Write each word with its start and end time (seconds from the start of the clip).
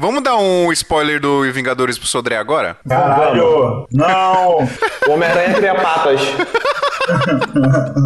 Vamos 0.00 0.22
dar 0.22 0.34
um 0.38 0.72
spoiler 0.72 1.20
do 1.20 1.42
Vingadores 1.52 1.98
pro 1.98 2.06
Sodré 2.08 2.38
agora? 2.38 2.78
Caralho! 2.88 3.86
Não! 3.92 4.66
O 5.06 5.12
Homem-Aranha 5.12 5.54
cria 5.54 5.74
patas. 5.74 6.20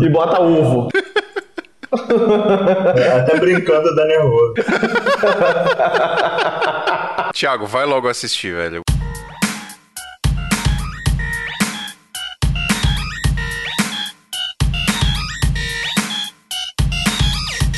e 0.00 0.08
bota 0.08 0.40
ovo. 0.40 0.88
É, 2.96 3.20
até 3.20 3.38
brincando 3.38 3.94
dá 3.94 4.06
nervoso. 4.06 4.54
Thiago, 7.32 7.66
vai 7.66 7.84
logo 7.84 8.08
assistir, 8.08 8.54
velho. 8.54 8.82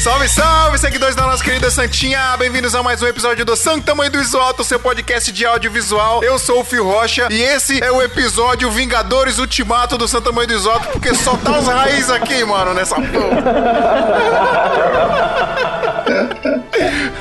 Salve, 0.07 0.29
salve, 0.29 0.79
seguidores 0.79 1.16
da 1.16 1.27
nossa 1.27 1.43
querida 1.43 1.68
Santinha! 1.68 2.36
Bem-vindos 2.38 2.77
a 2.77 2.82
mais 2.82 3.02
um 3.02 3.09
episódio 3.09 3.45
do 3.45 3.56
Santo 3.56 3.86
Tamanho 3.86 4.09
do 4.09 4.20
Visual, 4.20 4.55
o 4.56 4.62
seu 4.62 4.79
podcast 4.79 5.32
de 5.32 5.45
audiovisual. 5.45 6.23
Eu 6.23 6.38
sou 6.38 6.60
o 6.60 6.65
Fio 6.65 6.84
Rocha 6.84 7.27
e 7.29 7.42
esse 7.42 7.82
é 7.82 7.91
o 7.91 8.01
episódio 8.01 8.70
Vingadores 8.70 9.41
Ultimato 9.41 9.98
do 9.98 10.06
Santo 10.06 10.27
Tamanho 10.27 10.46
do 10.46 10.55
Visual, 10.55 10.79
porque 10.92 11.12
só 11.12 11.37
tá 11.37 11.59
os 11.59 11.66
raízes 11.66 12.09
aqui, 12.09 12.45
mano, 12.45 12.73
nessa 12.73 12.95
porra. 12.95 13.42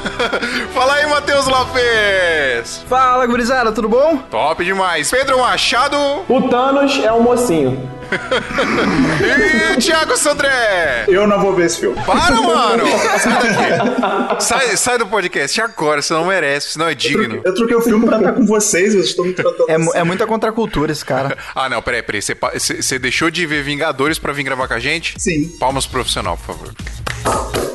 Fala 0.74 0.94
aí, 0.96 1.06
Matheus 1.08 1.48
Lopes! 1.48 2.84
Fala, 2.88 3.26
gurizada, 3.26 3.72
tudo 3.72 3.88
bom? 3.90 4.18
Top 4.30 4.64
demais! 4.64 5.10
Pedro 5.12 5.40
Machado 5.40 5.98
O 6.28 6.42
Thanos 6.50 7.00
é 7.04 7.12
um 7.12 7.22
mocinho. 7.22 7.90
e 8.12 9.74
o 9.74 9.80
Thiago 9.82 10.16
Sandré! 10.16 11.06
Eu 11.08 11.26
não 11.28 11.40
vou 11.40 11.54
ver 11.56 11.66
esse 11.66 11.80
filme. 11.80 12.00
Para, 12.06 12.36
mano! 12.42 12.84
Sai 13.20 13.34
daqui! 13.34 14.44
Sai, 14.44 14.78
sai 14.78 14.98
do 14.98 15.08
podcast 15.08 15.60
agora, 15.62 16.02
você 16.02 16.14
não 16.14 16.26
merece, 16.26 16.70
você 16.72 16.80
não 16.80 16.88
é 16.88 16.94
digno. 16.96 17.42
Eu 17.44 17.54
troquei 17.56 17.76
o 17.76 17.82
filme 17.82 18.06
pra 18.06 18.18
estar 18.18 18.34
com 18.34 18.46
vocês, 18.46 18.94
vocês 18.94 19.06
estão 19.08 19.26
me 19.26 19.34
tratando 19.34 19.70
É, 19.70 19.76
assim. 19.76 19.90
é 19.96 20.04
muita 20.04 20.28
contracultura 20.28 20.92
esse 20.92 21.04
cara. 21.04 21.38
Ah, 21.56 21.68
não, 21.70 21.82
peraí, 21.82 22.02
peraí. 22.04 22.22
Você, 22.22 22.36
você- 22.36 23.00
deixou 23.00 23.30
de 23.30 23.46
ver 23.46 23.64
Vingadores 23.64 24.18
pra 24.20 24.32
vir 24.34 24.44
gravar 24.44 24.68
com 24.68 24.74
a 24.74 24.80
gente? 24.80 25.16
Sim. 25.18 25.48
Palmas 25.60 25.86
pro 25.86 25.96
profissional, 25.96 26.38
por 26.38 26.56
favor. 26.56 27.75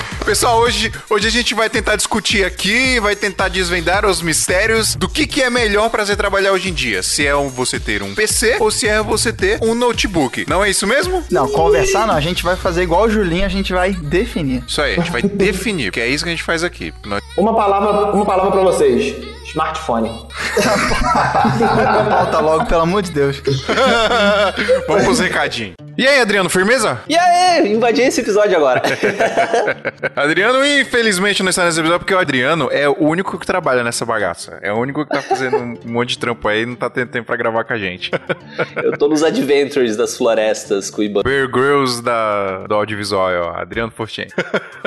Pessoal, 0.25 0.59
hoje, 0.59 0.91
hoje 1.09 1.27
a 1.27 1.31
gente 1.31 1.53
vai 1.53 1.69
tentar 1.69 1.95
discutir 1.97 2.45
aqui, 2.45 2.99
vai 2.99 3.15
tentar 3.15 3.47
desvendar 3.49 4.05
os 4.05 4.21
mistérios 4.21 4.95
do 4.95 5.09
que, 5.09 5.27
que 5.27 5.41
é 5.41 5.49
melhor 5.49 5.89
pra 5.89 6.05
você 6.05 6.15
trabalhar 6.15 6.53
hoje 6.53 6.69
em 6.69 6.73
dia. 6.73 7.03
Se 7.03 7.25
é 7.27 7.35
um- 7.35 7.49
você 7.49 7.79
ter 7.79 8.01
um 8.01 8.13
PC 8.15 8.57
ou 8.59 8.71
se 8.71 8.87
é 8.87 9.01
você 9.01 9.33
ter 9.33 9.59
um 9.61 9.73
notebook. 9.75 10.45
Não 10.47 10.63
é 10.63 10.69
isso 10.69 10.87
mesmo? 10.87 11.23
Não, 11.29 11.49
conversar 11.49 12.07
não, 12.07 12.15
a 12.15 12.21
gente 12.21 12.43
vai 12.43 12.55
fazer 12.55 12.83
igual 12.83 13.03
o 13.03 13.09
Julinho, 13.09 13.45
a 13.45 13.49
gente 13.49 13.73
vai 13.73 13.91
definir. 13.93 14.63
Isso 14.65 14.81
aí, 14.81 14.93
a 14.93 14.95
gente 14.97 15.11
vai 15.11 15.21
definir, 15.21 15.91
que 15.91 15.99
é 15.99 16.07
isso 16.07 16.23
que 16.23 16.29
a 16.29 16.33
gente 16.33 16.43
faz 16.43 16.63
aqui. 16.63 16.93
Nós- 17.05 17.21
Uma 17.35 17.53
palavra, 17.55 18.11
uma 18.13 18.25
palavra 18.25 18.51
pra 18.51 18.61
vocês. 18.61 19.13
Smartphone. 19.49 20.07
Volta 22.09 22.39
logo, 22.39 22.65
pelo 22.67 22.81
amor 22.81 23.01
de 23.01 23.11
Deus. 23.11 23.41
Vamos 24.87 25.03
pros 25.03 25.19
recadinhos. 25.19 25.73
E 25.97 26.07
aí, 26.07 26.21
Adriano, 26.21 26.49
firmeza? 26.49 27.01
E 27.09 27.17
aí, 27.17 27.73
invadi 27.73 28.01
esse 28.01 28.21
episódio 28.21 28.55
agora. 28.55 28.81
Adriano, 30.15 30.65
infelizmente, 30.65 31.41
não 31.43 31.49
está 31.49 31.65
nesse 31.65 31.79
episódio 31.79 31.99
porque 31.99 32.13
o 32.13 32.19
Adriano 32.19 32.69
é 32.71 32.87
o 32.89 32.95
único 33.03 33.37
que 33.39 33.45
trabalha 33.45 33.83
nessa 33.83 34.05
bagaça. 34.05 34.59
É 34.61 34.71
o 34.71 34.77
único 34.77 35.05
que 35.05 35.11
tá 35.11 35.21
fazendo 35.21 35.57
um 35.57 35.77
monte 35.91 36.09
de 36.09 36.17
trampo 36.19 36.47
aí 36.47 36.63
e 36.63 36.65
não 36.65 36.75
tá 36.75 36.89
tendo 36.89 37.09
tempo 37.09 37.27
pra 37.27 37.35
gravar 37.35 37.63
com 37.63 37.73
a 37.73 37.77
gente. 37.77 38.11
Eu 38.83 38.97
tô 38.97 39.07
nos 39.07 39.23
adventures 39.23 39.95
das 39.95 40.17
florestas 40.17 40.89
cuibano. 40.89 41.23
Bear 41.23 41.47
Grylls 41.49 42.01
da, 42.01 42.65
do 42.67 42.75
audiovisual, 42.75 43.31
ó. 43.53 43.59
Adriano 43.61 43.91
Fortin. 43.91 44.27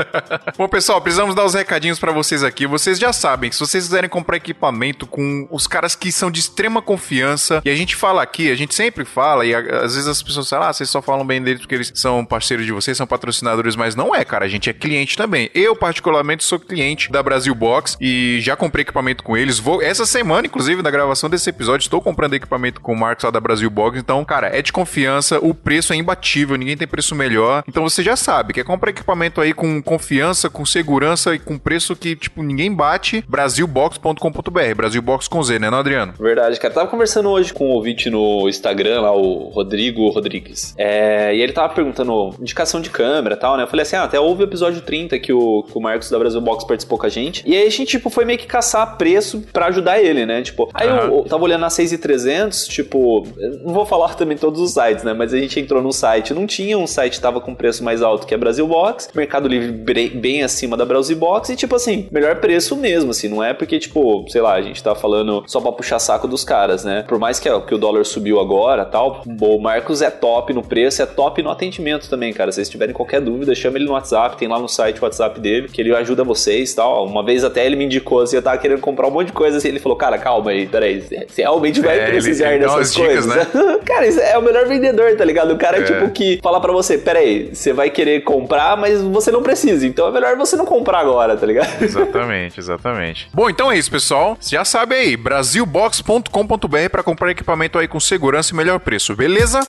Bom, 0.56 0.68
pessoal, 0.68 1.00
precisamos 1.00 1.34
dar 1.34 1.44
os 1.44 1.54
recadinhos 1.54 1.98
pra 1.98 2.12
vocês 2.12 2.42
aqui. 2.42 2.66
Vocês 2.66 2.98
já 2.98 3.12
sabem 3.12 3.50
que 3.50 3.56
se 3.56 3.60
vocês 3.60 3.84
quiserem 3.84 4.08
comprar 4.10 4.36
equipamento 4.36 5.06
com 5.06 5.46
os 5.50 5.66
caras 5.66 5.94
que 5.96 6.10
são 6.12 6.30
de 6.30 6.40
extrema 6.40 6.82
confiança, 6.82 7.62
e 7.64 7.70
a 7.70 7.74
gente 7.76 7.96
fala 7.96 8.22
aqui, 8.22 8.50
a 8.50 8.54
gente 8.54 8.74
sempre 8.74 9.04
fala, 9.04 9.44
e 9.46 9.54
a- 9.54 9.58
às 9.84 9.94
vezes 9.94 10.06
as 10.06 10.22
pessoas 10.22 10.48
falam, 10.48 10.68
ah, 10.68 10.72
vocês 10.72 10.88
só 10.90 11.00
falam 11.00 11.26
bem 11.26 11.42
deles 11.42 11.60
porque 11.60 11.74
eles 11.74 11.92
são 11.94 12.24
parceiros 12.24 12.66
de 12.66 12.72
vocês, 12.72 12.96
são 12.96 13.06
patrocinadores, 13.06 13.76
mas 13.76 13.94
não 13.94 14.14
é, 14.14 14.24
cara. 14.24 14.44
A 14.44 14.48
gente 14.48 14.68
é 14.68 14.72
cliente 14.72 15.13
também. 15.16 15.50
Eu, 15.54 15.76
particularmente, 15.76 16.44
sou 16.44 16.58
cliente 16.58 17.10
da 17.10 17.22
Brasil 17.22 17.54
Box 17.54 17.96
e 18.00 18.38
já 18.40 18.56
comprei 18.56 18.82
equipamento 18.82 19.22
com 19.22 19.36
eles. 19.36 19.58
Vou, 19.58 19.82
essa 19.82 20.06
semana, 20.06 20.46
inclusive, 20.46 20.82
da 20.82 20.90
gravação 20.90 21.28
desse 21.28 21.50
episódio, 21.50 21.84
estou 21.84 22.00
comprando 22.00 22.34
equipamento 22.34 22.80
com 22.80 22.92
o 22.92 22.98
Marcos 22.98 23.24
lá 23.24 23.30
da 23.30 23.40
Brasil 23.40 23.68
Box. 23.70 23.98
Então, 23.98 24.24
cara, 24.24 24.48
é 24.48 24.62
de 24.62 24.72
confiança, 24.72 25.38
o 25.40 25.54
preço 25.54 25.92
é 25.92 25.96
imbatível, 25.96 26.56
ninguém 26.56 26.76
tem 26.76 26.88
preço 26.88 27.14
melhor. 27.14 27.64
Então 27.68 27.82
você 27.82 28.02
já 28.02 28.16
sabe, 28.16 28.52
quer 28.52 28.64
comprar 28.64 28.90
equipamento 28.90 29.40
aí 29.40 29.52
com 29.52 29.82
confiança, 29.82 30.48
com 30.50 30.64
segurança 30.64 31.34
e 31.34 31.38
com 31.38 31.58
preço 31.58 31.94
que, 31.96 32.16
tipo, 32.16 32.42
ninguém 32.42 32.72
bate, 32.72 33.24
brasilbox.com.br. 33.28 34.74
Brasilbox 34.76 35.28
com 35.28 35.42
Z, 35.42 35.58
né, 35.58 35.70
não, 35.70 35.78
Adriano? 35.78 36.14
Verdade, 36.18 36.58
cara. 36.58 36.74
Tava 36.74 36.88
conversando 36.88 37.28
hoje 37.28 37.52
com 37.52 37.68
um 37.68 37.72
ouvinte 37.72 38.10
no 38.10 38.48
Instagram, 38.48 39.02
lá, 39.02 39.12
o 39.12 39.50
Rodrigo 39.50 40.08
Rodrigues. 40.10 40.74
É, 40.76 41.34
e 41.34 41.40
ele 41.40 41.52
tava 41.52 41.72
perguntando 41.72 42.34
indicação 42.40 42.80
de 42.80 42.90
câmera 42.90 43.34
e 43.34 43.38
tal, 43.38 43.56
né? 43.56 43.64
Eu 43.64 43.66
falei 43.66 43.82
assim, 43.82 43.96
ah, 43.96 44.04
até 44.04 44.18
houve 44.18 44.42
o 44.42 44.46
episódio 44.46 44.80
30 44.80 45.03
que 45.08 45.32
o, 45.32 45.62
que 45.62 45.76
o 45.76 45.80
Marcos 45.80 46.10
da 46.10 46.18
Brasil 46.18 46.40
Box 46.40 46.64
participou 46.64 46.98
com 46.98 47.06
a 47.06 47.08
gente. 47.08 47.42
E 47.46 47.56
aí 47.56 47.66
a 47.66 47.70
gente, 47.70 47.90
tipo, 47.90 48.10
foi 48.10 48.24
meio 48.24 48.38
que 48.38 48.46
caçar 48.46 48.96
preço 48.96 49.42
pra 49.52 49.66
ajudar 49.66 50.00
ele, 50.00 50.26
né? 50.26 50.42
Tipo, 50.42 50.68
aí 50.74 50.88
eu, 50.88 50.94
Aham. 50.94 51.12
eu 51.12 51.24
tava 51.24 51.44
olhando 51.44 51.60
na 51.62 51.70
6,300, 51.70 52.66
tipo, 52.68 53.26
eu 53.38 53.58
não 53.64 53.74
vou 53.74 53.86
falar 53.86 54.14
também 54.16 54.36
todos 54.36 54.60
os 54.60 54.72
sites, 54.72 55.04
né? 55.04 55.12
Mas 55.12 55.32
a 55.32 55.38
gente 55.38 55.58
entrou 55.58 55.82
num 55.82 55.92
site, 55.92 56.34
não 56.34 56.46
tinha 56.46 56.78
um 56.78 56.86
site 56.86 57.14
que 57.14 57.20
tava 57.20 57.40
com 57.40 57.54
preço 57.54 57.82
mais 57.82 58.02
alto 58.02 58.26
que 58.26 58.34
a 58.34 58.38
Brasil 58.38 58.66
Box, 58.66 59.08
Mercado 59.14 59.48
Livre 59.48 60.08
bem 60.14 60.42
acima 60.42 60.76
da 60.76 60.84
Brasil 60.84 61.16
Box 61.16 61.50
e, 61.50 61.56
tipo 61.56 61.74
assim, 61.74 62.08
melhor 62.10 62.36
preço 62.36 62.76
mesmo, 62.76 63.10
assim, 63.10 63.28
não 63.28 63.42
é 63.42 63.52
porque, 63.52 63.78
tipo, 63.78 64.24
sei 64.28 64.40
lá, 64.40 64.54
a 64.54 64.62
gente 64.62 64.82
tá 64.82 64.94
falando 64.94 65.44
só 65.46 65.60
pra 65.60 65.72
puxar 65.72 65.98
saco 65.98 66.26
dos 66.26 66.44
caras, 66.44 66.84
né? 66.84 67.04
Por 67.06 67.18
mais 67.18 67.38
que, 67.38 67.48
que 67.60 67.74
o 67.74 67.78
dólar 67.78 68.04
subiu 68.04 68.40
agora 68.40 68.84
tal, 68.84 69.22
o 69.40 69.58
Marcos 69.58 70.02
é 70.02 70.10
top 70.10 70.52
no 70.52 70.62
preço, 70.62 71.02
é 71.02 71.06
top 71.06 71.42
no 71.42 71.50
atendimento 71.50 72.08
também, 72.08 72.32
cara. 72.32 72.50
Se 72.52 72.56
vocês 72.56 72.68
tiverem 72.68 72.94
qualquer 72.94 73.20
dúvida, 73.20 73.54
chama 73.54 73.78
ele 73.78 73.86
no 73.86 73.92
WhatsApp, 73.92 74.36
tem 74.36 74.48
lá 74.48 74.58
no 74.58 74.68
site 74.68 74.93
o 75.00 75.04
WhatsApp 75.04 75.38
dele, 75.40 75.68
que 75.68 75.80
ele 75.80 75.94
ajuda 75.94 76.24
vocês 76.24 76.72
e 76.72 76.76
tal. 76.76 77.06
Uma 77.06 77.24
vez 77.24 77.44
até 77.44 77.64
ele 77.64 77.76
me 77.76 77.84
indicou 77.84 78.20
assim, 78.22 78.36
eu 78.36 78.42
tava 78.42 78.58
querendo 78.58 78.80
comprar 78.80 79.06
um 79.06 79.10
monte 79.10 79.26
de 79.28 79.32
coisa 79.32 79.58
assim, 79.58 79.68
ele 79.68 79.78
falou, 79.80 79.96
cara, 79.96 80.18
calma 80.18 80.50
aí, 80.50 80.66
peraí, 80.66 81.00
você 81.00 81.42
realmente 81.42 81.80
vai 81.80 81.98
É, 82.00 82.06
precisar 82.06 82.58
dessas 82.58 82.94
dicas, 82.94 83.26
coisas, 83.26 83.26
né? 83.26 83.46
cara, 83.86 84.06
isso 84.06 84.20
é 84.20 84.36
o 84.38 84.42
melhor 84.42 84.66
vendedor, 84.66 85.14
tá 85.16 85.24
ligado? 85.24 85.52
O 85.52 85.58
cara, 85.58 85.78
É. 85.78 85.82
tipo, 85.82 86.10
que 86.10 86.38
fala 86.42 86.60
pra 86.60 86.72
você, 86.72 86.98
peraí, 86.98 87.50
você 87.54 87.72
vai 87.72 87.90
querer 87.90 88.22
comprar, 88.22 88.76
mas 88.76 89.00
você 89.02 89.30
não 89.30 89.42
precisa, 89.42 89.86
então 89.86 90.06
é 90.08 90.10
melhor 90.12 90.36
você 90.36 90.56
não 90.56 90.64
comprar 90.66 90.98
agora, 91.00 91.36
tá 91.36 91.46
ligado? 91.46 91.68
Exatamente, 91.82 92.58
exatamente. 92.60 93.28
Bom, 93.32 93.48
então 93.50 93.70
é 93.70 93.76
isso, 93.78 93.90
pessoal. 93.90 94.36
Você 94.40 94.56
já 94.56 94.64
sabe 94.64 94.94
aí, 94.94 95.16
brasilbox.com.br 95.16 96.88
para 96.90 97.02
comprar 97.02 97.30
equipamento 97.30 97.78
aí 97.78 97.88
com 97.88 98.00
segurança 98.00 98.52
e 98.52 98.56
melhor 98.56 98.80
preço, 98.80 99.14
beleza? 99.14 99.60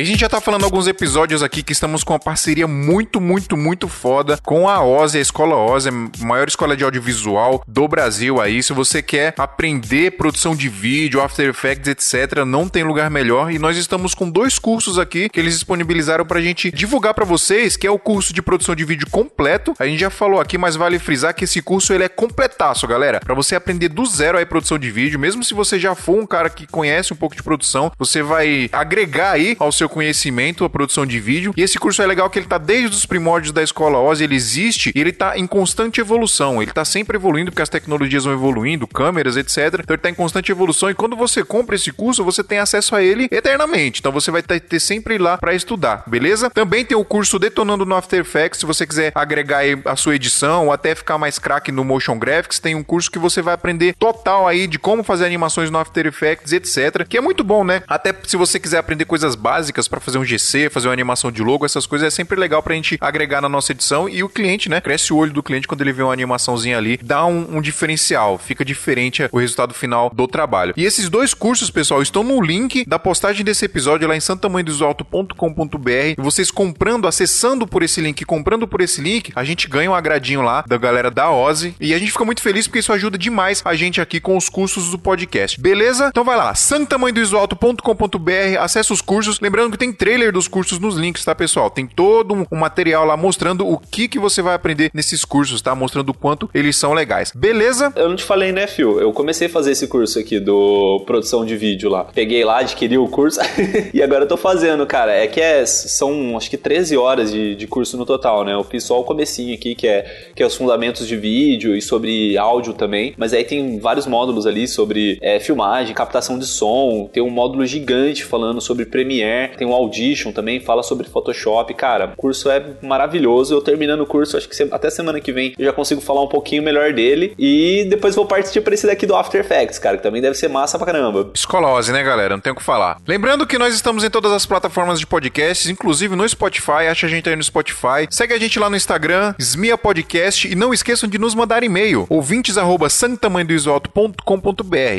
E 0.00 0.02
a 0.02 0.06
gente 0.06 0.20
já 0.20 0.30
tá 0.30 0.40
falando 0.40 0.64
alguns 0.64 0.86
episódios 0.86 1.42
aqui 1.42 1.62
que 1.62 1.74
estamos 1.74 2.02
com 2.02 2.14
uma 2.14 2.18
parceria 2.18 2.66
muito, 2.66 3.20
muito, 3.20 3.54
muito 3.54 3.86
foda 3.86 4.38
com 4.42 4.66
a 4.66 4.82
OSE, 4.82 5.18
a 5.18 5.20
Escola 5.20 5.54
OSE, 5.54 5.90
maior 6.20 6.48
escola 6.48 6.74
de 6.74 6.82
audiovisual 6.82 7.62
do 7.68 7.86
Brasil 7.86 8.40
aí. 8.40 8.62
Se 8.62 8.72
você 8.72 9.02
quer 9.02 9.34
aprender 9.36 10.12
produção 10.12 10.56
de 10.56 10.70
vídeo, 10.70 11.20
After 11.20 11.46
Effects, 11.46 11.86
etc., 11.86 12.46
não 12.46 12.66
tem 12.66 12.82
lugar 12.82 13.10
melhor. 13.10 13.52
E 13.52 13.58
nós 13.58 13.76
estamos 13.76 14.14
com 14.14 14.30
dois 14.30 14.58
cursos 14.58 14.98
aqui 14.98 15.28
que 15.28 15.38
eles 15.38 15.52
disponibilizaram 15.52 16.24
pra 16.24 16.40
gente 16.40 16.70
divulgar 16.70 17.12
pra 17.12 17.26
vocês, 17.26 17.76
que 17.76 17.86
é 17.86 17.90
o 17.90 17.98
curso 17.98 18.32
de 18.32 18.40
produção 18.40 18.74
de 18.74 18.86
vídeo 18.86 19.06
completo. 19.10 19.74
A 19.78 19.84
gente 19.84 20.00
já 20.00 20.08
falou 20.08 20.40
aqui, 20.40 20.56
mas 20.56 20.76
vale 20.76 20.98
frisar 20.98 21.34
que 21.34 21.44
esse 21.44 21.60
curso 21.60 21.92
ele 21.92 22.04
é 22.04 22.08
completaço, 22.08 22.86
galera. 22.86 23.20
Pra 23.20 23.34
você 23.34 23.54
aprender 23.54 23.90
do 23.90 24.06
zero 24.06 24.38
aí 24.38 24.46
produção 24.46 24.78
de 24.78 24.90
vídeo, 24.90 25.20
mesmo 25.20 25.44
se 25.44 25.52
você 25.52 25.78
já 25.78 25.94
for 25.94 26.18
um 26.18 26.26
cara 26.26 26.48
que 26.48 26.66
conhece 26.66 27.12
um 27.12 27.16
pouco 27.16 27.36
de 27.36 27.42
produção, 27.42 27.92
você 27.98 28.22
vai 28.22 28.70
agregar 28.72 29.32
aí 29.32 29.54
ao 29.58 29.70
seu 29.70 29.89
conhecimento 29.90 30.64
a 30.64 30.70
produção 30.70 31.04
de 31.04 31.20
vídeo. 31.20 31.52
E 31.56 31.62
esse 31.62 31.78
curso 31.78 32.00
é 32.02 32.06
legal 32.06 32.30
que 32.30 32.38
ele 32.38 32.46
tá 32.46 32.58
desde 32.58 32.96
os 32.96 33.04
primórdios 33.04 33.52
da 33.52 33.62
escola 33.62 33.98
OSE, 33.98 34.24
ele 34.24 34.34
existe 34.34 34.92
e 34.94 35.00
ele 35.00 35.12
tá 35.12 35.36
em 35.36 35.46
constante 35.46 36.00
evolução. 36.00 36.62
Ele 36.62 36.72
tá 36.72 36.84
sempre 36.84 37.16
evoluindo 37.16 37.50
porque 37.50 37.62
as 37.62 37.68
tecnologias 37.68 38.24
vão 38.24 38.32
evoluindo, 38.32 38.86
câmeras, 38.86 39.36
etc. 39.36 39.80
Então 39.80 39.94
ele 39.94 40.02
tá 40.02 40.10
em 40.10 40.14
constante 40.14 40.52
evolução 40.52 40.90
e 40.90 40.94
quando 40.94 41.16
você 41.16 41.44
compra 41.44 41.76
esse 41.76 41.92
curso, 41.92 42.24
você 42.24 42.42
tem 42.42 42.58
acesso 42.58 42.94
a 42.94 43.02
ele 43.02 43.28
eternamente. 43.30 44.00
Então 44.00 44.12
você 44.12 44.30
vai 44.30 44.42
ter, 44.42 44.80
sempre 44.80 45.18
lá 45.18 45.36
para 45.36 45.54
estudar, 45.54 46.04
beleza? 46.06 46.48
Também 46.50 46.84
tem 46.84 46.96
o 46.96 47.04
curso 47.04 47.38
Detonando 47.38 47.84
no 47.84 47.94
After 47.94 48.20
Effects, 48.20 48.60
se 48.60 48.66
você 48.66 48.86
quiser 48.86 49.12
agregar 49.14 49.62
a 49.84 49.96
sua 49.96 50.14
edição 50.14 50.66
ou 50.66 50.72
até 50.72 50.94
ficar 50.94 51.18
mais 51.18 51.38
craque 51.38 51.72
no 51.72 51.84
Motion 51.84 52.18
Graphics, 52.18 52.58
tem 52.58 52.74
um 52.74 52.82
curso 52.82 53.10
que 53.10 53.18
você 53.18 53.42
vai 53.42 53.54
aprender 53.54 53.94
total 53.98 54.46
aí 54.46 54.66
de 54.66 54.78
como 54.78 55.02
fazer 55.02 55.26
animações 55.26 55.70
no 55.70 55.78
After 55.78 56.06
Effects, 56.06 56.52
etc. 56.52 57.06
Que 57.08 57.18
é 57.18 57.20
muito 57.20 57.42
bom, 57.42 57.64
né? 57.64 57.82
Até 57.88 58.14
se 58.26 58.36
você 58.36 58.58
quiser 58.58 58.78
aprender 58.78 59.04
coisas 59.04 59.34
básicas 59.34 59.69
básicas 59.70 59.88
para 59.88 60.00
fazer 60.00 60.18
um 60.18 60.24
GC, 60.24 60.68
fazer 60.68 60.88
uma 60.88 60.92
animação 60.92 61.30
de 61.30 61.42
logo, 61.42 61.64
essas 61.64 61.86
coisas 61.86 62.08
é 62.08 62.10
sempre 62.10 62.38
legal 62.38 62.62
pra 62.62 62.74
gente 62.74 62.98
agregar 63.00 63.40
na 63.40 63.48
nossa 63.48 63.72
edição 63.72 64.08
e 64.08 64.22
o 64.22 64.28
cliente, 64.28 64.68
né? 64.68 64.80
Cresce 64.80 65.12
o 65.12 65.16
olho 65.16 65.32
do 65.32 65.42
cliente 65.42 65.68
quando 65.68 65.80
ele 65.80 65.92
vê 65.92 66.02
uma 66.02 66.12
animaçãozinha 66.12 66.76
ali, 66.76 66.98
dá 67.02 67.24
um, 67.24 67.56
um 67.56 67.60
diferencial, 67.60 68.38
fica 68.38 68.64
diferente 68.64 69.28
o 69.30 69.38
resultado 69.38 69.72
final 69.72 70.10
do 70.12 70.26
trabalho. 70.26 70.74
E 70.76 70.84
esses 70.84 71.08
dois 71.08 71.32
cursos, 71.32 71.70
pessoal, 71.70 72.02
estão 72.02 72.24
no 72.24 72.40
link 72.40 72.84
da 72.86 72.98
postagem 72.98 73.44
desse 73.44 73.64
episódio 73.64 74.08
lá 74.08 74.16
em 74.16 74.20
santamanhodosalto.com.br. 74.20 75.90
E 75.90 76.16
vocês 76.18 76.50
comprando, 76.50 77.06
acessando 77.06 77.66
por 77.66 77.82
esse 77.82 78.00
link, 78.00 78.24
comprando 78.24 78.66
por 78.66 78.80
esse 78.80 79.00
link, 79.00 79.32
a 79.36 79.44
gente 79.44 79.68
ganha 79.68 79.90
um 79.90 79.94
agradinho 79.94 80.42
lá 80.42 80.64
da 80.66 80.76
galera 80.76 81.10
da 81.10 81.30
Ozzy 81.30 81.74
e 81.80 81.94
a 81.94 81.98
gente 81.98 82.12
fica 82.12 82.24
muito 82.24 82.42
feliz 82.42 82.66
porque 82.66 82.80
isso 82.80 82.92
ajuda 82.92 83.16
demais 83.16 83.62
a 83.64 83.74
gente 83.74 84.00
aqui 84.00 84.20
com 84.20 84.36
os 84.36 84.48
cursos 84.48 84.90
do 84.90 84.98
podcast. 84.98 85.60
Beleza? 85.60 86.08
Então 86.08 86.24
vai 86.24 86.36
lá, 86.36 86.54
santamanhodosalto.com.br, 86.54 88.58
acessa 88.58 88.92
os 88.92 89.00
cursos. 89.00 89.38
Lembrando 89.40 89.59
que 89.68 89.76
tem 89.76 89.92
trailer 89.92 90.32
dos 90.32 90.46
cursos 90.46 90.78
nos 90.78 90.96
links, 90.96 91.24
tá, 91.24 91.34
pessoal? 91.34 91.68
Tem 91.68 91.86
todo 91.86 92.46
um 92.50 92.56
material 92.56 93.04
lá 93.04 93.16
mostrando 93.16 93.66
o 93.66 93.76
que 93.78 94.06
que 94.06 94.18
você 94.18 94.40
vai 94.40 94.54
aprender 94.54 94.90
nesses 94.94 95.24
cursos, 95.24 95.60
tá? 95.60 95.74
Mostrando 95.74 96.10
o 96.10 96.14
quanto 96.14 96.48
eles 96.54 96.76
são 96.76 96.92
legais. 96.92 97.32
Beleza? 97.34 97.92
Eu 97.96 98.08
não 98.08 98.16
te 98.16 98.22
falei, 98.22 98.52
né, 98.52 98.66
Phil? 98.68 99.00
Eu 99.00 99.12
comecei 99.12 99.48
a 99.48 99.50
fazer 99.50 99.72
esse 99.72 99.88
curso 99.88 100.18
aqui 100.18 100.38
do 100.38 101.02
produção 101.06 101.44
de 101.44 101.56
vídeo 101.56 101.90
lá. 101.90 102.04
Peguei 102.04 102.44
lá, 102.44 102.60
adquiri 102.60 102.96
o 102.96 103.08
curso 103.08 103.40
e 103.92 104.00
agora 104.02 104.24
eu 104.24 104.28
tô 104.28 104.36
fazendo, 104.36 104.86
cara. 104.86 105.12
É 105.12 105.26
que 105.26 105.40
é, 105.40 105.66
são 105.66 106.36
acho 106.36 106.48
que 106.48 106.56
13 106.56 106.96
horas 106.96 107.32
de, 107.32 107.56
de 107.56 107.66
curso 107.66 107.96
no 107.96 108.06
total, 108.06 108.44
né? 108.44 108.54
Eu 108.54 108.62
fiz 108.62 108.84
só 108.84 109.00
o 109.00 109.04
comecinho 109.04 109.54
aqui, 109.54 109.74
que 109.74 109.88
é, 109.88 110.30
que 110.34 110.42
é 110.42 110.46
os 110.46 110.54
fundamentos 110.54 111.06
de 111.06 111.16
vídeo 111.16 111.76
e 111.76 111.82
sobre 111.82 112.36
áudio 112.38 112.72
também. 112.72 113.14
Mas 113.16 113.32
aí 113.32 113.44
tem 113.44 113.78
vários 113.78 114.06
módulos 114.06 114.46
ali 114.46 114.68
sobre 114.68 115.18
é, 115.20 115.40
filmagem, 115.40 115.94
captação 115.94 116.38
de 116.38 116.46
som. 116.46 117.08
Tem 117.12 117.22
um 117.22 117.30
módulo 117.30 117.66
gigante 117.66 118.24
falando 118.24 118.60
sobre 118.60 118.84
Premiere. 118.84 119.49
Tem 119.56 119.66
um 119.66 119.72
Audition 119.72 120.32
também, 120.32 120.60
fala 120.60 120.82
sobre 120.82 121.08
Photoshop. 121.08 121.72
Cara, 121.74 122.12
o 122.14 122.16
curso 122.16 122.50
é 122.50 122.62
maravilhoso. 122.82 123.54
Eu 123.54 123.60
terminando 123.60 124.00
o 124.00 124.06
curso, 124.06 124.36
acho 124.36 124.48
que 124.48 124.62
até 124.70 124.90
semana 124.90 125.20
que 125.20 125.32
vem 125.32 125.54
eu 125.58 125.64
já 125.64 125.72
consigo 125.72 126.00
falar 126.00 126.22
um 126.22 126.28
pouquinho 126.28 126.62
melhor 126.62 126.92
dele. 126.92 127.34
E 127.38 127.86
depois 127.88 128.14
vou 128.14 128.26
partir 128.26 128.60
para 128.60 128.74
esse 128.74 128.86
daqui 128.86 129.06
do 129.06 129.16
After 129.16 129.40
Effects, 129.40 129.78
cara, 129.78 129.96
que 129.96 130.02
também 130.02 130.22
deve 130.22 130.36
ser 130.36 130.48
massa 130.48 130.78
pra 130.78 130.86
caramba. 130.86 131.30
Escolose, 131.34 131.92
né, 131.92 132.02
galera? 132.02 132.34
Não 132.34 132.40
tem 132.40 132.52
o 132.52 132.56
que 132.56 132.62
falar. 132.62 132.98
Lembrando 133.06 133.46
que 133.46 133.58
nós 133.58 133.74
estamos 133.74 134.04
em 134.04 134.10
todas 134.10 134.32
as 134.32 134.46
plataformas 134.46 134.98
de 134.98 135.06
podcasts, 135.06 135.68
inclusive 135.68 136.14
no 136.16 136.28
Spotify. 136.28 136.86
Acha 136.90 137.06
a 137.06 137.10
gente 137.10 137.28
aí 137.28 137.36
no 137.36 137.42
Spotify. 137.42 138.06
Segue 138.10 138.34
a 138.34 138.38
gente 138.38 138.58
lá 138.58 138.70
no 138.70 138.76
Instagram, 138.76 139.34
Smia 139.38 139.76
Podcast. 139.76 140.48
E 140.48 140.54
não 140.54 140.72
esqueçam 140.72 141.08
de 141.08 141.18
nos 141.18 141.34
mandar 141.34 141.62
e-mail, 141.62 142.06
ouvintes 142.08 142.58
arroba. 142.58 142.88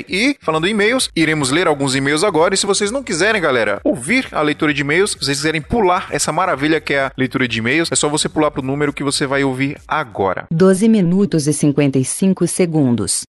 E, 0.09 0.35
falando 0.41 0.67
em 0.67 0.71
e-mails, 0.71 1.09
iremos 1.15 1.51
ler 1.51 1.67
alguns 1.67 1.95
e-mails 1.95 2.23
agora. 2.23 2.53
E 2.53 2.57
se 2.57 2.65
vocês 2.65 2.91
não 2.91 3.03
quiserem, 3.03 3.41
galera, 3.41 3.79
ouvir 3.83 4.27
a 4.31 4.40
leitura 4.43 4.73
de 4.73 4.81
e-mails, 4.81 5.11
se 5.11 5.17
vocês 5.17 5.37
quiserem 5.37 5.61
pular 5.61 6.07
essa 6.11 6.31
maravilha 6.31 6.79
que 6.79 6.93
é 6.93 7.05
a 7.05 7.11
leitura 7.17 7.47
de 7.47 7.59
e-mails, 7.59 7.91
é 7.91 7.95
só 7.95 8.09
você 8.09 8.27
pular 8.29 8.51
pro 8.51 8.61
número 8.61 8.93
que 8.93 9.03
você 9.03 9.25
vai 9.25 9.43
ouvir 9.43 9.77
agora. 9.87 10.45
12 10.51 10.87
minutos 10.87 11.47
e 11.47 11.53
55 11.53 12.47
segundos. 12.47 13.23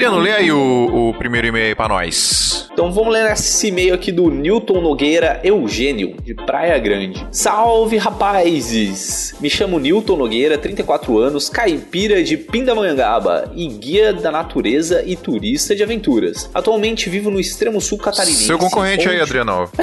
Adriano, 0.00 0.18
lê 0.18 0.32
aí 0.32 0.50
o, 0.50 1.10
o 1.10 1.14
primeiro 1.18 1.48
e-mail 1.48 1.66
aí 1.66 1.74
pra 1.74 1.86
nós. 1.86 2.70
Então 2.72 2.90
vamos 2.90 3.12
ler 3.12 3.30
esse 3.32 3.66
e-mail 3.66 3.92
aqui 3.92 4.10
do 4.10 4.30
Newton 4.30 4.80
Nogueira 4.80 5.38
Eugênio, 5.44 6.16
de 6.22 6.32
Praia 6.34 6.78
Grande. 6.78 7.26
Salve 7.30 7.98
rapazes! 7.98 9.34
Me 9.40 9.50
chamo 9.50 9.78
Newton 9.78 10.16
Nogueira, 10.16 10.56
34 10.56 11.18
anos, 11.18 11.50
caipira 11.50 12.22
de 12.22 12.38
Pindamonhangaba 12.38 13.52
e 13.54 13.66
guia 13.66 14.14
da 14.14 14.30
natureza 14.30 15.02
e 15.04 15.16
turista 15.16 15.76
de 15.76 15.82
aventuras. 15.82 16.48
Atualmente 16.54 17.10
vivo 17.10 17.30
no 17.30 17.38
extremo 17.38 17.78
sul 17.78 17.98
catarinense. 17.98 18.44
Seu 18.44 18.56
concorrente 18.56 19.06
aí, 19.06 19.16
onde- 19.16 19.22
Adriano. 19.22 19.68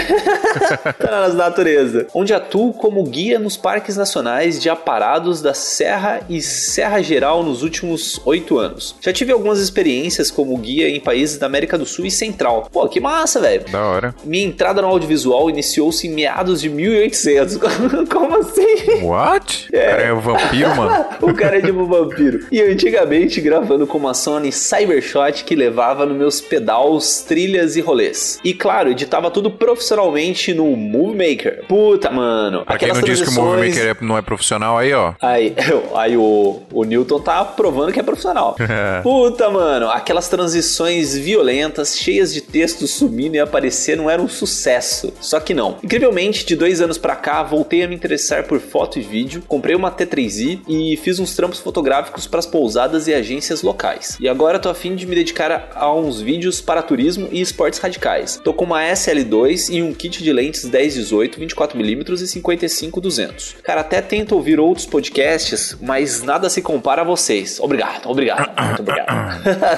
Tá 0.98 1.12
nas 1.12 1.36
natureza. 1.36 2.08
Onde 2.14 2.34
atuo 2.34 2.74
como 2.74 3.04
guia 3.04 3.38
nos 3.38 3.56
parques 3.56 3.96
nacionais 3.96 4.60
de 4.60 4.70
aparados 4.70 5.42
da 5.42 5.54
Serra 5.54 6.22
e 6.28 6.42
Serra 6.42 7.02
Geral 7.04 7.44
nos 7.44 7.62
últimos 7.62 8.20
oito 8.26 8.58
anos. 8.58 8.96
Já 9.00 9.14
tive 9.14 9.32
algumas 9.32 9.60
experiências 9.60 10.07
como 10.32 10.58
guia 10.58 10.90
em 10.90 11.00
países 11.00 11.38
da 11.38 11.46
América 11.46 11.78
do 11.78 11.86
Sul 11.86 12.06
e 12.06 12.12
Central. 12.12 12.68
Pô, 12.72 12.88
que 12.88 13.00
massa, 13.00 13.40
velho. 13.40 13.66
Da 13.72 13.84
hora. 13.86 14.16
Minha 14.24 14.46
entrada 14.46 14.82
no 14.82 14.88
audiovisual 14.88 15.50
iniciou-se 15.50 16.08
em 16.08 16.12
meados 16.12 16.62
de 16.62 16.70
1800. 16.70 17.58
Como 18.12 18.36
assim? 18.38 19.04
What? 19.04 19.68
O 19.78 19.90
cara 19.90 20.02
é 20.04 20.14
um 20.14 20.20
vampiro, 20.20 20.76
mano. 20.76 21.06
o 21.22 21.34
cara 21.34 21.58
é 21.58 21.62
tipo 21.62 21.80
um 21.80 21.86
vampiro. 21.86 22.46
E 22.52 22.62
antigamente 22.62 23.40
gravando 23.42 23.86
com 23.88 23.98
uma 23.98 24.14
Sony 24.14 24.52
Cybershot 24.52 25.44
que 25.44 25.56
levava 25.56 26.06
nos 26.06 26.18
meus 26.18 26.42
pedals, 26.42 27.22
trilhas 27.22 27.76
e 27.76 27.82
rolês. 27.82 28.40
E 28.44 28.54
claro, 28.54 28.90
editava 28.92 29.30
tudo 29.32 29.52
profissionalmente 29.52 30.54
no 30.54 30.76
Movie 30.76 31.30
Maker. 31.32 31.66
Puta, 31.68 32.10
mano. 32.10 32.66
Pra 32.66 32.78
quem 32.78 32.90
não 32.90 33.02
diz 33.02 33.22
que 33.22 33.30
o 33.30 33.32
Movie 33.34 33.70
Maker 33.70 33.96
é- 34.00 34.06
não 34.06 34.18
é 34.18 34.22
profissional, 34.22 34.78
aí, 34.78 34.94
ó. 34.94 35.14
Aí, 35.22 35.54
aí 35.96 36.18
o, 36.18 36.62
o 36.72 36.84
Newton 36.84 37.20
tá 37.20 37.44
provando 37.46 37.92
que 37.92 38.00
é 38.00 38.04
profissional. 38.04 38.56
Puta, 39.04 39.50
mano, 39.50 39.90
aquelas 39.98 40.30
transições 40.30 41.16
violentas, 41.16 41.98
cheias 41.98 42.34
de 42.34 42.42
textos 42.42 42.92
sumindo 42.92 43.36
e 43.36 43.40
aparecendo, 43.40 44.10
era 44.10 44.22
um 44.22 44.28
sucesso. 44.28 45.14
Só 45.20 45.40
que 45.40 45.54
não. 45.54 45.78
Incrivelmente, 45.84 46.46
de 46.46 46.56
dois 46.56 46.82
anos 46.82 46.98
pra 46.98 47.16
cá, 47.16 47.44
voltei 47.44 47.84
a 47.84 47.88
me 47.88 47.96
interessar 47.96 48.46
por 48.46 48.60
foto 48.60 49.00
e 49.00 49.02
vídeo, 49.02 49.44
comprei 49.48 49.76
uma 49.76 49.92
T3i 49.92 50.62
e 50.68 50.98
fiz 50.98 51.20
uns 51.20 51.36
trampos 51.36 51.60
fotográficos 51.60 52.28
pras 52.28 52.46
pousadas 52.46 53.08
e 53.08 53.14
agências 53.14 53.62
locais. 53.62 54.18
E 54.20 54.30
agora 54.30 54.60
tô 54.60 54.70
a 54.70 54.76
fim 54.76 54.96
de 54.96 55.06
me 55.06 55.16
dedicar 55.16 55.52
a, 55.52 55.68
a 55.74 55.94
uns 55.94 56.22
vídeos 56.22 56.62
para 56.62 56.82
turismo 56.82 57.28
e 57.32 57.42
esportes 57.42 57.80
radicais. 57.80 58.40
Tô 58.44 58.54
com 58.54 58.66
uma 58.66 58.82
SL2 58.82 59.74
e 59.74 59.82
um 59.82 59.94
kit 59.94 60.24
de 60.24 60.32
lentes 60.32 60.70
10-18, 60.70 61.40
24mm 61.40 62.22
e 62.22 62.42
55-200. 62.42 63.56
Cara, 63.64 63.82
até 63.82 64.02
tento 64.02 64.34
ouvir 64.34 64.60
outros 64.60 64.86
podcasts, 64.86 65.78
mas 65.82 66.22
nada 66.22 66.50
se 66.50 66.62
compara 66.62 67.02
a 67.02 67.06
vocês. 67.06 67.60
Obrigado, 67.60 68.10
obrigado, 68.10 68.66
muito 68.66 68.82
obrigado. 68.82 69.44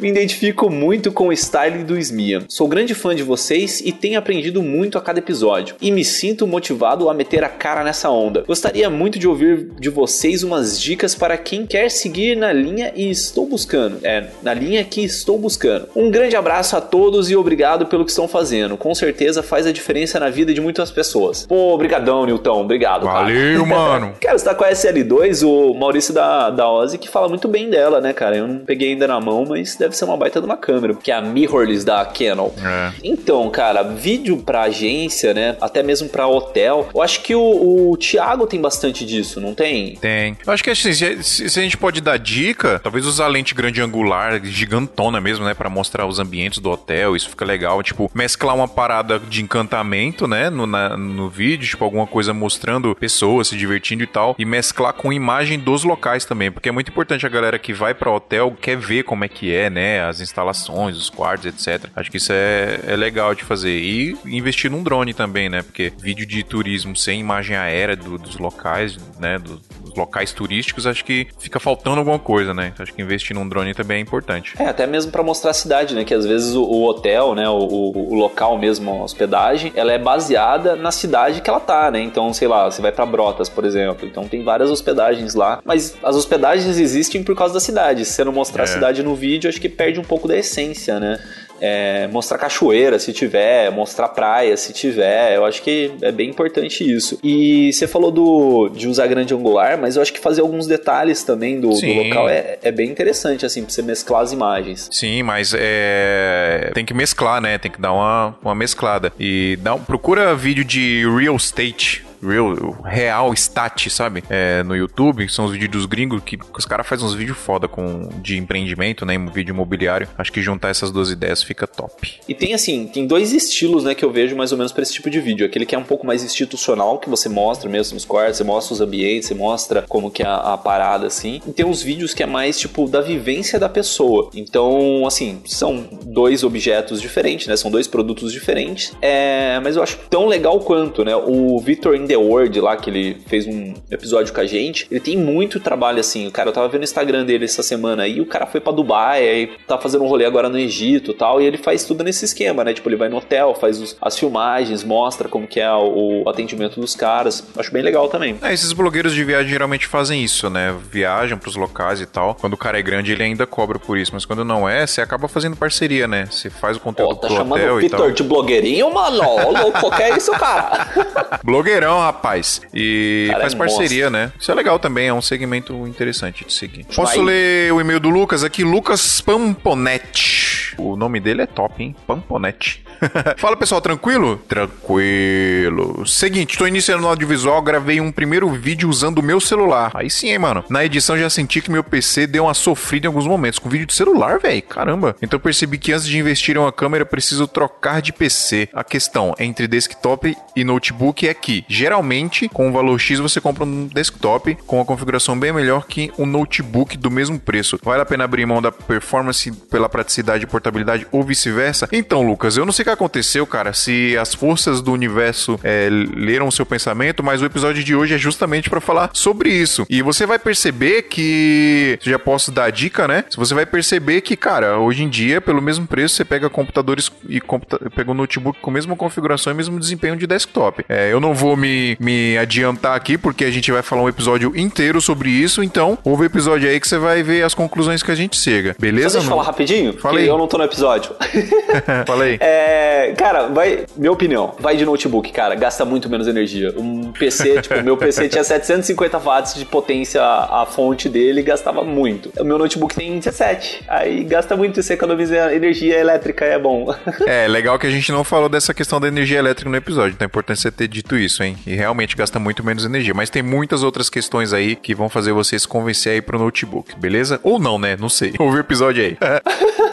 me 0.00 0.08
identifico 0.08 0.70
muito 0.70 1.12
com 1.12 1.28
o 1.28 1.32
style 1.32 1.84
do 1.84 1.98
Smia. 1.98 2.42
Sou 2.48 2.68
grande 2.68 2.94
fã 2.94 3.14
de 3.14 3.22
vocês 3.22 3.80
e 3.80 3.92
tenho 3.92 4.18
aprendido 4.18 4.62
muito 4.62 4.98
a 4.98 5.00
cada 5.00 5.18
episódio. 5.18 5.76
E 5.80 5.90
me 5.90 6.04
sinto 6.04 6.46
motivado 6.46 7.08
a 7.08 7.14
meter 7.14 7.44
a 7.44 7.48
cara 7.48 7.82
nessa 7.84 8.10
onda. 8.10 8.44
Gostaria 8.46 8.88
muito 8.90 9.18
de 9.18 9.28
ouvir 9.28 9.68
de 9.78 9.90
vocês 9.90 10.42
umas 10.42 10.80
dicas 10.80 11.14
para 11.14 11.36
quem 11.36 11.66
quer 11.66 11.90
seguir 11.90 12.36
na 12.36 12.52
linha 12.52 12.92
e 12.94 13.10
estou 13.10 13.46
buscando. 13.46 13.98
É, 14.02 14.28
na 14.42 14.54
linha 14.54 14.84
que 14.84 15.02
estou 15.02 15.38
buscando. 15.38 15.88
Um 15.94 16.10
grande 16.10 16.36
abraço 16.36 16.76
a 16.76 16.80
todos 16.80 17.30
e 17.30 17.36
obrigado 17.36 17.86
pelo 17.86 18.04
que 18.04 18.10
estão 18.10 18.28
fazendo. 18.28 18.76
Com 18.76 18.94
certeza 18.94 19.42
faz 19.42 19.66
a 19.66 19.72
diferença 19.72 20.18
na 20.18 20.30
vida 20.30 20.52
de 20.52 20.60
muitas 20.60 20.90
pessoas. 20.90 21.46
Pô, 21.46 21.74
obrigadão, 21.74 22.24
Nilton. 22.26 22.62
Obrigado, 22.62 23.06
cara. 23.06 23.20
Valeu, 23.20 23.66
mano. 23.66 24.14
Cara, 24.20 24.38
você 24.38 24.44
tá 24.44 24.54
com 24.54 24.64
a 24.64 24.70
SL2, 24.70 25.46
o 25.46 25.74
Maurício 25.74 26.12
da, 26.12 26.50
da 26.50 26.70
Ozzy, 26.70 26.98
que 26.98 27.08
fala 27.08 27.28
muito 27.28 27.48
bem 27.48 27.70
dela, 27.70 28.00
né, 28.00 28.12
cara? 28.12 28.36
Eu 28.36 28.46
não 28.46 28.58
peguei 28.58 28.92
ainda 28.92 29.06
na 29.10 29.20
mão, 29.20 29.44
mas 29.48 29.76
deve 29.76 29.96
ser 29.96 30.04
uma 30.04 30.16
baita 30.16 30.40
de 30.40 30.46
uma 30.46 30.56
câmera, 30.56 30.94
que 30.94 31.10
é 31.10 31.14
a 31.14 31.20
mirrorless 31.20 31.84
da 31.84 32.04
Canon. 32.04 32.50
É. 32.64 32.92
Então, 33.02 33.48
cara, 33.50 33.82
vídeo 33.82 34.38
pra 34.38 34.62
agência, 34.62 35.34
né? 35.34 35.56
Até 35.60 35.82
mesmo 35.82 36.08
pra 36.08 36.26
hotel. 36.26 36.88
Eu 36.94 37.02
acho 37.02 37.22
que 37.22 37.34
o, 37.34 37.90
o 37.90 37.96
Thiago 37.96 38.46
tem 38.46 38.60
bastante 38.60 39.04
disso, 39.04 39.40
não 39.40 39.54
tem? 39.54 39.94
Tem. 39.96 40.36
Eu 40.46 40.52
acho 40.52 40.62
que 40.62 40.70
assim, 40.70 40.92
se, 40.92 41.22
se- 41.22 41.60
a 41.60 41.62
gente 41.62 41.76
pode 41.76 42.00
dar 42.00 42.18
dica, 42.18 42.78
talvez 42.82 43.04
usar 43.06 43.26
lente 43.28 43.54
grande 43.54 43.80
angular, 43.82 44.40
gigantona 44.44 45.20
mesmo, 45.20 45.44
né? 45.44 45.54
Pra 45.54 45.68
mostrar 45.68 46.06
os 46.06 46.18
ambientes 46.18 46.58
do 46.60 46.70
hotel, 46.70 47.16
isso 47.16 47.28
fica 47.30 47.44
legal. 47.44 47.82
Tipo, 47.82 48.10
mesclar 48.14 48.54
uma 48.54 48.68
parada 48.68 49.18
de 49.18 49.42
encantamento, 49.42 50.26
né? 50.26 50.48
No, 50.50 50.66
na- 50.66 50.96
no 50.96 51.28
vídeo, 51.28 51.68
tipo, 51.68 51.84
alguma 51.84 52.06
coisa 52.06 52.32
mostrando 52.32 52.94
pessoas 52.94 53.48
se 53.48 53.56
divertindo 53.56 54.02
e 54.02 54.06
tal. 54.06 54.34
E 54.38 54.44
mesclar 54.44 54.92
com 54.92 55.12
imagem 55.12 55.58
dos 55.58 55.84
locais 55.84 56.24
também, 56.24 56.50
porque 56.50 56.68
é 56.68 56.72
muito 56.72 56.90
importante 56.90 57.26
a 57.26 57.28
galera 57.28 57.58
que 57.58 57.72
vai 57.72 57.94
pra 57.94 58.10
hotel 58.10 58.56
quer 58.60 58.76
ver 58.76 58.99
como 59.02 59.24
é 59.24 59.28
que 59.28 59.54
é, 59.54 59.68
né? 59.70 60.04
As 60.04 60.20
instalações, 60.20 60.96
os 60.96 61.10
quartos, 61.10 61.46
etc. 61.46 61.88
Acho 61.94 62.10
que 62.10 62.16
isso 62.16 62.32
é, 62.32 62.80
é 62.86 62.96
legal 62.96 63.34
de 63.34 63.44
fazer. 63.44 63.70
E 63.78 64.16
investir 64.26 64.70
num 64.70 64.82
drone 64.82 65.12
também, 65.14 65.48
né? 65.48 65.62
Porque 65.62 65.92
vídeo 66.00 66.26
de 66.26 66.42
turismo 66.42 66.96
sem 66.96 67.20
imagem 67.20 67.56
aérea 67.56 67.96
do- 67.96 68.18
dos 68.18 68.36
locais, 68.38 68.98
né? 69.18 69.38
do- 69.38 69.60
locais 69.96 70.32
turísticos, 70.32 70.86
acho 70.86 71.04
que 71.04 71.26
fica 71.38 71.58
faltando 71.60 71.98
alguma 71.98 72.18
coisa, 72.18 72.52
né? 72.54 72.72
Acho 72.78 72.92
que 72.92 73.02
investir 73.02 73.34
num 73.36 73.48
drone 73.48 73.74
também 73.74 73.98
é 73.98 74.00
importante. 74.00 74.54
É, 74.58 74.66
até 74.66 74.86
mesmo 74.86 75.10
pra 75.12 75.22
mostrar 75.22 75.50
a 75.50 75.54
cidade, 75.54 75.94
né? 75.94 76.04
Que 76.04 76.14
às 76.14 76.24
vezes 76.26 76.54
o, 76.54 76.62
o 76.62 76.84
hotel, 76.84 77.34
né? 77.34 77.48
O, 77.48 77.58
o- 77.58 78.12
o 78.12 78.14
local 78.14 78.58
mesmo, 78.58 78.90
a 78.90 79.02
hospedagem, 79.04 79.72
ela 79.74 79.92
é 79.92 79.98
baseada 79.98 80.76
na 80.76 80.90
cidade 80.90 81.40
que 81.40 81.48
ela 81.50 81.60
tá, 81.60 81.90
né? 81.90 82.00
Então, 82.00 82.32
sei 82.32 82.48
lá, 82.48 82.70
você 82.70 82.80
vai 82.82 82.92
pra 82.92 83.06
Brotas, 83.06 83.48
por 83.48 83.64
exemplo. 83.64 84.06
Então 84.06 84.26
tem 84.28 84.42
várias 84.44 84.70
hospedagens 84.70 85.34
lá. 85.34 85.60
Mas 85.64 85.96
as 86.02 86.16
hospedagens 86.16 86.78
existem 86.78 87.22
por 87.22 87.36
causa 87.36 87.54
da 87.54 87.60
cidade. 87.60 88.04
Se 88.04 88.12
você 88.12 88.24
não 88.24 88.32
mostrar 88.32 88.62
É. 88.62 88.64
a 88.64 88.66
cidade 88.68 89.02
no 89.02 89.14
vídeo, 89.14 89.48
acho 89.48 89.60
que 89.60 89.68
perde 89.68 89.98
um 90.00 90.04
pouco 90.04 90.26
da 90.28 90.36
essência, 90.36 90.98
né? 91.00 91.18
É, 91.60 92.06
mostrar 92.08 92.38
cachoeira 92.38 92.98
se 92.98 93.12
tiver, 93.12 93.70
mostrar 93.70 94.08
praia 94.08 94.56
se 94.56 94.72
tiver. 94.72 95.34
Eu 95.36 95.44
acho 95.44 95.62
que 95.62 95.92
é 96.02 96.10
bem 96.10 96.30
importante 96.30 96.82
isso. 96.90 97.18
E 97.22 97.72
você 97.72 97.86
falou 97.86 98.10
do, 98.10 98.68
de 98.70 98.88
usar 98.88 99.06
grande 99.06 99.34
angular, 99.34 99.78
mas 99.78 99.96
eu 99.96 100.02
acho 100.02 100.12
que 100.12 100.18
fazer 100.20 100.40
alguns 100.40 100.66
detalhes 100.66 101.22
também 101.22 101.60
do, 101.60 101.68
do 101.70 101.92
local 102.04 102.28
é, 102.28 102.58
é 102.62 102.70
bem 102.72 102.88
interessante, 102.90 103.44
assim, 103.44 103.62
pra 103.62 103.72
você 103.72 103.82
mesclar 103.82 104.22
as 104.22 104.32
imagens. 104.32 104.88
Sim, 104.90 105.22
mas 105.22 105.54
é. 105.56 106.70
Tem 106.74 106.84
que 106.84 106.94
mesclar, 106.94 107.40
né? 107.40 107.58
Tem 107.58 107.70
que 107.70 107.80
dar 107.80 107.92
uma, 107.92 108.36
uma 108.42 108.54
mesclada. 108.54 109.12
E 109.18 109.58
dá 109.60 109.74
um- 109.74 109.80
procura 109.80 110.34
vídeo 110.34 110.64
de 110.64 111.04
real 111.16 111.36
estate. 111.36 112.04
Real, 112.22 112.76
real 112.84 113.32
stat, 113.34 113.88
sabe? 113.90 114.22
É, 114.28 114.62
no 114.62 114.76
YouTube, 114.76 115.28
são 115.28 115.46
os 115.46 115.52
vídeos 115.52 115.70
dos 115.70 115.86
gringos, 115.86 116.22
que 116.22 116.38
os 116.56 116.64
caras 116.64 116.86
fazem 116.86 117.06
uns 117.06 117.14
vídeos 117.14 117.38
foda 117.38 117.66
com, 117.66 118.08
de 118.20 118.36
empreendimento, 118.36 119.06
né? 119.06 119.18
Vídeo 119.32 119.52
imobiliário. 119.52 120.08
Acho 120.18 120.32
que 120.32 120.42
juntar 120.42 120.68
essas 120.68 120.90
duas 120.90 121.10
ideias 121.10 121.42
fica 121.42 121.66
top. 121.66 122.20
E 122.28 122.34
tem 122.34 122.52
assim, 122.52 122.86
tem 122.86 123.06
dois 123.06 123.32
estilos, 123.32 123.84
né, 123.84 123.94
que 123.94 124.04
eu 124.04 124.10
vejo 124.10 124.36
mais 124.36 124.52
ou 124.52 124.58
menos 124.58 124.72
pra 124.72 124.82
esse 124.82 124.92
tipo 124.92 125.08
de 125.08 125.20
vídeo. 125.20 125.46
Aquele 125.46 125.64
que 125.64 125.74
é 125.74 125.78
um 125.78 125.84
pouco 125.84 126.06
mais 126.06 126.22
institucional, 126.22 126.98
que 126.98 127.08
você 127.08 127.28
mostra 127.28 127.68
mesmo 127.68 127.94
nos 127.94 128.04
quartos, 128.04 128.36
você 128.36 128.44
mostra 128.44 128.74
os 128.74 128.80
ambientes, 128.80 129.28
você 129.28 129.34
mostra 129.34 129.84
como 129.88 130.10
que 130.10 130.22
é 130.22 130.26
a, 130.26 130.54
a 130.54 130.58
parada, 130.58 131.06
assim. 131.06 131.40
E 131.46 131.52
tem 131.52 131.64
uns 131.64 131.82
vídeos 131.82 132.12
que 132.12 132.22
é 132.22 132.26
mais, 132.26 132.58
tipo, 132.58 132.86
da 132.88 133.00
vivência 133.00 133.58
da 133.58 133.68
pessoa. 133.68 134.30
Então, 134.34 135.06
assim, 135.06 135.40
são 135.46 135.88
dois 136.04 136.44
objetos 136.44 137.00
diferentes, 137.00 137.46
né, 137.46 137.56
são 137.56 137.70
dois 137.70 137.86
produtos 137.86 138.32
diferentes. 138.32 138.92
É, 139.00 139.58
mas 139.62 139.76
eu 139.76 139.82
acho 139.82 139.98
tão 140.10 140.26
legal 140.26 140.60
quanto, 140.60 141.04
né, 141.04 141.14
o 141.16 141.58
Victor 141.60 141.94
the 142.10 142.16
World 142.16 142.60
lá, 142.60 142.76
que 142.76 142.90
ele 142.90 143.16
fez 143.26 143.46
um 143.46 143.74
episódio 143.90 144.32
com 144.34 144.40
a 144.40 144.46
gente, 144.46 144.86
ele 144.90 145.00
tem 145.00 145.16
muito 145.16 145.60
trabalho, 145.60 146.00
assim. 146.00 146.26
O 146.26 146.30
cara, 146.30 146.48
eu 146.48 146.52
tava 146.52 146.68
vendo 146.68 146.80
o 146.82 146.84
Instagram 146.84 147.24
dele 147.24 147.44
essa 147.44 147.62
semana 147.62 148.02
aí, 148.02 148.20
o 148.20 148.26
cara 148.26 148.46
foi 148.46 148.60
pra 148.60 148.72
Dubai, 148.72 149.28
aí 149.28 149.46
tá 149.66 149.78
fazendo 149.78 150.04
um 150.04 150.08
rolê 150.08 150.24
agora 150.24 150.48
no 150.48 150.58
Egito 150.58 151.12
e 151.12 151.14
tal, 151.14 151.40
e 151.40 151.44
ele 151.46 151.56
faz 151.58 151.84
tudo 151.84 152.02
nesse 152.04 152.24
esquema, 152.24 152.64
né? 152.64 152.72
Tipo, 152.74 152.88
ele 152.88 152.96
vai 152.96 153.08
no 153.08 153.16
hotel, 153.18 153.54
faz 153.54 153.80
os- 153.80 153.96
as 154.00 154.18
filmagens, 154.18 154.82
mostra 154.84 155.28
como 155.28 155.46
que 155.46 155.60
é 155.60 155.70
o, 155.72 156.22
o 156.24 156.28
atendimento 156.28 156.80
dos 156.80 156.94
caras. 156.94 157.46
Acho 157.56 157.72
bem 157.72 157.82
legal 157.82 158.08
também. 158.08 158.36
É, 158.42 158.52
esses 158.52 158.72
blogueiros 158.72 159.14
de 159.14 159.22
viagem 159.24 159.48
geralmente 159.50 159.86
fazem 159.86 160.22
isso, 160.24 160.48
né? 160.50 160.74
Viajam 160.90 161.38
pros 161.38 161.56
locais 161.56 162.00
e 162.00 162.06
tal. 162.06 162.34
Quando 162.34 162.54
o 162.54 162.56
cara 162.56 162.78
é 162.78 162.82
grande, 162.82 163.12
ele 163.12 163.22
ainda 163.22 163.46
cobra 163.46 163.78
por 163.78 163.96
isso. 163.98 164.10
Mas 164.14 164.24
quando 164.24 164.44
não 164.44 164.68
é, 164.68 164.86
você 164.86 165.00
acaba 165.00 165.28
fazendo 165.28 165.56
parceria, 165.56 166.08
né? 166.08 166.26
Você 166.30 166.50
faz 166.50 166.76
o 166.76 166.80
conteúdo 166.80 167.16
tá 167.16 167.26
pro 167.28 167.36
chamando 167.36 167.60
hotel 167.60 167.74
o 167.74 167.80
e 167.80 167.88
tal. 167.88 168.00
Vitor 168.00 168.12
de 168.14 168.22
blogueirinho, 168.22 168.92
mano? 168.92 169.20
Ô, 169.22 169.50
louco, 169.52 169.90
que 169.96 170.02
é 170.02 170.16
isso, 170.16 170.30
cara? 170.32 170.88
Blogueirão, 171.44 171.99
rapaz. 172.00 172.60
E 172.74 173.26
Cara, 173.28 173.40
faz 173.42 173.54
é 173.54 173.56
parceria, 173.56 174.10
né? 174.10 174.32
Isso 174.38 174.50
é 174.50 174.54
legal 174.54 174.78
também, 174.78 175.08
é 175.08 175.14
um 175.14 175.22
segmento 175.22 175.86
interessante 175.86 176.44
de 176.44 176.52
seguir. 176.52 176.84
Posso 176.84 177.16
Vai. 177.16 177.24
ler 177.24 177.72
o 177.72 177.80
e-mail 177.80 178.00
do 178.00 178.10
Lucas 178.10 178.42
aqui? 178.44 178.64
Lucas 178.64 179.20
Pamponetti. 179.20 180.49
O 180.78 180.96
nome 180.96 181.20
dele 181.20 181.42
é 181.42 181.46
top, 181.46 181.82
hein? 181.82 181.94
Pamponetti. 182.06 182.84
Fala 183.38 183.56
pessoal, 183.56 183.80
tranquilo? 183.80 184.36
Tranquilo. 184.48 186.06
Seguinte, 186.06 186.58
tô 186.58 186.66
iniciando 186.66 187.02
no 187.02 187.08
audiovisual, 187.08 187.60
gravei 187.62 188.00
um 188.00 188.12
primeiro 188.12 188.48
vídeo 188.50 188.88
usando 188.88 189.18
o 189.18 189.22
meu 189.22 189.40
celular. 189.40 189.90
Aí 189.94 190.10
sim, 190.10 190.28
hein, 190.28 190.38
mano. 190.38 190.64
Na 190.68 190.84
edição 190.84 191.16
já 191.18 191.30
senti 191.30 191.60
que 191.60 191.70
meu 191.70 191.82
PC 191.82 192.26
deu 192.26 192.44
uma 192.44 192.54
sofrida 192.54 193.06
em 193.06 193.08
alguns 193.08 193.26
momentos. 193.26 193.58
Com 193.58 193.68
vídeo 193.68 193.86
de 193.86 193.94
celular, 193.94 194.38
velho. 194.38 194.62
Caramba. 194.62 195.16
Então 195.22 195.40
percebi 195.40 195.78
que 195.78 195.92
antes 195.92 196.06
de 196.06 196.18
investir 196.18 196.56
em 196.56 196.58
uma 196.58 196.72
câmera, 196.72 197.06
preciso 197.06 197.46
trocar 197.46 198.02
de 198.02 198.12
PC. 198.12 198.68
A 198.72 198.84
questão 198.84 199.34
entre 199.38 199.66
desktop 199.66 200.36
e 200.54 200.64
notebook 200.64 201.26
é 201.26 201.34
que, 201.34 201.64
geralmente, 201.68 202.48
com 202.48 202.68
o 202.68 202.72
valor 202.72 202.98
X, 202.98 203.18
você 203.18 203.40
compra 203.40 203.64
um 203.64 203.86
desktop 203.86 204.56
com 204.66 204.76
uma 204.76 204.84
configuração 204.84 205.38
bem 205.38 205.52
melhor 205.52 205.86
que 205.86 206.12
um 206.18 206.26
notebook 206.26 206.96
do 206.96 207.10
mesmo 207.10 207.38
preço. 207.38 207.78
Vale 207.82 208.02
a 208.02 208.06
pena 208.06 208.24
abrir 208.24 208.46
mão 208.46 208.60
da 208.60 208.70
performance 208.70 209.50
pela 209.70 209.88
praticidade 209.88 210.44
e 210.44 210.46
portabilidade 210.60 211.06
ou 211.10 211.22
vice-versa? 211.22 211.88
Então, 211.90 212.22
Lucas, 212.22 212.56
eu 212.56 212.66
não 212.66 212.72
sei 212.72 212.82
o 212.82 212.86
que 212.86 212.90
aconteceu, 212.90 213.46
cara, 213.46 213.72
se 213.72 214.16
as 214.18 214.34
forças 214.34 214.82
do 214.82 214.92
universo 214.92 215.58
é, 215.64 215.88
leram 215.90 216.46
o 216.46 216.52
seu 216.52 216.66
pensamento, 216.66 217.22
mas 217.22 217.40
o 217.40 217.46
episódio 217.46 217.82
de 217.82 217.94
hoje 217.94 218.14
é 218.14 218.18
justamente 218.18 218.68
pra 218.68 218.80
falar 218.80 219.10
sobre 219.14 219.50
isso. 219.50 219.86
E 219.88 220.02
você 220.02 220.26
vai 220.26 220.38
perceber 220.38 221.02
que. 221.02 221.98
Já 222.02 222.18
posso 222.18 222.52
dar 222.52 222.64
a 222.64 222.70
dica, 222.70 223.08
né? 223.08 223.24
Você 223.36 223.54
vai 223.54 223.64
perceber 223.64 224.20
que, 224.20 224.36
cara, 224.36 224.78
hoje 224.78 225.02
em 225.02 225.08
dia, 225.08 225.40
pelo 225.40 225.62
mesmo 225.62 225.86
preço, 225.86 226.14
você 226.14 226.24
pega 226.24 226.50
computadores 226.50 227.10
e 227.28 227.40
computa 227.40 227.80
pega 227.94 228.10
um 228.10 228.14
notebook 228.14 228.58
com 228.60 228.70
a 228.70 228.74
mesma 228.74 228.94
configuração 228.94 229.52
e 229.52 229.56
mesmo 229.56 229.78
desempenho 229.78 230.16
de 230.16 230.26
desktop. 230.26 230.84
É, 230.88 231.12
eu 231.12 231.20
não 231.20 231.34
vou 231.34 231.56
me, 231.56 231.96
me 231.98 232.36
adiantar 232.36 232.96
aqui, 232.96 233.16
porque 233.16 233.44
a 233.44 233.50
gente 233.50 233.70
vai 233.72 233.82
falar 233.82 234.02
um 234.02 234.08
episódio 234.08 234.52
inteiro 234.56 235.00
sobre 235.00 235.30
isso, 235.30 235.62
então 235.62 235.96
ouve 236.04 236.24
o 236.24 236.26
episódio 236.26 236.68
aí 236.68 236.78
que 236.78 236.88
você 236.88 236.98
vai 236.98 237.22
ver 237.22 237.42
as 237.42 237.54
conclusões 237.54 238.02
que 238.02 238.10
a 238.10 238.14
gente 238.14 238.36
chega. 238.36 238.72
Só 238.72 238.80
Beleza? 238.80 239.18
deixa 239.18 239.26
eu 239.26 239.30
falar 239.30 239.44
rapidinho, 239.44 239.96
aí. 240.04 240.26
eu 240.26 240.36
não 240.36 240.46
no 240.58 240.64
episódio. 240.64 241.14
Fala 242.06 242.24
aí. 242.24 242.38
É, 242.40 243.14
cara, 243.16 243.48
vai. 243.48 243.84
Minha 243.96 244.12
opinião, 244.12 244.54
vai 244.58 244.76
de 244.76 244.84
notebook, 244.84 245.32
cara, 245.32 245.54
gasta 245.54 245.84
muito 245.84 246.08
menos 246.08 246.26
energia. 246.26 246.74
Um 246.76 247.12
PC, 247.12 247.62
tipo, 247.62 247.82
meu 247.82 247.96
PC 247.96 248.28
tinha 248.30 248.44
750 248.44 249.18
watts 249.18 249.54
de 249.54 249.64
potência, 249.64 250.22
a 250.22 250.66
fonte 250.66 251.08
dele 251.08 251.42
gastava 251.42 251.82
muito. 251.84 252.32
O 252.38 252.44
meu 252.44 252.58
notebook 252.58 252.94
tem 252.94 253.18
17, 253.18 253.84
aí 253.88 254.24
gasta 254.24 254.56
muito 254.56 254.80
e 254.80 254.82
você 254.82 254.94
economiza 254.94 255.54
energia 255.54 255.98
elétrica, 255.98 256.44
é 256.44 256.58
bom. 256.58 256.94
É, 257.26 257.46
legal 257.48 257.78
que 257.78 257.86
a 257.86 257.90
gente 257.90 258.10
não 258.12 258.24
falou 258.24 258.48
dessa 258.48 258.72
questão 258.74 259.00
da 259.00 259.08
energia 259.08 259.38
elétrica 259.38 259.70
no 259.70 259.76
episódio, 259.76 260.14
então 260.14 260.24
é 260.24 260.28
importante 260.28 260.60
você 260.60 260.70
ter 260.70 260.88
dito 260.88 261.16
isso, 261.16 261.42
hein? 261.42 261.56
E 261.66 261.74
realmente 261.74 262.16
gasta 262.16 262.38
muito 262.38 262.64
menos 262.64 262.84
energia. 262.84 263.14
Mas 263.14 263.30
tem 263.30 263.42
muitas 263.42 263.82
outras 263.82 264.08
questões 264.08 264.52
aí 264.52 264.76
que 264.76 264.94
vão 264.94 265.08
fazer 265.08 265.32
você 265.32 265.58
se 265.58 265.66
convencer 265.66 266.14
aí 266.14 266.22
pro 266.22 266.38
notebook, 266.38 266.98
beleza? 266.98 267.40
Ou 267.42 267.58
não, 267.58 267.78
né? 267.78 267.96
Não 267.98 268.08
sei. 268.08 268.34
Ouve 268.38 268.58
o 268.58 268.60
episódio 268.60 269.02
aí. 269.02 269.16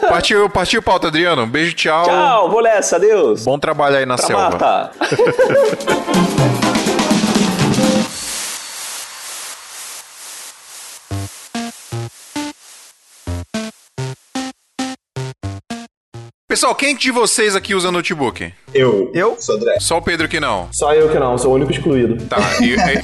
partiu, 0.08 0.47
partiu 0.48 0.82
pauta, 0.82 1.08
Adriano. 1.08 1.42
Um 1.42 1.48
beijo, 1.48 1.74
tchau. 1.74 2.04
Tchau, 2.04 2.50
vou 2.50 2.62
nessa, 2.62 2.96
adeus. 2.96 3.44
Bom 3.44 3.58
trabalho 3.58 3.96
aí 3.96 4.06
na 4.06 4.16
pra 4.16 4.26
selva. 4.26 4.90
Pessoal, 16.50 16.74
quem 16.74 16.96
de 16.96 17.10
vocês 17.10 17.54
aqui 17.54 17.74
usa 17.74 17.92
notebook? 17.92 18.54
Eu. 18.72 19.10
Eu? 19.12 19.36
Sodré. 19.38 19.78
Só 19.80 19.98
o 19.98 20.02
Pedro 20.02 20.26
que 20.26 20.40
não. 20.40 20.68
Só 20.72 20.94
eu 20.94 21.10
que 21.10 21.18
não, 21.18 21.36
sou 21.36 21.52
o 21.52 21.54
único 21.56 21.70
excluído. 21.70 22.24
Tá, 22.24 22.38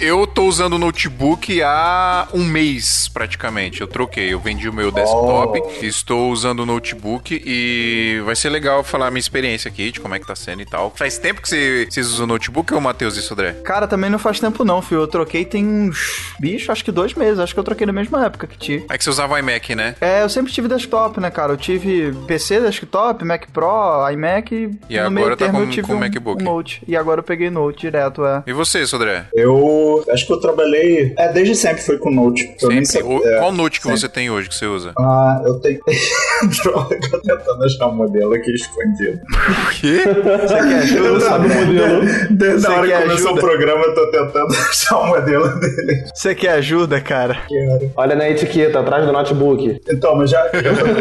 eu, 0.01 0.21
eu 0.21 0.27
tô 0.27 0.45
usando 0.45 0.79
notebook 0.79 1.63
há 1.63 2.27
um 2.33 2.43
mês, 2.43 3.11
praticamente. 3.13 3.83
Eu 3.83 3.87
troquei, 3.87 4.33
eu 4.33 4.41
vendi 4.41 4.67
o 4.67 4.73
meu 4.73 4.91
desktop, 4.91 5.63
estou 5.83 6.31
usando 6.31 6.61
o 6.61 6.67
notebook 6.67 7.43
e 7.45 8.23
vai 8.25 8.35
ser 8.35 8.49
legal 8.49 8.83
falar 8.83 9.09
a 9.09 9.11
minha 9.11 9.21
experiência 9.21 9.69
aqui, 9.69 9.91
de 9.91 10.01
como 10.01 10.15
é 10.15 10.19
que 10.19 10.27
tá 10.27 10.35
sendo 10.35 10.63
e 10.63 10.67
tal. 10.67 10.91
Faz 10.97 11.19
tempo 11.19 11.43
que 11.43 11.49
você, 11.49 11.87
vocês 11.91 12.09
usam 12.09 12.27
notebook 12.27 12.73
ou 12.73 12.81
Matheus 12.81 13.15
e 13.19 13.23
Sodré? 13.23 13.53
Cara, 13.63 13.87
também 13.87 14.09
não 14.09 14.19
faz 14.19 14.41
tempo 14.41 14.65
não, 14.65 14.81
filho. 14.81 15.03
Eu 15.03 15.07
troquei 15.07 15.45
tem 15.45 15.67
uns. 15.67 16.33
Bicho, 16.41 16.73
acho 16.73 16.83
que 16.83 16.93
dois 16.93 17.13
meses. 17.13 17.39
Acho 17.39 17.53
que 17.53 17.61
eu 17.61 17.65
troquei 17.65 17.87
na 17.87 17.93
mesma 17.93 18.25
época 18.25 18.47
que 18.47 18.57
ti. 18.57 18.87
É 18.89 18.97
que 18.97 19.05
você 19.05 19.11
usava 19.11 19.39
iMac, 19.39 19.75
né? 19.75 19.97
É, 20.01 20.23
eu 20.23 20.31
sempre 20.31 20.51
tive 20.51 20.67
desktop, 20.67 21.21
né, 21.21 21.31
cara? 21.31 21.53
Eu 21.53 21.59
tive 21.59 22.11
PC, 22.27 22.61
desktop, 22.61 23.23
Mac 23.34 23.34
Pro, 23.53 24.09
iMac 24.13 24.55
e, 24.55 24.67
no 24.95 25.01
agora 25.01 25.11
meio 25.11 25.29
tá 25.31 25.37
termo 25.37 25.59
com- 25.59 25.65
eu 25.65 25.71
tive 25.71 25.87
com 25.87 25.95
um, 25.95 25.99
MacBook. 25.99 26.43
um 26.43 26.45
Note. 26.45 26.83
E 26.87 26.97
agora 26.97 27.21
eu 27.21 27.25
peguei 27.25 27.51
Note 27.51 27.81
direto, 27.83 28.25
é. 28.25 28.43
E 28.47 28.53
você, 28.53 28.87
Sodré? 28.87 29.25
Eu 29.35 30.05
acho 30.11 30.27
que 30.27 30.33
eu 30.33 30.41
trabalhei. 30.41 31.13
É, 31.19 31.29
desde 31.33 31.55
sempre 31.55 31.83
foi 31.83 31.99
com 31.99 32.11
Note. 32.11 32.55
Sempre? 32.59 32.87
sabia. 32.87 33.07
O- 33.09 33.27
é. 33.27 33.39
Qual 33.39 33.53
note 33.53 33.79
que 33.79 33.85
sempre. 33.85 34.01
você 34.01 34.09
tem 34.09 34.31
hoje 34.31 34.49
que 34.49 34.55
você 34.55 34.67
usa? 34.67 34.93
Ah, 34.99 35.43
eu 35.45 35.55
tenho. 35.61 35.81
Droga, 36.63 36.95
eu 36.95 37.11
tô 37.11 37.19
tentando 37.21 37.65
achar 37.65 37.87
um 37.89 37.95
modelo 37.95 38.35
aqui 38.35 38.51
escondido. 38.53 39.21
O 39.23 39.71
quê? 39.71 40.03
Você 40.41 40.55
quer 40.55 40.79
ajuda? 40.79 41.09
Eu 41.09 41.21
sabe 41.21 41.47
o 41.47 41.55
modelo. 41.55 42.01
Desde 42.31 42.61
Você 42.61 42.67
a 42.67 42.73
hora 42.73 42.87
que 42.87 42.93
começou 43.03 43.31
ajuda? 43.33 43.33
o 43.33 43.41
programa, 43.41 43.85
eu 43.85 43.95
tô 43.95 44.07
tentando 44.11 44.55
achar 44.71 44.99
o 44.99 45.07
modelo 45.07 45.49
dele. 45.61 46.05
Você 46.15 46.35
quer 46.35 46.51
ajuda, 46.53 47.01
cara? 47.01 47.35
Cara. 47.35 47.91
Olha 47.97 48.17
na 48.17 48.29
etiqueta, 48.29 48.81
atrás 48.81 49.07
do 49.07 49.13
notebook. 49.13 49.81
Então, 49.89 50.17
mas 50.17 50.31
já, 50.31 50.43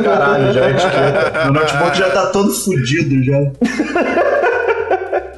caralho, 0.03 0.53
já 0.53 0.65
a 0.65 0.69
etiqueta. 0.71 1.43
Meu 1.45 1.53
notebook 1.53 1.97
já 1.97 2.09
tá 2.09 2.22
todo 2.27 2.53
fudido 2.53 3.23
já. 3.23 3.39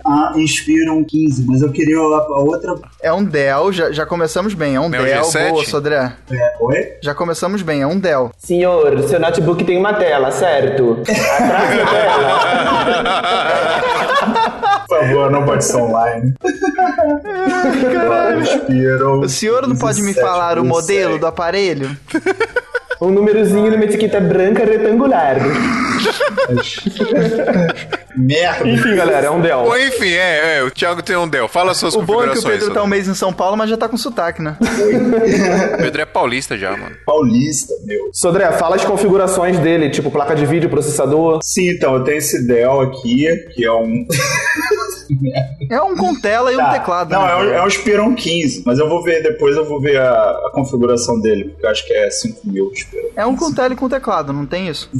Ah, 0.07 0.33
Inspiron 0.35 1.03
15, 1.03 1.45
mas 1.47 1.63
eu 1.63 1.71
queria 1.71 1.97
a, 1.97 2.39
outra. 2.39 2.75
É 3.01 3.11
um 3.11 3.23
Dell, 3.23 3.71
já, 3.73 3.91
já 3.91 4.05
começamos 4.05 4.53
bem. 4.53 4.75
É 4.75 4.79
um 4.79 4.87
Neo 4.87 5.03
Dell. 5.03 5.23
G7? 5.23 5.49
Boa, 5.49 5.65
Sodré. 5.65 6.13
É, 6.31 6.53
oi? 6.59 6.93
Já 7.01 7.15
começamos 7.15 7.63
bem, 7.63 7.81
é 7.81 7.87
um 7.87 7.97
Dell. 7.97 8.31
Senhor, 8.37 9.01
seu 9.09 9.19
notebook 9.19 9.63
tem 9.63 9.79
uma 9.79 9.95
tela, 9.95 10.31
certo? 10.31 11.01
Atrás 11.01 11.77
da 11.77 11.85
tela. 11.89 13.55
Por 14.87 14.99
favor, 14.99 15.31
não 15.31 15.43
pode 15.43 15.65
ser 15.65 15.77
online. 15.77 16.35
Inspiron. 18.41 19.19
O 19.21 19.27
senhor 19.29 19.67
não 19.67 19.75
pode 19.75 20.01
me 20.03 20.13
17, 20.13 20.21
falar 20.21 20.59
o 20.59 20.63
modelo 20.63 21.11
sei. 21.11 21.19
do 21.19 21.25
aparelho? 21.25 21.97
Um 23.05 23.11
númerozinho 23.11 23.69
numa 23.69 23.83
etiqueta 23.85 24.19
branca 24.19 24.65
retangular. 24.65 25.37
Merda. 28.17 28.67
Enfim, 28.67 28.95
galera, 28.95 29.27
é 29.27 29.29
um 29.29 29.39
Dell. 29.39 29.63
Bom, 29.63 29.77
enfim, 29.77 30.09
é, 30.09 30.57
é, 30.57 30.63
o 30.63 30.71
Thiago 30.71 31.03
tem 31.03 31.15
um 31.15 31.27
Dell. 31.27 31.47
Fala 31.47 31.75
suas 31.75 31.93
O 31.93 32.01
bom 32.01 32.23
é 32.23 32.23
que 32.23 32.23
o 32.23 32.29
configurações. 32.29 32.59
Pedro 32.59 32.73
tá 32.73 32.81
um 32.81 32.87
mês 32.87 33.07
em 33.07 33.13
São 33.13 33.31
Paulo, 33.31 33.55
mas 33.55 33.69
já 33.69 33.77
tá 33.77 33.87
com 33.87 33.95
sotaque, 33.95 34.41
né? 34.41 34.57
O 34.59 35.77
Pedro 35.83 36.01
é 36.01 36.05
paulista 36.05 36.57
já, 36.57 36.71
mano. 36.71 36.95
Paulista, 37.05 37.75
meu. 37.85 38.09
Sodré, 38.11 38.51
fala 38.53 38.75
as 38.75 38.83
configurações 38.83 39.59
dele, 39.59 39.91
tipo 39.91 40.09
placa 40.09 40.35
de 40.35 40.45
vídeo, 40.47 40.67
processador. 40.67 41.39
Sim, 41.43 41.69
então, 41.69 41.93
eu 41.93 42.03
tenho 42.03 42.17
esse 42.17 42.47
Dell 42.47 42.81
aqui, 42.81 43.27
que 43.53 43.65
é 43.65 43.71
um. 43.71 44.07
É 45.69 45.81
um 45.81 45.95
com 45.95 46.19
tela 46.19 46.51
e 46.51 46.55
um 46.55 46.59
Tá. 46.59 46.71
teclado. 46.73 47.11
Não, 47.11 47.21
né? 47.25 47.31
é 47.31 47.35
um, 47.35 47.43
é 47.63 47.65
um 47.65 47.69
Spiron 47.69 48.15
15, 48.15 48.63
mas 48.65 48.79
eu 48.79 48.87
vou 48.89 49.03
ver 49.03 49.21
depois, 49.23 49.55
eu 49.55 49.65
vou 49.65 49.79
ver 49.81 49.97
a, 49.97 50.11
a 50.11 50.51
configuração 50.53 51.19
dele, 51.19 51.45
porque 51.45 51.65
eu 51.65 51.69
acho 51.69 51.85
que 51.85 51.93
é 51.93 52.09
5000 52.09 52.71
Spiron. 52.75 53.07
É 53.15 53.25
um 53.25 53.35
com 53.35 53.53
tela 53.53 53.73
e 53.73 53.77
com 53.77 53.87
teclado, 53.89 54.31
não 54.33 54.45
tem 54.45 54.67
isso? 54.67 54.89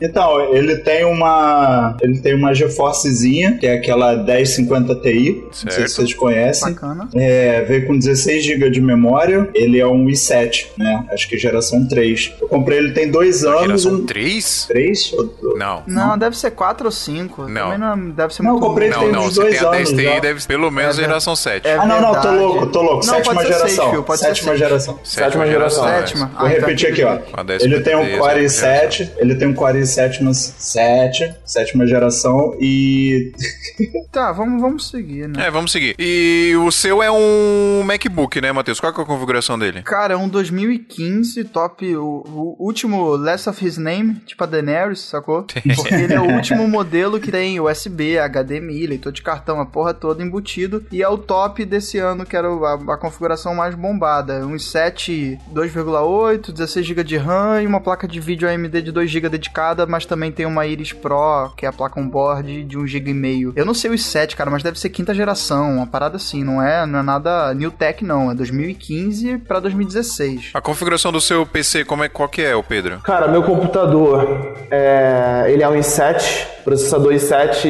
Então, 0.00 0.54
ele 0.54 0.76
tem 0.78 1.04
uma. 1.04 1.96
Ele 2.00 2.18
tem 2.20 2.34
uma 2.34 2.54
GeForcezinha, 2.54 3.56
que 3.58 3.66
é 3.66 3.74
aquela 3.74 4.16
1050 4.16 4.94
Ti. 4.96 5.42
Não 5.44 5.52
sei 5.52 5.70
Certo. 5.70 5.88
se 5.88 5.94
vocês 5.96 6.14
conhecem. 6.14 6.72
Bacana. 6.72 7.08
É, 7.14 7.62
veio 7.62 7.86
com 7.86 7.96
16 7.98 8.44
GB 8.44 8.70
de 8.70 8.80
memória. 8.80 9.48
Ele 9.54 9.78
é 9.78 9.86
um 9.86 10.06
i7, 10.06 10.66
né? 10.78 11.04
Acho 11.10 11.28
que 11.28 11.38
geração 11.38 11.86
3. 11.86 12.34
Eu 12.40 12.48
comprei 12.48 12.78
ele 12.78 12.92
tem 12.92 13.10
dois 13.10 13.44
anos. 13.44 13.62
Geração 13.62 13.98
e- 13.98 14.02
3? 14.06 14.66
3? 14.66 15.12
Ou- 15.14 15.56
Não. 15.56 15.82
Não, 15.86 16.18
deve 16.18 16.36
ser 16.36 16.50
4 16.52 16.86
ou 16.86 16.92
5. 16.92 17.42
Não. 17.48 17.62
Também 17.64 17.78
não 17.78 17.95
deve 17.96 18.34
ser 18.34 18.42
Não, 18.42 18.52
muito 18.52 18.66
comprei 18.66 18.90
Não, 18.90 19.08
não, 19.10 19.22
você 19.24 19.40
dois 19.40 19.58
tem 19.58 19.66
a 19.66 19.70
anos 19.70 19.92
10 19.92 19.98
TI, 19.98 20.04
já. 20.14 20.20
deve 20.20 20.40
ser 20.42 20.48
pelo 20.48 20.70
menos 20.70 20.98
É, 20.98 21.02
geração 21.02 21.36
7. 21.36 21.66
é 21.66 21.74
Ah, 21.74 21.86
não, 21.86 22.00
não, 22.00 22.20
tô 22.20 22.30
louco, 22.30 22.66
tô 22.68 22.82
louco. 22.82 23.06
Não, 23.06 23.14
sétima 23.14 23.34
pode 23.34 23.46
ser 23.48 23.52
geração. 23.54 23.90
seis, 23.90 24.04
pode 24.04 24.18
ser 24.20 24.26
sétima 24.26 24.48
seis. 24.48 24.58
geração. 24.58 25.00
Sétima 25.04 25.46
geração. 25.46 25.84
Sétima. 25.84 26.26
Vou 26.26 26.46
Ah, 26.46 26.52
então 26.52 26.60
repetir 26.68 26.92
aqui, 26.92 27.04
ó. 27.04 27.16
Com 27.18 27.40
a 27.40 27.42
10 27.42 27.62
Ele 27.62 27.80
tem 27.80 27.96
um 27.96 28.18
Core 28.18 28.48
sétima 28.48 29.04
i7, 29.06 29.10
ele 29.18 29.34
tem 29.34 29.48
um 29.48 29.54
Core 29.54 29.78
i7, 29.80 30.18
mas 30.22 30.54
7, 30.58 31.34
sétima 31.44 31.86
geração, 31.86 32.56
e 32.60 33.32
Tá, 34.12 34.32
vamos, 34.32 34.60
vamos 34.60 34.88
seguir, 34.90 35.28
né? 35.28 35.46
É, 35.46 35.50
vamos 35.50 35.72
seguir. 35.72 35.94
E 35.98 36.54
o 36.56 36.70
seu 36.70 37.02
é 37.02 37.10
um 37.10 37.82
MacBook, 37.84 38.40
né, 38.40 38.50
Matheus? 38.52 38.80
Qual 38.80 38.92
que 38.92 39.00
é 39.00 39.02
a 39.02 39.06
configuração 39.06 39.58
dele? 39.58 39.82
Cara, 39.82 40.14
é 40.14 40.16
um 40.16 40.28
2015 40.28 41.44
top, 41.44 41.96
o, 41.96 42.02
o 42.26 42.56
último 42.58 43.16
Last 43.16 43.48
of 43.48 43.64
His 43.64 43.76
Name, 43.78 44.14
tipo 44.26 44.42
a 44.42 44.46
Daenerys, 44.46 45.00
sacou? 45.00 45.44
Porque 45.76 45.94
ele 45.94 46.14
é 46.14 46.20
o 46.20 46.32
último 46.34 46.66
modelo 46.68 47.20
que 47.20 47.30
tem 47.30 47.60
USB, 47.60 47.85
HDMI, 47.88 48.86
leitor 48.86 49.12
de 49.12 49.22
cartão, 49.22 49.60
a 49.60 49.66
porra 49.66 49.94
toda 49.94 50.22
embutido. 50.22 50.84
E 50.90 51.02
é 51.02 51.08
o 51.08 51.18
top 51.18 51.64
desse 51.64 51.98
ano, 51.98 52.24
que 52.24 52.36
era 52.36 52.48
a, 52.48 52.94
a 52.94 52.96
configuração 52.96 53.54
mais 53.54 53.74
bombada. 53.74 54.46
Um 54.46 54.54
i7 54.54 55.38
2,8, 55.52 56.52
16 56.52 56.86
GB 56.86 57.04
de 57.04 57.16
RAM 57.16 57.62
e 57.62 57.66
uma 57.66 57.80
placa 57.80 58.06
de 58.06 58.20
vídeo 58.20 58.48
AMD 58.48 58.82
de 58.82 58.92
2 58.92 59.10
GB 59.10 59.28
dedicada, 59.28 59.86
mas 59.86 60.06
também 60.06 60.32
tem 60.32 60.46
uma 60.46 60.66
Iris 60.66 60.92
Pro, 60.92 61.52
que 61.56 61.66
é 61.66 61.68
a 61.68 61.72
placa 61.72 62.00
on-board 62.00 62.64
de 62.64 62.78
1 62.78 62.86
GB 62.86 63.10
e 63.10 63.14
meio. 63.14 63.52
Eu 63.56 63.64
não 63.64 63.74
sei 63.74 63.90
o 63.90 63.94
i7, 63.94 64.34
cara, 64.34 64.50
mas 64.50 64.62
deve 64.62 64.78
ser 64.78 64.90
quinta 64.90 65.14
geração, 65.14 65.76
uma 65.76 65.86
parada 65.86 66.16
assim, 66.16 66.42
não 66.42 66.62
é, 66.62 66.86
não 66.86 66.98
é 66.98 67.02
nada 67.02 67.54
new 67.54 67.70
tech 67.70 68.04
não, 68.04 68.30
é 68.30 68.34
2015 68.34 69.38
pra 69.38 69.60
2016. 69.60 70.50
A 70.54 70.60
configuração 70.60 71.12
do 71.12 71.20
seu 71.20 71.46
PC, 71.46 71.84
como 71.84 72.04
é, 72.04 72.08
qual 72.08 72.28
que 72.28 72.42
é, 72.42 72.54
o 72.54 72.62
Pedro? 72.62 73.00
Cara, 73.00 73.28
meu 73.28 73.42
computador, 73.42 74.54
é, 74.70 75.46
ele 75.48 75.62
é 75.62 75.68
um 75.68 75.74
i7, 75.74 76.46
processador 76.64 77.12
i7 77.12 77.66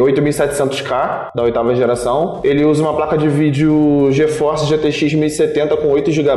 8700K, 0.00 1.30
da 1.34 1.42
oitava 1.42 1.74
geração. 1.74 2.40
Ele 2.44 2.64
usa 2.64 2.82
uma 2.82 2.94
placa 2.94 3.16
de 3.16 3.28
vídeo 3.28 4.08
GeForce 4.10 4.66
GTX 4.66 5.14
1070 5.14 5.76
com 5.76 5.88
8 5.88 6.10
GB, 6.10 6.30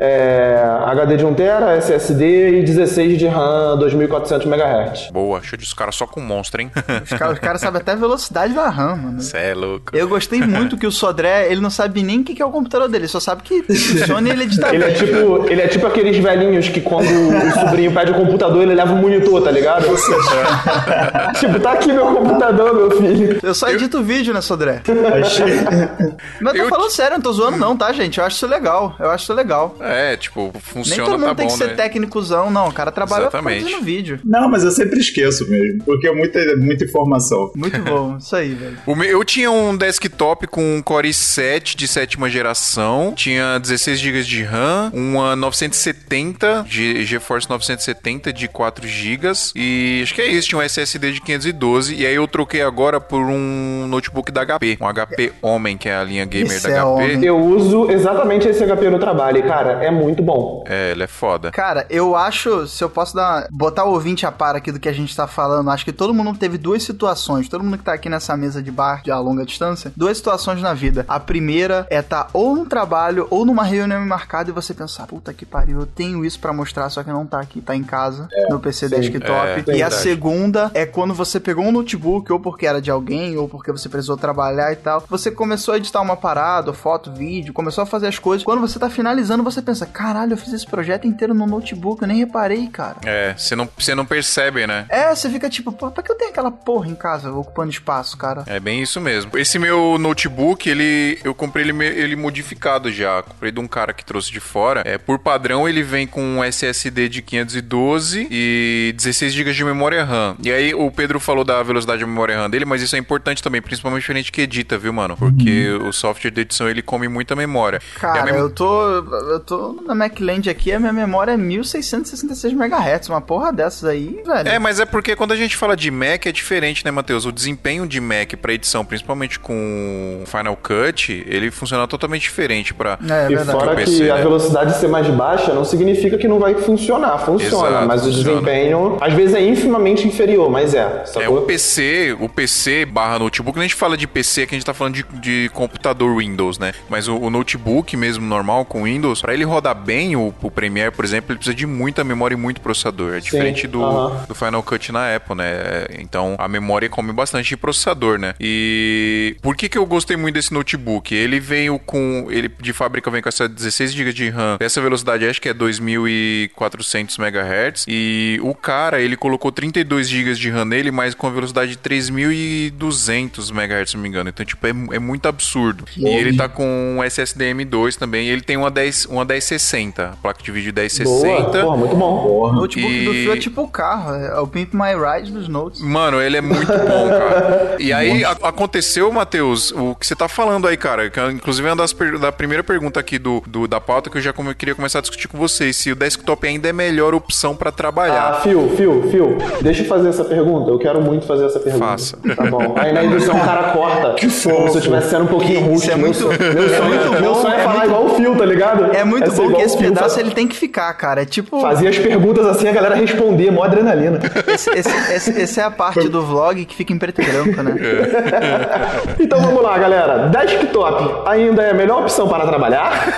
é, 0.00 0.60
HD 0.86 1.16
de 1.16 1.26
1TB, 1.26 1.76
SSD 1.78 2.60
e 2.60 2.62
16 2.62 3.18
de 3.18 3.26
RAM 3.26 3.76
2400 3.78 4.46
MHz. 4.46 5.10
Boa, 5.12 5.40
show 5.42 5.56
de 5.56 5.64
os 5.64 5.72
caras 5.72 5.94
só 5.94 6.06
com 6.06 6.20
monstro, 6.20 6.60
hein? 6.62 6.70
Os 7.02 7.10
caras 7.10 7.34
os 7.34 7.38
caras 7.38 7.60
sabem 7.60 7.80
até 7.80 7.92
a 7.92 7.96
velocidade 7.96 8.52
da 8.54 8.68
RAM, 8.68 8.96
mano. 8.96 9.20
Cê 9.20 9.38
é 9.38 9.54
louco. 9.54 9.94
Eu 9.96 10.08
gostei 10.08 10.40
muito 10.40 10.76
que 10.76 10.86
o 10.86 10.90
Sodré, 10.90 11.50
ele 11.50 11.60
não 11.60 11.70
sabe 11.70 12.02
nem 12.02 12.20
o 12.20 12.24
que 12.24 12.34
que 12.34 12.42
é 12.42 12.46
o 12.46 12.50
computador 12.50 12.88
dele, 12.88 13.06
só 13.08 13.20
sabe 13.20 13.42
que 13.42 13.62
funciona 13.62 14.28
e 14.28 14.32
ele 14.32 14.44
edita 14.44 14.74
Ele 14.74 14.84
é 14.84 14.86
bem. 14.88 14.96
tipo, 14.96 15.46
ele 15.48 15.60
é 15.60 15.68
tipo 15.68 15.86
aqueles 15.86 16.16
velhinhos 16.16 16.68
que 16.68 16.80
quando 16.80 17.06
o 17.06 17.52
sobrinho 17.60 17.92
pede 17.92 18.10
o 18.12 18.14
computador, 18.14 18.62
ele 18.62 18.74
leva 18.74 18.92
o 18.92 18.96
monitor, 18.96 19.42
tá 19.42 19.50
ligado? 19.50 19.86
tipo, 21.38 21.60
tá 21.60 21.72
aqui 21.72 21.92
meu 21.92 22.06
computador, 22.06 22.55
meu 22.74 22.90
filho. 22.90 23.40
Eu 23.42 23.54
só 23.54 23.68
edito 23.68 24.02
vídeo, 24.02 24.32
né, 24.34 24.40
Sodré? 24.40 24.82
achei. 25.22 25.46
Mas 26.40 26.54
eu 26.54 26.60
tô 26.60 26.66
Eu- 26.66 26.68
falando 26.68 26.90
sério, 26.90 27.14
não 27.16 27.22
tô 27.22 27.32
zoando 27.32 27.56
não, 27.56 27.76
tá, 27.76 27.92
gente? 27.92 28.18
Eu 28.18 28.24
acho 28.24 28.36
isso 28.36 28.46
legal, 28.46 28.94
eu 28.98 29.10
acho 29.10 29.24
isso 29.24 29.32
legal. 29.34 29.76
É, 29.80 30.16
tipo, 30.16 30.50
Nem 30.52 30.60
funciona, 30.62 31.04
todo 31.04 31.18
mundo 31.18 31.28
tá 31.28 31.34
tem 31.34 31.46
bom, 31.46 31.52
que 31.52 31.58
ser 31.58 31.68
né? 31.68 31.74
técnicozão, 31.74 32.50
não. 32.50 32.68
O 32.68 32.72
cara 32.72 32.90
trabalha 32.90 33.22
Exatamente. 33.24 33.58
produzindo 33.60 33.84
vídeo. 33.84 34.20
Não, 34.24 34.48
mas 34.48 34.64
eu 34.64 34.70
sempre 34.70 34.98
esqueço 35.00 35.48
mesmo, 35.48 35.82
porque 35.84 36.06
é 36.08 36.12
muita, 36.14 36.38
muita 36.56 36.84
informação. 36.84 37.50
Muito 37.56 37.78
bom, 37.82 38.16
isso 38.18 38.34
aí, 38.36 38.54
velho. 38.54 38.78
O 38.86 38.94
meu- 38.94 39.08
eu 39.08 39.24
tinha 39.24 39.50
um 39.50 39.76
desktop 39.76 40.46
com 40.46 40.76
um 40.76 40.82
Core 40.82 41.08
i7 41.10 41.76
de 41.76 41.86
sétima 41.88 42.28
geração, 42.28 43.12
tinha 43.14 43.58
16 43.58 43.98
GB 43.98 44.22
de 44.22 44.42
RAM, 44.42 44.90
uma 44.94 45.34
970, 45.36 46.64
G- 46.68 47.04
GeForce 47.04 47.48
970 47.48 48.32
de 48.32 48.48
4 48.48 48.86
GB 48.86 49.16
e 49.54 50.00
acho 50.02 50.14
que 50.14 50.20
é 50.20 50.26
isso, 50.26 50.48
tinha 50.48 50.58
um 50.58 50.62
SSD 50.62 51.12
de 51.12 51.20
512 51.20 51.94
e 51.94 52.06
aí 52.06 52.14
eu 52.14 52.26
troquei 52.28 52.45
agora 52.64 53.00
por 53.00 53.20
um 53.20 53.86
notebook 53.88 54.30
da 54.32 54.44
HP, 54.44 54.78
um 54.80 54.86
HP 54.86 55.32
Homem, 55.42 55.76
que 55.76 55.88
é 55.88 55.96
a 55.96 56.04
linha 56.04 56.24
gamer 56.24 56.52
Esse 56.52 56.68
da 56.68 56.74
é 56.74 56.80
HP. 56.80 56.86
homem. 56.86 57.24
Eu 57.24 57.38
uso 57.38 57.90
exatamente 57.90 58.48
esse 58.48 58.64
HP 58.64 58.90
no 58.90 58.98
trabalho 58.98 59.38
e, 59.38 59.42
cara, 59.42 59.84
é 59.84 59.90
muito 59.90 60.22
bom. 60.22 60.64
É, 60.66 60.90
ele 60.92 61.02
é 61.02 61.06
foda. 61.06 61.50
Cara, 61.50 61.86
eu 61.90 62.14
acho, 62.16 62.66
se 62.66 62.82
eu 62.82 62.90
posso 62.90 63.14
dar, 63.14 63.46
botar 63.50 63.84
o 63.84 63.92
ouvinte 63.92 64.26
a 64.26 64.32
par 64.32 64.54
aqui 64.56 64.70
do 64.72 64.80
que 64.80 64.88
a 64.88 64.92
gente 64.92 65.14
tá 65.16 65.26
falando, 65.26 65.70
acho 65.70 65.84
que 65.84 65.92
todo 65.92 66.14
mundo 66.14 66.36
teve 66.38 66.58
duas 66.58 66.82
situações, 66.82 67.48
todo 67.48 67.62
mundo 67.64 67.78
que 67.78 67.84
tá 67.84 67.92
aqui 67.92 68.08
nessa 68.08 68.36
mesa 68.36 68.62
de 68.62 68.70
bar 68.70 69.02
de 69.02 69.10
a 69.10 69.18
longa 69.18 69.44
distância, 69.44 69.92
duas 69.96 70.16
situações 70.16 70.60
na 70.60 70.74
vida. 70.74 71.04
A 71.08 71.18
primeira 71.20 71.86
é 71.90 72.02
tá 72.02 72.28
ou 72.32 72.54
no 72.54 72.66
trabalho 72.66 73.26
ou 73.30 73.44
numa 73.44 73.64
reunião 73.64 74.04
marcada 74.06 74.50
e 74.50 74.52
você 74.52 74.74
pensar, 74.74 75.06
puta 75.06 75.32
que 75.32 75.44
pariu, 75.46 75.80
eu 75.80 75.86
tenho 75.86 76.24
isso 76.24 76.38
pra 76.38 76.52
mostrar, 76.52 76.88
só 76.90 77.02
que 77.02 77.10
não 77.10 77.26
tá 77.26 77.40
aqui, 77.40 77.60
tá 77.60 77.74
em 77.74 77.82
casa, 77.82 78.28
no 78.48 78.58
PC 78.60 78.88
desktop. 78.88 79.30
é, 79.30 79.56
e 79.76 79.82
a 79.82 79.88
verdade. 79.88 79.94
segunda 79.94 80.70
é 80.74 80.84
quando 80.86 81.14
você 81.14 81.40
pegou 81.40 81.64
um 81.64 81.72
notebook, 81.72 82.30
porque 82.40 82.66
era 82.66 82.80
de 82.80 82.90
alguém, 82.90 83.36
ou 83.36 83.48
porque 83.48 83.72
você 83.72 83.88
precisou 83.88 84.16
trabalhar 84.16 84.72
e 84.72 84.76
tal, 84.76 85.04
você 85.08 85.30
começou 85.30 85.74
a 85.74 85.76
editar 85.76 86.00
uma 86.00 86.16
parada, 86.16 86.72
foto, 86.72 87.12
vídeo, 87.12 87.52
começou 87.52 87.82
a 87.82 87.86
fazer 87.86 88.06
as 88.06 88.18
coisas. 88.18 88.44
Quando 88.44 88.60
você 88.60 88.78
tá 88.78 88.90
finalizando, 88.90 89.42
você 89.42 89.62
pensa, 89.62 89.86
caralho, 89.86 90.32
eu 90.32 90.36
fiz 90.36 90.52
esse 90.52 90.66
projeto 90.66 91.06
inteiro 91.06 91.34
no 91.34 91.46
notebook, 91.46 92.02
eu 92.02 92.08
nem 92.08 92.18
reparei, 92.18 92.66
cara. 92.68 92.96
É, 93.04 93.34
você 93.36 93.54
não, 93.54 93.68
você 93.76 93.94
não 93.94 94.06
percebe, 94.06 94.66
né? 94.66 94.86
É, 94.88 95.14
você 95.14 95.28
fica 95.30 95.48
tipo, 95.48 95.72
pô, 95.72 95.90
pra 95.90 96.02
que 96.02 96.10
eu 96.10 96.16
tenho 96.16 96.30
aquela 96.30 96.50
porra 96.50 96.88
em 96.88 96.94
casa 96.94 97.32
ocupando 97.32 97.70
espaço, 97.70 98.16
cara? 98.16 98.44
É 98.46 98.58
bem 98.60 98.82
isso 98.82 99.00
mesmo. 99.00 99.36
Esse 99.36 99.58
meu 99.58 99.98
notebook, 99.98 100.68
ele 100.68 101.18
eu 101.24 101.34
comprei 101.34 101.64
ele, 101.64 101.84
ele 101.84 102.16
modificado 102.16 102.90
já. 102.90 103.22
Comprei 103.22 103.52
de 103.52 103.60
um 103.60 103.68
cara 103.68 103.92
que 103.92 104.04
trouxe 104.04 104.30
de 104.30 104.40
fora. 104.40 104.82
É, 104.84 104.98
por 104.98 105.18
padrão, 105.18 105.68
ele 105.68 105.82
vem 105.82 106.06
com 106.06 106.22
um 106.22 106.44
SSD 106.44 107.08
de 107.08 107.22
512 107.22 108.28
e 108.30 108.94
16 108.96 109.32
GB 109.32 109.52
de 109.52 109.64
memória 109.64 110.04
RAM. 110.04 110.36
E 110.42 110.50
aí 110.50 110.74
o 110.74 110.90
Pedro 110.90 111.20
falou 111.20 111.44
da 111.44 111.62
velocidade 111.62 111.98
de 111.98 112.06
memória 112.06 112.25
RAM 112.34 112.50
dele, 112.50 112.64
mas 112.64 112.82
isso 112.82 112.96
é 112.96 112.98
importante 112.98 113.42
também, 113.42 113.60
principalmente 113.62 114.04
pra 114.06 114.14
gente 114.14 114.32
que 114.32 114.40
edita, 114.42 114.76
viu, 114.78 114.92
mano? 114.92 115.16
Porque 115.16 115.70
o 115.70 115.92
software 115.92 116.30
de 116.30 116.40
edição 116.42 116.68
ele 116.68 116.82
come 116.82 117.08
muita 117.08 117.36
memória. 117.36 117.80
E 117.96 118.00
Cara, 118.00 118.24
mem- 118.24 118.34
eu 118.34 118.50
tô. 118.50 118.82
Eu 118.96 119.40
tô 119.40 119.82
na 119.86 119.94
Macland 119.94 120.48
aqui, 120.50 120.72
a 120.72 120.80
minha 120.80 120.92
memória 120.92 121.32
é 121.32 121.36
1666 121.36 122.52
MHz. 122.52 123.08
Uma 123.08 123.20
porra 123.20 123.52
dessas 123.52 123.84
aí, 123.84 124.20
velho. 124.26 124.48
É, 124.48 124.58
mas 124.58 124.80
é 124.80 124.84
porque 124.86 125.14
quando 125.16 125.32
a 125.32 125.36
gente 125.36 125.56
fala 125.56 125.76
de 125.76 125.90
Mac 125.90 126.26
é 126.26 126.32
diferente, 126.32 126.84
né, 126.84 126.90
Matheus? 126.90 127.24
O 127.26 127.32
desempenho 127.32 127.86
de 127.86 128.00
Mac 128.00 128.34
pra 128.40 128.52
edição, 128.52 128.84
principalmente 128.84 129.38
com 129.38 130.22
Final 130.26 130.56
Cut, 130.56 131.24
ele 131.26 131.50
funciona 131.50 131.86
totalmente 131.86 132.22
diferente 132.22 132.74
pra 132.74 132.98
É, 133.08 133.26
e 133.30 133.36
verdade. 133.36 133.50
fora 133.58 133.76
que 133.76 133.84
PC, 133.84 134.10
a 134.10 134.16
né? 134.16 134.22
velocidade 134.22 134.76
ser 134.78 134.88
mais 134.88 135.06
baixa 135.08 135.52
não 135.52 135.64
significa 135.64 136.16
que 136.18 136.28
não 136.28 136.38
vai 136.38 136.54
funcionar. 136.54 137.18
Funciona, 137.18 137.68
Exato, 137.68 137.86
mas 137.88 138.02
o 138.02 138.04
funciona. 138.12 138.28
desempenho 138.40 138.98
às 139.00 139.12
vezes 139.12 139.34
é 139.34 139.40
infimamente 139.42 140.06
inferior, 140.06 140.50
mas 140.50 140.74
é. 140.74 140.76
É, 141.02 141.06
Sacou? 141.06 141.38
o 141.38 141.42
PC, 141.42 142.15
o 142.20 142.28
PC 142.28 142.84
barra 142.84 143.18
notebook, 143.18 143.54
quando 143.54 143.64
a 143.64 143.68
gente 143.68 143.74
fala 143.74 143.96
de 143.96 144.06
PC, 144.06 144.46
que 144.46 144.54
a 144.54 144.58
gente 144.58 144.66
tá 144.66 144.74
falando 144.74 144.94
de, 144.94 145.04
de 145.20 145.50
computador 145.52 146.16
Windows, 146.18 146.58
né? 146.58 146.72
Mas 146.88 147.08
o, 147.08 147.16
o 147.16 147.30
notebook 147.30 147.96
mesmo, 147.96 148.26
normal, 148.26 148.64
com 148.64 148.84
Windows, 148.84 149.20
pra 149.20 149.34
ele 149.34 149.44
rodar 149.44 149.74
bem, 149.74 150.16
o, 150.16 150.34
o 150.42 150.50
Premiere, 150.50 150.90
por 150.90 151.04
exemplo, 151.04 151.32
ele 151.32 151.38
precisa 151.38 151.54
de 151.54 151.66
muita 151.66 152.02
memória 152.02 152.34
e 152.34 152.38
muito 152.38 152.60
processador. 152.60 153.14
É 153.14 153.20
diferente 153.20 153.66
do, 153.66 153.84
aham. 153.84 154.24
do 154.26 154.34
Final 154.34 154.62
Cut 154.62 154.92
na 154.92 155.14
Apple, 155.14 155.36
né? 155.36 155.86
Então, 155.98 156.36
a 156.38 156.48
memória 156.48 156.88
come 156.88 157.12
bastante 157.12 157.48
de 157.48 157.56
processador, 157.56 158.18
né? 158.18 158.34
E 158.40 159.36
por 159.42 159.56
que 159.56 159.68
que 159.68 159.78
eu 159.78 159.86
gostei 159.86 160.16
muito 160.16 160.34
desse 160.34 160.52
notebook? 160.52 161.14
Ele 161.14 161.38
veio 161.38 161.78
com, 161.78 162.26
ele 162.30 162.50
de 162.60 162.72
fábrica 162.72 163.10
vem 163.10 163.22
com 163.22 163.28
essa 163.28 163.48
16 163.48 163.92
GB 163.92 164.12
de 164.12 164.28
RAM, 164.28 164.56
essa 164.60 164.80
velocidade 164.80 165.26
acho 165.26 165.40
que 165.40 165.48
é 165.48 165.54
2400 165.54 167.18
MHz, 167.18 167.84
e 167.88 168.38
o 168.42 168.54
cara, 168.54 169.00
ele 169.00 169.16
colocou 169.16 169.52
32 169.52 170.08
GB 170.08 170.34
de 170.34 170.50
RAM 170.50 170.64
nele 170.64 170.90
mas 170.90 171.14
com 171.14 171.26
a 171.26 171.30
velocidade 171.30 171.72
de 171.72 171.78
3.200 172.00 173.50
MHz, 173.50 173.90
se 173.90 173.96
não 173.96 174.02
me 174.02 174.08
engano. 174.08 174.28
Então, 174.28 174.44
tipo, 174.44 174.66
é, 174.66 174.70
é 174.70 174.98
muito 174.98 175.26
absurdo. 175.28 175.84
E 175.96 176.06
ele 176.06 176.36
tá 176.36 176.48
com 176.48 176.96
um 176.98 177.02
SSD 177.04 177.52
M2 177.54 177.96
também. 177.96 178.26
E 178.26 178.30
ele 178.30 178.40
tem 178.42 178.56
uma, 178.56 178.70
10, 178.70 179.06
uma 179.06 179.24
1060, 179.24 180.14
placa 180.22 180.42
de 180.42 180.50
vídeo 180.50 180.72
1060. 180.74 181.14
Boa, 181.62 181.62
porra, 181.64 181.76
muito 181.76 181.96
bom. 181.96 182.26
O 182.26 182.52
notebook 182.52 183.04
do 183.04 183.12
E- 183.14 183.22
Phil 183.24 183.32
é 183.32 183.36
tipo 183.36 183.62
o 183.62 183.68
carro, 183.68 184.14
é 184.14 184.40
o 184.40 184.46
Pimp 184.46 184.72
My 184.74 184.92
Ride 184.94 185.30
dos 185.32 185.48
Notes. 185.48 185.80
Mano, 185.80 186.20
ele 186.20 186.36
é 186.36 186.40
muito 186.40 186.66
bom, 186.72 187.08
cara. 187.08 187.76
E 187.78 187.92
aí 187.92 188.24
a- 188.24 188.36
aconteceu, 188.42 189.10
Matheus, 189.12 189.72
o 189.72 189.94
que 189.94 190.06
você 190.06 190.14
tá 190.14 190.28
falando 190.28 190.66
aí, 190.66 190.76
cara. 190.76 191.10
Que, 191.10 191.18
é, 191.20 191.30
inclusive 191.30 191.66
é 191.66 191.70
uma 191.70 191.76
das 191.76 191.92
per- 191.92 192.18
da 192.18 192.30
primeira 192.32 192.62
pergunta 192.62 193.00
aqui 193.00 193.18
do, 193.18 193.42
do- 193.46 193.66
da 193.68 193.80
pauta 193.80 194.10
que 194.10 194.18
eu 194.18 194.22
já 194.22 194.32
come- 194.32 194.54
queria 194.54 194.74
começar 194.74 194.98
a 194.98 195.02
discutir 195.02 195.28
com 195.28 195.38
vocês. 195.38 195.76
Se 195.76 195.90
o 195.92 195.96
desktop 195.96 196.46
ainda 196.46 196.68
é 196.68 196.70
a 196.70 196.74
melhor 196.74 197.14
opção 197.14 197.54
pra 197.56 197.66
Ah, 197.68 197.72
trabalhar. 197.72 198.40
Phil, 198.42 198.70
Phil, 198.76 199.08
Phil, 199.10 199.38
deixa 199.62 199.82
eu 199.82 199.86
fazer 199.88 200.08
essa 200.08 200.24
pergunta. 200.24 200.70
Eu 200.70 200.78
quero 200.78 201.00
muito 201.00 201.26
fazer 201.26 201.44
essa 201.46 201.58
pergunta. 201.60 201.84
Faça. 201.86 202.16
Tá 202.36 202.44
bom. 202.46 202.74
Aí 202.76 202.92
na 202.92 203.04
edição 203.04 203.36
o 203.36 203.40
cara 203.44 203.70
corta. 203.72 204.14
Que 204.14 204.26
Como 204.26 204.32
se 204.32 204.48
eu 204.48 204.66
estivesse 204.78 205.10
sendo 205.10 205.24
um 205.24 205.28
pouquinho 205.28 205.60
rude. 205.60 205.76
Isso 205.82 205.90
é 205.90 205.96
muito- 205.96 206.26
meu 206.26 206.36
sonho, 206.36 206.74
é 206.74 206.80
muito 206.82 207.10
meu 207.20 207.34
bom, 207.34 207.42
sonho 207.42 207.54
é, 207.54 207.58
é 207.58 207.62
falar 207.62 207.72
muito- 207.74 207.86
igual 207.86 208.04
o 208.06 208.08
Phil, 208.10 208.36
tá 208.36 208.44
ligado? 208.44 208.96
É 208.96 209.04
muito 209.04 209.30
ser 209.30 209.36
bom 209.42 209.52
que 209.52 209.62
esse 209.62 209.78
Phil, 209.78 209.92
pedaço 209.94 210.18
ele 210.20 210.30
tem 210.32 210.48
que 210.48 210.56
ficar, 210.56 210.92
cara. 210.94 211.22
É 211.22 211.24
tipo. 211.24 211.60
Fazia 211.60 211.88
as 211.90 211.98
perguntas 211.98 212.44
assim, 212.46 212.66
a 212.68 212.72
galera 212.72 212.94
respondia, 212.94 213.52
mó 213.52 213.62
adrenalina. 213.64 214.18
Esse, 214.48 214.70
esse, 214.70 215.12
esse- 215.14 215.40
essa 215.42 215.60
é 215.60 215.64
a 215.64 215.70
parte 215.70 216.08
do 216.08 216.22
vlog 216.22 216.64
que 216.64 216.74
fica 216.74 216.92
em 216.92 216.98
preto 216.98 217.22
e 217.22 217.24
branco, 217.24 217.62
né? 217.62 217.74
Então 219.20 219.40
vamos 219.40 219.62
lá, 219.62 219.78
galera. 219.78 220.28
Desktop 220.28 221.28
ainda 221.28 221.62
é 221.62 221.70
a 221.70 221.74
melhor 221.74 222.00
opção 222.02 222.28
para 222.28 222.46
trabalhar? 222.46 223.16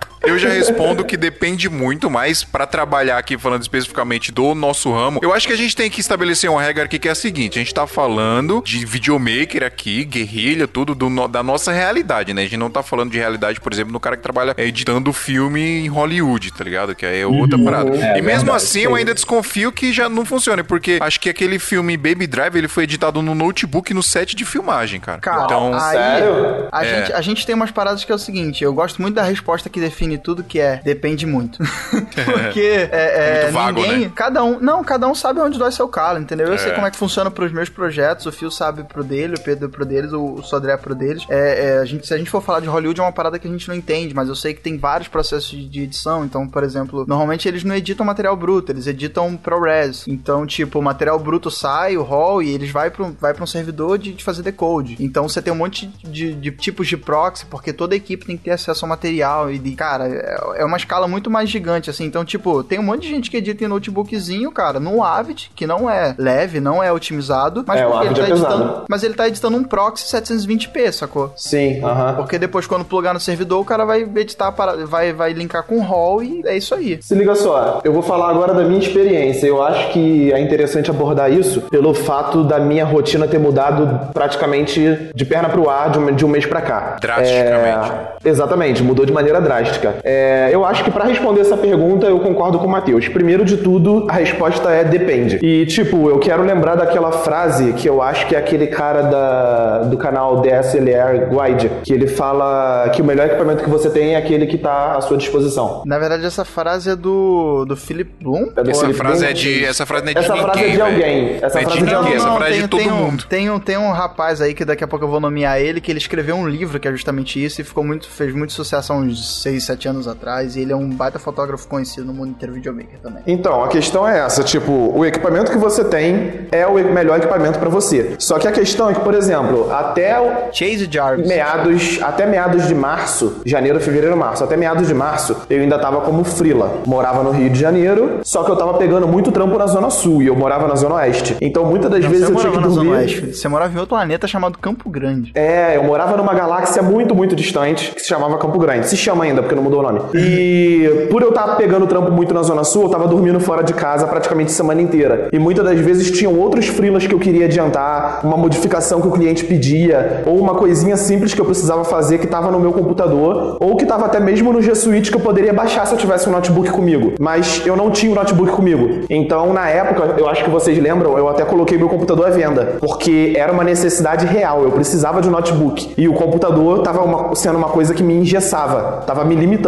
Eu 0.22 0.38
já 0.38 0.48
respondo 0.50 1.04
que 1.04 1.16
depende 1.16 1.68
muito, 1.68 2.10
mas 2.10 2.44
pra 2.44 2.66
trabalhar 2.66 3.16
aqui 3.18 3.38
falando 3.38 3.62
especificamente 3.62 4.30
do 4.30 4.54
nosso 4.54 4.92
ramo, 4.92 5.20
eu 5.22 5.32
acho 5.32 5.46
que 5.46 5.52
a 5.52 5.56
gente 5.56 5.74
tem 5.74 5.90
que 5.90 6.00
estabelecer 6.00 6.50
uma 6.50 6.62
regra 6.62 6.84
aqui 6.84 6.98
que 6.98 7.08
é 7.08 7.10
a 7.10 7.14
seguinte: 7.14 7.58
a 7.58 7.62
gente 7.62 7.72
tá 7.74 7.86
falando 7.86 8.62
de 8.64 8.84
videomaker 8.84 9.62
aqui, 9.64 10.04
guerrilha, 10.04 10.68
tudo 10.68 10.94
do 10.94 11.10
da 11.28 11.42
nossa 11.42 11.72
realidade, 11.72 12.32
né? 12.34 12.42
A 12.42 12.44
gente 12.44 12.56
não 12.56 12.70
tá 12.70 12.82
falando 12.82 13.10
de 13.10 13.18
realidade, 13.18 13.60
por 13.60 13.72
exemplo, 13.72 13.92
no 13.92 14.00
cara 14.00 14.16
que 14.16 14.22
trabalha 14.22 14.54
editando 14.58 15.12
filme 15.12 15.60
em 15.60 15.88
Hollywood, 15.88 16.52
tá 16.52 16.62
ligado? 16.64 16.94
Que 16.94 17.06
aí 17.06 17.20
é 17.20 17.26
outra 17.26 17.58
parada. 17.58 17.90
É 17.96 18.18
e 18.18 18.22
mesmo 18.22 18.44
verdade, 18.44 18.56
assim, 18.56 18.80
eu 18.80 18.94
ainda 18.94 19.14
desconfio 19.14 19.72
que 19.72 19.92
já 19.92 20.08
não 20.08 20.24
funcione, 20.24 20.62
porque 20.62 20.98
acho 21.00 21.18
que 21.18 21.28
aquele 21.28 21.58
filme 21.58 21.96
Baby 21.96 22.26
Drive 22.26 22.56
ele 22.56 22.68
foi 22.68 22.84
editado 22.84 23.22
no 23.22 23.34
notebook 23.34 23.92
no 23.94 24.02
set 24.02 24.36
de 24.36 24.44
filmagem, 24.44 25.00
cara. 25.00 25.18
Cara, 25.18 25.44
então, 25.44 25.74
aí, 25.74 25.96
sério? 25.96 26.68
A, 26.70 26.84
É. 26.84 26.96
gente, 27.00 27.12
a 27.14 27.20
gente 27.20 27.46
tem 27.46 27.54
umas 27.54 27.70
paradas 27.70 28.04
que 28.04 28.12
é 28.12 28.14
o 28.14 28.18
seguinte: 28.18 28.62
eu 28.62 28.72
gosto 28.72 29.00
muito 29.00 29.14
da 29.14 29.22
resposta 29.22 29.68
que 29.68 29.80
define 29.80 30.09
tudo, 30.18 30.42
que 30.42 30.58
é 30.58 30.80
depende 30.84 31.26
muito. 31.26 31.58
Porque 32.24 32.60
é, 32.60 32.88
é, 32.92 33.42
muito 33.42 33.54
vago, 33.54 33.80
ninguém. 33.80 34.00
né? 34.00 34.12
Cada 34.14 34.42
um. 34.44 34.58
Não, 34.60 34.82
cada 34.84 35.06
um 35.08 35.14
sabe 35.14 35.40
onde 35.40 35.58
dói 35.58 35.72
seu 35.72 35.88
calo, 35.88 36.18
entendeu? 36.18 36.48
Eu 36.48 36.58
sei 36.58 36.70
É. 36.72 36.74
como 36.74 36.86
é 36.86 36.90
que 36.90 36.96
funciona 36.96 37.30
pros 37.30 37.52
meus 37.52 37.68
projetos, 37.68 38.26
o 38.26 38.32
Fio 38.32 38.50
sabe 38.50 38.84
pro 38.84 39.02
dele, 39.04 39.34
o 39.34 39.40
Pedro 39.40 39.68
pro 39.68 39.84
deles, 39.84 40.12
o, 40.12 40.42
Sodré 40.42 40.76
pro 40.76 40.94
deles. 40.94 41.24
É, 41.28 41.66
é, 41.66 41.78
a 41.78 41.84
gente, 41.84 42.06
se 42.06 42.14
a 42.14 42.18
gente 42.18 42.30
for 42.30 42.42
falar 42.42 42.60
de 42.60 42.68
Hollywood, 42.68 43.00
é 43.00 43.02
uma 43.02 43.12
parada 43.12 43.38
que 43.38 43.46
a 43.46 43.50
gente 43.50 43.68
não 43.68 43.74
entende, 43.74 44.14
mas 44.14 44.28
eu 44.28 44.34
sei 44.34 44.54
que 44.54 44.60
tem 44.60 44.76
vários 44.78 45.08
processos 45.08 45.50
de, 45.70 45.80
edição. 45.82 46.24
Então, 46.24 46.46
por 46.46 46.62
exemplo, 46.62 47.04
normalmente 47.06 47.48
eles 47.48 47.64
não 47.64 47.74
editam 47.74 48.04
material 48.04 48.36
bruto, 48.36 48.70
eles 48.72 48.86
editam 48.86 49.36
ProRes. 49.36 50.06
Então, 50.06 50.46
tipo, 50.46 50.78
o 50.78 50.82
material 50.82 51.18
bruto 51.18 51.50
sai, 51.50 51.96
o 51.96 52.02
RAW, 52.02 52.42
e 52.42 52.50
eles 52.50 52.70
vai 52.70 52.90
para 52.90 53.10
vai 53.20 53.34
pra 53.34 53.44
um 53.44 53.46
servidor 53.46 53.98
de, 53.98 54.12
de 54.12 54.22
fazer 54.24 54.42
decode. 54.42 54.96
Então 55.00 55.28
você 55.28 55.40
tem 55.42 55.52
um 55.52 55.56
monte 55.56 55.86
de, 56.04 56.34
de 56.34 56.50
tipos 56.52 56.86
de 56.88 56.96
proxy, 56.96 57.46
porque 57.46 57.72
toda 57.72 57.94
equipe 57.96 58.26
tem 58.26 58.36
que 58.36 58.44
ter 58.44 58.50
acesso 58.52 58.84
ao 58.84 58.88
material. 58.88 59.50
E, 59.50 59.58
de, 59.58 59.72
cara, 59.74 59.99
é, 60.06 60.38
é 60.56 60.64
uma 60.64 60.76
escala 60.76 61.06
muito 61.08 61.30
mais 61.30 61.48
gigante, 61.48 61.90
assim. 61.90 62.04
Então, 62.04 62.24
tipo, 62.24 62.62
tem 62.62 62.78
um 62.78 62.82
monte 62.82 63.02
de 63.02 63.08
gente 63.08 63.30
que 63.30 63.36
edita 63.36 63.64
em 63.64 63.68
notebookzinho, 63.68 64.50
cara, 64.52 64.78
no 64.80 65.02
Avid, 65.02 65.50
que 65.54 65.66
não 65.66 65.88
é 65.88 66.14
leve, 66.18 66.60
não 66.60 66.82
é 66.82 66.92
otimizado, 66.92 67.64
mas 67.66 67.80
É, 67.80 67.84
porque 67.84 68.06
ele 68.06 68.14
tá 68.14 68.26
é 68.26 68.30
editando. 68.30 68.84
Mas 68.88 69.02
ele 69.02 69.14
tá 69.14 69.28
editando 69.28 69.56
um 69.56 69.64
proxy 69.64 70.04
720p, 70.04 70.92
sacou? 70.92 71.32
Sim, 71.36 71.82
aham. 71.82 72.14
Porque 72.14 72.38
depois, 72.38 72.66
quando 72.66 72.84
plugar 72.84 73.14
no 73.14 73.20
servidor, 73.20 73.60
o 73.60 73.64
cara 73.64 73.84
vai 73.84 74.02
editar, 74.02 74.52
para, 74.52 74.86
vai, 74.86 75.12
vai 75.12 75.32
linkar 75.32 75.62
com 75.64 75.76
o 75.76 75.80
RAW 75.82 76.22
e 76.22 76.42
é 76.46 76.56
isso 76.56 76.74
aí. 76.74 76.98
Se 77.02 77.14
liga 77.14 77.34
só, 77.34 77.80
eu 77.84 77.92
vou 77.92 78.02
falar 78.02 78.30
agora 78.30 78.54
da 78.54 78.64
minha 78.64 78.80
experiência. 78.80 79.46
Eu 79.46 79.62
acho 79.62 79.90
que 79.92 80.32
é 80.32 80.40
interessante 80.40 80.90
abordar 80.90 81.32
isso 81.32 81.62
pelo 81.62 81.94
fato 81.94 82.44
da 82.44 82.58
minha 82.58 82.84
rotina 82.84 83.26
ter 83.26 83.38
mudado 83.38 84.12
praticamente 84.12 85.10
de 85.14 85.24
perna 85.24 85.48
pro 85.48 85.68
ar 85.68 85.90
de 85.90 85.98
um, 85.98 86.12
de 86.14 86.24
um 86.24 86.28
mês 86.28 86.46
pra 86.46 86.60
cá. 86.60 86.96
Drasticamente. 87.00 87.92
É, 88.24 88.28
exatamente, 88.28 88.82
mudou 88.82 89.04
de 89.04 89.12
maneira 89.12 89.40
drástica. 89.40 89.89
É, 90.04 90.48
eu 90.52 90.64
acho 90.64 90.84
que 90.84 90.90
pra 90.90 91.04
responder 91.04 91.40
essa 91.40 91.56
pergunta 91.56 92.06
eu 92.06 92.18
concordo 92.20 92.58
com 92.58 92.66
o 92.66 92.70
Matheus. 92.70 93.08
Primeiro 93.08 93.44
de 93.44 93.56
tudo, 93.58 94.06
a 94.08 94.14
resposta 94.14 94.70
é 94.70 94.84
depende. 94.84 95.38
E 95.42 95.66
tipo, 95.66 96.08
eu 96.08 96.18
quero 96.18 96.42
lembrar 96.42 96.74
daquela 96.74 97.12
frase 97.12 97.72
que 97.74 97.88
eu 97.88 98.00
acho 98.02 98.26
que 98.26 98.34
é 98.34 98.38
aquele 98.38 98.66
cara 98.66 99.02
da, 99.02 99.78
do 99.84 99.96
canal 99.96 100.40
DSLR 100.40 101.26
Guide, 101.28 101.70
que 101.84 101.92
ele 101.92 102.06
fala 102.06 102.88
que 102.90 103.02
o 103.02 103.04
melhor 103.04 103.26
equipamento 103.26 103.62
que 103.64 103.70
você 103.70 103.90
tem 103.90 104.14
é 104.14 104.16
aquele 104.16 104.46
que 104.46 104.58
tá 104.58 104.96
à 104.96 105.00
sua 105.00 105.16
disposição. 105.16 105.82
Na 105.86 105.98
verdade, 105.98 106.24
essa 106.24 106.44
frase 106.44 106.90
é 106.90 106.96
do, 106.96 107.64
do 107.64 107.76
Philip 107.76 108.10
Bloom. 108.20 108.50
É 108.56 108.62
do 108.62 108.70
essa 108.70 108.80
Felipe 108.82 108.98
frase 108.98 109.18
Bloom? 109.20 109.30
é 109.30 109.32
de. 109.32 109.64
Essa 109.64 109.86
frase 109.86 110.04
não 110.04 110.10
é 110.10 110.14
de 110.14 110.20
Essa 110.20 110.32
ninguém. 110.34 110.44
frase 110.44 110.60
é 110.60 110.64
de 110.64 110.70
velho. 110.76 110.84
alguém. 110.84 111.38
Essa 111.42 111.46
é 111.60 111.62
frase 111.62 111.64
de 111.64 111.70
é 111.70 111.74
de 111.74 111.80
ninguém, 111.84 111.94
alguém. 111.96 112.14
essa 112.14 112.32
frase 112.36 112.52
é 112.52 112.54
de 112.54 112.58
tem- 112.60 112.68
todo 112.68 112.80
tem 112.80 112.92
um- 112.92 112.96
mundo. 112.96 113.24
Tem 113.28 113.50
um, 113.50 113.58
tem 113.60 113.76
um 113.78 113.92
rapaz 113.92 114.40
aí 114.40 114.54
que 114.54 114.64
daqui 114.64 114.84
a 114.84 114.88
pouco 114.88 115.04
eu 115.04 115.08
vou 115.08 115.20
nomear 115.20 115.60
ele, 115.60 115.80
que 115.80 115.90
ele 115.90 115.98
escreveu 115.98 116.36
um 116.36 116.48
livro 116.48 116.78
que 116.80 116.88
é 116.88 116.90
justamente 116.90 117.42
isso 117.42 117.60
e 117.60 117.64
ficou 117.64 117.84
muito, 117.84 118.08
fez 118.08 118.34
muito 118.34 118.52
sucesso 118.52 118.92
há 118.92 118.96
uns 118.96 119.42
6, 119.42 119.64
7 119.64 119.79
anos 119.88 120.06
atrás. 120.08 120.56
E 120.56 120.60
ele 120.60 120.72
é 120.72 120.76
um 120.76 120.88
baita 120.90 121.18
fotógrafo 121.18 121.66
conhecido 121.68 122.06
no 122.06 122.14
mundo 122.14 122.30
inteiro 122.30 122.54
videomaker 122.54 122.98
também. 123.02 123.22
Então, 123.26 123.64
a 123.64 123.68
questão 123.68 124.06
é 124.06 124.18
essa, 124.20 124.42
tipo, 124.42 124.72
o 124.72 125.04
equipamento 125.04 125.50
que 125.50 125.58
você 125.58 125.84
tem 125.84 126.46
é 126.50 126.66
o 126.66 126.74
melhor 126.74 127.18
equipamento 127.18 127.58
pra 127.58 127.68
você. 127.68 128.14
Só 128.18 128.38
que 128.38 128.46
a 128.48 128.52
questão 128.52 128.90
é 128.90 128.94
que, 128.94 129.00
por 129.00 129.14
exemplo, 129.14 129.72
até 129.72 130.18
o 130.20 130.52
Chase 130.52 130.88
Jarvis. 130.90 131.28
meados, 131.28 131.98
até 132.02 132.26
meados 132.26 132.66
de 132.66 132.74
março, 132.74 133.40
janeiro, 133.44 133.80
fevereiro, 133.80 134.16
março, 134.16 134.44
até 134.44 134.56
meados 134.56 134.86
de 134.88 134.94
março, 134.94 135.36
eu 135.48 135.60
ainda 135.60 135.78
tava 135.78 136.00
como 136.00 136.24
frila. 136.24 136.78
Morava 136.86 137.22
no 137.22 137.30
Rio 137.30 137.50
de 137.50 137.58
Janeiro, 137.58 138.20
só 138.22 138.42
que 138.44 138.50
eu 138.50 138.56
tava 138.56 138.74
pegando 138.74 139.06
muito 139.06 139.32
trampo 139.32 139.56
na 139.58 139.66
zona 139.66 139.90
sul 139.90 140.22
e 140.22 140.26
eu 140.26 140.36
morava 140.36 140.66
na 140.66 140.74
zona 140.74 140.96
oeste. 140.96 141.36
Então, 141.40 141.64
muitas 141.64 141.90
das 141.90 142.02
Não, 142.02 142.10
vezes 142.10 142.28
eu 142.28 142.36
tinha 142.36 142.50
que 142.50 142.56
na 142.58 142.68
Zona 142.68 142.74
dormir 142.74 142.90
Oeste. 142.90 143.34
Você 143.34 143.48
morava 143.48 143.72
em 143.72 143.76
outro 143.78 143.96
planeta 143.96 144.26
chamado 144.26 144.58
Campo 144.58 144.88
Grande. 144.90 145.32
É, 145.34 145.76
eu 145.76 145.84
morava 145.84 146.16
numa 146.16 146.34
galáxia 146.34 146.82
muito, 146.82 147.14
muito 147.14 147.34
distante, 147.36 147.92
que 147.94 148.00
se 148.00 148.08
chamava 148.08 148.38
Campo 148.38 148.58
Grande. 148.58 148.86
Se 148.88 148.96
chama 148.96 149.24
ainda, 149.24 149.42
porque 149.42 149.54
não 149.54 149.62
mudou 149.70 149.80
o 149.80 149.82
nome. 149.82 150.00
E 150.14 151.06
por 151.10 151.22
eu 151.22 151.28
estar 151.30 151.56
pegando 151.56 151.86
trampo 151.86 152.10
muito 152.10 152.34
na 152.34 152.42
Zona 152.42 152.64
Sul, 152.64 152.82
eu 152.84 152.88
tava 152.88 153.06
dormindo 153.06 153.38
fora 153.40 153.62
de 153.62 153.72
casa 153.72 154.06
praticamente 154.06 154.50
a 154.50 154.54
semana 154.54 154.82
inteira. 154.82 155.28
E 155.32 155.38
muitas 155.38 155.64
das 155.64 155.78
vezes 155.78 156.10
tinham 156.10 156.34
outros 156.38 156.66
freelas 156.66 157.06
que 157.06 157.14
eu 157.14 157.18
queria 157.18 157.46
adiantar, 157.46 158.20
uma 158.24 158.36
modificação 158.36 159.00
que 159.00 159.08
o 159.08 159.10
cliente 159.10 159.44
pedia, 159.44 160.22
ou 160.26 160.38
uma 160.38 160.54
coisinha 160.54 160.96
simples 160.96 161.32
que 161.34 161.40
eu 161.40 161.44
precisava 161.44 161.84
fazer 161.84 162.18
que 162.18 162.26
tava 162.26 162.50
no 162.50 162.58
meu 162.58 162.72
computador, 162.72 163.56
ou 163.60 163.76
que 163.76 163.86
tava 163.86 164.06
até 164.06 164.18
mesmo 164.18 164.52
no 164.52 164.60
G 164.60 164.74
Suite 164.74 165.10
que 165.10 165.16
eu 165.16 165.20
poderia 165.20 165.52
baixar 165.52 165.86
se 165.86 165.92
eu 165.94 165.98
tivesse 165.98 166.28
um 166.28 166.32
notebook 166.32 166.70
comigo. 166.70 167.12
Mas 167.20 167.62
eu 167.64 167.76
não 167.76 167.90
tinha 167.90 168.10
o 168.12 168.14
notebook 168.14 168.50
comigo. 168.52 169.00
Então, 169.08 169.52
na 169.52 169.68
época, 169.68 170.14
eu 170.18 170.28
acho 170.28 170.44
que 170.44 170.50
vocês 170.50 170.76
lembram, 170.78 171.16
eu 171.16 171.28
até 171.28 171.44
coloquei 171.44 171.78
meu 171.78 171.88
computador 171.88 172.26
à 172.26 172.30
venda, 172.30 172.76
porque 172.80 173.32
era 173.36 173.52
uma 173.52 173.62
necessidade 173.64 174.26
real, 174.26 174.62
eu 174.64 174.70
precisava 174.72 175.20
de 175.20 175.28
um 175.28 175.32
notebook. 175.32 175.92
E 175.96 176.08
o 176.08 176.12
computador 176.14 176.82
tava 176.82 177.02
uma- 177.02 177.34
sendo 177.34 177.56
uma 177.58 177.68
coisa 177.68 177.94
que 177.94 178.02
me 178.02 178.14
engessava, 178.14 179.02
tava 179.06 179.24
me 179.24 179.34
limitando. 179.34 179.59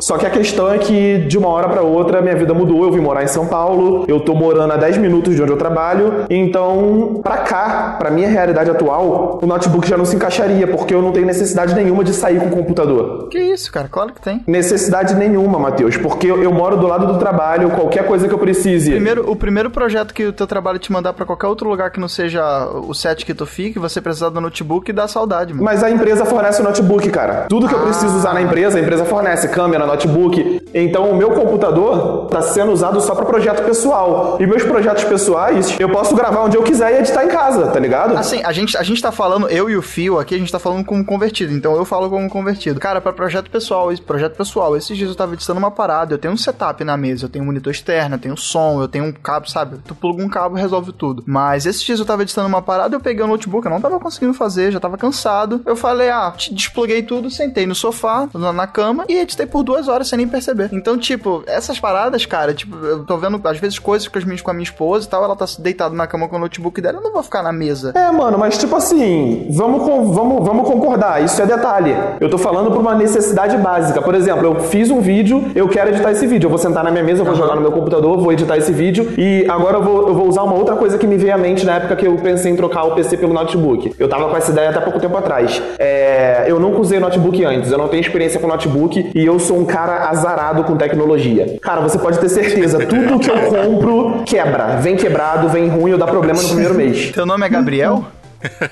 Só 0.00 0.16
que 0.16 0.26
a 0.26 0.30
questão 0.30 0.72
é 0.72 0.78
que 0.78 1.18
de 1.18 1.38
uma 1.38 1.48
hora 1.48 1.68
pra 1.68 1.82
outra 1.82 2.20
minha 2.20 2.36
vida 2.36 2.52
mudou, 2.52 2.84
eu 2.84 2.92
vim 2.92 3.00
morar 3.00 3.22
em 3.22 3.28
São 3.28 3.46
Paulo, 3.46 4.04
eu 4.08 4.20
tô 4.20 4.34
morando 4.34 4.72
a 4.72 4.76
10 4.76 4.98
minutos 4.98 5.34
de 5.34 5.42
onde 5.42 5.52
eu 5.52 5.56
trabalho, 5.56 6.24
então 6.28 7.20
pra 7.22 7.38
cá, 7.38 7.96
pra 7.98 8.10
minha 8.10 8.28
realidade 8.28 8.70
atual, 8.70 9.38
o 9.42 9.46
notebook 9.46 9.88
já 9.88 9.96
não 9.96 10.04
se 10.04 10.16
encaixaria, 10.16 10.66
porque 10.66 10.94
eu 10.94 11.02
não 11.02 11.12
tenho 11.12 11.26
necessidade 11.26 11.74
nenhuma 11.74 12.04
de 12.04 12.12
sair 12.12 12.40
com 12.40 12.46
o 12.46 12.50
computador. 12.50 13.28
Que 13.30 13.38
isso, 13.38 13.70
cara? 13.72 13.88
Claro 13.88 14.12
que 14.12 14.20
tem. 14.20 14.42
Necessidade 14.46 15.14
nenhuma, 15.14 15.58
Matheus, 15.58 15.96
porque 15.96 16.26
eu, 16.26 16.42
eu 16.42 16.52
moro 16.52 16.76
do 16.76 16.86
lado 16.86 17.06
do 17.06 17.18
trabalho, 17.18 17.70
qualquer 17.70 18.06
coisa 18.06 18.28
que 18.28 18.34
eu 18.34 18.38
precise. 18.38 18.90
Primeiro, 18.90 19.30
o 19.30 19.36
primeiro 19.36 19.70
projeto 19.70 20.14
que 20.14 20.26
o 20.26 20.32
teu 20.32 20.46
trabalho 20.46 20.78
te 20.78 20.92
mandar 20.92 21.12
pra 21.12 21.24
qualquer 21.24 21.46
outro 21.46 21.68
lugar 21.68 21.90
que 21.90 22.00
não 22.00 22.08
seja 22.08 22.68
o 22.86 22.94
set 22.94 23.24
que 23.24 23.34
tu 23.34 23.46
fique, 23.46 23.78
você 23.78 24.00
precisar 24.00 24.30
do 24.30 24.40
notebook 24.40 24.92
dá 24.92 25.06
saudade, 25.08 25.52
mano. 25.52 25.64
Mas 25.64 25.82
a 25.82 25.90
empresa 25.90 26.24
fornece 26.24 26.60
o 26.60 26.64
notebook, 26.64 27.08
cara. 27.10 27.46
Tudo 27.48 27.68
que 27.68 27.74
eu 27.74 27.80
preciso 27.80 28.16
usar 28.16 28.32
na 28.32 28.42
empresa, 28.42 28.78
a 28.78 28.80
empresa 28.80 29.04
fornece 29.04 29.35
câmera, 29.48 29.86
notebook. 29.86 30.62
Então 30.74 31.10
o 31.10 31.16
meu 31.16 31.30
computador 31.30 32.26
tá 32.26 32.42
sendo 32.42 32.72
usado 32.72 33.00
só 33.00 33.14
para 33.14 33.24
projeto 33.24 33.64
pessoal. 33.64 34.36
E 34.40 34.46
meus 34.46 34.62
projetos 34.62 35.04
pessoais, 35.04 35.78
eu 35.78 35.88
posso 35.88 36.14
gravar 36.14 36.42
onde 36.42 36.56
eu 36.56 36.62
quiser 36.62 36.92
e 36.94 36.98
editar 36.98 37.24
em 37.24 37.28
casa, 37.28 37.68
tá 37.68 37.78
ligado? 37.78 38.16
Assim, 38.16 38.42
a 38.44 38.52
gente, 38.52 38.76
a 38.76 38.82
gente 38.82 39.00
tá 39.00 39.10
falando, 39.10 39.48
eu 39.48 39.70
e 39.70 39.76
o 39.76 39.82
Fio 39.82 40.18
aqui, 40.18 40.34
a 40.34 40.38
gente 40.38 40.52
tá 40.52 40.58
falando 40.58 40.84
como 40.84 41.04
convertido, 41.04 41.52
então 41.52 41.76
eu 41.76 41.84
falo 41.84 42.08
como 42.10 42.28
convertido. 42.28 42.78
Cara, 42.78 43.00
pra 43.00 43.12
projeto 43.12 43.50
pessoal, 43.50 43.92
esse 43.92 44.02
projeto 44.02 44.36
pessoal, 44.36 44.76
esses 44.76 44.96
dias 44.96 45.10
eu 45.10 45.16
tava 45.16 45.34
editando 45.34 45.58
uma 45.58 45.70
parada, 45.70 46.14
eu 46.14 46.18
tenho 46.18 46.34
um 46.34 46.36
setup 46.36 46.82
na 46.84 46.96
mesa, 46.96 47.24
eu 47.24 47.28
tenho 47.28 47.42
um 47.42 47.46
monitor 47.46 47.72
externo, 47.72 48.16
eu 48.16 48.18
tenho 48.18 48.36
som, 48.36 48.80
eu 48.80 48.88
tenho 48.88 49.04
um 49.04 49.12
cabo, 49.12 49.48
sabe? 49.48 49.78
Tu 49.86 49.94
pluga 49.94 50.22
um 50.22 50.28
cabo 50.28 50.56
resolve 50.56 50.92
tudo. 50.92 51.22
Mas 51.26 51.66
esses 51.66 51.82
dias 51.82 51.98
eu 51.98 52.04
tava 52.04 52.22
editando 52.22 52.48
uma 52.48 52.62
parada, 52.62 52.94
eu 52.94 53.00
peguei 53.00 53.24
o 53.24 53.26
notebook, 53.26 53.66
eu 53.66 53.70
não 53.70 53.80
tava 53.80 53.98
conseguindo 53.98 54.34
fazer, 54.34 54.72
já 54.72 54.80
tava 54.80 54.96
cansado. 54.96 55.60
Eu 55.64 55.76
falei, 55.76 56.10
ah, 56.10 56.32
despluguei 56.50 57.02
tudo, 57.02 57.30
sentei 57.30 57.66
no 57.66 57.74
sofá, 57.74 58.28
na 58.34 58.66
cama 58.66 59.04
e 59.08 59.25
meditei 59.26 59.46
por 59.46 59.64
duas 59.64 59.88
horas 59.88 60.08
sem 60.08 60.16
nem 60.16 60.28
perceber. 60.28 60.70
Então, 60.72 60.96
tipo, 60.96 61.42
essas 61.46 61.80
paradas, 61.80 62.24
cara, 62.24 62.54
tipo, 62.54 62.76
eu 62.76 63.04
tô 63.04 63.16
vendo, 63.16 63.40
às 63.44 63.58
vezes, 63.58 63.78
coisas 63.78 64.06
com, 64.06 64.18
as 64.18 64.24
minhas, 64.24 64.40
com 64.40 64.50
a 64.50 64.54
minha 64.54 64.62
esposa 64.62 65.06
e 65.06 65.10
tal, 65.10 65.24
ela 65.24 65.34
tá 65.34 65.44
deitada 65.58 65.94
na 65.94 66.06
cama 66.06 66.28
com 66.28 66.36
o 66.36 66.38
notebook 66.38 66.80
dela, 66.80 66.98
eu 66.98 67.02
não 67.02 67.12
vou 67.12 67.22
ficar 67.22 67.42
na 67.42 67.52
mesa. 67.52 67.92
É, 67.94 68.10
mano, 68.12 68.38
mas 68.38 68.56
tipo 68.56 68.76
assim, 68.76 69.48
vamos, 69.50 70.14
vamos, 70.14 70.46
vamos 70.46 70.68
concordar, 70.68 71.22
isso 71.22 71.40
é 71.42 71.46
detalhe. 71.46 71.94
Eu 72.20 72.30
tô 72.30 72.38
falando 72.38 72.70
por 72.70 72.80
uma 72.80 72.94
necessidade 72.94 73.56
básica. 73.56 74.00
Por 74.00 74.14
exemplo, 74.14 74.44
eu 74.44 74.60
fiz 74.64 74.90
um 74.90 75.00
vídeo, 75.00 75.50
eu 75.54 75.68
quero 75.68 75.90
editar 75.90 76.12
esse 76.12 76.26
vídeo. 76.26 76.46
Eu 76.46 76.50
vou 76.50 76.58
sentar 76.58 76.84
na 76.84 76.90
minha 76.90 77.02
mesa, 77.02 77.22
eu 77.22 77.26
vou 77.26 77.34
jogar 77.34 77.56
no 77.56 77.60
meu 77.60 77.72
computador, 77.72 78.18
vou 78.18 78.32
editar 78.32 78.56
esse 78.56 78.72
vídeo. 78.72 79.12
E 79.18 79.44
agora 79.48 79.78
eu 79.78 79.82
vou, 79.82 80.08
eu 80.08 80.14
vou 80.14 80.28
usar 80.28 80.42
uma 80.42 80.54
outra 80.54 80.76
coisa 80.76 80.96
que 80.98 81.06
me 81.06 81.16
veio 81.16 81.34
à 81.34 81.38
mente 81.38 81.66
na 81.66 81.76
época 81.76 81.96
que 81.96 82.06
eu 82.06 82.16
pensei 82.16 82.52
em 82.52 82.56
trocar 82.56 82.84
o 82.84 82.94
PC 82.94 83.16
pelo 83.16 83.32
notebook. 83.32 83.94
Eu 83.98 84.08
tava 84.08 84.28
com 84.28 84.36
essa 84.36 84.52
ideia 84.52 84.70
até 84.70 84.80
pouco 84.80 85.00
tempo 85.00 85.16
atrás. 85.16 85.60
É, 85.78 86.44
eu 86.46 86.60
nunca 86.60 86.80
usei 86.80 87.00
notebook 87.00 87.44
antes, 87.44 87.70
eu 87.70 87.78
não 87.78 87.88
tenho 87.88 88.00
experiência 88.00 88.38
com 88.38 88.46
notebook 88.46 89.05
e 89.14 89.24
eu 89.24 89.38
sou 89.38 89.58
um 89.58 89.64
cara 89.64 90.08
azarado 90.08 90.64
com 90.64 90.76
tecnologia. 90.76 91.58
Cara, 91.60 91.80
você 91.80 91.98
pode 91.98 92.18
ter 92.18 92.28
certeza, 92.28 92.78
tudo 92.86 93.18
que 93.18 93.30
eu 93.30 93.38
compro 93.42 94.22
quebra. 94.24 94.76
Vem 94.76 94.96
quebrado, 94.96 95.48
vem 95.48 95.68
ruim 95.68 95.92
ou 95.92 95.98
dá 95.98 96.06
problema 96.06 96.40
no 96.40 96.48
primeiro 96.48 96.74
mês. 96.76 97.10
Teu 97.12 97.26
nome 97.26 97.46
é 97.46 97.48
Gabriel? 97.48 98.04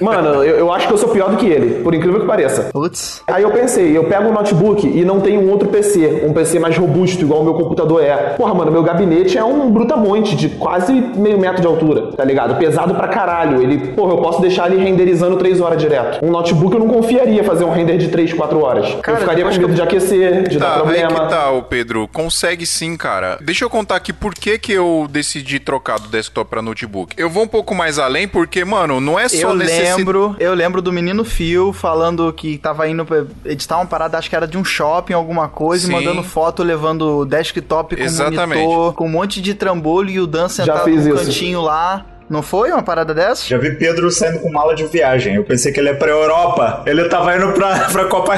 Mano, 0.01 0.45
eu, 0.45 0.57
eu 0.59 0.73
acho 0.73 0.87
que 0.87 0.93
eu 0.93 0.99
sou 0.99 1.09
pior 1.11 1.31
do 1.31 1.37
que 1.37 1.47
ele, 1.47 1.83
por 1.83 1.95
incrível 1.95 2.21
que 2.21 2.27
pareça. 2.27 2.71
Putz. 2.73 3.23
Aí 3.27 3.43
eu 3.43 3.51
pensei, 3.51 3.97
eu 3.97 4.05
pego 4.05 4.29
um 4.29 4.33
notebook 4.33 4.87
e 4.87 5.05
não 5.05 5.21
tenho 5.21 5.41
um 5.41 5.51
outro 5.51 5.69
PC, 5.69 6.23
um 6.27 6.33
PC 6.33 6.59
mais 6.59 6.77
robusto, 6.77 7.23
igual 7.23 7.41
o 7.41 7.45
meu 7.45 7.55
computador 7.55 8.03
é. 8.03 8.35
Porra, 8.37 8.55
mano, 8.55 8.71
meu 8.71 8.83
gabinete 8.83 9.37
é 9.39 9.45
um 9.45 9.71
brutamonte 9.71 10.37
de 10.37 10.49
quase 10.51 10.93
meio 10.93 11.39
metro 11.39 11.61
de 11.61 11.67
altura, 11.67 12.13
tá 12.17 12.25
ligado? 12.25 12.57
Pesado 12.59 12.95
pra 12.95 13.09
caralho. 13.09 13.63
Ele, 13.63 13.79
porra, 13.93 14.15
eu 14.15 14.19
posso 14.19 14.41
deixar 14.41 14.71
ele 14.71 14.83
renderizando 14.83 15.37
3 15.37 15.61
horas 15.61 15.81
direto. 15.81 16.25
Um 16.25 16.31
notebook 16.31 16.75
eu 16.75 16.81
não 16.81 16.89
confiaria 16.89 17.43
fazer 17.45 17.65
um 17.65 17.71
render 17.73 17.97
de 17.99 18.09
3, 18.09 18.33
4 18.33 18.59
horas. 18.61 18.95
Cara, 19.03 19.19
eu 19.19 19.21
ficaria 19.23 19.45
com 19.45 19.51
medo 19.51 19.69
que 19.69 19.75
de 19.75 19.83
aquecer, 19.83 20.49
de 20.49 20.59
dar 20.59 20.65
Tá, 20.67 20.75
aí 20.75 20.81
problema. 20.83 21.09
que 21.25 21.29
tá, 21.29 21.51
ô 21.51 21.63
Pedro. 21.63 22.09
Consegue 22.13 22.67
sim, 22.67 22.97
cara. 22.97 23.39
Deixa 23.41 23.65
eu 23.65 23.71
contar 23.71 23.97
aqui 23.97 24.13
por 24.13 24.35
que, 24.35 24.59
que 24.59 24.73
eu 24.73 25.07
decidi 25.11 25.59
trocar 25.59 25.99
do 25.99 26.09
desktop 26.09 26.49
pra 26.51 26.63
notebook. 26.63 27.15
Eu 27.17 27.29
vou 27.31 27.45
um 27.45 27.49
pouco 27.49 27.75
mais 27.75 27.99
além, 27.99 28.27
porque, 28.27 28.65
mano, 28.65 29.01
não 29.01 29.19
é 29.19 29.29
só 29.29 29.54
Lembro, 29.55 30.37
eu 30.39 30.55
lembro 30.55 30.83
do 30.83 30.93
menino 30.93 31.25
Phil 31.25 31.73
falando 31.73 32.33
que 32.33 32.59
tava 32.59 32.89
indo 32.89 33.05
pra 33.05 33.25
editar 33.45 33.77
uma 33.77 33.87
parada, 33.87 34.19
acho 34.19 34.29
que 34.29 34.37
era 34.37 34.47
de 34.47 34.59
um 34.59 34.65
shopping, 34.65 35.13
alguma 35.13 35.49
coisa, 35.49 35.87
Sim. 35.87 35.93
e 35.93 35.97
mandando 35.97 36.23
foto 36.23 36.63
levando 36.63 37.19
o 37.19 37.25
desktop 37.25 37.97
com 37.97 38.03
Exatamente. 38.03 38.63
monitor, 38.63 38.95
com 38.95 39.07
um 39.07 39.11
monte 39.11 39.41
de 39.41 39.55
trambolho 39.55 40.11
e 40.11 40.21
o 40.21 40.27
Dan 40.27 40.49
sentado 40.49 40.89
no 40.91 41.15
cantinho 41.17 41.61
lá. 41.61 42.05
Não 42.29 42.43
foi 42.43 42.71
uma 42.71 42.83
parada 42.83 43.13
dessa? 43.13 43.47
Já 43.47 43.59
vi 43.59 43.75
Pedro 43.77 44.11
saindo 44.11 44.41
com 44.41 44.51
mala 44.51 44.75
de 44.75 44.85
viagem. 44.87 45.35
Eu 45.35 45.45
pensei 45.45 45.73
que 45.73 45.81
ele 45.81 45.91
ia 45.91 45.97
pra 45.97 46.11
Europa. 46.11 46.83
Ele 46.87 47.09
tava 47.09 47.37
indo 47.37 47.53
pra, 47.53 47.81
pra 47.93 48.05
Copa. 48.07 48.35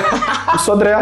Eu 0.53 0.59
sou 0.59 0.75
André. 0.75 0.97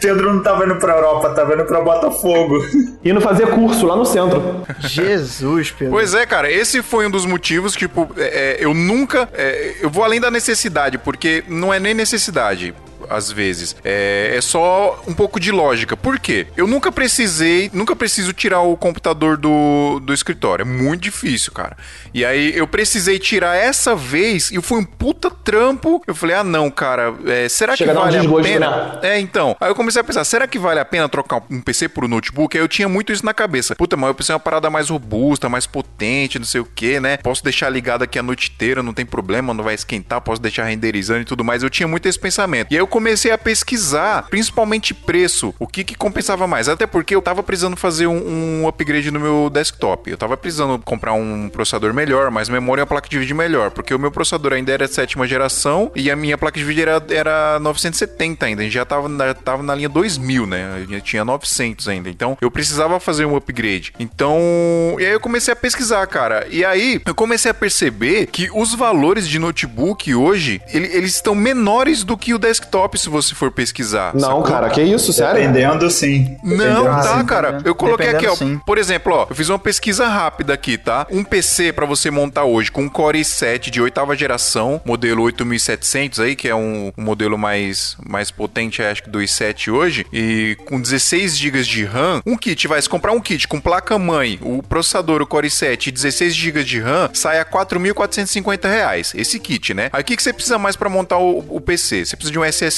Pedro 0.00 0.32
não 0.34 0.42
tava 0.42 0.64
indo 0.64 0.76
pra 0.76 0.94
Europa, 0.94 1.30
tava 1.30 1.54
indo 1.54 1.64
pra 1.64 1.80
Botafogo. 1.80 2.58
Indo 3.04 3.20
fazer 3.20 3.46
curso 3.48 3.86
lá 3.86 3.94
no 3.96 4.04
centro. 4.04 4.62
Jesus, 4.80 5.70
Pedro. 5.70 5.92
Pois 5.92 6.14
é, 6.14 6.24
cara, 6.26 6.50
esse 6.50 6.82
foi 6.82 7.06
um 7.06 7.10
dos 7.10 7.26
motivos, 7.26 7.74
tipo, 7.74 8.10
é, 8.16 8.56
é, 8.60 8.64
eu 8.64 8.72
nunca. 8.74 9.28
é, 9.34 9.74
eu 9.80 9.90
vou 9.90 10.02
além 10.04 10.20
da 10.20 10.30
necessidade, 10.30 10.98
porque 10.98 11.44
não 11.48 11.72
é 11.72 11.78
nem 11.78 11.94
necessidade. 11.94 12.74
Às 13.08 13.30
vezes. 13.30 13.76
É, 13.84 14.32
é 14.36 14.40
só 14.40 15.02
um 15.06 15.14
pouco 15.14 15.38
de 15.40 15.50
lógica. 15.50 15.96
Por 15.96 16.18
quê? 16.18 16.46
Eu 16.56 16.66
nunca 16.66 16.90
precisei, 16.92 17.70
nunca 17.72 17.94
preciso 17.96 18.32
tirar 18.32 18.60
o 18.60 18.76
computador 18.76 19.36
do, 19.36 20.00
do 20.00 20.12
escritório. 20.12 20.62
É 20.62 20.66
muito 20.66 21.02
difícil, 21.02 21.52
cara. 21.52 21.76
E 22.12 22.24
aí 22.24 22.56
eu 22.56 22.66
precisei 22.66 23.18
tirar 23.18 23.56
essa 23.56 23.94
vez 23.94 24.50
e 24.50 24.60
foi 24.60 24.78
um 24.78 24.84
puta 24.84 25.30
trampo. 25.30 26.02
Eu 26.06 26.14
falei, 26.14 26.36
ah, 26.36 26.44
não, 26.44 26.70
cara, 26.70 27.14
é, 27.26 27.48
será 27.48 27.76
Chega 27.76 27.90
que 27.90 27.94
dar 27.94 28.02
um 28.02 28.10
vale 28.10 28.18
a 28.18 28.42
pena? 28.42 28.70
né? 28.70 28.98
É, 29.02 29.20
então. 29.20 29.56
Aí 29.60 29.70
eu 29.70 29.74
comecei 29.74 30.00
a 30.00 30.04
pensar, 30.04 30.24
será 30.24 30.46
que 30.46 30.58
vale 30.58 30.80
a 30.80 30.84
pena 30.84 31.08
trocar 31.08 31.42
um 31.50 31.60
PC 31.60 31.88
por 31.88 32.04
um 32.04 32.08
notebook? 32.08 32.56
Aí 32.56 32.62
eu 32.62 32.68
tinha 32.68 32.88
muito 32.88 33.12
isso 33.12 33.24
na 33.24 33.34
cabeça. 33.34 33.74
Puta, 33.74 33.96
mas 33.96 34.08
eu 34.08 34.14
pensei 34.14 34.34
uma 34.34 34.40
parada 34.40 34.68
mais 34.70 34.90
robusta, 34.90 35.48
mais 35.48 35.66
potente, 35.66 36.38
não 36.38 36.46
sei 36.46 36.60
o 36.60 36.64
que, 36.64 37.00
né? 37.00 37.16
Posso 37.18 37.42
deixar 37.42 37.68
ligado 37.70 38.02
aqui 38.02 38.18
a 38.18 38.22
noite 38.22 38.50
inteira, 38.54 38.82
não 38.82 38.92
tem 38.92 39.06
problema, 39.06 39.54
não 39.54 39.64
vai 39.64 39.74
esquentar, 39.74 40.20
posso 40.20 40.40
deixar 40.40 40.64
renderizando 40.64 41.20
e 41.20 41.24
tudo 41.24 41.44
mais. 41.44 41.62
Eu 41.62 41.70
tinha 41.70 41.88
muito 41.88 42.08
esse 42.08 42.18
pensamento. 42.18 42.68
E 42.70 42.74
aí 42.74 42.80
eu 42.80 42.86
comecei 42.98 43.30
a 43.30 43.38
pesquisar, 43.38 44.26
principalmente 44.28 44.92
preço, 44.92 45.54
o 45.58 45.66
que 45.66 45.84
que 45.84 45.94
compensava 45.94 46.46
mais. 46.46 46.68
Até 46.68 46.86
porque 46.86 47.14
eu 47.14 47.22
tava 47.22 47.42
precisando 47.42 47.76
fazer 47.76 48.06
um, 48.08 48.62
um 48.62 48.68
upgrade 48.68 49.10
no 49.10 49.20
meu 49.20 49.48
desktop. 49.50 50.10
Eu 50.10 50.16
tava 50.18 50.36
precisando 50.36 50.78
comprar 50.80 51.12
um 51.12 51.48
processador 51.48 51.94
melhor, 51.94 52.30
mais 52.30 52.48
memória 52.48 52.80
e 52.80 52.82
uma 52.82 52.86
placa 52.86 53.08
de 53.08 53.18
vídeo 53.18 53.36
melhor. 53.36 53.70
Porque 53.70 53.94
o 53.94 53.98
meu 53.98 54.10
processador 54.10 54.52
ainda 54.52 54.72
era 54.72 54.88
sétima 54.88 55.26
geração 55.28 55.90
e 55.94 56.10
a 56.10 56.16
minha 56.16 56.36
placa 56.36 56.58
de 56.58 56.64
vídeo 56.64 56.82
era, 56.82 57.02
era 57.10 57.58
970 57.60 58.46
ainda. 58.46 58.68
Já 58.70 58.84
tava 58.84 59.08
na, 59.08 59.32
tava 59.34 59.62
na 59.62 59.74
linha 59.74 59.88
2000, 59.88 60.46
né? 60.46 60.84
Gente 60.88 61.02
tinha 61.02 61.24
900 61.24 61.88
ainda. 61.88 62.08
Então 62.10 62.36
eu 62.40 62.50
precisava 62.50 62.98
fazer 63.00 63.24
um 63.26 63.36
upgrade. 63.36 63.92
Então. 63.98 64.96
E 64.98 65.04
aí 65.04 65.12
eu 65.12 65.20
comecei 65.20 65.52
a 65.52 65.56
pesquisar, 65.56 66.06
cara. 66.06 66.46
E 66.50 66.64
aí 66.64 67.00
eu 67.04 67.14
comecei 67.14 67.50
a 67.50 67.54
perceber 67.54 68.26
que 68.26 68.48
os 68.52 68.74
valores 68.74 69.28
de 69.28 69.38
notebook 69.38 70.14
hoje 70.14 70.60
ele- 70.72 70.88
eles 70.88 71.14
estão 71.14 71.34
menores 71.34 72.02
do 72.04 72.16
que 72.16 72.32
o 72.34 72.38
desktop, 72.38 72.87
se 72.96 73.08
você 73.08 73.34
for 73.34 73.50
pesquisar. 73.50 74.14
Não, 74.14 74.20
sacou? 74.20 74.42
cara, 74.42 74.70
que 74.70 74.82
isso, 74.82 75.12
sério? 75.12 75.40
Dependendo, 75.40 75.90
sim. 75.90 76.36
Não, 76.42 76.56
Dependendo, 76.56 76.84
tá, 76.84 77.18
sim. 77.18 77.26
cara. 77.26 77.58
Eu 77.64 77.74
coloquei 77.74 78.08
aqui, 78.08 78.26
ó. 78.26 78.32
Dependendo, 78.32 78.58
sim. 78.58 78.62
Por 78.64 78.78
exemplo, 78.78 79.12
ó, 79.12 79.26
eu 79.28 79.34
fiz 79.34 79.48
uma 79.48 79.58
pesquisa 79.58 80.06
rápida 80.06 80.54
aqui, 80.54 80.78
tá? 80.78 81.06
Um 81.10 81.24
PC 81.24 81.72
pra 81.72 81.86
você 81.86 82.10
montar 82.10 82.44
hoje 82.44 82.70
com 82.70 82.82
um 82.82 82.88
Core 82.88 83.20
i7 83.20 83.70
de 83.70 83.80
oitava 83.80 84.16
geração, 84.16 84.80
modelo 84.84 85.22
8700 85.24 86.20
aí, 86.20 86.36
que 86.36 86.48
é 86.48 86.54
um, 86.54 86.92
um 86.96 87.02
modelo 87.02 87.36
mais, 87.36 87.96
mais 88.06 88.30
potente, 88.30 88.82
acho 88.82 89.02
que 89.02 89.10
do 89.10 89.18
i7 89.18 89.72
hoje, 89.72 90.06
e 90.12 90.56
com 90.66 90.80
16 90.80 91.36
GB 91.36 91.62
de 91.62 91.84
RAM, 91.84 92.22
um 92.26 92.36
kit, 92.36 92.66
vai, 92.68 92.80
se 92.80 92.88
comprar 92.88 93.12
um 93.12 93.20
kit 93.20 93.48
com 93.48 93.60
placa-mãe, 93.60 94.38
o 94.42 94.62
processador, 94.62 95.20
o 95.22 95.26
Core 95.26 95.48
i7 95.48 95.88
e 95.88 95.90
16 95.90 96.34
GB 96.34 96.64
de 96.64 96.80
RAM, 96.80 97.10
sai 97.12 97.40
a 97.40 97.44
4.450 97.44 98.68
reais. 98.68 99.12
Esse 99.14 99.38
kit, 99.38 99.74
né? 99.74 99.90
Aí 99.92 100.02
o 100.02 100.04
que, 100.04 100.16
que 100.16 100.22
você 100.22 100.32
precisa 100.32 100.58
mais 100.58 100.76
pra 100.76 100.88
montar 100.88 101.18
o, 101.18 101.44
o 101.48 101.60
PC? 101.60 102.04
Você 102.04 102.16
precisa 102.16 102.32
de 102.32 102.38
um 102.38 102.44
SSD, 102.44 102.77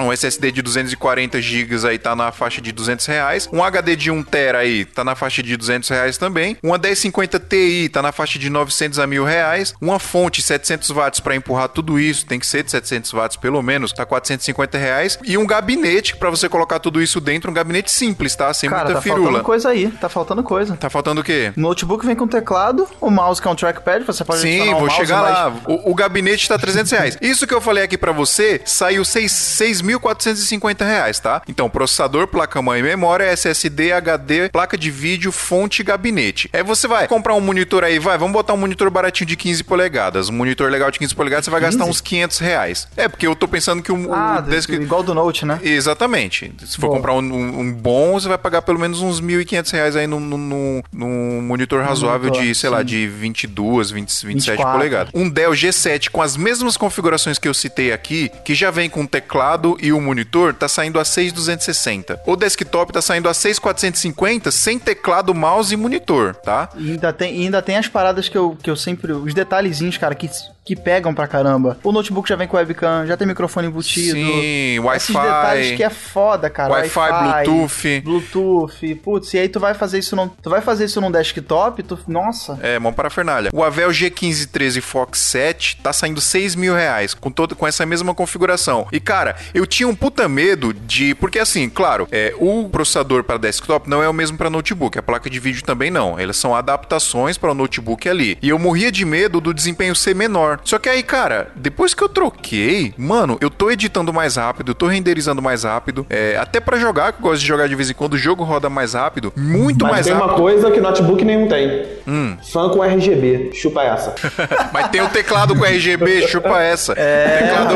um 0.00 0.12
SSD 0.12 0.52
de 0.52 0.62
240 0.62 1.40
GB 1.40 1.88
aí 1.88 1.98
tá 1.98 2.14
na 2.16 2.30
faixa 2.32 2.60
de 2.60 2.72
200 2.72 3.04
reais, 3.06 3.48
um 3.52 3.62
HD 3.62 3.96
de 3.96 4.10
1 4.10 4.22
TB 4.22 4.56
aí 4.56 4.84
tá 4.84 5.02
na 5.04 5.14
faixa 5.14 5.42
de 5.42 5.56
200 5.56 5.88
reais 5.88 6.16
também, 6.18 6.56
uma 6.62 6.78
1050 6.78 7.38
Ti 7.40 7.88
tá 7.92 8.00
na 8.02 8.12
faixa 8.12 8.38
de 8.38 8.48
900 8.50 8.98
a 8.98 9.06
mil 9.06 9.24
reais, 9.24 9.74
uma 9.80 9.98
fonte 9.98 10.40
700 10.42 10.90
watts 10.90 11.20
pra 11.20 11.34
empurrar 11.34 11.68
tudo 11.68 11.98
isso, 11.98 12.26
tem 12.26 12.38
que 12.38 12.46
ser 12.46 12.62
de 12.62 12.70
700 12.70 13.12
watts 13.12 13.36
pelo 13.36 13.62
menos, 13.62 13.92
tá 13.92 14.04
450 14.04 14.78
reais, 14.78 15.18
e 15.24 15.36
um 15.38 15.46
gabinete 15.46 16.16
pra 16.16 16.30
você 16.30 16.48
colocar 16.48 16.78
tudo 16.78 17.02
isso 17.02 17.20
dentro, 17.20 17.50
um 17.50 17.54
gabinete 17.54 17.90
simples, 17.90 18.34
tá? 18.34 18.52
Sem 18.54 18.68
Cara, 18.70 18.84
muita 18.84 18.94
tá 18.96 19.02
firula. 19.02 19.22
faltando 19.24 19.44
coisa 19.44 19.68
aí, 19.70 19.88
tá 20.00 20.08
faltando 20.08 20.42
coisa. 20.42 20.76
Tá 20.76 20.90
faltando 20.90 21.20
o 21.20 21.24
quê? 21.24 21.52
Notebook 21.56 22.04
vem 22.06 22.16
com 22.16 22.26
teclado, 22.26 22.86
o 23.00 23.10
mouse 23.10 23.40
que 23.40 23.48
é 23.48 23.50
um 23.50 23.54
trackpad, 23.54 24.04
você 24.04 24.24
pode 24.24 24.40
Sim, 24.40 24.70
vou 24.72 24.80
mouse 24.82 24.96
chegar 24.96 25.20
lá. 25.20 25.52
O, 25.66 25.90
o 25.92 25.94
gabinete 25.94 26.48
tá 26.48 26.58
300 26.58 26.92
reais. 26.92 27.18
Isso 27.20 27.46
que 27.46 27.54
eu 27.54 27.60
falei 27.60 27.84
aqui 27.84 27.96
pra 27.98 28.12
você 28.12 28.60
saiu 28.64 29.04
seis- 29.04 29.32
6.450 29.34 30.84
reais, 30.84 31.18
tá? 31.18 31.42
Então, 31.48 31.68
processador, 31.68 32.26
placa-mãe, 32.26 32.82
memória, 32.82 33.24
SSD, 33.24 33.92
HD, 33.92 34.48
placa 34.50 34.76
de 34.76 34.90
vídeo, 34.90 35.30
fonte 35.32 35.80
e 35.80 35.84
gabinete. 35.84 36.48
Aí 36.52 36.62
você 36.62 36.86
vai 36.88 37.06
comprar 37.08 37.34
um 37.34 37.40
monitor 37.40 37.84
aí, 37.84 37.98
vai, 37.98 38.16
vamos 38.18 38.32
botar 38.32 38.52
um 38.54 38.56
monitor 38.56 38.90
baratinho 38.90 39.26
de 39.28 39.36
15 39.36 39.64
polegadas. 39.64 40.28
Um 40.28 40.32
monitor 40.32 40.70
legal 40.70 40.90
de 40.90 40.98
15 40.98 41.14
polegadas, 41.14 41.44
você 41.44 41.50
vai 41.50 41.60
gastar 41.60 41.84
uns 41.84 42.00
500 42.00 42.38
reais. 42.38 42.88
É, 42.96 43.08
porque 43.08 43.26
eu 43.26 43.34
tô 43.34 43.46
pensando 43.48 43.82
que 43.82 43.92
o, 43.92 44.12
Ah, 44.12 44.42
o 44.44 44.50
desk... 44.50 44.70
igual 44.70 45.02
do 45.02 45.14
Note, 45.14 45.44
né? 45.46 45.58
Exatamente. 45.62 46.52
Se 46.66 46.76
for 46.76 46.88
Bom. 46.88 46.96
comprar 46.96 47.12
um, 47.14 47.18
um- 47.18 47.60
um 47.60 47.72
bom, 47.72 48.14
você 48.18 48.28
vai 48.28 48.38
pagar 48.38 48.62
pelo 48.62 48.78
menos 48.78 49.00
uns 49.00 49.20
1.500 49.20 49.70
reais 49.72 49.96
aí 49.96 50.06
num, 50.06 50.20
num- 50.20 50.82
num- 50.92 51.42
monitor 51.42 51.82
razoável 51.82 52.28
monitor, 52.28 52.42
de, 52.46 52.54
sei 52.54 52.70
lá, 52.70 52.78
sim. 52.78 52.84
de 52.84 53.06
22, 53.06 53.90
20, 53.90 54.26
27 54.26 54.50
24. 54.56 54.72
polegadas. 54.78 55.12
Um 55.14 55.28
Dell 55.28 55.52
G7 55.52 56.10
com 56.10 56.22
as 56.22 56.36
mesmas 56.36 56.76
configurações 56.76 57.38
que 57.38 57.48
eu 57.48 57.54
citei 57.54 57.92
aqui, 57.92 58.30
que 58.44 58.54
já 58.54 58.70
vem 58.70 58.88
com 58.90 59.06
teclado 59.14 59.76
e 59.80 59.92
o 59.92 60.00
monitor, 60.00 60.52
tá 60.52 60.66
saindo 60.66 60.98
a 60.98 61.04
6,260. 61.04 62.20
O 62.26 62.34
desktop 62.34 62.92
tá 62.92 63.00
saindo 63.00 63.28
a 63.28 63.34
6,450 63.34 64.50
sem 64.50 64.76
teclado, 64.76 65.32
mouse 65.32 65.72
e 65.72 65.76
monitor, 65.76 66.34
tá? 66.34 66.68
E 66.76 66.90
ainda 66.90 67.12
tem, 67.12 67.44
ainda 67.44 67.62
tem 67.62 67.76
as 67.76 67.86
paradas 67.86 68.28
que 68.28 68.36
eu, 68.36 68.56
que 68.60 68.68
eu 68.68 68.74
sempre. 68.74 69.12
Os 69.12 69.32
detalhezinhos, 69.32 69.96
cara, 69.96 70.16
que, 70.16 70.28
que 70.64 70.74
pegam 70.74 71.14
pra 71.14 71.26
caramba. 71.26 71.78
O 71.82 71.92
notebook 71.92 72.28
já 72.28 72.36
vem 72.36 72.48
com 72.48 72.56
webcam, 72.56 73.06
já 73.06 73.16
tem 73.16 73.26
microfone 73.26 73.68
embutido. 73.68 74.16
Sim, 74.16 74.80
Esses 74.94 75.14
detalhes 75.14 75.64
Wi-Fi. 75.66 75.76
que 75.76 75.84
é 75.84 75.90
foda, 75.90 76.48
cara. 76.48 76.72
Wi-Fi, 76.72 77.44
Bluetooth. 77.44 78.00
Bluetooth. 78.00 78.94
Putz, 78.96 79.34
e 79.34 79.38
aí 79.38 79.48
tu 79.48 79.60
vai 79.60 79.74
fazer 79.74 79.98
isso 79.98 80.16
num. 80.16 80.28
Tu 80.28 80.48
vai 80.48 80.60
fazer 80.60 80.86
isso 80.86 81.00
num 81.00 81.10
desktop, 81.10 81.82
tu. 81.82 81.98
Nossa. 82.08 82.58
É, 82.62 82.78
mão 82.78 82.92
parafernália. 82.92 83.50
O 83.52 83.62
Avel 83.62 83.90
G1513 83.90 84.80
Fox 84.80 85.18
7 85.18 85.78
tá 85.82 85.92
saindo 85.92 86.20
6 86.20 86.54
mil 86.54 86.74
reais, 86.74 87.12
com, 87.14 87.30
todo, 87.30 87.54
com 87.54 87.66
essa 87.66 87.84
mesma 87.84 88.14
configuração. 88.14 88.86
E, 88.90 89.00
cara, 89.00 89.36
eu 89.52 89.66
tinha 89.66 89.88
um 89.88 89.94
puta 89.94 90.28
medo 90.28 90.72
de... 90.72 91.14
Porque, 91.16 91.38
assim, 91.38 91.68
claro, 91.68 92.08
é, 92.10 92.34
o 92.38 92.68
processador 92.68 93.24
para 93.24 93.38
desktop 93.38 93.88
não 93.88 94.02
é 94.02 94.08
o 94.08 94.12
mesmo 94.12 94.38
para 94.38 94.48
notebook. 94.48 94.98
A 94.98 95.02
placa 95.02 95.28
de 95.28 95.38
vídeo 95.38 95.62
também 95.62 95.90
não. 95.90 96.18
Elas 96.18 96.36
são 96.36 96.54
adaptações 96.54 97.36
para 97.36 97.50
o 97.50 97.54
notebook 97.54 98.08
ali. 98.08 98.38
E 98.40 98.48
eu 98.48 98.58
morria 98.58 98.90
de 98.90 99.04
medo 99.04 99.40
do 99.40 99.52
desempenho 99.52 99.94
ser 99.94 100.14
menor. 100.14 100.53
Melhor. 100.54 100.60
Só 100.64 100.78
que 100.78 100.88
aí, 100.88 101.02
cara, 101.02 101.48
depois 101.56 101.94
que 101.94 102.02
eu 102.02 102.08
troquei, 102.08 102.94
mano, 102.96 103.36
eu 103.40 103.50
tô 103.50 103.70
editando 103.70 104.12
mais 104.12 104.36
rápido, 104.36 104.70
eu 104.70 104.74
tô 104.74 104.86
renderizando 104.86 105.42
mais 105.42 105.64
rápido. 105.64 106.06
É, 106.08 106.36
até 106.38 106.60
pra 106.60 106.78
jogar, 106.78 107.12
que 107.12 107.18
eu 107.18 107.22
gosto 107.22 107.40
de 107.40 107.46
jogar 107.46 107.68
de 107.68 107.74
vez 107.74 107.90
em 107.90 107.94
quando, 107.94 108.14
o 108.14 108.18
jogo 108.18 108.44
roda 108.44 108.68
mais 108.70 108.94
rápido, 108.94 109.32
muito 109.36 109.84
Mas 109.84 109.92
mais 109.92 110.06
tem 110.06 110.14
rápido. 110.14 110.30
uma 110.30 110.36
coisa 110.38 110.70
que 110.70 110.80
notebook 110.80 111.24
nenhum 111.24 111.48
tem. 111.48 111.84
Hum. 112.06 112.36
Fã 112.52 112.68
com 112.70 112.82
RGB. 112.82 113.50
Chupa 113.54 113.82
essa. 113.82 114.14
Mas 114.72 114.88
tem 114.88 115.00
o 115.02 115.08
teclado 115.08 115.54
com 115.56 115.64
RGB, 115.64 116.28
chupa 116.28 116.60
essa. 116.62 116.92
É, 116.96 117.38
teclado. 117.38 117.74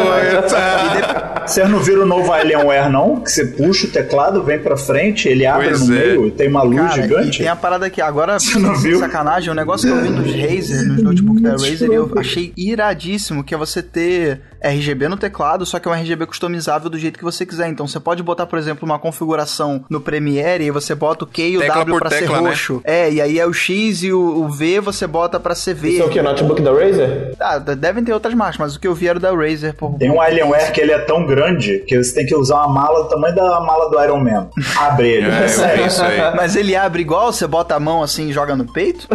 Vocês 1.46 1.68
não 1.68 1.78
viram 1.80 2.02
o 2.02 2.06
novo 2.06 2.32
Alienware, 2.32 2.90
não? 2.90 3.20
Que 3.20 3.30
você 3.30 3.44
puxa 3.46 3.86
o 3.86 3.90
teclado, 3.90 4.42
vem 4.42 4.58
pra 4.58 4.76
frente, 4.76 5.28
ele 5.28 5.46
abre 5.46 5.68
Pois 5.68 5.86
no 5.88 5.94
é. 5.96 5.98
meio 5.98 6.26
e 6.26 6.30
tem 6.30 6.48
uma 6.48 6.62
luz 6.62 6.76
Cara, 6.80 6.98
e 6.98 7.02
gigante. 7.02 7.38
tem 7.38 7.48
a 7.48 7.56
parada 7.56 7.86
aqui, 7.86 8.00
agora, 8.02 8.38
Você 8.38 8.58
não 8.58 8.74
viu? 8.76 8.98
sacanagem, 8.98 9.50
um 9.50 9.54
negócio 9.54 9.88
que 9.88 9.94
eu 9.96 10.02
vi 10.02 10.10
nos 10.10 10.28
Razer, 10.34 10.86
nos 10.86 11.02
notebooks 11.02 11.42
da 11.42 11.50
Razer, 11.52 11.90
e 11.90 11.94
eu 11.94 12.10
achei 12.16 12.52
iradíssimo, 12.70 13.44
que 13.44 13.54
é 13.54 13.58
você 13.58 13.82
ter 13.82 14.42
RGB 14.60 15.08
no 15.08 15.16
teclado, 15.16 15.64
só 15.66 15.78
que 15.78 15.88
é 15.88 15.90
um 15.90 15.94
RGB 15.94 16.26
customizável 16.26 16.88
do 16.90 16.98
jeito 16.98 17.18
que 17.18 17.24
você 17.24 17.44
quiser. 17.46 17.68
Então 17.68 17.86
você 17.86 18.00
pode 18.00 18.22
botar, 18.22 18.46
por 18.46 18.58
exemplo, 18.58 18.84
uma 18.84 18.98
configuração 18.98 19.84
no 19.88 20.00
Premiere 20.00 20.64
e 20.64 20.70
você 20.70 20.94
bota 20.94 21.24
o 21.24 21.26
Q 21.26 21.42
e 21.42 21.56
o 21.56 21.60
Tecla 21.60 21.76
W 21.76 21.98
pra 21.98 22.10
tecla, 22.10 22.36
ser 22.36 22.42
né? 22.42 22.48
roxo. 22.48 22.80
É, 22.84 23.10
e 23.12 23.20
aí 23.20 23.38
é 23.38 23.46
o 23.46 23.52
X 23.52 24.02
e 24.02 24.12
o, 24.12 24.18
o 24.20 24.48
V 24.48 24.80
você 24.80 25.06
bota 25.06 25.38
pra 25.38 25.54
ser 25.54 25.76
Isso 25.84 26.02
é 26.02 26.04
o 26.04 26.08
que? 26.08 26.20
Notebook 26.20 26.60
da 26.62 26.72
Razer? 26.72 27.34
Ah, 27.40 27.58
devem 27.58 28.02
ter 28.04 28.12
outras 28.12 28.34
marcas, 28.34 28.58
mas 28.58 28.76
o 28.76 28.80
que 28.80 28.88
eu 28.88 28.94
vi 28.94 29.08
era 29.08 29.18
o 29.18 29.20
da 29.20 29.32
Razer. 29.32 29.74
Por... 29.74 29.94
Tem 29.98 30.10
um 30.10 30.20
Alienware 30.20 30.72
que 30.72 30.80
ele 30.80 30.92
é 30.92 30.98
tão 30.98 31.24
grande 31.26 31.78
que 31.86 31.96
você 32.02 32.14
tem 32.14 32.26
que 32.26 32.34
usar 32.34 32.56
uma 32.64 32.68
mala 32.68 33.04
do 33.04 33.08
tamanho 33.08 33.34
da 33.34 33.60
mala 33.60 33.90
do 33.90 34.02
Iron 34.02 34.20
Man. 34.20 34.48
Abre 34.78 35.08
ele. 35.08 35.28
É, 35.68 35.76
vi 35.76 35.86
isso 35.86 36.02
aí. 36.02 36.18
Mas 36.36 36.56
ele 36.56 36.74
abre 36.76 37.02
igual? 37.02 37.32
Você 37.32 37.46
bota 37.46 37.74
a 37.74 37.80
mão 37.80 38.02
assim 38.02 38.28
e 38.28 38.32
joga 38.32 38.54
no 38.56 38.70
peito? 38.72 39.06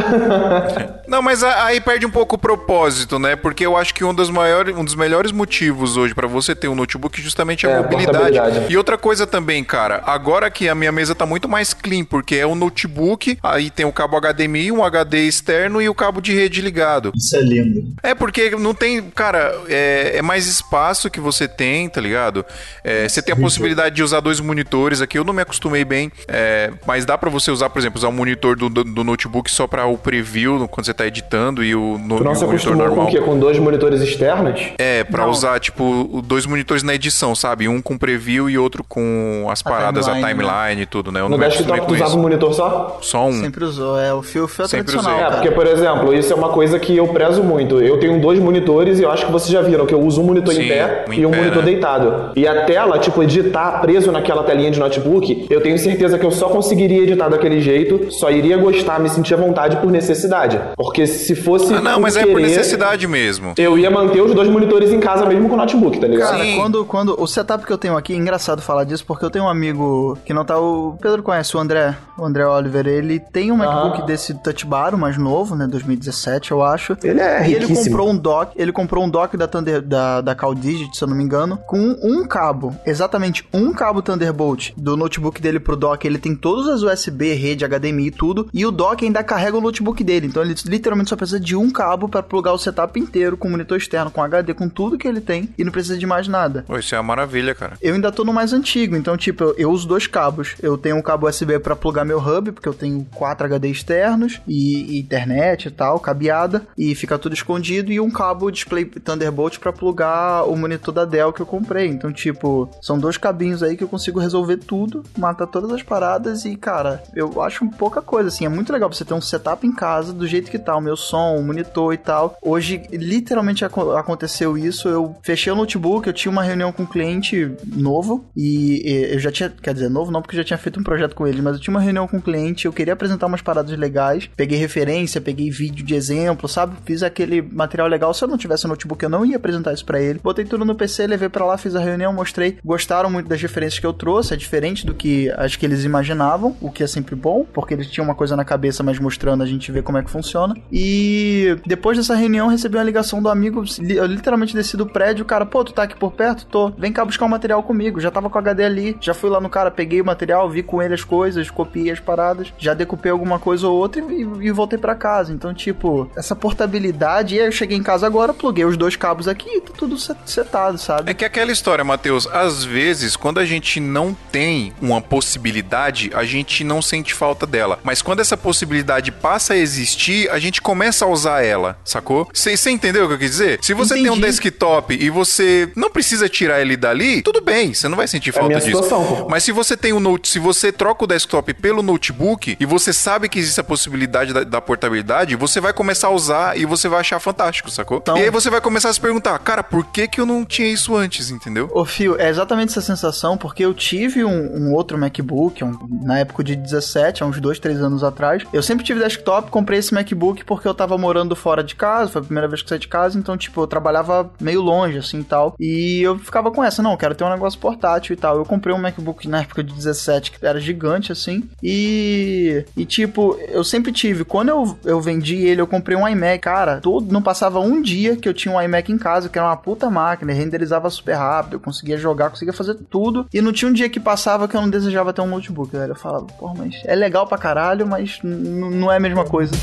Não, 1.08 1.22
mas 1.22 1.44
a- 1.44 1.66
aí 1.66 1.80
perde 1.82 2.06
um 2.06 2.10
pouco 2.12 2.36
o 2.36 2.40
propósito, 2.40 3.18
né? 3.20 3.36
Porque 3.36 3.66
eu 3.66 3.76
acho 3.78 3.94
que 3.94 4.04
um 4.04 4.14
dos 4.14 4.30
maiores, 4.30 4.76
um 4.76 4.84
dos 4.84 4.96
melhores 4.96 5.32
motivos 5.34 5.98
hoje 5.98 6.14
pra 6.16 6.28
você 6.28 6.56
ter 6.56 6.68
um 6.68 6.76
notebook 6.76 7.22
justamente 7.22 7.66
é 7.66 7.70
a 7.70 7.72
É, 7.74 7.78
a 7.80 7.84
mobilidade. 7.84 8.18
portabilidade. 8.38 8.74
E 8.74 8.78
outra 8.78 8.98
coisa 8.98 9.26
também, 9.28 9.64
cara, 9.64 10.02
agora 10.06 10.50
que 10.50 10.70
a 10.70 10.76
minha 10.76 10.92
mesa 10.92 11.14
tá 11.16 11.26
muito 11.26 11.48
mais 11.50 11.74
clean, 11.74 12.04
porque 12.06 12.36
é 12.36 12.48
um 12.48 12.56
notebook, 12.56 13.38
aí 13.44 13.70
tem 13.70 13.86
o 13.86 13.92
cabo 13.92 14.18
HDMI, 14.20 14.72
um 14.72 14.84
HD 14.84 15.28
externo 15.28 15.82
e 15.82 15.90
o 15.90 15.96
cabo 15.96 16.22
de 16.22 16.34
rede 16.34 16.62
ligado. 16.62 17.12
Isso 17.16 17.36
é 17.36 17.42
lindo. 17.42 17.84
É 18.02 18.14
porque 18.16 18.52
não 18.52 18.74
tem, 18.74 19.02
cara, 19.02 19.54
é, 19.68 20.18
é 20.18 20.22
mais 20.22 20.48
espaço 20.48 21.10
que 21.10 21.20
você 21.20 21.48
tem, 21.48 21.90
tá 21.90 22.00
ligado? 22.02 22.46
É, 22.84 23.08
você 23.08 23.22
tem 23.22 23.34
a 23.34 23.38
possibilidade 23.38 23.96
de 23.96 24.04
usar 24.04 24.20
dois 24.20 24.40
monitores 24.40 25.02
aqui. 25.02 25.18
Eu 25.18 25.24
não 25.24 25.34
me 25.34 25.42
acostumei 25.42 25.84
bem, 25.86 26.12
é, 26.28 26.72
mas 26.86 27.06
dá 27.06 27.18
pra 27.18 27.30
você 27.30 27.52
usar, 27.52 27.70
por 27.70 27.80
exemplo, 27.80 27.98
usar 27.98 28.08
o 28.10 28.14
monitor 28.14 28.56
do, 28.56 28.70
do- 28.70 28.84
do 28.84 29.04
notebook 29.04 29.50
só 29.50 29.68
pra 29.68 29.86
o 29.86 29.98
preview 29.98 30.68
quando 30.68 30.86
você 30.86 30.94
tá 30.94 31.06
editando 31.08 31.64
e 31.64 31.76
o, 31.76 31.98
no, 31.98 32.18
Tu 32.18 32.24
não 32.24 32.34
e 32.34 32.36
o 32.36 32.40
monitor 32.40 32.50
acostumou 32.50 32.78
com 32.78 32.86
normal. 32.90 33.08
o 33.08 33.12
quê? 33.12 33.22
Com 33.22 33.40
dois 33.40 33.58
monitores 33.60 34.02
externos? 34.02 34.62
É, 34.78 35.04
pra 35.04 35.23
Não. 35.24 35.32
usar, 35.32 35.60
tipo, 35.60 35.84
o- 36.12 36.22
dois 36.22 36.46
monitores 36.46 36.84
na 36.84 36.94
edição, 36.96 37.36
sabe? 37.36 37.68
Um 37.68 37.82
com 37.82 37.98
preview 37.98 38.50
e 38.50 38.58
outro 38.58 38.84
com 38.88 39.48
as 39.50 39.62
paradas, 39.62 40.08
a 40.08 40.14
timeline, 40.14 40.38
timeline 40.40 40.82
e 40.82 40.86
tudo, 40.86 41.12
né? 41.12 41.22
Eu 41.22 41.30
No 41.30 41.38
desktop 41.38 41.80
tu 41.82 41.86
com 41.88 41.94
usava 41.94 42.16
um 42.16 42.22
monitor 42.22 42.54
só? 42.54 42.98
Só 43.02 43.26
um. 43.28 43.34
Sempre 43.42 43.64
usou. 43.66 44.00
É, 44.00 44.14
o 44.14 44.22
fio, 44.22 44.48
fio 44.48 44.66
é 44.66 44.68
Sempre 44.68 44.86
tradicional, 44.94 45.18
usei. 45.20 45.28
É, 45.28 45.32
porque, 45.32 45.52
por 45.52 45.68
exemplo, 45.68 46.14
isso 46.14 46.32
é 46.32 46.36
uma 46.36 46.50
coisa 46.50 46.80
que 46.80 46.96
eu 46.98 47.08
prezo 47.08 47.44
muito. 47.44 47.80
Eu 47.80 48.00
tenho 48.00 48.20
dois 48.22 48.40
monitores 48.40 49.00
e 49.00 49.04
eu 49.04 49.12
acho 49.12 49.26
que 49.26 49.32
vocês 49.32 49.52
já 49.52 49.62
viram 49.62 49.86
que 49.86 49.94
eu 49.94 50.02
uso 50.02 50.22
um 50.22 50.26
monitor 50.26 50.54
Sim, 50.54 50.64
em 50.64 50.68
pé 50.68 51.06
um 51.08 51.14
em 51.14 51.20
e 51.22 51.26
um 51.26 51.32
pé, 51.32 51.38
monitor 51.38 51.60
né? 51.60 51.66
deitado. 51.66 52.32
E 52.36 52.48
a 52.48 52.66
tela, 52.66 52.98
tipo, 53.00 53.22
editar 53.24 53.82
preso 53.82 54.12
naquela 54.12 54.44
telinha 54.44 54.72
de 54.72 54.80
notebook, 54.80 55.48
eu 55.50 55.62
tenho 55.62 55.78
certeza 55.78 56.18
que 56.18 56.26
eu 56.26 56.32
só 56.32 56.48
conseguiria 56.50 57.04
editar 57.04 57.30
daquele 57.30 57.60
jeito, 57.62 58.12
só 58.12 58.30
iria 58.32 58.58
gostar, 58.58 59.00
me 59.00 59.10
sentir 59.10 59.34
à 59.34 59.38
vontade 59.38 59.78
por 59.78 59.92
necessidade. 59.92 60.60
Porque 60.76 61.06
se 61.06 61.36
fosse. 61.36 61.74
Ah, 61.74 61.82
não, 61.82 62.00
mas 62.00 62.16
é 62.18 62.22
por 62.26 62.36
querer, 62.38 62.42
necessidade 62.48 63.08
mesmo. 63.08 63.54
Eu 63.58 63.78
ia 63.78 63.90
manter 63.92 64.22
os 64.22 64.34
dois 64.34 64.48
monitores 64.50 64.92
em 64.92 65.00
casa 65.00 65.13
mesmo 65.28 65.48
com 65.48 65.56
o 65.56 65.58
notebook, 65.58 66.00
tá 66.00 66.08
ligado? 66.08 66.32
Cara, 66.32 66.44
Sim. 66.44 66.58
quando, 66.58 66.86
quando 66.86 67.16
o 67.22 67.28
setup 67.28 67.66
que 67.66 67.72
eu 67.74 67.78
tenho 67.78 67.96
aqui, 67.98 68.14
é 68.14 68.16
engraçado 68.18 68.62
falar 68.62 68.84
disso, 68.84 69.06
porque 69.06 69.24
eu 69.26 69.30
tenho 69.30 69.46
um 69.46 69.50
amigo 69.50 70.18
que 70.26 70.34
não 70.34 70.44
tá. 70.46 70.58
O 70.60 70.98
Pedro 71.02 71.22
conhece, 71.24 71.56
o 71.56 71.60
André, 71.60 71.96
o 72.18 72.26
André 72.26 72.46
Oliver. 72.46 72.88
Ele 72.88 73.20
tem 73.20 73.52
um 73.52 73.58
MacBook 73.58 73.98
Aham. 74.00 74.06
desse 74.06 74.34
Touch 74.36 74.66
Bar, 74.66 74.94
o 74.96 74.98
mais 74.98 75.18
novo, 75.18 75.56
né? 75.56 75.68
2017, 75.68 76.52
eu 76.52 76.64
acho. 76.64 76.98
Ele 77.04 77.20
é 77.20 77.48
E 77.48 77.54
ele 77.54 77.66
riquíssimo. 77.66 77.86
comprou 77.98 78.10
um 78.10 78.18
dock, 78.18 78.52
ele 78.56 78.72
comprou 78.72 79.04
um 79.04 79.10
dock 79.10 79.38
da, 79.38 79.48
Thunder, 79.48 79.82
da, 79.82 80.22
da 80.22 80.36
CalDigit, 80.36 80.96
se 80.98 81.04
eu 81.04 81.08
não 81.08 81.16
me 81.16 81.24
engano, 81.24 81.58
com 81.68 81.96
um 82.04 82.26
cabo, 82.28 82.76
exatamente 82.86 83.48
um 83.54 83.72
cabo 83.74 84.02
Thunderbolt 84.02 84.72
do 84.78 84.96
notebook 84.98 85.42
dele 85.42 85.60
pro 85.60 85.76
dock. 85.76 86.06
Ele 86.06 86.18
tem 86.18 86.36
todas 86.36 86.68
as 86.68 86.82
USB, 86.82 87.34
rede, 87.34 87.66
HDMI 87.66 88.08
e 88.08 88.12
tudo, 88.12 88.48
e 88.54 88.66
o 88.66 88.72
dock 88.72 89.04
ainda 89.06 89.24
carrega 89.24 89.58
o 89.58 89.62
notebook 89.62 90.04
dele. 90.04 90.28
Então 90.28 90.42
ele 90.44 90.56
literalmente 90.66 91.10
só 91.10 91.16
precisa 91.16 91.40
de 91.40 91.56
um 91.56 91.70
cabo 91.70 92.08
pra 92.08 92.24
plugar 92.24 92.54
o 92.54 92.58
setup 92.58 93.00
inteiro 93.00 93.38
com 93.38 93.50
monitor 93.50 93.78
externo, 93.78 94.12
com 94.12 94.22
HD, 94.22 94.54
com 94.54 94.68
tudo 94.70 94.98
que 94.98 95.03
ele 95.08 95.22
tem, 95.22 95.50
e 95.58 95.64
não 95.64 95.72
precisa 95.72 95.98
de 95.98 96.06
mais 96.06 96.28
nada. 96.28 96.64
Pô, 96.68 96.78
isso 96.78 96.94
é 96.96 96.98
uma 96.98 97.04
maravilha, 97.04 97.54
cara. 97.56 97.78
Eu 97.82 97.94
ainda 97.94 98.12
tô 98.12 98.24
no 98.24 98.34
mais 98.34 98.54
antigo, 98.54 98.96
então, 98.96 99.16
tipo, 99.18 99.44
eu, 99.44 99.56
eu 99.58 99.72
uso 99.72 99.88
dois 99.88 100.08
cabos. 100.08 100.56
Eu 100.62 100.78
tenho 100.78 100.96
um 100.96 101.02
cabo 101.02 101.28
USB 101.28 101.60
pra 101.60 101.76
plugar 101.76 102.06
meu 102.06 102.20
hub, 102.20 102.52
porque 102.52 102.68
eu 102.68 102.74
tenho 102.74 103.06
quatro 103.16 103.46
HD 103.46 103.70
externos 103.70 104.42
e, 104.48 104.98
e 104.98 105.00
internet 105.00 105.68
e 105.68 105.72
tal, 105.72 106.00
cabeada, 106.00 106.66
e 106.78 106.96
fica 106.96 107.18
tudo 107.18 107.34
escondido, 107.34 107.92
e 107.92 108.00
um 108.00 108.10
cabo 108.12 108.50
display 108.52 108.86
Thunderbolt 108.86 109.60
pra 109.60 109.72
plugar 109.74 110.44
o 110.48 110.56
monitor 110.56 110.94
da 110.94 111.06
Dell 111.06 111.34
que 111.34 111.42
eu 111.42 111.46
comprei. 111.46 111.88
Então, 111.88 112.12
tipo, 112.12 112.70
são 112.82 112.98
dois 113.00 113.18
cabinhos 113.18 113.62
aí 113.64 113.76
que 113.78 113.84
eu 113.84 113.88
consigo 113.88 114.20
resolver 114.20 114.58
tudo, 114.58 115.04
matar 115.18 115.48
todas 115.48 115.72
as 115.72 115.84
paradas 115.84 116.46
e, 116.46 116.56
cara, 116.56 117.04
eu 117.16 117.42
acho 117.42 117.66
pouca 117.72 118.02
coisa, 118.02 118.30
assim. 118.30 118.46
É 118.46 118.50
muito 118.50 118.72
legal 118.74 118.92
você 118.92 119.06
ter 119.06 119.14
um 119.14 119.22
setup 119.22 119.66
em 119.66 119.72
casa 119.74 120.14
do 120.14 120.28
jeito 120.28 120.50
que 120.52 120.60
tá, 120.60 120.76
o 120.76 120.82
meu 120.82 120.96
som, 120.96 121.36
o 121.38 121.44
monitor 121.44 121.94
e 121.94 121.98
tal. 121.98 122.38
Hoje, 122.42 122.82
literalmente 122.92 123.64
aco- 123.66 123.92
aconteceu 123.92 124.58
isso. 124.58 124.88
Eu 124.94 125.16
fechei 125.24 125.52
o 125.52 125.56
notebook, 125.56 126.08
eu 126.08 126.14
tinha 126.14 126.32
uma 126.32 126.44
reunião 126.44 126.72
com 126.72 126.84
um 126.84 126.86
cliente 126.86 127.52
novo 127.66 128.26
e, 128.36 128.82
e 128.86 129.14
eu 129.14 129.20
já 129.20 129.32
tinha, 129.32 129.50
quer 129.50 129.74
dizer, 129.74 129.90
novo 129.90 130.12
não, 130.12 130.22
porque 130.22 130.36
eu 130.36 130.40
já 130.40 130.44
tinha 130.44 130.58
feito 130.58 130.80
um 130.80 130.84
projeto 130.84 131.16
com 131.16 131.28
ele, 131.28 131.42
mas 131.42 131.56
eu 131.56 131.62
tinha 131.62 131.74
uma 131.74 131.82
reunião 131.82 132.08
com 132.08 132.18
um 132.18 132.22
cliente, 132.22 132.66
eu 132.66 132.74
queria 132.74 132.94
apresentar 132.94 133.28
umas 133.28 133.42
paradas 133.42 133.78
legais, 133.78 134.30
peguei 134.36 134.58
referência, 134.58 135.20
peguei 135.20 135.50
vídeo 135.50 135.86
de 135.86 135.96
exemplo, 135.96 136.48
sabe? 136.48 136.76
Fiz 136.86 137.04
aquele 137.04 137.42
material 137.42 137.88
legal. 137.88 138.14
Se 138.14 138.24
eu 138.24 138.28
não 138.28 138.38
tivesse 138.38 138.68
notebook, 138.68 139.04
eu 139.04 139.10
não 139.10 139.26
ia 139.26 139.38
apresentar 139.38 139.74
isso 139.74 139.86
pra 139.86 140.02
ele. 140.02 140.20
Botei 140.24 140.46
tudo 140.46 140.66
no 140.66 140.76
PC, 140.76 141.08
levei 141.08 141.30
pra 141.30 141.46
lá, 141.46 141.58
fiz 141.58 141.76
a 141.76 141.80
reunião, 141.80 142.14
mostrei. 142.14 142.58
Gostaram 142.64 143.10
muito 143.10 143.28
das 143.28 143.42
referências 143.42 143.80
que 143.80 143.86
eu 143.86 143.94
trouxe, 143.94 144.34
é 144.34 144.38
diferente 144.38 144.86
do 144.86 144.94
que 144.94 145.30
acho 145.32 145.58
que 145.58 145.66
eles 145.66 145.84
imaginavam, 145.84 146.56
o 146.62 146.72
que 146.72 146.84
é 146.84 146.88
sempre 146.88 147.16
bom, 147.16 147.46
porque 147.54 147.74
eles 147.74 147.88
tinham 147.88 148.06
uma 148.06 148.16
coisa 148.16 148.36
na 148.36 148.46
cabeça, 148.46 148.84
mas 148.84 149.00
mostrando 149.00 149.44
a 149.44 149.46
gente 149.46 149.72
vê 149.72 149.82
como 149.82 149.98
é 149.98 150.04
que 150.04 150.10
funciona. 150.10 150.56
E 150.72 151.58
depois 151.66 151.98
dessa 151.98 152.16
reunião, 152.16 152.48
recebi 152.48 152.78
uma 152.78 152.84
ligação 152.84 153.22
do 153.22 153.30
amigo, 153.30 153.64
eu 153.90 154.06
literalmente 154.06 154.54
desci 154.54 154.78
do 154.78 154.83
prédio, 154.86 155.24
o 155.24 155.26
cara, 155.26 155.46
pô, 155.46 155.64
tu 155.64 155.74
tá 155.74 155.84
aqui 155.84 155.96
por 155.96 156.12
perto? 156.12 156.46
Tô, 156.46 156.70
vem 156.78 156.92
cá 156.92 157.04
buscar 157.06 157.26
o 157.26 157.30
material 157.30 157.62
comigo. 157.64 158.00
Já 158.00 158.12
tava 158.12 158.30
com 158.30 158.38
o 158.38 158.40
HD 158.40 158.64
ali, 158.64 158.98
já 159.02 159.14
fui 159.14 159.30
lá 159.30 159.40
no 159.42 159.50
cara, 159.50 159.72
peguei 159.72 160.02
o 160.02 160.06
material, 160.06 160.50
vi 160.50 160.64
com 160.64 160.82
ele 160.82 160.94
as 160.94 161.04
coisas, 161.04 161.50
copiei 161.50 161.92
as 161.92 162.00
paradas, 162.00 162.54
já 162.58 162.74
decupei 162.74 163.12
alguma 163.12 163.40
coisa 163.40 163.68
ou 163.68 163.78
outra 163.78 164.02
e, 164.02 164.22
e- 164.48 164.52
voltei 164.52 164.78
pra 164.80 164.96
casa. 164.96 165.32
Então, 165.34 165.54
tipo, 165.54 166.10
essa 166.16 166.36
portabilidade, 166.36 167.36
e 167.36 167.40
aí 167.40 167.46
eu 167.48 167.52
cheguei 167.52 167.78
em 167.78 167.84
casa 167.84 168.06
agora, 168.08 168.34
pluguei 168.34 168.66
os 168.66 168.78
dois 168.78 168.96
cabos 168.96 169.28
aqui 169.28 169.50
e 169.58 169.62
tá 169.62 169.72
tudo 169.78 169.98
set- 169.98 170.18
setado, 170.26 170.78
sabe? 170.78 171.12
É 171.12 171.14
que 171.14 171.26
aquela 171.26 171.52
história, 171.52 171.84
Matheus, 171.84 172.28
às 172.28 172.64
vezes, 172.64 173.16
quando 173.16 173.40
a 173.40 173.46
gente 173.46 173.80
não 173.80 174.16
tem 174.32 174.74
uma 174.82 175.02
possibilidade, 175.02 176.12
a 176.14 176.24
gente 176.24 176.64
não 176.64 176.82
sente 176.82 177.14
falta 177.14 177.46
dela. 177.46 177.80
Mas 177.84 178.02
quando 178.02 178.20
essa 178.20 178.38
possibilidade 178.38 179.12
passa 179.12 179.54
a 179.54 179.58
existir, 179.58 180.30
a 180.30 180.40
gente 180.40 180.62
começa 180.62 181.06
a 181.06 181.08
usar 181.08 181.44
ela, 181.44 181.78
sacou? 181.84 182.28
Você 182.34 182.54
entendeu 182.70 183.06
o 183.06 183.08
que 183.08 183.14
eu 183.16 183.20
quis 183.20 183.32
dizer? 183.32 183.60
Se 183.62 183.74
você 183.74 183.96
tem 183.96 184.04
um 184.10 184.14
Entendi. 184.14 184.22
Desktop 184.64 184.94
e 184.96 185.10
você 185.10 185.70
não 185.76 185.90
precisa 185.90 186.30
tirar 186.30 186.62
ele 186.62 186.78
dali, 186.78 187.22
tudo 187.22 187.42
bem, 187.42 187.74
você 187.74 187.88
não 187.88 187.98
vai 187.98 188.08
sentir 188.08 188.30
É 188.30 188.34
falta 188.34 188.48
minha 188.48 188.60
disso. 188.60 188.82
situação. 188.84 189.28
Mas 189.30 189.44
se 189.44 189.52
você 189.52 189.76
tem 189.76 189.94
um 189.94 190.00
note, 190.00 190.30
se 190.30 190.40
você 190.40 190.72
troca 190.72 191.04
o 191.04 191.08
desktop 191.08 191.54
pelo 191.56 191.82
notebook 191.84 192.56
e 192.60 192.66
você 192.66 192.94
sabe 192.94 193.28
que 193.30 193.40
existe 193.40 193.60
a 193.60 193.64
possibilidade 193.64 194.34
da, 194.34 194.44
da 194.44 194.62
portabilidade, 194.62 195.36
você 195.36 195.60
vai 195.60 195.74
começar 195.74 196.08
a 196.08 196.12
usar 196.12 196.58
e 196.58 196.66
você 196.66 196.88
vai 196.88 197.02
achar 197.02 197.20
fantástico, 197.20 197.70
sacou? 197.70 197.98
Então- 197.98 198.18
e 198.18 198.22
aí 198.24 198.30
você 198.30 198.50
vai 198.50 198.62
começar 198.62 198.90
a 198.90 198.94
se 198.94 199.02
perguntar, 199.02 199.38
cara, 199.40 199.64
por 199.64 199.86
que 199.86 200.08
que 200.08 200.20
eu 200.22 200.26
não 200.26 200.46
tinha 200.46 200.68
isso 200.70 200.96
antes, 200.96 201.30
entendeu? 201.30 201.70
Ô, 201.74 201.86
Fio, 201.86 202.16
é 202.20 202.30
exatamente 202.30 202.70
essa 202.70 202.82
sensação, 202.82 203.38
porque 203.38 203.64
eu 203.66 203.74
tive 203.74 204.24
um, 204.24 204.30
um 204.70 204.74
outro 204.74 204.98
MacBook, 204.98 205.64
um- 205.64 205.78
na 206.04 206.20
época 206.20 206.44
de 206.44 206.56
17, 206.56 207.24
há 207.24 207.26
uns 207.26 207.40
2, 207.40 207.60
3 207.60 207.82
anos 207.82 208.04
atrás. 208.04 208.44
Eu 208.54 208.64
sempre 208.64 208.86
tive 208.86 209.00
desktop, 209.02 209.50
comprei 209.52 209.80
esse 209.80 209.94
MacBook 209.94 210.44
porque 210.46 210.68
eu 210.68 210.74
tava 210.74 210.98
morando 210.98 211.36
fora 211.36 211.64
de 211.64 211.76
casa, 211.76 212.12
foi 212.12 212.22
a 212.22 212.26
primeira 212.26 212.48
vez 212.48 212.62
que 212.62 212.70
saí 212.70 212.80
de 212.80 212.88
casa, 212.88 213.18
então, 213.18 213.38
tipo, 213.38 213.62
eu 213.62 213.68
trabalhava 213.68 214.32
meio 214.40 214.53
longe, 214.62 214.98
assim, 214.98 215.20
e 215.20 215.24
tal. 215.24 215.56
E 215.60 216.02
eu 216.02 216.18
ficava 216.18 216.52
com 216.52 216.64
essa, 216.64 216.82
não, 216.82 216.98
quero 216.98 217.16
ter 217.16 217.24
um 217.24 217.30
negócio 217.30 217.60
portátil 217.60 218.14
e 218.14 218.18
tal. 218.18 218.38
Eu 218.38 218.46
comprei 218.46 218.74
um 218.74 218.80
MacBook 218.80 219.28
na 219.28 219.42
época 219.42 219.64
de 219.64 219.74
17, 219.74 220.32
que 220.32 220.46
era 220.46 220.60
gigante, 220.60 221.12
assim, 221.12 221.44
e... 221.62 222.66
E, 222.76 222.86
tipo, 222.86 223.38
eu 223.50 223.64
sempre 223.64 223.92
tive, 223.92 224.24
quando 224.26 224.50
eu, 224.50 224.78
eu 224.84 225.02
vendi 225.02 225.36
ele, 225.36 225.62
eu 225.62 225.68
comprei 225.68 225.98
um 225.98 226.08
iMac, 226.08 226.40
cara, 226.40 226.80
todo, 226.82 227.12
não 227.12 227.22
passava 227.22 227.60
um 227.60 227.82
dia 227.82 228.16
que 228.16 228.28
eu 228.28 228.34
tinha 228.34 228.54
um 228.54 228.62
iMac 228.62 228.92
em 228.92 228.98
casa, 228.98 229.30
que 229.30 229.38
era 229.38 229.48
uma 229.48 229.58
puta 229.58 229.90
máquina, 229.90 230.34
renderizava 230.34 230.90
super 230.90 231.14
rápido, 231.14 231.54
eu 231.54 231.60
conseguia 231.60 231.98
jogar, 231.98 232.30
conseguia 232.30 232.54
fazer 232.54 232.76
tudo. 232.90 233.26
E 233.34 233.42
não 233.42 233.52
tinha 233.52 233.70
um 233.70 233.74
dia 233.74 233.90
que 233.90 234.00
passava 234.00 234.48
que 234.48 234.56
eu 234.56 234.62
não 234.62 234.70
desejava 234.70 235.14
ter 235.14 235.22
um 235.22 235.28
notebook, 235.28 235.72
velho. 235.72 235.92
Eu 235.92 235.96
falava, 235.96 236.26
porra, 236.26 236.56
mas 236.58 236.76
é 236.86 236.96
legal 236.96 237.28
pra 237.28 237.38
caralho, 237.38 237.88
mas 237.88 238.20
não 238.24 238.92
é 238.92 238.98
a 238.98 239.00
mesma 239.00 239.26
coisa. 239.26 239.54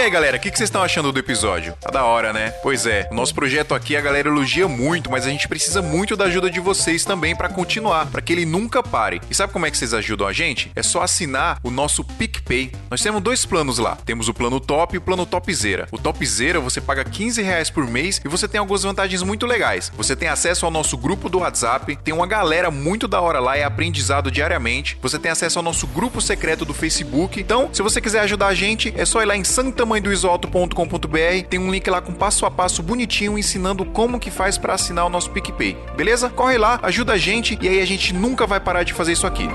Aí, 0.00 0.10
galera, 0.10 0.38
o 0.38 0.40
que, 0.40 0.48
vocês 0.48 0.68
estão 0.68 0.82
achando 0.82 1.12
do 1.12 1.18
episódio? 1.18 1.74
Tá 1.78 1.90
da 1.90 2.04
hora, 2.04 2.32
né? 2.32 2.52
Pois 2.62 2.86
é, 2.86 3.06
o 3.10 3.14
nosso 3.14 3.34
projeto 3.34 3.74
aqui 3.74 3.94
a 3.94 4.00
galera 4.00 4.28
elogia 4.28 4.66
muito, 4.66 5.10
mas 5.10 5.26
a 5.26 5.28
gente 5.28 5.46
precisa 5.46 5.82
muito 5.82 6.16
da 6.16 6.24
ajuda 6.24 6.50
de 6.50 6.58
vocês 6.58 7.04
também 7.04 7.36
pra 7.36 7.50
continuar, 7.50 8.06
pra 8.06 8.22
que 8.22 8.32
ele 8.32 8.46
nunca 8.46 8.82
pare. 8.82 9.20
E 9.30 9.34
sabe 9.34 9.52
como 9.52 9.66
é 9.66 9.70
que 9.70 9.76
vocês 9.76 9.92
ajudam 9.92 10.26
a 10.26 10.32
gente? 10.32 10.72
É 10.74 10.82
só 10.82 11.02
assinar 11.02 11.58
o 11.62 11.70
nosso 11.70 12.02
PicPay. 12.02 12.72
Nós 12.90 13.02
temos 13.02 13.20
dois 13.20 13.44
planos 13.44 13.78
lá. 13.78 13.96
Temos 13.96 14.28
o 14.28 14.34
plano 14.34 14.58
top 14.58 14.94
e 14.94 14.98
o 14.98 15.02
plano 15.02 15.26
topzera. 15.26 15.86
O 15.92 15.98
topzera 15.98 16.60
você 16.60 16.80
paga 16.80 17.04
15 17.04 17.42
reais 17.42 17.68
por 17.68 17.86
mês 17.86 18.22
e 18.24 18.28
você 18.28 18.48
tem 18.48 18.58
algumas 18.58 18.82
vantagens 18.82 19.22
muito 19.22 19.44
legais. 19.44 19.92
Você 19.96 20.16
tem 20.16 20.28
acesso 20.28 20.64
ao 20.64 20.70
nosso 20.72 20.96
grupo 20.96 21.28
do 21.28 21.40
WhatsApp, 21.40 21.96
tem 22.02 22.14
uma 22.14 22.26
galera 22.26 22.70
muito 22.70 23.06
da 23.06 23.20
hora 23.20 23.38
lá, 23.38 23.56
é 23.56 23.64
aprendizado 23.64 24.30
diariamente. 24.30 24.96
Você 25.02 25.18
tem 25.18 25.30
acesso 25.30 25.58
ao 25.58 25.62
nosso 25.62 25.86
grupo 25.86 26.22
secreto 26.22 26.64
do 26.64 26.72
Facebook. 26.72 27.38
Então, 27.38 27.68
se 27.72 27.82
você 27.82 28.00
quiser 28.00 28.20
ajudar 28.20 28.46
a 28.46 28.54
gente, 28.54 28.94
é 28.96 29.04
só 29.04 29.20
ir 29.20 29.26
lá 29.26 29.36
em 29.36 29.44
santamanhodoisoalto.com.br, 29.90 31.46
tem 31.48 31.58
um 31.58 31.70
link 31.70 31.88
lá 31.90 32.00
com 32.00 32.12
passo 32.12 32.46
a 32.46 32.50
passo 32.50 32.82
bonitinho 32.82 33.38
ensinando 33.38 33.84
como 33.84 34.20
que 34.20 34.30
faz 34.30 34.56
para 34.56 34.74
assinar 34.74 35.06
o 35.06 35.08
nosso 35.08 35.30
PicPay. 35.30 35.76
Beleza? 35.96 36.30
Corre 36.30 36.56
lá, 36.56 36.78
ajuda 36.82 37.14
a 37.14 37.18
gente 37.18 37.58
e 37.60 37.68
aí 37.68 37.80
a 37.80 37.86
gente 37.86 38.14
nunca 38.14 38.46
vai 38.46 38.60
parar 38.60 38.84
de 38.84 38.92
fazer 38.92 39.12
isso 39.12 39.26
aqui. 39.26 39.48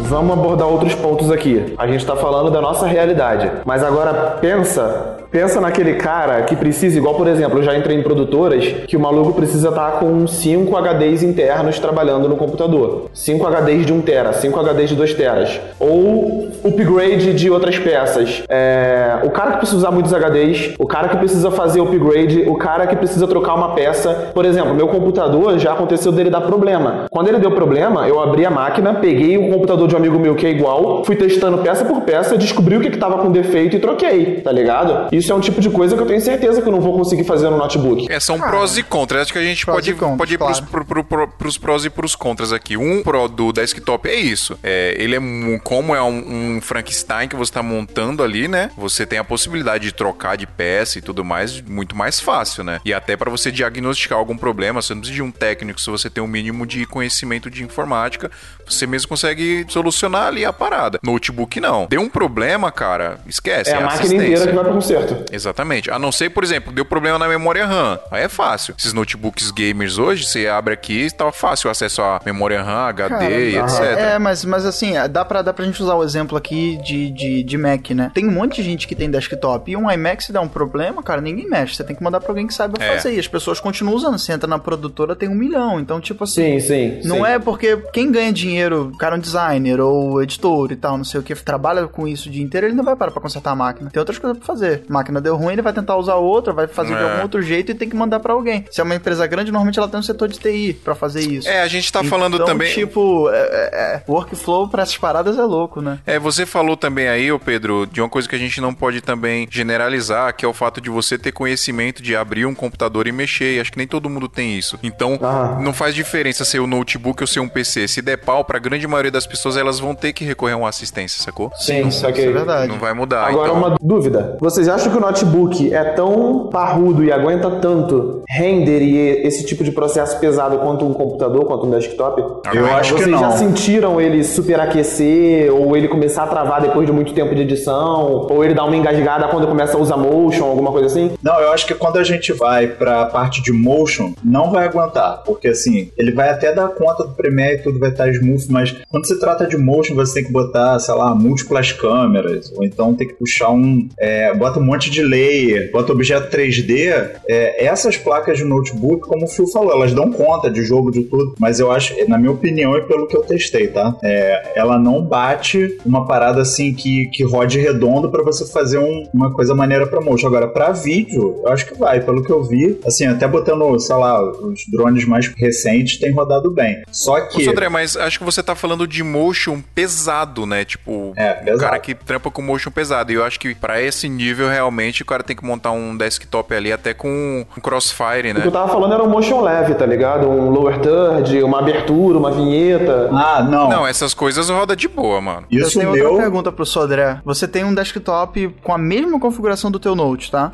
Vamos 0.00 0.34
abordar 0.34 0.68
outros 0.68 0.94
pontos 0.94 1.30
aqui. 1.30 1.74
A 1.78 1.86
gente 1.86 2.00
está 2.00 2.14
falando 2.14 2.50
da 2.50 2.60
nossa 2.60 2.86
realidade. 2.86 3.50
Mas 3.64 3.82
agora 3.82 4.36
pensa, 4.40 5.16
pensa 5.34 5.60
naquele 5.60 5.94
cara 5.94 6.42
que 6.42 6.54
precisa, 6.54 6.96
igual 6.96 7.16
por 7.16 7.26
exemplo, 7.26 7.58
eu 7.58 7.64
já 7.64 7.76
entrei 7.76 7.98
em 7.98 8.02
produtoras 8.04 8.64
que 8.86 8.96
o 8.96 9.00
maluco 9.00 9.32
precisa 9.32 9.70
estar 9.70 9.98
com 9.98 10.28
5 10.28 10.76
HDs 10.76 11.24
internos 11.24 11.80
trabalhando 11.80 12.28
no 12.28 12.36
computador. 12.36 13.10
5 13.12 13.44
HDs 13.44 13.84
de 13.84 13.92
1 13.92 14.02
tera, 14.02 14.32
5 14.32 14.60
HDs 14.60 14.90
de 14.90 14.94
2 14.94 15.14
teras. 15.14 15.60
Ou 15.80 16.50
upgrade 16.64 17.32
de 17.34 17.50
outras 17.50 17.76
peças. 17.80 18.44
É, 18.48 19.18
o 19.24 19.30
cara 19.30 19.52
que 19.52 19.58
precisa 19.58 19.78
usar 19.78 19.90
muitos 19.90 20.12
HDs, 20.12 20.76
o 20.78 20.86
cara 20.86 21.08
que 21.08 21.16
precisa 21.16 21.50
fazer 21.50 21.80
upgrade, 21.80 22.44
o 22.46 22.54
cara 22.54 22.86
que 22.86 22.94
precisa 22.94 23.26
trocar 23.26 23.54
uma 23.54 23.74
peça. 23.74 24.30
Por 24.32 24.44
exemplo, 24.44 24.72
meu 24.72 24.86
computador 24.86 25.58
já 25.58 25.72
aconteceu 25.72 26.12
dele 26.12 26.30
dar 26.30 26.42
problema. 26.42 27.06
Quando 27.10 27.26
ele 27.26 27.38
deu 27.38 27.50
problema, 27.50 28.06
eu 28.06 28.22
abri 28.22 28.46
a 28.46 28.50
máquina, 28.50 28.94
peguei 28.94 29.36
o 29.36 29.50
computador 29.50 29.88
de 29.88 29.96
um 29.96 29.98
amigo 29.98 30.16
meu 30.16 30.36
que 30.36 30.46
é 30.46 30.50
igual, 30.50 31.04
fui 31.04 31.16
testando 31.16 31.58
peça 31.58 31.84
por 31.84 32.02
peça, 32.02 32.38
descobri 32.38 32.76
o 32.76 32.80
que, 32.80 32.90
que 32.90 32.98
tava 32.98 33.18
com 33.18 33.32
defeito 33.32 33.74
e 33.74 33.80
troquei, 33.80 34.40
tá 34.40 34.52
ligado? 34.52 35.08
Isso 35.10 35.23
é 35.32 35.34
um 35.34 35.40
tipo 35.40 35.60
de 35.60 35.70
coisa 35.70 35.96
que 35.96 36.02
eu 36.02 36.06
tenho 36.06 36.20
certeza 36.20 36.60
que 36.62 36.68
eu 36.68 36.72
não 36.72 36.80
vou 36.80 36.96
conseguir 36.96 37.24
fazer 37.24 37.48
no 37.50 37.56
notebook. 37.56 38.06
É, 38.10 38.18
são 38.20 38.38
prós 38.38 38.76
e 38.78 38.82
contras. 38.82 39.22
Acho 39.22 39.32
que 39.32 39.38
a 39.38 39.42
gente 39.44 39.64
pode, 39.66 39.92
contras, 39.94 40.16
pode 40.18 40.34
ir 40.34 40.38
pros, 40.38 40.60
claro. 40.60 40.70
pro, 40.70 40.84
pro, 40.84 41.04
pro- 41.04 41.28
pros 41.28 41.58
prós 41.58 41.84
e 41.84 41.90
pros 41.90 42.14
contras 42.14 42.52
aqui. 42.52 42.76
Um 42.76 43.02
pró 43.02 43.28
do 43.28 43.52
desktop 43.52 44.08
é 44.08 44.14
isso. 44.14 44.58
É, 44.62 44.94
ele 44.98 45.14
é 45.16 45.20
um- 45.20 45.58
como 45.62 45.94
é 45.94 46.02
um, 46.02 46.56
um 46.56 46.60
Frankenstein 46.60 47.28
que 47.28 47.36
você 47.36 47.52
tá 47.52 47.62
montando 47.62 48.22
ali, 48.22 48.48
né? 48.48 48.70
Você 48.76 49.04
tem 49.06 49.18
a 49.18 49.24
possibilidade 49.24 49.84
de 49.84 49.92
trocar 49.92 50.36
de 50.36 50.46
peça 50.46 50.98
e 50.98 51.02
tudo 51.02 51.24
mais 51.24 51.60
muito 51.60 51.96
mais 51.96 52.20
fácil, 52.20 52.64
né? 52.64 52.80
E 52.84 52.92
até 52.92 53.16
para 53.16 53.30
você 53.30 53.50
diagnosticar 53.50 54.18
algum 54.18 54.36
problema, 54.36 54.80
você 54.82 54.94
não 54.94 55.00
precisa 55.00 55.16
de 55.16 55.22
um 55.22 55.30
técnico, 55.30 55.80
se 55.80 55.90
você 55.90 56.08
tem 56.10 56.22
um 56.22 56.26
mínimo 56.26 56.66
de 56.66 56.84
conhecimento 56.86 57.50
de 57.50 57.62
informática, 57.64 58.30
você 58.68 58.86
mesmo 58.86 59.08
consegue 59.08 59.64
solucionar 59.68 60.26
ali 60.28 60.44
a 60.44 60.52
parada. 60.52 60.98
Notebook 61.02 61.60
não. 61.60 61.86
Deu 61.88 62.00
um 62.00 62.08
problema, 62.08 62.70
cara, 62.72 63.18
esquece. 63.26 63.70
É 63.70 63.74
a 63.74 63.80
máquina 63.80 64.00
assistência. 64.00 64.26
inteira 64.26 64.46
que 64.48 64.54
vai 64.54 64.64
pro 64.64 64.72
conserto. 64.74 65.24
Exatamente. 65.32 65.90
A 65.90 65.98
não 65.98 66.10
ser, 66.12 66.30
por 66.30 66.42
exemplo, 66.44 66.72
deu 66.72 66.84
problema 66.84 67.18
na 67.18 67.28
memória 67.28 67.66
RAM. 67.66 67.98
Aí 68.10 68.22
é 68.24 68.28
fácil. 68.28 68.74
Esses 68.78 68.92
notebooks 68.92 69.50
gamers 69.50 69.98
hoje, 69.98 70.26
você 70.26 70.46
abre 70.46 70.74
aqui, 70.74 71.08
tá 71.14 71.30
fácil 71.32 71.68
o 71.68 71.70
acesso 71.70 72.02
à 72.02 72.20
memória 72.24 72.62
RAM, 72.62 72.86
HD 72.88 73.08
Cara, 73.08 73.30
e 73.30 73.56
etc. 73.56 73.80
É, 73.98 74.18
mas, 74.18 74.44
mas 74.44 74.64
assim, 74.66 74.96
é, 74.96 75.06
dá 75.08 75.24
pra, 75.24 75.42
dá 75.42 75.52
pra 75.52 75.64
gente 75.64 75.82
usar 75.82 75.94
o 75.94 76.02
exemplo 76.04 76.36
aqui 76.36 76.78
de, 76.82 77.10
de, 77.10 77.42
de 77.42 77.58
Mac, 77.58 77.90
né? 77.90 78.10
Tem 78.14 78.26
um 78.26 78.32
monte 78.32 78.56
de 78.56 78.62
gente 78.62 78.86
que 78.88 78.94
tem 78.94 79.10
desktop 79.10 79.70
e 79.70 79.76
um 79.76 79.90
iMac 79.90 80.22
se 80.24 80.32
der 80.32 80.40
um 80.40 80.48
problema, 80.48 81.02
cara, 81.02 81.20
ninguém 81.20 81.48
mexe. 81.48 81.74
Você 81.76 81.84
tem 81.84 81.94
que 81.96 82.02
mandar 82.02 82.20
pra 82.20 82.30
alguém 82.30 82.46
que 82.46 82.54
saiba 82.54 82.76
É. 82.82 82.94
fazer. 82.96 83.14
E 83.14 83.18
as 83.18 83.28
pessoas 83.28 83.60
continuam 83.60 83.96
usando. 83.96 84.18
Você 84.18 84.32
entra 84.32 84.46
na 84.48 84.58
produtora, 84.58 85.14
tem 85.16 85.28
um 85.28 85.34
milhão. 85.34 85.80
Então, 85.80 86.00
tipo 86.00 86.24
assim. 86.24 86.58
Sim, 86.60 87.00
sim. 87.00 87.08
Não 87.08 87.16
sim. 87.18 87.26
é 87.26 87.38
porque 87.38 87.76
quem 87.92 88.10
ganha 88.10 88.32
dinheiro, 88.32 88.53
o 88.62 88.96
cara 88.96 89.16
é 89.16 89.18
um 89.18 89.20
designer 89.20 89.80
ou 89.80 90.22
editor 90.22 90.70
e 90.72 90.76
tal, 90.76 90.96
não 90.96 91.04
sei 91.04 91.20
o 91.20 91.22
que, 91.22 91.34
trabalha 91.34 91.86
com 91.86 92.06
isso 92.08 92.28
o 92.28 92.32
dia 92.32 92.42
inteiro, 92.42 92.66
ele 92.66 92.74
não 92.74 92.84
vai 92.84 92.96
parar 92.96 93.10
pra 93.10 93.20
consertar 93.20 93.50
a 93.52 93.56
máquina. 93.56 93.90
Tem 93.90 94.00
outras 94.00 94.18
coisas 94.18 94.36
pra 94.38 94.46
fazer. 94.46 94.84
A 94.88 94.92
máquina 94.92 95.20
deu 95.20 95.36
ruim, 95.36 95.52
ele 95.54 95.62
vai 95.62 95.72
tentar 95.72 95.96
usar 95.96 96.14
outra, 96.16 96.52
vai 96.52 96.66
fazer 96.66 96.94
de 96.94 97.00
É. 97.02 97.10
algum 97.10 97.22
outro 97.22 97.42
jeito 97.42 97.70
e 97.72 97.74
tem 97.74 97.88
que 97.88 97.96
mandar 97.96 98.20
pra 98.20 98.32
alguém. 98.32 98.64
Se 98.70 98.80
é 98.80 98.84
uma 98.84 98.94
empresa 98.94 99.26
grande, 99.26 99.50
normalmente 99.50 99.78
ela 99.78 99.88
tem 99.88 99.98
um 100.00 100.02
setor 100.02 100.28
de 100.28 100.38
TI 100.38 100.74
pra 100.84 100.94
fazer 100.94 101.20
isso. 101.20 101.48
É, 101.48 101.62
a 101.62 101.68
gente 101.68 101.90
tá 101.92 102.02
falando 102.04 102.34
então, 102.34 102.46
também. 102.46 102.72
tipo, 102.72 103.28
é, 103.30 103.36
é, 103.38 103.70
é, 103.96 104.02
workflow 104.08 104.68
pra 104.68 104.82
essas 104.82 104.96
paradas 104.96 105.38
é 105.38 105.42
louco, 105.42 105.80
né? 105.80 105.98
É, 106.06 106.18
você 106.18 106.46
falou 106.46 106.76
também 106.76 107.08
aí, 107.08 107.30
ô 107.32 107.38
Pedro, 107.38 107.86
de 107.86 108.00
uma 108.00 108.08
coisa 108.08 108.28
que 108.28 108.34
a 108.34 108.38
gente 108.38 108.60
não 108.60 108.72
pode 108.74 109.00
também 109.00 109.46
generalizar, 109.50 110.34
que 110.34 110.44
é 110.44 110.48
o 110.48 110.52
fato 110.52 110.80
de 110.80 110.88
você 110.90 111.18
ter 111.18 111.32
conhecimento 111.32 112.02
de 112.02 112.14
abrir 112.14 112.46
um 112.46 112.54
computador 112.54 113.06
e 113.06 113.12
mexer. 113.12 113.56
E 113.56 113.60
acho 113.60 113.72
que 113.72 113.78
nem 113.78 113.86
todo 113.86 114.08
mundo 114.08 114.28
tem 114.28 114.56
isso. 114.58 114.78
Então, 114.82 115.18
Ah. 115.22 115.58
não 115.60 115.72
faz 115.72 115.94
diferença 115.94 116.44
ser 116.44 116.60
um 116.60 116.66
notebook 116.66 117.22
ou 117.22 117.26
ser 117.26 117.40
um 117.40 117.48
PC. 117.48 117.88
Se 117.88 118.00
der 118.02 118.16
pau, 118.18 118.43
pra 118.44 118.58
grande 118.58 118.86
maioria 118.86 119.10
das 119.10 119.26
pessoas, 119.26 119.56
elas 119.56 119.78
vão 119.78 119.94
ter 119.94 120.12
que 120.12 120.24
recorrer 120.24 120.52
a 120.52 120.56
uma 120.56 120.68
assistência, 120.68 121.22
sacou? 121.22 121.50
Sim, 121.56 121.88
Isso 121.88 122.00
saquei. 122.00 122.26
é 122.26 122.32
verdade. 122.32 122.68
Não 122.68 122.78
vai 122.78 122.92
mudar. 122.94 123.26
Agora 123.26 123.48
então... 123.48 123.58
uma 123.58 123.76
dúvida. 123.80 124.36
Vocês 124.40 124.68
acham 124.68 124.90
que 124.92 124.98
o 124.98 125.00
notebook 125.00 125.72
é 125.74 125.84
tão 125.92 126.48
parrudo 126.52 127.04
e 127.04 127.10
aguenta 127.12 127.50
tanto 127.50 128.22
render 128.28 128.80
e 128.82 129.26
esse 129.26 129.44
tipo 129.44 129.62
de 129.64 129.72
processo 129.72 130.18
pesado 130.18 130.58
quanto 130.58 130.84
um 130.84 130.92
computador, 130.92 131.44
quanto 131.44 131.66
um 131.66 131.70
desktop? 131.70 132.22
Eu 132.52 132.66
acho 132.74 132.94
que 132.94 133.02
Vocês 133.02 133.18
já 133.20 133.28
não. 133.28 133.36
sentiram 133.36 134.00
ele 134.00 134.22
superaquecer 134.24 135.52
ou 135.52 135.76
ele 135.76 135.88
começar 135.88 136.24
a 136.24 136.26
travar 136.26 136.60
depois 136.60 136.86
de 136.86 136.92
muito 136.92 137.12
tempo 137.12 137.34
de 137.34 137.42
edição? 137.42 138.26
Ou 138.30 138.44
ele 138.44 138.54
dar 138.54 138.64
uma 138.64 138.76
engasgada 138.76 139.28
quando 139.28 139.46
começa 139.46 139.76
a 139.76 139.80
usar 139.80 139.96
motion, 139.96 140.44
alguma 140.44 140.70
coisa 140.70 140.86
assim? 140.86 141.12
Não, 141.22 141.38
eu 141.40 141.52
acho 141.52 141.66
que 141.66 141.74
quando 141.74 141.98
a 141.98 142.04
gente 142.04 142.32
vai 142.32 142.66
pra 142.66 143.06
parte 143.06 143.42
de 143.42 143.52
motion, 143.52 144.12
não 144.24 144.50
vai 144.50 144.66
aguentar. 144.66 145.22
Porque 145.24 145.48
assim, 145.48 145.90
ele 145.96 146.12
vai 146.12 146.30
até 146.30 146.52
dar 146.52 146.68
conta 146.68 147.04
do 147.04 147.10
Premiere 147.10 147.56
e 147.60 147.62
tudo 147.62 147.78
vai 147.78 147.90
estar 147.90 148.10
mas 148.48 148.74
quando 148.88 149.06
se 149.06 149.18
trata 149.18 149.46
de 149.46 149.56
motion, 149.56 149.94
você 149.94 150.14
tem 150.14 150.24
que 150.24 150.32
botar, 150.32 150.78
sei 150.78 150.94
lá, 150.94 151.14
múltiplas 151.14 151.72
câmeras. 151.72 152.52
Ou 152.56 152.64
então 152.64 152.94
tem 152.94 153.06
que 153.08 153.14
puxar 153.14 153.50
um. 153.50 153.88
é, 153.98 154.34
bota 154.34 154.58
um 154.58 154.64
monte 154.64 154.90
de 154.90 155.02
layer, 155.02 155.70
bota 155.72 155.92
objeto 155.92 156.34
3D. 156.34 157.10
É, 157.28 157.64
essas 157.64 157.96
placas 157.96 158.38
de 158.38 158.44
notebook, 158.44 159.06
como 159.06 159.24
o 159.24 159.28
Phil 159.28 159.46
falou, 159.48 159.72
elas 159.72 159.92
dão 159.92 160.10
conta 160.10 160.50
de 160.50 160.62
jogo, 160.64 160.90
de 160.90 161.02
tudo. 161.04 161.34
Mas 161.38 161.60
eu 161.60 161.70
acho, 161.70 161.94
na 162.08 162.18
minha 162.18 162.32
opinião 162.32 162.76
e 162.76 162.82
pelo 162.82 163.06
que 163.06 163.16
eu 163.16 163.22
testei, 163.22 163.68
tá? 163.68 163.96
É, 164.02 164.52
ela 164.58 164.78
não 164.78 165.02
bate 165.02 165.78
uma 165.84 166.06
parada 166.06 166.42
assim 166.42 166.72
que, 166.74 167.06
que 167.06 167.22
rode 167.24 167.58
redondo 167.58 168.10
pra 168.10 168.22
você 168.22 168.44
fazer 168.46 168.78
um- 168.78 169.04
uma 169.12 169.32
coisa 169.32 169.54
maneira 169.54 169.86
pra 169.86 170.00
motion. 170.00 170.26
Agora, 170.26 170.48
pra 170.48 170.72
vídeo, 170.72 171.40
eu 171.44 171.48
acho 171.48 171.66
que 171.66 171.78
vai. 171.78 172.00
Pelo 172.00 172.22
que 172.22 172.30
eu 172.32 172.42
vi, 172.42 172.78
assim, 172.84 173.06
até 173.06 173.26
botando, 173.26 173.78
sei 173.78 173.96
lá, 173.96 174.22
os 174.22 174.60
drones 174.70 175.04
mais 175.06 175.28
recentes, 175.36 175.98
tem 175.98 176.12
rodado 176.12 176.50
bem. 176.50 176.82
Só 176.90 177.20
que. 177.20 177.46
Ô, 177.48 177.50
André, 177.50 177.68
mas 177.68 177.96
acho 177.96 178.18
que 178.18 178.23
você 178.24 178.42
tá 178.42 178.54
falando 178.54 178.86
de 178.86 179.02
motion 179.02 179.60
pesado, 179.74 180.46
né? 180.46 180.64
Tipo, 180.64 181.12
É, 181.16 181.38
um 181.40 181.44
pesado. 181.44 181.60
cara 181.60 181.78
que 181.78 181.94
trampa 181.94 182.30
com 182.30 182.42
motion 182.42 182.70
pesado. 182.70 183.12
E 183.12 183.14
eu 183.14 183.24
acho 183.24 183.38
que 183.38 183.54
pra 183.54 183.80
esse 183.80 184.08
nível, 184.08 184.48
realmente, 184.48 185.02
o 185.02 185.06
cara 185.06 185.22
tem 185.22 185.36
que 185.36 185.44
montar 185.44 185.70
um 185.72 185.96
desktop 185.96 186.54
ali 186.54 186.72
até 186.72 186.94
com 186.94 187.44
um 187.56 187.60
crossfire, 187.60 188.30
O 188.30 188.34
que 188.34 188.40
né? 188.40 188.42
eu 188.46 188.50
tava 188.52 188.68
falando 188.72 188.94
era 188.94 189.02
um 189.02 189.08
motion 189.08 189.40
leve, 189.40 189.74
tá 189.74 189.86
ligado? 189.86 190.28
Um 190.28 190.50
lower 190.50 190.78
third, 190.80 191.42
uma 191.42 191.58
abertura, 191.60 192.18
uma 192.18 192.30
vinheta. 192.30 193.08
Ah, 193.12 193.42
não. 193.42 193.68
Não, 193.68 193.86
essas 193.86 194.14
coisas 194.14 194.48
roda 194.48 194.74
de 194.76 194.88
boa, 194.88 195.20
mano. 195.20 195.46
Eu 195.50 195.66
Isso 195.66 195.78
tenho 195.78 195.92
meu. 195.92 196.06
outra 196.10 196.22
pergunta 196.22 196.52
pro 196.52 196.64
Sodré. 196.66 197.20
Você 197.24 197.46
tem 197.46 197.64
um 197.64 197.74
desktop 197.74 198.48
com 198.62 198.72
a 198.72 198.78
mesma 198.78 199.18
configuração 199.20 199.70
do 199.70 199.78
teu 199.78 199.94
Note, 199.94 200.30
tá? 200.30 200.52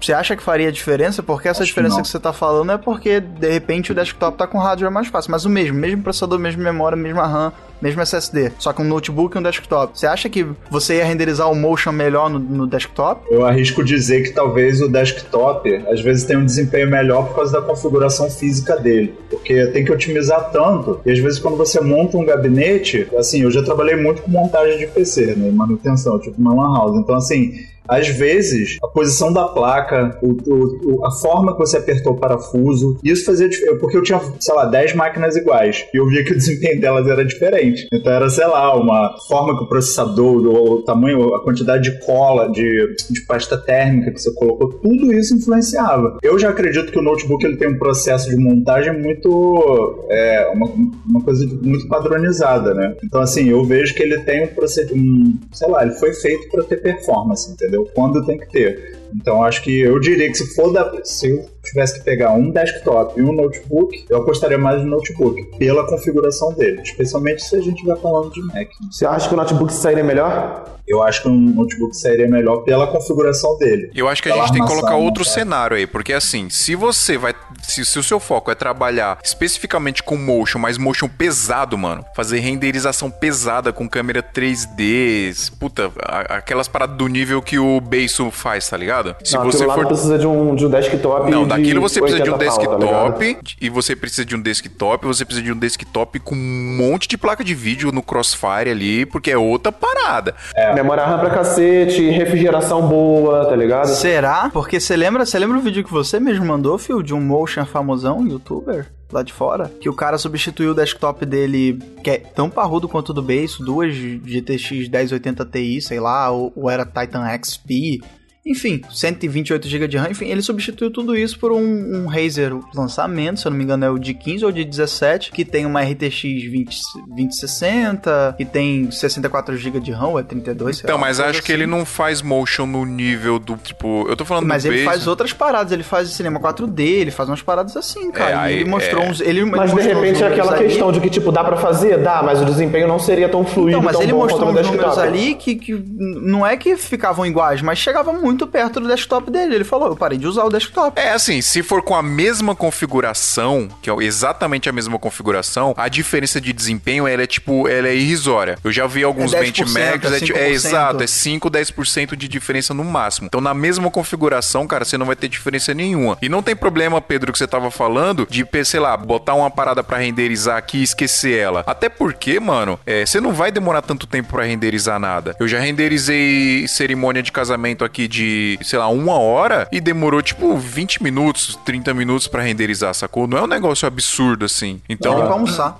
Você 0.00 0.12
acha 0.12 0.36
que 0.36 0.42
faria 0.42 0.70
diferença? 0.72 1.22
Porque 1.22 1.48
essa 1.48 1.56
Hum. 1.60 1.62
Acho 1.66 1.72
que 1.72 1.80
diferença 1.80 2.02
que, 2.02 2.08
você 2.08 2.20
tá 2.20 2.32
falando 2.32 2.70
é 2.72 2.76
porque, 2.78 3.18
de 3.20 3.50
repente, 3.50 3.90
o 3.90 3.94
desktop 3.94 4.36
tá 4.36 4.46
com 4.46 4.58
hardware 4.58 4.90
mais 4.92 5.08
fácil. 5.08 5.30
Mas 5.30 5.44
o 5.44 5.48
mesmo, 5.50 5.78
mesmo 5.78 6.02
processador, 6.02 6.38
mesma 6.38 6.62
memória, 6.62 6.96
mesma 7.06 7.26
RAM, 7.26 7.52
mesmo 7.80 8.00
SSD. 8.00 8.52
Só 8.58 8.72
que 8.72 8.82
um 8.82 8.84
notebook 8.84 9.36
e 9.36 9.38
um 9.38 9.42
desktop. 9.42 9.98
Você 9.98 10.06
acha 10.06 10.28
que 10.28 10.46
você 10.70 10.96
ia 10.96 11.04
renderizar 11.04 11.50
o 11.50 11.54
motion 11.54 11.92
melhor 11.92 12.30
no, 12.30 12.38
no 12.38 12.66
desktop? 12.66 13.22
Eu 13.30 13.44
arrisco 13.44 13.84
dizer 13.84 14.22
que 14.22 14.30
talvez 14.30 14.80
o 14.80 14.88
desktop 14.88 15.74
às 15.88 16.00
vezes 16.00 16.24
tenha 16.24 16.38
um 16.38 16.44
desempenho 16.44 16.88
melhor 16.90 17.26
por 17.28 17.36
causa 17.36 17.52
da 17.52 17.62
configuração 17.62 18.30
física 18.30 18.76
dele. 18.76 19.14
Porque 19.30 19.66
tem 19.66 19.84
que 19.84 19.92
otimizar 19.92 20.50
tanto. 20.50 21.00
E 21.04 21.10
às 21.10 21.18
vezes 21.18 21.38
quando 21.38 21.56
você 21.56 21.80
monta 21.80 22.16
um 22.16 22.24
gabinete, 22.24 23.06
assim, 23.16 23.42
eu 23.42 23.50
já 23.50 23.62
trabalhei 23.62 23.96
muito 23.96 24.22
com 24.22 24.30
montagem 24.30 24.78
de 24.78 24.86
PC, 24.86 25.34
né? 25.36 25.50
Manutenção, 25.50 26.18
tipo 26.18 26.40
uma 26.40 26.54
lan 26.54 26.78
house. 26.78 26.96
Então, 26.98 27.14
assim, 27.14 27.54
Às 27.88 28.08
vezes, 28.08 28.78
a 28.82 28.88
posição 28.88 29.32
da 29.32 29.44
placa, 29.48 30.18
o, 30.22 30.30
o- 30.50 30.96
o- 31.00 31.06
a 31.06 31.10
forma 31.10 31.52
que 31.52 31.58
você 31.58 31.76
apertou 31.78 32.12
o 32.12 32.16
parafuso, 32.18 32.98
isso 33.04 33.24
fazia 33.24 33.48
diferença. 33.48 33.78
Porque 33.78 33.96
eu 33.96 34.02
tinha, 34.02 34.20
sei 34.40 34.54
lá, 34.54 34.64
10 34.66 34.94
máquinas 34.94 35.36
iguais. 35.36 35.84
E 35.92 35.96
eu 35.98 36.06
via 36.08 36.24
que 36.24 36.32
o 36.32 36.36
desempenho 36.36 36.80
delas 36.80 37.06
era 37.06 37.24
diferente. 37.24 37.86
Então 37.92 38.12
era, 38.12 38.28
sei 38.30 38.46
lá, 38.46 38.74
uma 38.76 39.16
forma 39.28 39.56
que 39.56 39.64
o 39.64 39.68
processador, 39.68 40.46
o, 40.46 40.82
tamanho, 40.82 41.34
a 41.34 41.42
quantidade 41.42 41.90
de 41.90 42.04
cola, 42.04 42.50
de, 42.50 42.94
de 43.10 43.20
pasta 43.26 43.56
térmica 43.56 44.10
que 44.12 44.20
você 44.20 44.32
colocou, 44.34 44.68
tudo 44.74 45.12
isso 45.12 45.34
influenciava. 45.34 46.18
Eu 46.22 46.38
já 46.38 46.50
acredito 46.50 46.90
que 46.92 46.98
o 46.98 47.02
notebook 47.02 47.44
ele 47.44 47.56
tem 47.56 47.68
um 47.68 47.78
processo 47.78 48.28
de 48.28 48.36
montagem 48.36 48.92
muito. 49.00 50.06
É, 50.10 50.50
uma, 50.52 50.66
uma 51.08 51.20
coisa 51.22 51.46
muito 51.62 51.86
padronizada, 51.88 52.74
né? 52.74 52.94
Então, 53.04 53.20
assim, 53.20 53.48
eu 53.48 53.64
vejo 53.64 53.94
que 53.94 54.02
ele 54.02 54.18
tem 54.20 54.44
um 54.44 54.48
procedimento. 54.48 54.96
Um, 54.96 55.38
sei 55.52 55.68
lá, 55.68 55.82
ele 55.82 55.92
foi 55.94 56.12
feito 56.14 56.48
para 56.50 56.62
ter 56.64 56.76
performance, 56.82 57.50
entendeu? 57.50 57.75
Quando 57.84 58.24
tem 58.24 58.38
que 58.38 58.48
ter. 58.50 58.96
Então, 59.14 59.42
acho 59.42 59.62
que 59.62 59.78
eu 59.80 59.98
diria 60.00 60.26
que 60.28 60.34
se 60.34 60.54
for 60.54 60.72
da. 60.72 60.92
Se 61.04 61.30
eu 61.30 61.48
tivesse 61.64 61.98
que 61.98 62.04
pegar 62.04 62.32
um 62.32 62.50
desktop 62.50 63.18
e 63.18 63.22
um 63.22 63.32
notebook, 63.32 64.04
eu 64.08 64.18
apostaria 64.18 64.56
mais 64.58 64.80
no 64.82 64.88
notebook, 64.88 65.44
pela 65.58 65.86
configuração 65.86 66.52
dele. 66.52 66.80
Especialmente 66.82 67.42
se 67.44 67.56
a 67.56 67.60
gente 67.60 67.84
vai 67.84 67.96
falando 67.96 68.30
de 68.32 68.40
Mac. 68.42 68.68
Você 68.90 69.04
acha 69.06 69.28
que 69.28 69.34
o 69.34 69.36
notebook 69.36 69.72
sairia 69.72 70.04
melhor? 70.04 70.64
Eu 70.86 71.02
acho 71.02 71.22
que 71.22 71.28
um 71.28 71.34
notebook 71.54 71.96
sairia 71.96 72.28
melhor 72.28 72.58
pela 72.62 72.86
configuração 72.86 73.58
dele. 73.58 73.90
Eu 73.92 74.08
acho 74.08 74.22
que 74.22 74.30
a 74.30 74.36
gente 74.36 74.52
tem 74.52 74.62
que 74.62 74.68
colocar 74.68 74.94
outro 74.94 75.24
né? 75.24 75.28
cenário 75.30 75.76
aí, 75.76 75.84
porque 75.84 76.12
assim, 76.12 76.48
se 76.48 76.76
você 76.76 77.18
vai. 77.18 77.34
Se, 77.64 77.84
se 77.84 77.98
o 77.98 78.02
seu 78.04 78.20
foco 78.20 78.52
é 78.52 78.54
trabalhar 78.54 79.18
especificamente 79.24 80.00
com 80.04 80.16
motion, 80.16 80.60
mas 80.60 80.78
motion 80.78 81.08
pesado, 81.08 81.76
mano, 81.76 82.04
fazer 82.14 82.38
renderização 82.38 83.10
pesada 83.10 83.72
com 83.72 83.88
câmera 83.88 84.22
3D, 84.22 85.50
puta, 85.58 85.90
a- 86.04 86.36
aquelas 86.36 86.68
paradas 86.68 86.96
do 86.96 87.08
nível 87.08 87.42
que 87.42 87.58
o 87.58 87.80
Beiso 87.80 88.30
faz, 88.30 88.68
tá 88.68 88.76
ligado? 88.76 88.95
Se 89.22 89.36
não, 89.36 89.44
você 89.44 89.66
lá 89.66 89.74
for. 89.74 89.82
não 89.82 89.88
precisa 89.88 90.18
de 90.18 90.26
um, 90.26 90.54
de 90.54 90.66
um 90.66 90.70
desktop. 90.70 91.30
Não, 91.30 91.42
de 91.42 91.48
daquilo 91.48 91.80
você 91.80 92.00
precisa 92.00 92.22
de 92.22 92.30
um 92.30 92.34
80 92.34 92.50
pau, 92.50 92.78
tá 92.78 92.84
ligado? 92.84 93.18
desktop, 93.18 93.56
e 93.60 93.68
você 93.68 93.96
precisa 93.96 94.24
de 94.24 94.36
um 94.36 94.40
desktop, 94.40 95.06
você 95.06 95.24
precisa 95.24 95.44
de 95.44 95.52
um 95.52 95.58
desktop 95.58 96.20
com 96.20 96.34
um 96.34 96.76
monte 96.76 97.08
de 97.08 97.18
placa 97.18 97.44
de 97.44 97.54
vídeo 97.54 97.92
no 97.92 98.02
Crossfire 98.02 98.70
ali, 98.70 99.06
porque 99.06 99.30
é 99.30 99.38
outra 99.38 99.72
parada. 99.72 100.34
Memória 100.74 101.04
RAM 101.04 101.18
pra 101.18 101.30
cacete, 101.30 102.08
refrigeração 102.10 102.86
boa, 102.86 103.46
tá 103.46 103.56
ligado? 103.56 103.86
Será? 103.88 104.50
Porque 104.52 104.80
você 104.80 104.96
lembra, 104.96 105.24
você 105.24 105.38
lembra 105.38 105.58
o 105.58 105.60
vídeo 105.60 105.84
que 105.84 105.92
você 105.92 106.18
mesmo 106.20 106.44
mandou, 106.44 106.78
Phil, 106.78 107.02
de 107.02 107.14
um 107.14 107.20
motion 107.20 107.64
famosão, 107.64 108.26
youtuber? 108.26 108.86
Lá 109.12 109.22
de 109.22 109.32
fora, 109.32 109.70
que 109.80 109.88
o 109.88 109.94
cara 109.94 110.18
substituiu 110.18 110.72
o 110.72 110.74
desktop 110.74 111.24
dele, 111.24 111.78
que 112.02 112.10
é 112.10 112.18
tão 112.18 112.50
parrudo 112.50 112.88
quanto 112.88 113.10
o 113.10 113.12
do 113.12 113.22
base, 113.22 113.62
duas 113.64 113.94
GTX 113.94 114.88
1080 114.88 115.44
Ti, 115.44 115.80
sei 115.80 116.00
lá, 116.00 116.28
ou, 116.30 116.52
ou 116.56 116.68
era 116.68 116.84
Titan 116.84 117.24
XP, 117.38 118.00
enfim, 118.46 118.80
128 118.90 119.68
GB 119.68 119.88
de 119.88 119.96
RAM, 119.96 120.10
enfim, 120.10 120.26
ele 120.28 120.40
substituiu 120.40 120.90
tudo 120.90 121.16
isso 121.16 121.38
por 121.38 121.50
um, 121.50 121.58
um 121.58 122.06
Razer 122.06 122.52
lançamento, 122.74 123.40
se 123.40 123.46
eu 123.46 123.50
não 123.50 123.58
me 123.58 123.64
engano 123.64 123.84
é 123.84 123.90
o 123.90 123.98
de 123.98 124.14
15 124.14 124.44
ou 124.44 124.52
de 124.52 124.64
17, 124.64 125.32
que 125.32 125.44
tem 125.44 125.66
uma 125.66 125.82
RTX 125.82 126.22
20, 126.22 126.76
2060, 127.08 128.34
que 128.36 128.44
tem 128.44 128.90
64 128.90 129.56
GB 129.56 129.80
de 129.80 129.92
RAM, 129.92 130.08
ou 130.08 130.18
é 130.18 130.22
32, 130.22 130.76
sei 130.78 130.84
Então, 130.84 130.96
lá, 130.96 131.00
mas 131.00 131.20
acho 131.20 131.42
que 131.42 131.52
assim. 131.52 131.62
ele 131.62 131.66
não 131.66 131.84
faz 131.84 132.22
motion 132.22 132.66
no 132.66 132.84
nível 132.84 133.38
do, 133.38 133.56
tipo, 133.56 134.06
eu 134.08 134.16
tô 134.16 134.24
falando 134.24 134.46
Mas 134.46 134.62
do 134.62 134.68
ele 134.68 134.84
base, 134.84 134.96
faz 134.98 135.06
outras 135.06 135.32
paradas, 135.32 135.72
ele 135.72 135.82
faz 135.82 136.08
cinema 136.10 136.40
4D, 136.40 136.80
ele 136.80 137.10
faz 137.10 137.28
umas 137.28 137.42
paradas 137.42 137.76
assim, 137.76 138.10
cara. 138.10 138.30
É, 138.30 138.34
E 138.34 138.38
aí- 138.38 138.54
ele 138.60 138.70
mostrou 138.70 139.02
é. 139.02 139.08
uns. 139.08 139.20
Ele, 139.20 139.40
ele 139.40 139.44
Mas 139.50 139.70
de 139.70 139.76
mostrou 139.76 140.00
repente 140.02 140.22
é 140.22 140.26
aquela 140.28 140.54
ali. 140.54 140.64
questão 140.66 140.92
de 140.92 141.00
que, 141.00 141.10
tipo, 141.10 141.30
dá 141.32 141.42
pra 141.44 141.56
fazer? 141.56 141.98
Dá, 141.98 142.22
mas 142.22 142.40
o 142.40 142.44
desempenho 142.44 142.86
não 142.88 142.98
seria 142.98 143.28
tão 143.28 143.44
fluido, 143.44 143.70
Então, 143.70 143.82
mas 143.82 143.92
tão 143.94 144.02
ele 144.02 144.12
bom 144.12 144.18
mostrou 144.18 144.50
uns 144.50 144.66
números 144.66 144.98
ali 144.98 145.34
que, 145.34 145.54
que 145.56 145.74
não 145.74 146.46
é 146.46 146.56
que 146.56 146.76
ficavam 146.76 147.24
iguais, 147.26 147.62
mas 147.62 147.78
chegava 147.78 148.12
muito 148.12 148.35
perto 148.44 148.80
do 148.80 148.88
desktop 148.88 149.30
dele. 149.30 149.54
Ele 149.54 149.62
falou, 149.62 149.86
eu 149.86 149.96
parei 149.96 150.18
de 150.18 150.26
usar 150.26 150.42
o 150.42 150.50
desktop. 150.50 151.00
É 151.00 151.12
assim, 151.12 151.40
se 151.40 151.62
for 151.62 151.80
com 151.80 151.94
a 151.94 152.02
mesma 152.02 152.56
configuração, 152.56 153.68
que 153.80 153.88
é 153.88 153.94
exatamente 154.00 154.68
a 154.68 154.72
mesma 154.72 154.98
configuração, 154.98 155.74
a 155.76 155.88
diferença 155.88 156.40
de 156.40 156.52
desempenho 156.52 157.06
ela 157.06 157.22
é 157.22 157.26
tipo, 157.26 157.68
ela 157.68 157.86
é 157.86 157.94
irrisória. 157.94 158.58
Eu 158.64 158.72
já 158.72 158.86
vi 158.88 159.04
alguns 159.04 159.32
É 159.32 159.40
10%, 159.40 159.64
benchmarks, 159.64 160.12
é, 160.12 160.20
tipo- 160.20 160.38
é 160.38 160.48
5%. 160.48 160.50
exato, 160.54 161.02
é 161.04 161.06
5, 161.06 161.48
10% 161.50 162.16
de 162.16 162.26
diferença 162.26 162.74
no 162.74 162.84
máximo. 162.84 163.26
Então, 163.26 163.40
na 163.40 163.54
mesma 163.54 163.90
configuração, 163.90 164.66
cara, 164.66 164.84
você 164.84 164.96
não 164.98 165.06
vai 165.06 165.14
ter 165.14 165.28
diferença 165.28 165.72
nenhuma. 165.74 166.16
E 166.22 166.28
não 166.28 166.42
tem 166.42 166.56
problema, 166.56 167.00
Pedro, 167.00 167.30
que 167.32 167.38
você 167.38 167.46
tava 167.46 167.70
falando, 167.70 168.26
de, 168.28 168.44
sei 168.64 168.80
lá, 168.80 168.96
botar 168.96 169.34
uma 169.34 169.50
parada 169.50 169.84
pra 169.84 169.98
renderizar 169.98 170.56
aqui 170.56 170.78
e 170.78 170.82
esquecer 170.82 171.38
ela. 171.38 171.62
Até 171.66 171.88
porque, 171.88 172.40
mano, 172.40 172.78
é, 172.86 173.04
você 173.04 173.20
não 173.20 173.32
vai 173.32 173.52
demorar 173.52 173.82
tanto 173.82 174.06
tempo 174.06 174.30
pra 174.32 174.44
renderizar 174.44 174.98
nada. 174.98 175.36
Eu 175.38 175.46
já 175.46 175.60
renderizei 175.60 176.66
cerimônia 176.68 177.22
de 177.22 177.30
casamento 177.30 177.84
aqui 177.84 178.08
de, 178.08 178.25
sei 178.62 178.78
lá, 178.78 178.88
uma 178.88 179.18
hora 179.18 179.68
e 179.72 179.80
demorou 179.80 180.22
tipo 180.22 180.56
20 180.56 181.02
minutos, 181.02 181.58
30 181.64 181.92
minutos 181.94 182.26
pra 182.28 182.42
renderizar, 182.42 182.94
sacou? 182.94 183.26
Não 183.26 183.38
é 183.38 183.42
um 183.42 183.46
negócio 183.46 183.86
absurdo 183.86 184.44
assim. 184.44 184.80
Então, 184.88 185.14
pra 185.16 185.30
almoçar. 185.30 185.78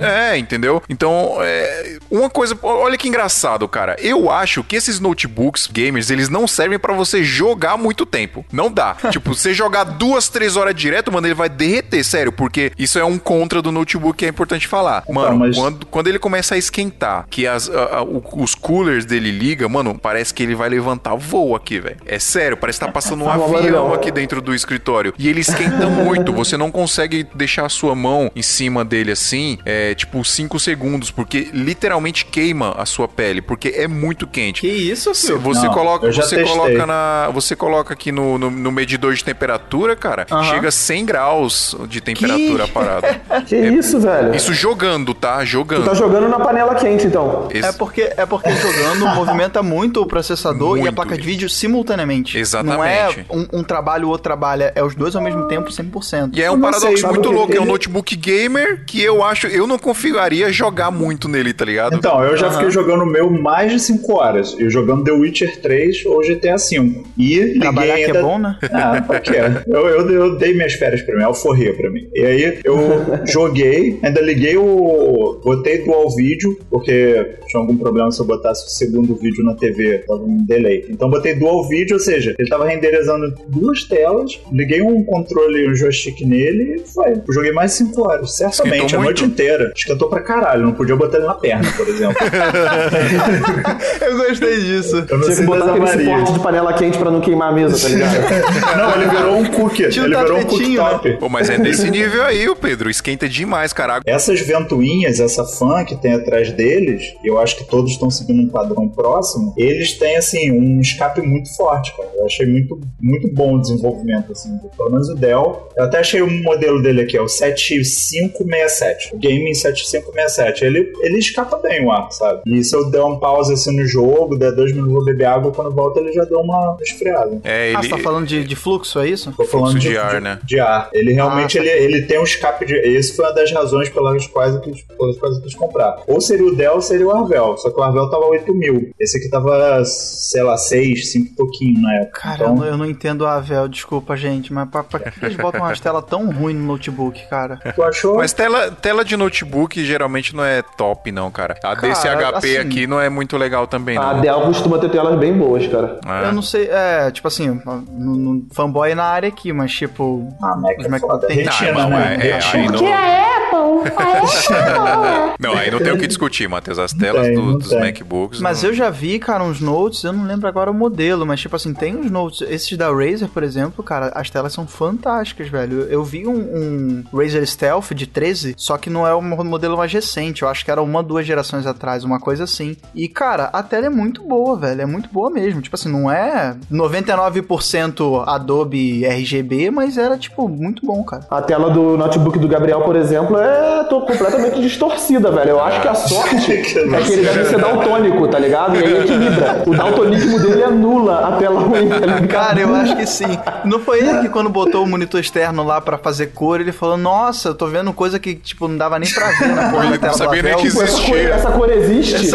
é, 0.00 0.36
entendeu? 0.38 0.82
Então, 0.88 1.36
é, 1.40 1.98
uma 2.10 2.30
coisa, 2.30 2.58
olha 2.62 2.96
que 2.96 3.08
engraçado, 3.08 3.66
cara. 3.68 3.96
Eu 3.98 4.30
acho 4.30 4.62
que 4.64 4.76
esses 4.76 4.98
notebooks 5.00 5.66
gamers, 5.66 6.10
eles 6.10 6.28
não 6.28 6.46
servem 6.46 6.78
pra 6.78 6.94
você 6.94 7.22
jogar 7.22 7.76
muito 7.76 8.04
tempo. 8.06 8.44
Não 8.52 8.70
dá. 8.70 8.96
tipo, 9.10 9.34
você 9.34 9.52
jogar 9.54 9.84
duas, 9.84 10.28
três 10.28 10.56
horas 10.56 10.74
direto, 10.74 11.12
mano, 11.12 11.26
ele 11.26 11.34
vai 11.34 11.48
derreter, 11.48 12.02
sério, 12.04 12.32
porque 12.32 12.72
isso 12.78 12.98
é 12.98 13.04
um 13.04 13.18
contra 13.18 13.60
do 13.62 13.70
notebook 13.72 14.18
que 14.18 14.24
é 14.26 14.28
importante 14.28 14.66
falar. 14.66 15.04
Mano, 15.08 15.38
mas- 15.38 15.56
quando, 15.56 15.86
quando 15.86 16.06
ele 16.08 16.18
começa 16.18 16.54
a 16.54 16.58
esquentar, 16.58 17.26
que 17.30 17.46
as, 17.46 17.68
a- 17.68 17.98
a- 17.98 18.02
os 18.04 18.54
coolers 18.54 19.04
dele 19.04 19.30
liga, 19.30 19.68
mano, 19.68 19.98
parece 19.98 20.32
que 20.32 20.42
ele 20.42 20.54
vai 20.54 20.68
levantar 20.68 21.14
voo 21.14 21.54
aqui, 21.54 21.78
velho. 21.80 21.87
É 22.06 22.18
sério, 22.18 22.56
parece 22.56 22.78
que 22.78 22.86
tá 22.86 22.92
passando 22.92 23.24
um 23.24 23.28
um 23.28 23.56
avião 23.56 23.92
aqui 23.92 24.10
dentro 24.10 24.40
do 24.40 24.54
escritório. 24.54 25.12
E 25.18 25.28
ele 25.28 25.40
esquenta 25.40 25.86
muito. 25.90 26.32
Você 26.32 26.56
não 26.56 26.70
consegue 26.70 27.26
deixar 27.34 27.66
a 27.66 27.68
sua 27.68 27.94
mão 27.94 28.30
em 28.34 28.42
cima 28.42 28.84
dele 28.84 29.12
assim, 29.12 29.58
é, 29.64 29.94
tipo 29.94 30.24
5 30.24 30.58
segundos, 30.58 31.10
porque 31.10 31.48
literalmente 31.52 32.24
queima 32.24 32.72
a 32.76 32.84
sua 32.86 33.06
pele, 33.08 33.40
porque 33.40 33.68
é 33.76 33.86
muito 33.86 34.26
quente. 34.26 34.60
Que 34.62 34.68
isso, 34.68 35.14
filho? 35.14 35.38
você 35.38 35.66
Não, 35.66 35.74
coloca, 35.74 36.10
você 36.12 36.36
testei. 36.36 36.44
coloca 36.44 36.86
na, 36.86 37.28
você 37.32 37.54
coloca 37.56 37.92
aqui 37.94 38.10
no, 38.12 38.38
no, 38.38 38.50
no 38.50 38.72
medidor 38.72 39.14
de 39.14 39.22
temperatura, 39.24 39.94
cara, 39.96 40.26
Aham. 40.30 40.44
chega 40.44 40.68
a 40.68 40.72
100 40.72 41.04
graus 41.06 41.76
de 41.88 42.00
temperatura 42.00 42.64
a 42.64 42.68
parada. 42.68 43.20
Que 43.46 43.56
isso, 43.56 44.00
velho? 44.00 44.34
Isso 44.34 44.52
jogando, 44.52 45.14
tá? 45.14 45.44
Jogando. 45.44 45.84
Tá 45.84 45.94
jogando 45.94 46.28
na 46.28 46.38
panela 46.40 46.74
quente, 46.74 47.06
então. 47.06 47.48
Esse- 47.50 47.68
É 47.68 47.72
porque, 47.72 48.12
é 48.16 48.26
porque 48.26 48.50
jogando 48.50 49.06
movimenta 49.14 49.62
muito 49.62 50.02
o 50.02 50.06
processador 50.06 50.76
e 50.76 50.80
a 50.80 50.82
Muito 50.84 50.94
placa 50.94 51.16
de 51.16 51.22
vídeo 51.22 51.48
simultaneamente. 51.78 52.38
Exatamente. 52.38 52.76
Não 52.76 52.84
é 52.84 53.08
um, 53.30 53.60
um 53.60 53.62
trabalho, 53.62 54.08
o 54.08 54.10
outro 54.10 54.24
trabalha. 54.24 54.72
É 54.74 54.82
os 54.82 54.94
dois 54.94 55.14
ao 55.14 55.22
mesmo 55.22 55.46
tempo, 55.48 55.70
100%. 55.70 56.36
E 56.36 56.42
é 56.42 56.50
um 56.50 56.60
paradoxo 56.60 56.96
sei, 56.96 57.08
muito 57.08 57.28
que 57.28 57.34
louco. 57.34 57.54
É 57.54 57.60
um 57.60 57.64
notebook 57.64 58.16
gamer 58.16 58.84
que 58.84 59.02
eu 59.02 59.22
acho. 59.22 59.46
Eu 59.46 59.66
não 59.66 59.78
configuraria 59.78 60.50
jogar 60.52 60.90
muito 60.90 61.28
nele, 61.28 61.52
tá 61.52 61.64
ligado? 61.64 61.94
Então, 61.94 62.22
eu 62.24 62.36
já 62.36 62.46
Aham. 62.46 62.56
fiquei 62.56 62.70
jogando 62.70 63.02
o 63.02 63.06
meu 63.06 63.30
mais 63.30 63.72
de 63.72 63.80
5 63.80 64.12
horas. 64.12 64.56
Eu 64.58 64.70
jogando 64.70 65.04
The 65.04 65.12
Witcher 65.12 65.60
3 65.60 66.06
ou 66.06 66.20
GTA 66.20 66.56
V. 66.56 67.02
E 67.16 67.38
liguei 67.38 67.60
Trabalhar 67.60 67.94
que 67.96 68.04
ainda... 68.04 68.18
é 68.18 68.22
bom, 68.22 68.38
né? 68.38 68.58
Ah, 68.78 69.02
pra 69.02 69.18
quê? 69.20 69.32
Eu, 69.66 69.88
eu, 69.88 70.10
eu 70.10 70.38
dei 70.38 70.54
minhas 70.54 70.74
férias 70.74 71.02
pra 71.02 71.16
mim, 71.16 71.22
alforria 71.22 71.74
pra 71.74 71.90
mim. 71.90 72.08
E 72.14 72.24
aí 72.24 72.60
eu 72.64 72.78
joguei, 73.26 73.98
ainda 74.02 74.20
liguei 74.20 74.56
o. 74.56 75.40
Botei 75.44 75.84
dual 75.84 76.14
vídeo, 76.14 76.58
porque 76.70 77.38
tinha 77.48 77.60
algum 77.60 77.76
problema 77.76 78.10
se 78.10 78.20
eu 78.20 78.26
botasse 78.26 78.66
o 78.66 78.70
segundo 78.70 79.16
vídeo 79.16 79.44
na 79.44 79.54
TV, 79.54 79.98
tava 80.06 80.22
um 80.22 80.44
delay. 80.44 80.86
Então 80.88 81.10
botei 81.10 81.34
dual 81.34 81.67
vídeo, 81.68 81.94
ou 81.94 82.00
seja, 82.00 82.34
ele 82.38 82.48
tava 82.48 82.66
renderizando 82.66 83.34
duas 83.48 83.84
telas, 83.84 84.38
liguei 84.52 84.82
um 84.82 85.04
controle, 85.04 85.68
um 85.70 85.74
joystick 85.74 86.20
nele 86.24 86.76
e 86.76 86.88
foi. 86.88 87.14
Joguei 87.30 87.52
mais 87.52 87.72
de 87.72 87.78
5 87.78 88.02
horas, 88.02 88.36
certamente, 88.36 88.76
Esquentou 88.76 89.00
a 89.00 89.02
noite 89.04 89.20
muito? 89.22 89.32
inteira. 89.34 89.72
Esquentou 89.74 90.08
pra 90.08 90.20
caralho, 90.20 90.62
não 90.64 90.72
podia 90.72 90.96
botar 90.96 91.18
ele 91.18 91.26
na 91.26 91.34
perna, 91.34 91.70
por 91.76 91.88
exemplo. 91.88 92.16
Eu 94.00 94.16
gostei 94.16 94.60
disso. 94.60 95.04
Eu 95.08 95.20
Tinha 95.22 95.36
que 95.36 95.42
botar 95.42 95.74
aquele 95.74 96.04
suporte 96.04 96.32
de 96.32 96.38
panela 96.40 96.72
quente 96.72 96.98
pra 96.98 97.10
não 97.10 97.20
queimar 97.20 97.50
a 97.50 97.52
mesa, 97.52 97.80
tá 97.80 97.88
ligado? 97.94 98.18
Não, 98.78 99.00
ele 99.00 99.10
virou 99.10 99.36
um 99.38 99.44
cookie. 99.46 99.88
Tinha 99.88 100.04
um 100.04 100.06
ele 100.08 100.16
virou 100.16 100.38
um 100.38 100.44
cooktop. 100.44 101.16
Pô, 101.18 101.28
mas 101.28 101.50
é 101.50 101.58
desse 101.58 101.90
nível 101.90 102.22
aí, 102.22 102.48
o 102.48 102.56
Pedro. 102.56 102.90
Esquenta 102.90 103.28
demais, 103.28 103.72
cara. 103.72 104.00
Essas 104.06 104.40
ventoinhas, 104.40 105.20
essa 105.20 105.44
fan 105.44 105.84
que 105.84 105.96
tem 105.96 106.14
atrás 106.14 106.50
deles, 106.52 107.14
eu 107.24 107.38
acho 107.38 107.56
que 107.56 107.64
todos 107.64 107.92
estão 107.92 108.10
seguindo 108.10 108.42
um 108.42 108.48
padrão 108.48 108.88
próximo, 108.88 109.54
eles 109.56 109.94
têm, 109.98 110.16
assim, 110.16 110.50
um 110.52 110.80
escape 110.80 111.20
muito 111.20 111.47
forte, 111.56 111.94
cara. 111.96 112.08
Eu 112.16 112.26
achei 112.26 112.46
muito, 112.46 112.80
muito 113.00 113.28
bom 113.32 113.54
o 113.56 113.60
desenvolvimento, 113.60 114.32
assim. 114.32 114.58
Pelo 114.76 114.90
menos 114.90 115.08
o 115.08 115.14
Dell. 115.14 115.68
Eu 115.76 115.84
até 115.84 115.98
achei 115.98 116.20
o 116.22 116.30
modelo 116.30 116.82
dele 116.82 117.02
aqui, 117.02 117.16
é 117.16 117.20
o 117.22 117.28
7567. 117.28 119.14
O 119.14 119.18
Gaming 119.18 119.54
7567. 119.54 120.64
Ele, 120.64 120.92
ele 121.00 121.18
escapa 121.18 121.56
bem 121.58 121.84
o 121.84 121.90
ar, 121.92 122.10
sabe? 122.12 122.42
E 122.46 122.62
se 122.64 122.74
eu 122.74 122.90
der 122.90 123.02
um 123.02 123.18
pause 123.18 123.52
assim 123.52 123.76
no 123.76 123.86
jogo, 123.86 124.36
der 124.36 124.52
dois 124.52 124.72
minutos, 124.72 124.92
vou 124.94 125.04
beber 125.04 125.24
água, 125.26 125.52
quando 125.52 125.74
volta 125.74 126.00
ele 126.00 126.12
já 126.12 126.24
deu 126.24 126.38
uma 126.40 126.76
esfriada. 126.80 127.40
É, 127.44 127.74
Ah, 127.74 127.78
ele. 127.80 127.82
você 127.82 127.88
tá 127.90 127.98
falando 127.98 128.26
de, 128.26 128.44
de 128.44 128.56
fluxo, 128.56 128.98
é 129.00 129.08
isso? 129.08 129.32
Tô 129.36 129.44
falando 129.44 129.72
Fluxo 129.72 129.88
de 129.88 129.96
ar, 129.96 130.20
né? 130.20 130.38
De 130.44 130.58
ar. 130.60 130.88
Ele 130.92 131.12
realmente 131.12 131.58
Ah, 131.58 131.62
ele, 131.64 131.70
ele 131.96 132.02
tem 132.02 132.18
um 132.18 132.24
escape 132.24 132.64
de. 132.66 132.74
Esse 132.74 133.14
foi 133.14 133.24
uma 133.24 133.34
das 133.34 133.50
razões 133.52 133.88
pelas 133.88 134.26
quais 134.26 134.54
eu 134.54 134.60
quis, 134.60 134.82
pelas 134.82 135.16
quais 135.18 135.36
eu 135.36 135.42
quis 135.42 135.54
comprar. 135.54 136.02
Ou 136.06 136.20
seria 136.20 136.46
o 136.46 136.54
Dell 136.54 136.74
ou 136.74 136.82
seria 136.82 137.06
o 137.06 137.10
Arvel. 137.10 137.56
Só 137.58 137.70
que 137.70 137.78
o 137.78 137.82
Arvel 137.82 138.10
tava 138.10 138.26
8 138.26 138.54
mil. 138.54 138.90
Esse 138.98 139.18
aqui 139.18 139.28
tava, 139.28 139.84
sei 139.84 140.42
lá, 140.42 140.56
6, 140.56 141.12
5 141.12 141.32
e 141.32 141.36
pouquinho 141.38 141.80
na 141.80 141.94
época. 141.94 142.20
Cara, 142.20 142.34
então, 142.34 142.48
eu, 142.48 142.56
não, 142.56 142.64
eu 142.66 142.76
não 142.76 142.86
entendo 142.86 143.26
a 143.26 143.34
Avel, 143.36 143.68
desculpa, 143.68 144.16
gente, 144.16 144.52
mas 144.52 144.68
pra, 144.68 144.82
pra 144.84 145.00
que 145.00 145.24
eles 145.24 145.36
botam 145.36 145.60
umas 145.62 145.80
telas 145.80 146.04
tão 146.04 146.30
ruins 146.30 146.56
no 146.56 146.66
notebook, 146.66 147.26
cara? 147.30 147.58
tu 147.74 147.82
achou? 147.82 148.16
Mas 148.16 148.32
tela, 148.32 148.70
tela 148.72 149.04
de 149.04 149.16
notebook 149.16 149.82
geralmente 149.84 150.34
não 150.36 150.44
é 150.44 150.60
top, 150.62 151.10
não, 151.12 151.30
cara. 151.30 151.54
A 151.64 151.76
Cara, 151.76 151.88
DCHP 151.88 152.36
assim- 152.36 152.56
aqui 152.58 152.86
não 152.86 153.00
é 153.00 153.08
muito 153.08 153.36
legal 153.36 153.66
também, 153.66 153.96
A 153.96 154.14
não. 154.14 154.20
Dell 154.20 154.40
costuma 154.42 154.78
ter 154.78 154.90
telas 154.90 155.18
bem 155.18 155.32
boas, 155.32 155.66
cara. 155.66 156.00
Ah. 156.04 156.24
Eu 156.24 156.32
não 156.32 156.42
sei, 156.42 156.68
é, 156.70 157.10
tipo 157.10 157.28
assim, 157.28 157.60
no, 157.64 158.16
no 158.16 158.46
fanboy 158.52 158.94
na 158.94 159.04
área 159.04 159.28
aqui, 159.28 159.52
mas 159.52 159.72
tipo. 159.72 160.28
Ah, 160.42 160.56
Mac 160.56 160.78
Os 160.78 160.84
é 160.86 160.88
Mac 160.88 161.00
foda. 161.00 161.26
tem- 161.26 161.36
Retina, 161.38 161.72
Não, 161.72 161.90
né? 161.90 162.18
é, 162.20 162.28
é, 162.28 162.34
Retina. 162.34 162.62
aí 162.62 162.68
não- 162.68 162.78
Que 162.78 162.92
a 162.92 163.28
Apple, 163.36 163.92
a 163.96 164.02
Apple. 164.18 165.38
Não, 165.40 165.52
aí 165.52 165.70
não 165.70 165.78
tem 165.78 165.92
o 165.92 165.98
que 165.98 166.06
discutir, 166.06 166.48
Matheus. 166.48 166.78
As 166.78 166.92
telas 166.92 167.26
tem, 167.26 167.34
do- 167.34 167.42
não 167.42 167.58
dos 167.58 167.68
tem. 167.68 167.78
MacBooks. 167.80 168.40
Mas 168.40 168.62
não- 168.62 168.70
eu 168.70 168.74
já 168.74 168.90
vi, 168.90 169.18
cara, 169.18 169.42
uns 169.44 169.60
notes, 169.60 170.02
eu 170.04 170.12
não 170.12 170.24
lembro 170.26 170.48
agora 170.48 170.70
o 170.70 170.74
modelo, 170.74 171.24
mas 171.28 171.40
tipo 171.40 171.54
assim, 171.54 171.74
tem 171.74 171.94
uns 171.94 172.10
notes. 172.10 172.40
Esses 172.48 172.76
da 172.76 172.90
Razer, 172.90 173.28
por 173.28 173.42
exemplo, 173.42 173.84
cara, 173.84 174.10
as 174.14 174.30
telas 174.30 174.52
são 174.52 174.66
fantásticas, 174.66 175.48
velho. 175.48 175.82
Eu 175.82 176.02
vi 176.02 176.26
um, 176.26 176.34
um 176.34 177.04
Razer 177.12 177.46
Stealth 177.46 177.92
de 177.94 178.06
13, 178.06 178.54
só 178.56 178.78
que 178.78 178.88
não 178.88 179.06
é 179.06 179.14
o 179.14 179.22
modelo 179.22 179.76
mais 179.76 179.92
recente. 179.92 180.42
Eu 180.42 180.48
acho 180.48 180.64
que 180.64 180.70
era 180.70 180.80
uma, 180.80 181.02
duas 181.02 181.26
gerações 181.26 181.66
atrás, 181.66 182.02
uma 182.02 182.18
coisa 182.18 182.44
assim. 182.44 182.76
E, 182.94 183.08
cara, 183.08 183.50
a 183.52 183.62
tela 183.62 183.86
é 183.86 183.90
muito 183.90 184.22
boa, 184.22 184.56
velho. 184.56 184.80
É 184.80 184.86
muito 184.86 185.08
boa 185.10 185.30
mesmo. 185.30 185.60
Tipo 185.60 185.76
assim, 185.76 185.90
não 185.90 186.10
é 186.10 186.56
99% 186.72 188.24
Adobe 188.26 189.04
RGB, 189.04 189.70
mas 189.70 189.98
era, 189.98 190.16
tipo, 190.16 190.48
muito 190.48 190.86
bom, 190.86 191.02
cara. 191.04 191.26
A 191.30 191.42
tela 191.42 191.70
do 191.70 191.96
notebook 191.96 192.38
do 192.38 192.48
Gabriel, 192.48 192.80
por 192.82 192.96
exemplo, 192.96 193.36
é 193.36 193.84
tô 193.84 194.00
completamente 194.02 194.60
distorcida, 194.60 195.30
velho. 195.30 195.50
Eu 195.50 195.60
acho 195.62 195.80
que 195.80 195.88
a 195.88 195.94
sorte 195.94 196.52
é 196.52 196.62
que 196.62 197.12
ele 197.12 197.22
deve 197.22 197.44
ser 197.44 197.58
daltônico, 197.58 198.28
tá 198.28 198.38
ligado? 198.38 198.76
E 198.76 198.84
aí 198.84 198.98
equilibra. 199.00 199.62
O 199.66 199.74
daltonismo 199.74 200.38
dele 200.38 200.62
anula 200.62 201.17
a 201.26 201.36
tela 201.38 201.60
ruim, 201.60 201.88
tá? 201.88 202.26
Cara, 202.28 202.60
eu 202.60 202.74
acho 202.74 202.96
que 202.96 203.06
sim. 203.06 203.38
Não 203.64 203.80
foi 203.80 204.00
ele 204.00 204.20
que 204.20 204.28
quando 204.28 204.48
botou 204.48 204.84
o 204.84 204.86
monitor 204.86 205.20
externo 205.20 205.64
lá 205.64 205.80
pra 205.80 205.98
fazer 205.98 206.28
cor, 206.28 206.60
ele 206.60 206.72
falou, 206.72 206.96
nossa, 206.96 207.48
eu 207.50 207.54
tô 207.54 207.66
vendo 207.66 207.92
coisa 207.92 208.18
que, 208.18 208.34
tipo, 208.34 208.68
não 208.68 208.76
dava 208.76 208.98
nem 208.98 209.10
pra 209.12 209.28
ver 209.32 209.48
na 209.48 209.70
porra 209.70 209.86
Ele 209.86 209.98
da 209.98 209.98
tela 209.98 210.12
não 210.12 210.18
sabia 210.18 210.42
nem 210.42 210.56
que 210.56 210.66
Essa 210.68 210.76
cor, 210.76 210.84
existia. 210.84 211.28
essa 211.30 211.50
cor 211.50 211.70
existe. 211.70 212.30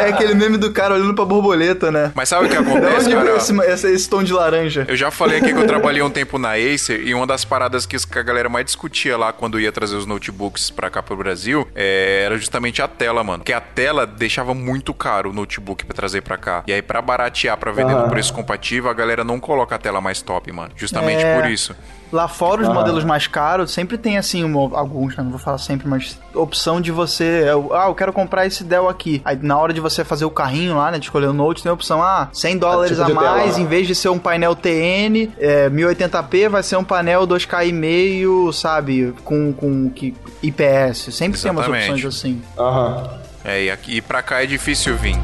É 0.00 0.08
aquele 0.08 0.34
meme 0.34 0.56
do 0.58 0.72
cara 0.72 0.94
olhando 0.94 1.14
pra 1.14 1.24
borboleta, 1.24 1.90
né? 1.90 2.10
Mas 2.14 2.28
sabe 2.28 2.46
o 2.46 2.48
que 2.48 2.56
acontece, 2.56 3.10
cara? 3.10 3.36
esse, 3.36 3.60
esse, 3.60 3.92
esse 3.92 4.08
tom 4.08 4.22
de 4.22 4.32
laranja? 4.32 4.84
Eu 4.88 4.96
já 4.96 5.10
falei 5.10 5.38
aqui 5.38 5.52
que 5.52 5.58
eu 5.58 5.66
trabalhei 5.66 6.02
um 6.02 6.10
tempo 6.10 6.38
na 6.38 6.52
Acer 6.52 7.06
e 7.06 7.14
uma 7.14 7.26
das 7.26 7.44
paradas 7.44 7.86
que 7.86 7.96
a 7.96 8.22
galera 8.22 8.48
mais 8.48 8.64
discutia 8.64 9.16
lá 9.16 9.32
quando 9.32 9.60
ia 9.60 9.70
trazer 9.70 9.96
os 9.96 10.06
notebooks 10.06 10.70
pra 10.70 10.90
cá 10.90 11.02
pro 11.02 11.16
Brasil 11.16 11.66
é, 11.74 12.22
era 12.24 12.36
justamente 12.36 12.82
a 12.82 12.88
tela, 12.88 13.22
mano. 13.22 13.38
Porque 13.38 13.52
a 13.52 13.60
tela 13.60 14.06
deixava 14.06 14.54
muito 14.54 14.92
caro 14.92 15.30
o 15.30 15.32
notebook 15.32 15.84
pra 15.84 15.94
trazer 15.94 16.22
pra 16.22 16.36
cá. 16.36 16.61
E 16.66 16.72
aí, 16.72 16.82
pra 16.82 17.00
baratear, 17.02 17.56
pra 17.56 17.72
vender 17.72 17.92
no 17.92 18.00
Aham. 18.00 18.08
preço 18.10 18.32
compatível, 18.32 18.90
a 18.90 18.94
galera 18.94 19.24
não 19.24 19.38
coloca 19.40 19.74
a 19.74 19.78
tela 19.78 20.00
mais 20.00 20.22
top, 20.22 20.50
mano. 20.52 20.70
Justamente 20.76 21.22
É. 21.24 21.40
por 21.40 21.50
isso. 21.50 21.74
Lá 22.12 22.28
fora, 22.28 22.60
os 22.60 22.68
Ah. 22.68 22.74
modelos 22.74 23.04
mais 23.04 23.26
caros, 23.26 23.70
sempre 23.72 23.96
tem 23.96 24.18
assim, 24.18 24.44
uma- 24.44 24.78
alguns, 24.78 25.16
né, 25.16 25.22
não 25.22 25.30
vou 25.30 25.38
falar 25.38 25.56
sempre, 25.56 25.88
mas 25.88 26.18
opção 26.34 26.78
de 26.78 26.90
você. 26.92 27.44
eu- 27.48 27.74
Ah, 27.74 27.86
eu 27.86 27.94
quero 27.94 28.12
comprar 28.12 28.44
esse 28.46 28.62
Dell 28.64 28.86
aqui. 28.88 29.22
Aí 29.24 29.38
na 29.40 29.56
hora 29.56 29.72
de 29.72 29.80
você 29.80 30.04
fazer 30.04 30.26
o 30.26 30.30
carrinho 30.30 30.76
lá, 30.76 30.90
né, 30.90 30.98
de 30.98 31.06
escolher 31.06 31.26
o 31.28 31.32
Note, 31.32 31.62
tem 31.62 31.70
a 31.70 31.72
opção, 31.72 32.02
ah, 32.02 32.28
100 32.32 32.58
dólares 32.58 32.98
tipo 32.98 33.10
a 33.10 33.14
mais, 33.14 33.52
tela. 33.54 33.60
em 33.60 33.66
vez 33.66 33.86
de 33.86 33.94
ser 33.94 34.10
um 34.10 34.18
painel 34.18 34.54
TN, 34.54 35.30
é, 35.38 35.70
1080p, 35.70 36.48
vai 36.50 36.62
ser 36.62 36.76
um 36.76 36.84
painel 36.84 37.26
2K 37.26 37.64
e 37.64 37.72
meio, 37.72 38.52
sabe, 38.52 39.14
com, 39.24 39.52
com 39.54 39.88
que, 39.90 40.14
IPS. 40.42 41.12
Sempre 41.14 41.40
tem 41.40 41.50
umas 41.50 41.64
Exatamente. 41.66 41.92
opções 41.92 42.04
assim. 42.14 42.42
Aham. 42.58 43.08
É, 43.44 43.64
e, 43.64 43.70
aqui, 43.70 43.96
e 43.96 44.00
pra 44.02 44.22
cá 44.22 44.42
é 44.42 44.46
difícil 44.46 44.96
vir. 44.96 45.16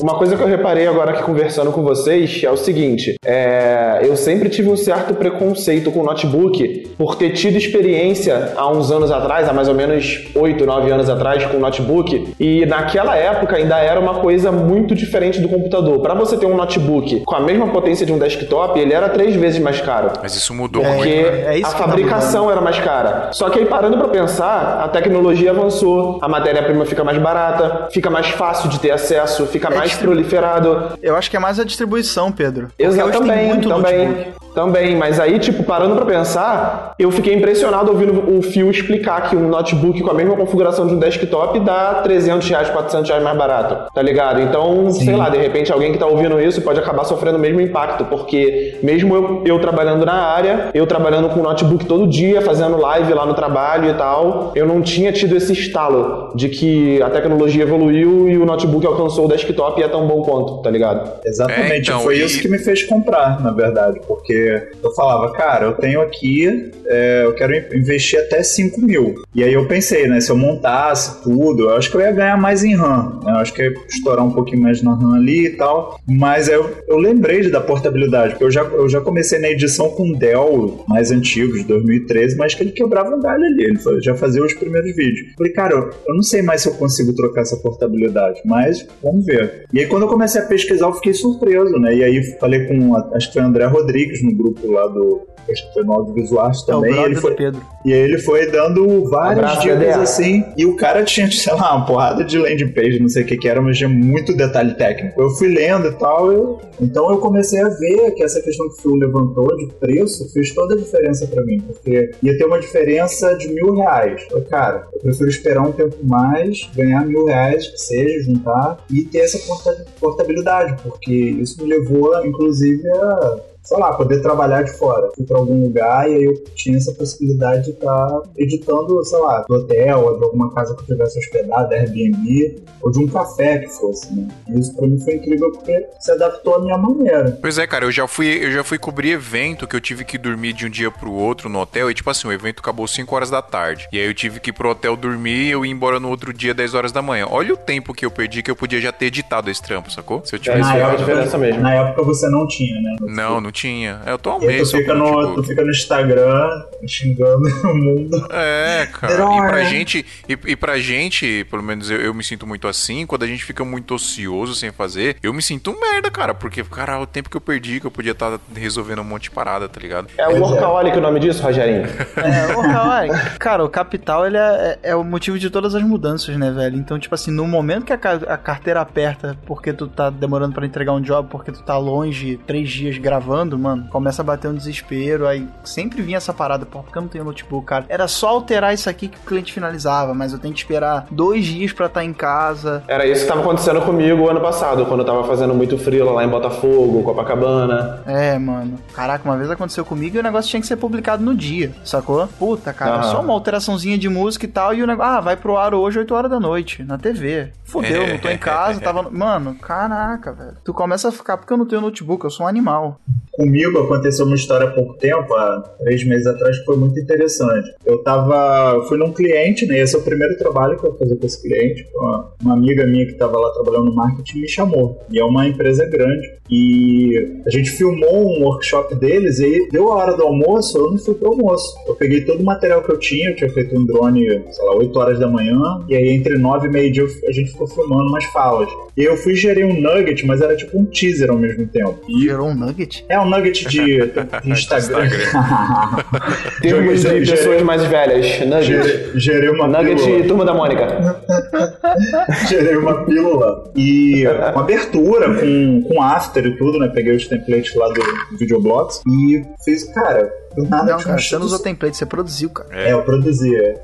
Uma 0.00 0.14
coisa 0.14 0.36
que 0.36 0.42
eu 0.42 0.46
reparei 0.46 0.86
agora 0.86 1.10
aqui 1.10 1.24
conversando 1.24 1.72
com 1.72 1.82
vocês 1.82 2.42
é 2.44 2.50
o 2.50 2.56
seguinte: 2.56 3.16
é, 3.24 3.98
eu 4.02 4.16
sempre 4.16 4.48
tive 4.48 4.70
um 4.70 4.76
certo 4.76 5.12
preconceito 5.14 5.90
com 5.90 6.00
o 6.00 6.04
notebook 6.04 6.88
por 6.96 7.16
ter 7.16 7.30
tido 7.30 7.56
experiência 7.56 8.52
há 8.56 8.70
uns 8.70 8.92
anos 8.92 9.10
atrás, 9.10 9.48
há 9.48 9.52
mais 9.52 9.68
ou 9.68 9.74
menos 9.74 10.28
8, 10.36 10.64
9 10.64 10.90
anos 10.92 11.10
atrás, 11.10 11.44
com 11.46 11.56
o 11.56 11.60
notebook, 11.60 12.34
e 12.38 12.64
naquela 12.66 13.16
época 13.16 13.56
ainda 13.56 13.76
era 13.78 13.98
uma 13.98 14.14
coisa 14.14 14.52
muito 14.52 14.94
diferente 14.94 15.40
do 15.40 15.48
computador. 15.48 16.00
Para 16.00 16.14
você 16.14 16.36
ter 16.36 16.46
um 16.46 16.56
notebook 16.56 17.22
com 17.24 17.34
a 17.34 17.40
mesma 17.40 17.66
potência 17.68 18.06
de 18.06 18.12
um 18.12 18.18
desktop, 18.18 18.78
ele 18.78 18.92
era 18.92 19.08
três 19.08 19.34
vezes 19.34 19.60
mais 19.60 19.80
caro. 19.80 20.12
Mas 20.22 20.34
isso 20.36 20.54
mudou 20.54 20.82
Porque 20.82 20.96
muito. 20.96 21.32
né? 21.32 21.54
é 21.54 21.58
isso 21.58 21.70
a 21.70 21.72
que 21.74 21.78
tá 21.78 21.88
fabricação 21.88 22.48
era 22.48 22.60
mais 22.60 22.78
cara. 22.78 23.30
Só 23.32 23.50
que 23.50 23.58
aí 23.58 23.66
parando 23.66 23.98
pra 23.98 24.06
pensar, 24.08 24.80
a 24.84 24.88
tecnologia 24.88 25.50
avançou, 25.50 26.20
a 26.22 26.28
matéria-prima 26.28 26.84
fica 26.86 27.02
mais 27.02 27.18
barata, 27.18 27.88
fica 27.90 28.08
mais 28.08 28.28
fácil 28.28 28.68
de 28.68 28.78
ter 28.78 28.92
acesso, 28.92 29.44
fica 29.46 29.68
mais 29.68 29.87
distribu- 29.88 30.12
proliferado. 30.12 30.92
Eu 31.02 31.16
acho 31.16 31.30
que 31.30 31.36
é 31.36 31.40
mais 31.40 31.58
a 31.60 31.64
distribuição, 31.64 32.30
Pedro. 32.32 32.68
Exatamente, 32.78 33.48
muito 33.54 33.68
também. 33.68 34.08
notebook. 34.08 34.38
Também, 34.54 34.96
mas 34.96 35.20
aí, 35.20 35.38
tipo, 35.38 35.62
parando 35.62 35.94
pra 35.94 36.04
pensar, 36.04 36.94
eu 36.98 37.12
fiquei 37.12 37.32
impressionado 37.34 37.92
ouvindo 37.92 38.36
o 38.36 38.42
Phil 38.42 38.68
explicar 38.70 39.28
que 39.28 39.36
um 39.36 39.46
notebook 39.48 40.00
com 40.02 40.10
a 40.10 40.14
mesma 40.14 40.34
configuração 40.34 40.84
de 40.86 40.94
um 40.94 40.98
desktop 40.98 41.60
dá 41.60 42.00
300 42.02 42.48
reais, 42.48 42.68
400 42.68 43.08
reais 43.08 43.22
mais 43.22 43.38
barato, 43.38 43.92
tá 43.94 44.02
ligado? 44.02 44.40
Então, 44.40 44.90
sei 44.90 45.14
lá, 45.14 45.28
de 45.28 45.38
repente 45.38 45.70
alguém 45.70 45.92
que 45.92 45.98
tá 45.98 46.06
ouvindo 46.06 46.40
isso 46.40 46.60
pode 46.62 46.80
acabar 46.80 47.04
sofrendo 47.04 47.36
o 47.38 47.40
mesmo 47.40 47.60
impacto, 47.60 48.04
porque 48.06 48.78
mesmo 48.82 49.14
eu, 49.14 49.42
eu 49.44 49.58
trabalhando 49.60 50.04
na 50.04 50.14
área, 50.14 50.70
eu 50.74 50.86
trabalhando 50.88 51.28
com 51.28 51.40
notebook 51.40 51.84
todo 51.84 52.08
dia, 52.08 52.42
fazendo 52.42 52.76
live 52.78 53.14
lá 53.14 53.24
no 53.26 53.34
trabalho 53.34 53.90
e 53.90 53.94
tal, 53.94 54.50
eu 54.56 54.66
não 54.66 54.80
tinha 54.82 55.12
tido 55.12 55.36
esse 55.36 55.52
estalo 55.52 56.32
de 56.34 56.48
que 56.48 57.00
a 57.02 57.10
tecnologia 57.10 57.62
evoluiu 57.62 58.28
e 58.28 58.36
o 58.36 58.44
notebook 58.44 58.84
alcançou 58.84 59.26
o 59.26 59.28
desktop 59.28 59.77
e 59.78 59.82
é 59.82 59.88
tão 59.88 60.06
bom 60.06 60.22
quanto, 60.22 60.62
tá 60.62 60.70
ligado? 60.70 61.20
Exatamente, 61.24 61.72
É, 61.72 61.78
então, 61.78 62.00
foi 62.00 62.18
e- 62.18 62.24
isso 62.24 62.40
que 62.40 62.48
me 62.48 62.58
fez 62.58 62.82
comprar, 62.84 63.40
na 63.42 63.50
verdade, 63.52 64.00
porque 64.06 64.68
eu 64.82 64.90
falava, 64.92 65.32
cara, 65.32 65.66
eu 65.66 65.72
tenho 65.74 66.00
aqui, 66.00 66.70
é, 66.86 67.22
eu 67.24 67.34
quero 67.34 67.54
in- 67.54 67.78
investir 67.78 68.18
até 68.20 68.42
5 68.42 68.80
mil. 68.80 69.14
E 69.34 69.42
aí 69.44 69.52
eu 69.52 69.66
pensei, 69.66 70.06
né, 70.08 70.20
se 70.20 70.30
eu 70.30 70.36
montasse 70.36 71.22
tudo, 71.22 71.64
eu 71.64 71.76
acho 71.76 71.90
que 71.90 71.96
eu 71.96 72.00
ia 72.00 72.12
ganhar 72.12 72.36
mais 72.40 72.64
em 72.64 72.74
RAM, 72.74 73.20
né, 73.24 73.32
eu 73.32 73.36
acho 73.36 73.52
que 73.52 73.62
eu 73.62 73.72
ia 73.72 73.78
estourar 73.88 74.24
um 74.24 74.30
pouquinho 74.32 74.62
mais 74.62 74.82
na 74.82 74.94
RAM 74.94 75.14
ali 75.16 75.46
e 75.46 75.50
tal, 75.56 75.98
mas 76.06 76.48
eu, 76.48 76.70
eu 76.88 76.96
lembrei 76.98 77.48
da 77.50 77.60
portabilidade, 77.60 78.30
porque 78.32 78.44
eu 78.44 78.50
já, 78.50 78.62
eu 78.62 78.88
já 78.88 79.00
comecei 79.00 79.38
na 79.38 79.48
edição 79.48 79.90
com 79.90 80.12
Dell 80.12 80.84
mais 80.88 81.10
antigos, 81.10 81.58
de 81.60 81.64
2013, 81.64 82.36
mas 82.36 82.54
que 82.54 82.62
ele 82.62 82.72
quebrava 82.72 83.14
um 83.14 83.20
galho 83.20 83.44
ali, 83.44 83.64
ele 83.64 83.78
já 84.02 84.14
fazia 84.14 84.42
os 84.44 84.52
primeiros 84.54 84.94
vídeos. 84.96 85.32
Falei, 85.36 85.52
cara, 85.52 85.74
eu, 85.74 85.90
eu 86.08 86.14
não 86.14 86.22
sei 86.22 86.42
mais 86.42 86.62
se 86.62 86.68
eu 86.68 86.74
consigo 86.74 87.12
trocar 87.14 87.42
essa 87.42 87.56
portabilidade, 87.56 88.40
mas 88.44 88.86
vamos 89.02 89.24
ver. 89.24 89.64
E 89.72 89.80
aí 89.80 89.86
quando 89.86 90.02
eu 90.02 90.08
comecei 90.08 90.40
a 90.40 90.46
pesquisar, 90.46 90.86
eu 90.86 90.94
fiquei 90.94 91.12
surpreso, 91.12 91.78
né? 91.78 91.94
E 91.94 92.02
aí 92.02 92.38
falei 92.38 92.66
com, 92.66 92.96
acho 93.14 93.28
que 93.28 93.34
foi 93.34 93.42
André 93.42 93.66
Rodrigues 93.66 94.22
no 94.22 94.34
grupo 94.34 94.70
lá 94.70 94.86
do. 94.86 95.27
Acho 95.50 95.66
que 95.68 95.74
foi 95.74 95.84
no 95.84 95.92
Audiovisuais 95.94 96.62
É 96.62 96.66
também. 96.66 96.90
e 96.90 96.94
brother 96.94 97.10
ele 97.12 97.20
foi, 97.20 97.34
Pedro. 97.34 97.60
e 97.84 97.92
ele 97.92 98.18
foi 98.18 98.50
dando 98.50 99.08
várias 99.08 99.60
dicas 99.60 99.96
assim. 99.98 100.44
E 100.56 100.66
o 100.66 100.76
cara 100.76 101.02
tinha, 101.04 101.30
sei 101.32 101.54
lá, 101.54 101.76
uma 101.76 101.86
porrada 101.86 102.24
de 102.24 102.38
landing 102.38 102.68
page, 102.68 102.98
não 103.00 103.08
sei 103.08 103.22
o 103.22 103.26
que 103.26 103.36
que 103.36 103.48
era, 103.48 103.60
mas 103.60 103.76
tinha 103.78 103.88
muito 103.88 104.36
detalhe 104.36 104.74
técnico. 104.74 105.20
Eu 105.20 105.30
fui 105.30 105.48
lendo 105.48 105.88
e 105.88 105.92
tal. 105.92 106.30
eu- 106.32 106.60
Então 106.80 107.10
eu 107.10 107.18
comecei 107.18 107.60
a 107.60 107.68
ver 107.68 108.12
que 108.12 108.22
essa 108.22 108.40
questão 108.40 108.68
que 108.68 108.74
o 108.74 108.82
Phil 108.82 108.94
levantou 108.96 109.46
de 109.56 109.66
preço 109.80 110.30
fez 110.32 110.54
toda 110.54 110.74
a 110.74 110.76
diferença 110.78 111.26
pra 111.26 111.42
mim. 111.44 111.60
Porque 111.60 112.10
ia 112.22 112.36
ter 112.38 112.44
uma 112.44 112.58
diferença 112.60 113.34
de 113.36 113.48
mil 113.48 113.74
reais. 113.74 114.22
Eu, 114.30 114.42
cara, 114.42 114.86
eu 114.92 115.00
prefiro 115.00 115.28
esperar 115.28 115.62
um 115.62 115.72
tempo 115.72 115.96
mais, 116.04 116.68
ganhar 116.74 117.04
mil 117.06 117.24
reais, 117.24 117.66
que 117.68 117.78
seja, 117.78 118.24
juntar, 118.24 118.78
e 118.90 119.02
ter 119.02 119.18
essa 119.20 119.38
porta- 119.46 119.84
portabilidade. 120.00 120.76
Porque 120.82 121.12
isso 121.12 121.62
me 121.62 121.68
levou, 121.68 122.24
inclusive, 122.24 122.86
a 122.90 123.36
sei 123.68 123.78
lá, 123.78 123.92
poder 123.92 124.22
trabalhar 124.22 124.62
de 124.62 124.72
fora. 124.72 125.10
Fui 125.14 125.26
pra 125.26 125.36
algum 125.36 125.64
lugar 125.64 126.10
e 126.10 126.14
aí 126.14 126.24
eu 126.24 126.42
tinha 126.54 126.78
essa 126.78 126.90
possibilidade 126.94 127.64
de 127.64 127.70
estar 127.72 128.22
editando, 128.38 129.04
sei 129.04 129.18
lá, 129.18 129.44
do 129.46 129.56
hotel, 129.56 130.04
ou 130.04 130.18
de 130.18 130.24
alguma 130.24 130.54
casa 130.54 130.74
que 130.74 130.80
eu 130.80 130.86
tivesse 130.86 131.18
hospedado, 131.18 131.74
Airbnb, 131.74 132.62
ou 132.80 132.90
de 132.90 132.98
um 132.98 133.06
café 133.06 133.58
que 133.58 133.68
fosse, 133.68 134.10
né? 134.14 134.26
E 134.48 134.58
isso 134.58 134.74
pra 134.74 134.86
mim 134.86 134.98
foi 134.98 135.16
incrível 135.16 135.52
porque 135.52 135.86
se 136.00 136.10
adaptou 136.10 136.54
à 136.54 136.60
minha 136.60 136.78
maneira. 136.78 137.38
Pois 137.42 137.58
é, 137.58 137.66
cara, 137.66 137.84
eu 137.84 137.92
já 137.92 138.08
fui, 138.08 138.26
eu 138.42 138.50
já 138.50 138.64
fui 138.64 138.78
cobrir 138.78 139.10
evento 139.10 139.66
que 139.66 139.76
eu 139.76 139.80
tive 139.82 140.02
que 140.02 140.16
dormir 140.16 140.54
de 140.54 140.64
um 140.64 140.70
dia 140.70 140.90
pro 140.90 141.12
outro 141.12 141.50
no 141.50 141.58
hotel. 141.58 141.90
E 141.90 141.94
tipo 141.94 142.08
assim, 142.08 142.26
o 142.26 142.32
evento 142.32 142.60
acabou 142.60 142.88
5 142.88 143.14
horas 143.14 143.28
da 143.28 143.42
tarde. 143.42 143.86
E 143.92 143.98
aí 143.98 144.06
eu 144.06 144.14
tive 144.14 144.40
que 144.40 144.48
ir 144.48 144.54
pro 144.54 144.70
hotel 144.70 144.96
dormir 144.96 145.48
e 145.48 145.50
eu 145.50 145.66
ir 145.66 145.70
embora 145.70 146.00
no 146.00 146.08
outro 146.08 146.32
dia 146.32 146.54
10 146.54 146.72
horas 146.72 146.90
da 146.90 147.02
manhã. 147.02 147.26
Olha 147.28 147.52
o 147.52 147.56
tempo 147.56 147.92
que 147.92 148.06
eu 148.06 148.10
perdi 148.10 148.42
que 148.42 148.50
eu 148.50 148.56
podia 148.56 148.80
já 148.80 148.92
ter 148.92 149.06
editado 149.06 149.50
esse 149.50 149.62
trampo, 149.62 149.92
sacou? 149.92 150.24
Se 150.24 150.34
eu 150.34 150.38
tivesse. 150.38 150.62
na, 150.62 150.74
é 150.74 150.84
uma 150.84 150.92
época, 150.92 151.04
diferença 151.04 151.36
mesmo. 151.36 151.60
na 151.60 151.74
época 151.74 152.02
você 152.02 152.30
não 152.30 152.46
tinha, 152.46 152.80
né? 152.80 152.96
Não, 153.00 153.40
não 153.42 153.52
tinha. 153.52 153.57
É, 153.66 154.12
Eu 154.12 154.18
tô 154.18 154.30
E 154.32 154.44
um 154.44 154.46
mês 154.46 154.70
tu 154.70 154.76
fica, 154.76 154.94
no, 154.94 155.34
tu 155.34 155.42
fica 155.44 155.62
no 155.62 155.70
Instagram 155.70 156.62
xingando 156.86 157.48
o 157.68 157.74
mundo. 157.76 158.26
É, 158.30 158.86
cara. 158.92 159.14
E 159.14 159.48
pra 159.48 159.64
gente, 159.64 160.06
e, 160.28 160.38
e 160.46 160.56
pra 160.56 160.78
gente, 160.78 161.44
pelo 161.50 161.62
menos 161.62 161.90
eu, 161.90 162.00
eu 162.00 162.14
me 162.14 162.22
sinto 162.22 162.46
muito 162.46 162.68
assim, 162.68 163.06
quando 163.06 163.22
a 163.24 163.26
gente 163.26 163.44
fica 163.44 163.64
muito 163.64 163.94
ocioso 163.94 164.54
sem 164.54 164.70
fazer, 164.70 165.16
eu 165.22 165.32
me 165.32 165.42
sinto 165.42 165.70
um 165.70 165.80
merda, 165.80 166.10
cara. 166.10 166.34
Porque, 166.34 166.62
cara, 166.64 167.00
o 167.00 167.06
tempo 167.06 167.28
que 167.30 167.36
eu 167.36 167.40
perdi, 167.40 167.80
que 167.80 167.86
eu 167.86 167.90
podia 167.90 168.12
estar 168.12 168.38
resolvendo 168.54 169.00
um 169.00 169.04
monte 169.04 169.24
de 169.24 169.30
parada, 169.30 169.68
tá 169.68 169.80
ligado? 169.80 170.08
É 170.16 170.28
o 170.28 170.40
workaholic 170.40 170.96
o 170.96 171.00
nome 171.00 171.20
disso, 171.20 171.42
Rogerinho? 171.42 171.86
É, 172.18 172.52
Kawaii, 172.72 173.10
cara, 173.38 173.64
o 173.64 173.68
capital 173.68 174.26
ele 174.26 174.36
é, 174.36 174.78
é- 174.82 174.90
é 174.90 174.96
o 174.96 175.02
motivo 175.04 175.38
de 175.38 175.48
todas 175.50 175.74
as 175.74 175.82
mudanças, 175.82 176.36
né, 176.36 176.50
velho? 176.50 176.76
Então, 176.76 176.98
tipo 176.98 177.14
assim, 177.14 177.30
no 177.30 177.46
momento 177.46 177.84
que 177.84 177.92
a, 177.92 177.96
a 177.96 178.36
carteira 178.36 178.80
aperta 178.80 179.36
porque 179.46 179.72
tu 179.72 179.86
tá 179.86 180.10
demorando 180.10 180.52
pra 180.54 180.66
entregar 180.66 180.92
um 180.92 181.00
job, 181.00 181.28
porque 181.30 181.52
tu 181.52 181.62
tá 181.62 181.78
longe 181.78 182.36
três 182.46 182.68
dias 182.70 182.98
gravando, 182.98 183.47
mano, 183.56 183.86
começa 183.88 184.20
a 184.20 184.24
bater 184.24 184.48
um 184.48 184.54
desespero. 184.54 185.28
Aí 185.28 185.48
sempre 185.62 186.02
vinha 186.02 186.16
essa 186.16 186.34
parada, 186.34 186.66
pô, 186.66 186.82
porque 186.82 186.98
eu 186.98 187.02
não 187.02 187.08
tenho 187.08 187.24
notebook, 187.24 187.66
cara? 187.66 187.84
Era 187.88 188.08
só 188.08 188.28
alterar 188.28 188.74
isso 188.74 188.90
aqui 188.90 189.06
que 189.06 189.16
o 189.16 189.20
cliente 189.20 189.52
finalizava, 189.52 190.12
mas 190.12 190.32
eu 190.32 190.38
tenho 190.40 190.52
que 190.52 190.60
esperar 190.60 191.06
dois 191.10 191.44
dias 191.44 191.72
pra 191.72 191.86
estar 191.86 192.04
em 192.04 192.12
casa. 192.12 192.82
Era 192.88 193.06
isso 193.06 193.22
que 193.22 193.28
tava 193.28 193.40
acontecendo 193.40 193.80
comigo 193.82 194.28
ano 194.28 194.40
passado, 194.40 194.84
quando 194.86 195.00
eu 195.00 195.06
tava 195.06 195.24
fazendo 195.24 195.54
muito 195.54 195.78
frio 195.78 196.12
lá 196.12 196.24
em 196.24 196.28
Botafogo, 196.28 197.02
Copacabana. 197.02 198.02
É, 198.06 198.36
mano. 198.38 198.78
Caraca, 198.92 199.24
uma 199.24 199.36
vez 199.36 199.50
aconteceu 199.50 199.84
comigo 199.84 200.16
e 200.16 200.20
o 200.20 200.22
negócio 200.22 200.50
tinha 200.50 200.60
que 200.60 200.66
ser 200.66 200.76
publicado 200.76 201.22
no 201.22 201.34
dia, 201.34 201.72
sacou? 201.84 202.26
Puta, 202.26 202.72
cara, 202.72 203.02
só 203.04 203.20
uma 203.20 203.32
alteraçãozinha 203.32 203.96
de 203.96 204.08
música 204.08 204.44
e 204.44 204.48
tal, 204.48 204.74
e 204.74 204.82
o 204.82 204.86
negócio, 204.86 205.12
ah, 205.12 205.20
vai 205.20 205.36
pro 205.36 205.56
ar 205.56 205.74
hoje 205.74 205.98
8 205.98 206.14
horas 206.14 206.30
da 206.30 206.40
noite, 206.40 206.82
na 206.82 206.98
TV. 206.98 207.52
Fudeu, 207.64 208.06
não 208.06 208.18
tô 208.18 208.28
em 208.28 208.38
casa, 208.38 208.80
tava. 208.80 209.08
Mano, 209.10 209.54
caraca, 209.54 210.32
velho. 210.32 210.56
Tu 210.64 210.72
começa 210.72 211.08
a 211.08 211.12
ficar 211.12 211.36
porque 211.36 211.52
eu 211.52 211.56
não 211.56 211.66
tenho 211.66 211.80
notebook, 211.80 212.24
eu 212.24 212.30
sou 212.30 212.46
um 212.46 212.48
animal. 212.48 212.98
Comigo 213.38 213.78
aconteceu 213.78 214.26
uma 214.26 214.34
história 214.34 214.66
há 214.66 214.70
pouco 214.72 214.94
tempo, 214.94 215.32
há 215.32 215.60
três 215.78 216.02
meses 216.04 216.26
atrás, 216.26 216.58
que 216.58 216.64
foi 216.64 216.76
muito 216.76 216.98
interessante. 216.98 217.70
Eu 217.86 217.98
tava. 218.02 218.72
eu 218.74 218.82
Fui 218.88 218.98
num 218.98 219.12
cliente, 219.12 219.64
né? 219.64 219.78
Esse 219.80 219.94
é 219.94 219.98
o 220.00 220.02
primeiro 220.02 220.36
trabalho 220.36 220.76
que 220.76 220.84
eu 220.84 220.90
vou 220.90 220.98
fazer 220.98 221.14
com 221.16 221.24
esse 221.24 221.40
cliente. 221.40 221.86
Uma, 221.94 222.32
uma 222.42 222.54
amiga 222.54 222.84
minha 222.84 223.06
que 223.06 223.12
tava 223.14 223.38
lá 223.38 223.50
trabalhando 223.52 223.84
no 223.86 223.94
marketing 223.94 224.40
me 224.40 224.48
chamou. 224.48 224.98
E 225.08 225.20
é 225.20 225.24
uma 225.24 225.46
empresa 225.46 225.84
grande. 225.86 226.36
E 226.50 227.40
a 227.46 227.50
gente 227.50 227.70
filmou 227.70 228.26
um 228.26 228.42
workshop 228.42 228.94
deles 228.96 229.38
e 229.38 229.68
deu 229.70 229.92
a 229.92 229.96
hora 229.96 230.16
do 230.16 230.22
almoço, 230.24 230.78
eu 230.78 230.90
não 230.90 230.98
fui 230.98 231.14
pro 231.14 231.28
almoço. 231.30 231.76
Eu 231.86 231.94
peguei 231.94 232.22
todo 232.24 232.40
o 232.40 232.44
material 232.44 232.82
que 232.82 232.90
eu 232.90 232.98
tinha, 232.98 233.30
eu 233.30 233.36
tinha 233.36 233.50
feito 233.50 233.78
um 233.78 233.84
drone, 233.84 234.26
sei 234.50 234.64
lá, 234.64 234.74
8 234.76 234.98
horas 234.98 235.18
da 235.20 235.28
manhã, 235.28 235.60
e 235.88 235.94
aí 235.94 236.08
entre 236.08 236.38
9 236.38 236.66
e 236.66 236.70
meio 236.70 236.90
dia 236.92 237.02
eu- 237.02 237.28
a 237.28 237.32
gente 237.32 237.50
ficou 237.52 237.66
filmando 237.68 238.08
umas 238.08 238.24
falas. 238.26 238.68
E 238.96 239.04
eu 239.04 239.16
fui 239.16 239.34
gerir 239.34 239.64
um 239.66 239.78
nugget, 239.80 240.26
mas 240.26 240.40
era 240.40 240.56
tipo 240.56 240.76
um 240.78 240.84
teaser 240.86 241.30
ao 241.30 241.36
mesmo 241.38 241.66
tempo. 241.68 241.98
E 242.08 242.22
Gerou 242.24 242.48
um 242.48 242.54
nugget? 242.54 243.04
é 243.08 243.20
um 243.20 243.27
nugget 243.28 243.66
de, 243.68 243.98
de 244.44 244.50
Instagram. 244.50 245.08
Termos 246.60 247.02
de 247.02 247.30
pessoas 247.30 247.62
mais 247.62 247.82
velhas. 247.84 248.46
Nugget. 248.46 249.12
gerei- 249.18 249.50
uma 249.50 249.66
Nugget 249.68 250.02
pílula. 250.02 250.24
Turma 250.26 250.44
da 250.44 250.54
Mônica. 250.54 250.86
Gerei 252.48 252.76
uma 252.76 253.04
pílula. 253.04 253.64
E 253.76 254.26
uma 254.26 254.60
abertura 254.62 255.34
com, 255.38 255.82
com 255.82 256.02
after 256.02 256.44
e 256.46 256.56
tudo, 256.56 256.78
né? 256.78 256.90
Peguei 256.94 257.16
os 257.16 257.26
templates 257.26 257.74
lá 257.74 257.88
do 257.88 258.02
Videoblocks 258.38 259.00
e 259.08 259.42
fiz, 259.64 259.84
cara, 259.92 260.30
do 260.56 260.64
nada 260.68 260.92
Não, 260.92 260.98
cara, 261.00 261.18
você 261.20 261.36
não 261.38 261.46
usou 261.46 261.58
template, 261.58 261.96
você 261.96 262.06
produziu, 262.06 262.50
cara. 262.50 262.68
É, 262.72 262.92
eu 262.92 263.02
produzia. 263.02 263.74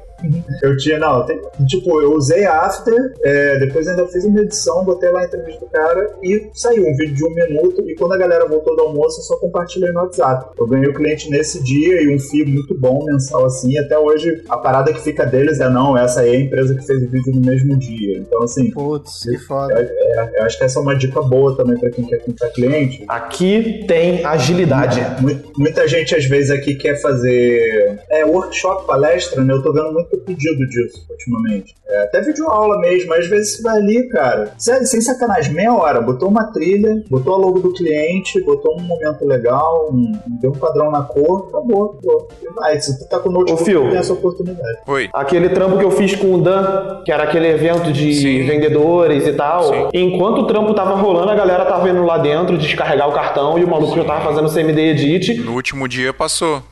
Eu 0.62 0.76
tinha, 0.76 0.98
não, 0.98 1.24
tem- 1.26 1.40
tipo, 1.66 2.00
eu 2.00 2.12
usei 2.14 2.44
After, 2.44 2.94
é, 3.22 3.58
depois 3.58 3.86
ainda 3.88 4.06
fiz 4.06 4.24
uma 4.24 4.40
edição, 4.40 4.84
botei 4.84 5.10
lá 5.10 5.20
a 5.20 5.24
entrevista 5.24 5.60
do 5.64 5.70
cara 5.70 6.08
e 6.22 6.48
saiu 6.54 6.82
um 6.86 6.96
vídeo 6.96 7.14
de 7.14 7.24
um 7.24 7.34
minuto. 7.34 7.82
E 7.88 7.94
quando 7.94 8.12
a 8.12 8.16
galera 8.18 8.46
voltou 8.46 8.74
do 8.76 8.82
almoço, 8.82 9.20
eu 9.20 9.24
só 9.24 9.36
compartilhei 9.36 9.92
no 9.92 10.00
WhatsApp. 10.00 10.50
Eu 10.58 10.66
ganhei 10.66 10.88
o 10.88 10.94
cliente 10.94 11.30
nesse 11.30 11.62
dia 11.62 12.02
e 12.02 12.14
um 12.14 12.18
FII 12.18 12.44
muito 12.46 12.78
bom 12.78 13.04
mensal 13.04 13.44
assim. 13.46 13.76
Até 13.78 13.98
hoje 13.98 14.42
a 14.48 14.56
parada 14.56 14.92
que 14.92 15.00
fica 15.00 15.24
deles 15.26 15.60
é: 15.60 15.68
não, 15.68 15.96
essa 15.96 16.20
aí 16.20 16.34
é 16.34 16.36
a 16.36 16.40
empresa 16.40 16.74
que 16.74 16.84
fez 16.86 17.02
o 17.02 17.08
vídeo 17.08 17.32
no 17.34 17.40
mesmo 17.40 17.76
dia. 17.76 18.18
Então, 18.18 18.42
assim, 18.42 18.70
Putz, 18.70 19.22
que 19.22 19.38
foda. 19.38 19.74
é, 19.78 20.30
eu 20.40 20.44
acho 20.44 20.58
que 20.58 20.64
essa 20.64 20.78
é 20.78 20.82
uma 20.82 20.96
dica 20.96 21.20
boa 21.22 21.56
também 21.56 21.78
pra 21.78 21.90
quem 21.90 22.04
quer 22.06 22.18
comprar 22.18 22.48
cliente. 22.50 23.04
Aqui 23.08 23.84
tem 23.86 24.24
agilidade. 24.24 25.00
Mu- 25.20 25.34
Muita 25.58 25.86
gente 25.88 26.14
às 26.14 26.24
vezes 26.24 26.50
aqui 26.50 26.74
quer 26.74 27.00
fazer 27.00 27.98
é, 28.10 28.24
workshop, 28.24 28.86
palestra, 28.86 29.42
né? 29.42 29.52
Eu 29.54 29.62
tô 29.62 29.72
vendo 29.72 29.92
muito 29.92 30.13
pedido 30.18 30.66
disso 30.66 31.04
ultimamente. 31.10 31.74
É, 31.86 32.02
até 32.04 32.20
vídeo 32.22 32.48
aula 32.48 32.78
mesmo, 32.80 33.12
às 33.14 33.26
vezes 33.26 33.56
você 33.56 33.62
vai 33.62 33.78
ali, 33.78 34.08
cara, 34.08 34.52
sério, 34.58 34.86
sem 34.86 35.00
sacanagem, 35.00 35.54
meia 35.54 35.74
hora, 35.74 36.00
botou 36.00 36.28
uma 36.28 36.44
trilha, 36.52 37.02
botou 37.10 37.34
a 37.34 37.36
logo 37.36 37.60
do 37.60 37.72
cliente, 37.72 38.42
botou 38.44 38.76
um 38.78 38.82
momento 38.82 39.24
legal, 39.24 39.90
um, 39.92 40.12
deu 40.40 40.50
um 40.50 40.54
padrão 40.54 40.90
na 40.90 41.02
cor, 41.02 41.48
acabou. 41.48 41.98
acabou. 41.98 42.28
E 42.42 42.52
vai, 42.54 42.80
se 42.80 42.98
tu 42.98 43.08
tá 43.08 43.18
com 43.18 43.28
o 43.28 43.32
notebook, 43.32 43.62
Ô, 43.62 43.64
Phil. 43.64 43.90
tem 43.90 43.98
essa 43.98 44.12
oportunidade. 44.12 44.78
Oi. 44.86 45.08
Aquele 45.12 45.48
trampo 45.50 45.78
que 45.78 45.84
eu 45.84 45.90
fiz 45.90 46.14
com 46.14 46.34
o 46.34 46.42
Dan, 46.42 47.02
que 47.04 47.12
era 47.12 47.24
aquele 47.24 47.48
evento 47.48 47.92
de 47.92 48.14
Sim. 48.14 48.46
vendedores 48.46 49.26
e 49.26 49.32
tal. 49.32 49.64
Sim. 49.64 49.88
Enquanto 49.92 50.38
o 50.42 50.46
trampo 50.46 50.74
tava 50.74 50.94
rolando, 50.94 51.30
a 51.30 51.34
galera 51.34 51.64
tava 51.64 51.88
indo 51.88 52.04
lá 52.04 52.18
dentro 52.18 52.56
descarregar 52.58 53.08
o 53.08 53.12
cartão 53.12 53.58
e 53.58 53.64
o 53.64 53.68
maluco 53.68 53.96
já 53.96 54.04
tava 54.04 54.24
fazendo 54.24 54.52
CMD 54.52 54.80
Edit. 54.80 55.34
No 55.40 55.52
último 55.54 55.88
dia 55.88 56.12
passou. 56.12 56.62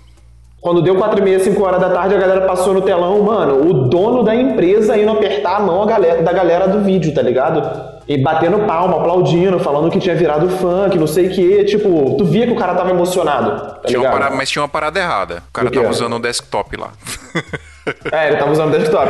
Quando 0.63 0.81
deu 0.81 0.95
4 0.95 1.19
e 1.19 1.23
meia, 1.23 1.41
5 1.41 1.61
horas 1.63 1.81
da 1.81 1.91
tarde, 1.91 2.15
a 2.15 2.19
galera 2.19 2.43
passou 2.43 2.73
no 2.73 2.83
telão, 2.83 3.21
mano, 3.21 3.69
o 3.69 3.89
dono 3.89 4.23
da 4.23 4.33
empresa 4.33 4.97
indo 4.97 5.11
apertar 5.11 5.57
a 5.57 5.61
mão 5.61 5.83
a 5.83 5.87
galera- 5.87 6.23
da 6.23 6.33
galera 6.33 6.69
do 6.69 6.81
vídeo, 6.83 7.13
tá 7.13 7.21
ligado? 7.21 7.93
E 8.07 8.17
batendo 8.17 8.61
palma, 8.61 8.97
aplaudindo, 8.97 9.59
falando 9.59 9.91
que 9.91 9.99
tinha 9.99 10.15
virado 10.15 10.49
fã, 10.49 10.89
que 10.89 10.97
não 10.99 11.07
sei 11.09 11.27
o 11.27 11.31
que. 11.31 11.65
Tipo, 11.65 12.15
tu 12.17 12.25
via 12.25 12.47
que 12.47 12.53
o 12.53 12.57
cara 12.57 12.75
tava 12.77 12.91
emocionado, 12.91 13.61
tá 13.61 13.81
Tinha 13.87 14.09
parada- 14.09 14.37
mas 14.37 14.49
tinha 14.51 14.63
uma 14.63 14.69
parada 14.69 15.01
errada. 15.01 15.43
O 15.49 15.53
cara 15.53 15.67
O 15.69 15.71
tava 15.73 15.89
usando 15.89 16.15
um 16.15 16.21
desktop 16.21 16.77
lá. 16.77 16.91
É, 18.13 18.29
ele 18.29 18.37
tava 18.37 18.51
usando 18.53 18.73
desktop. 18.79 19.09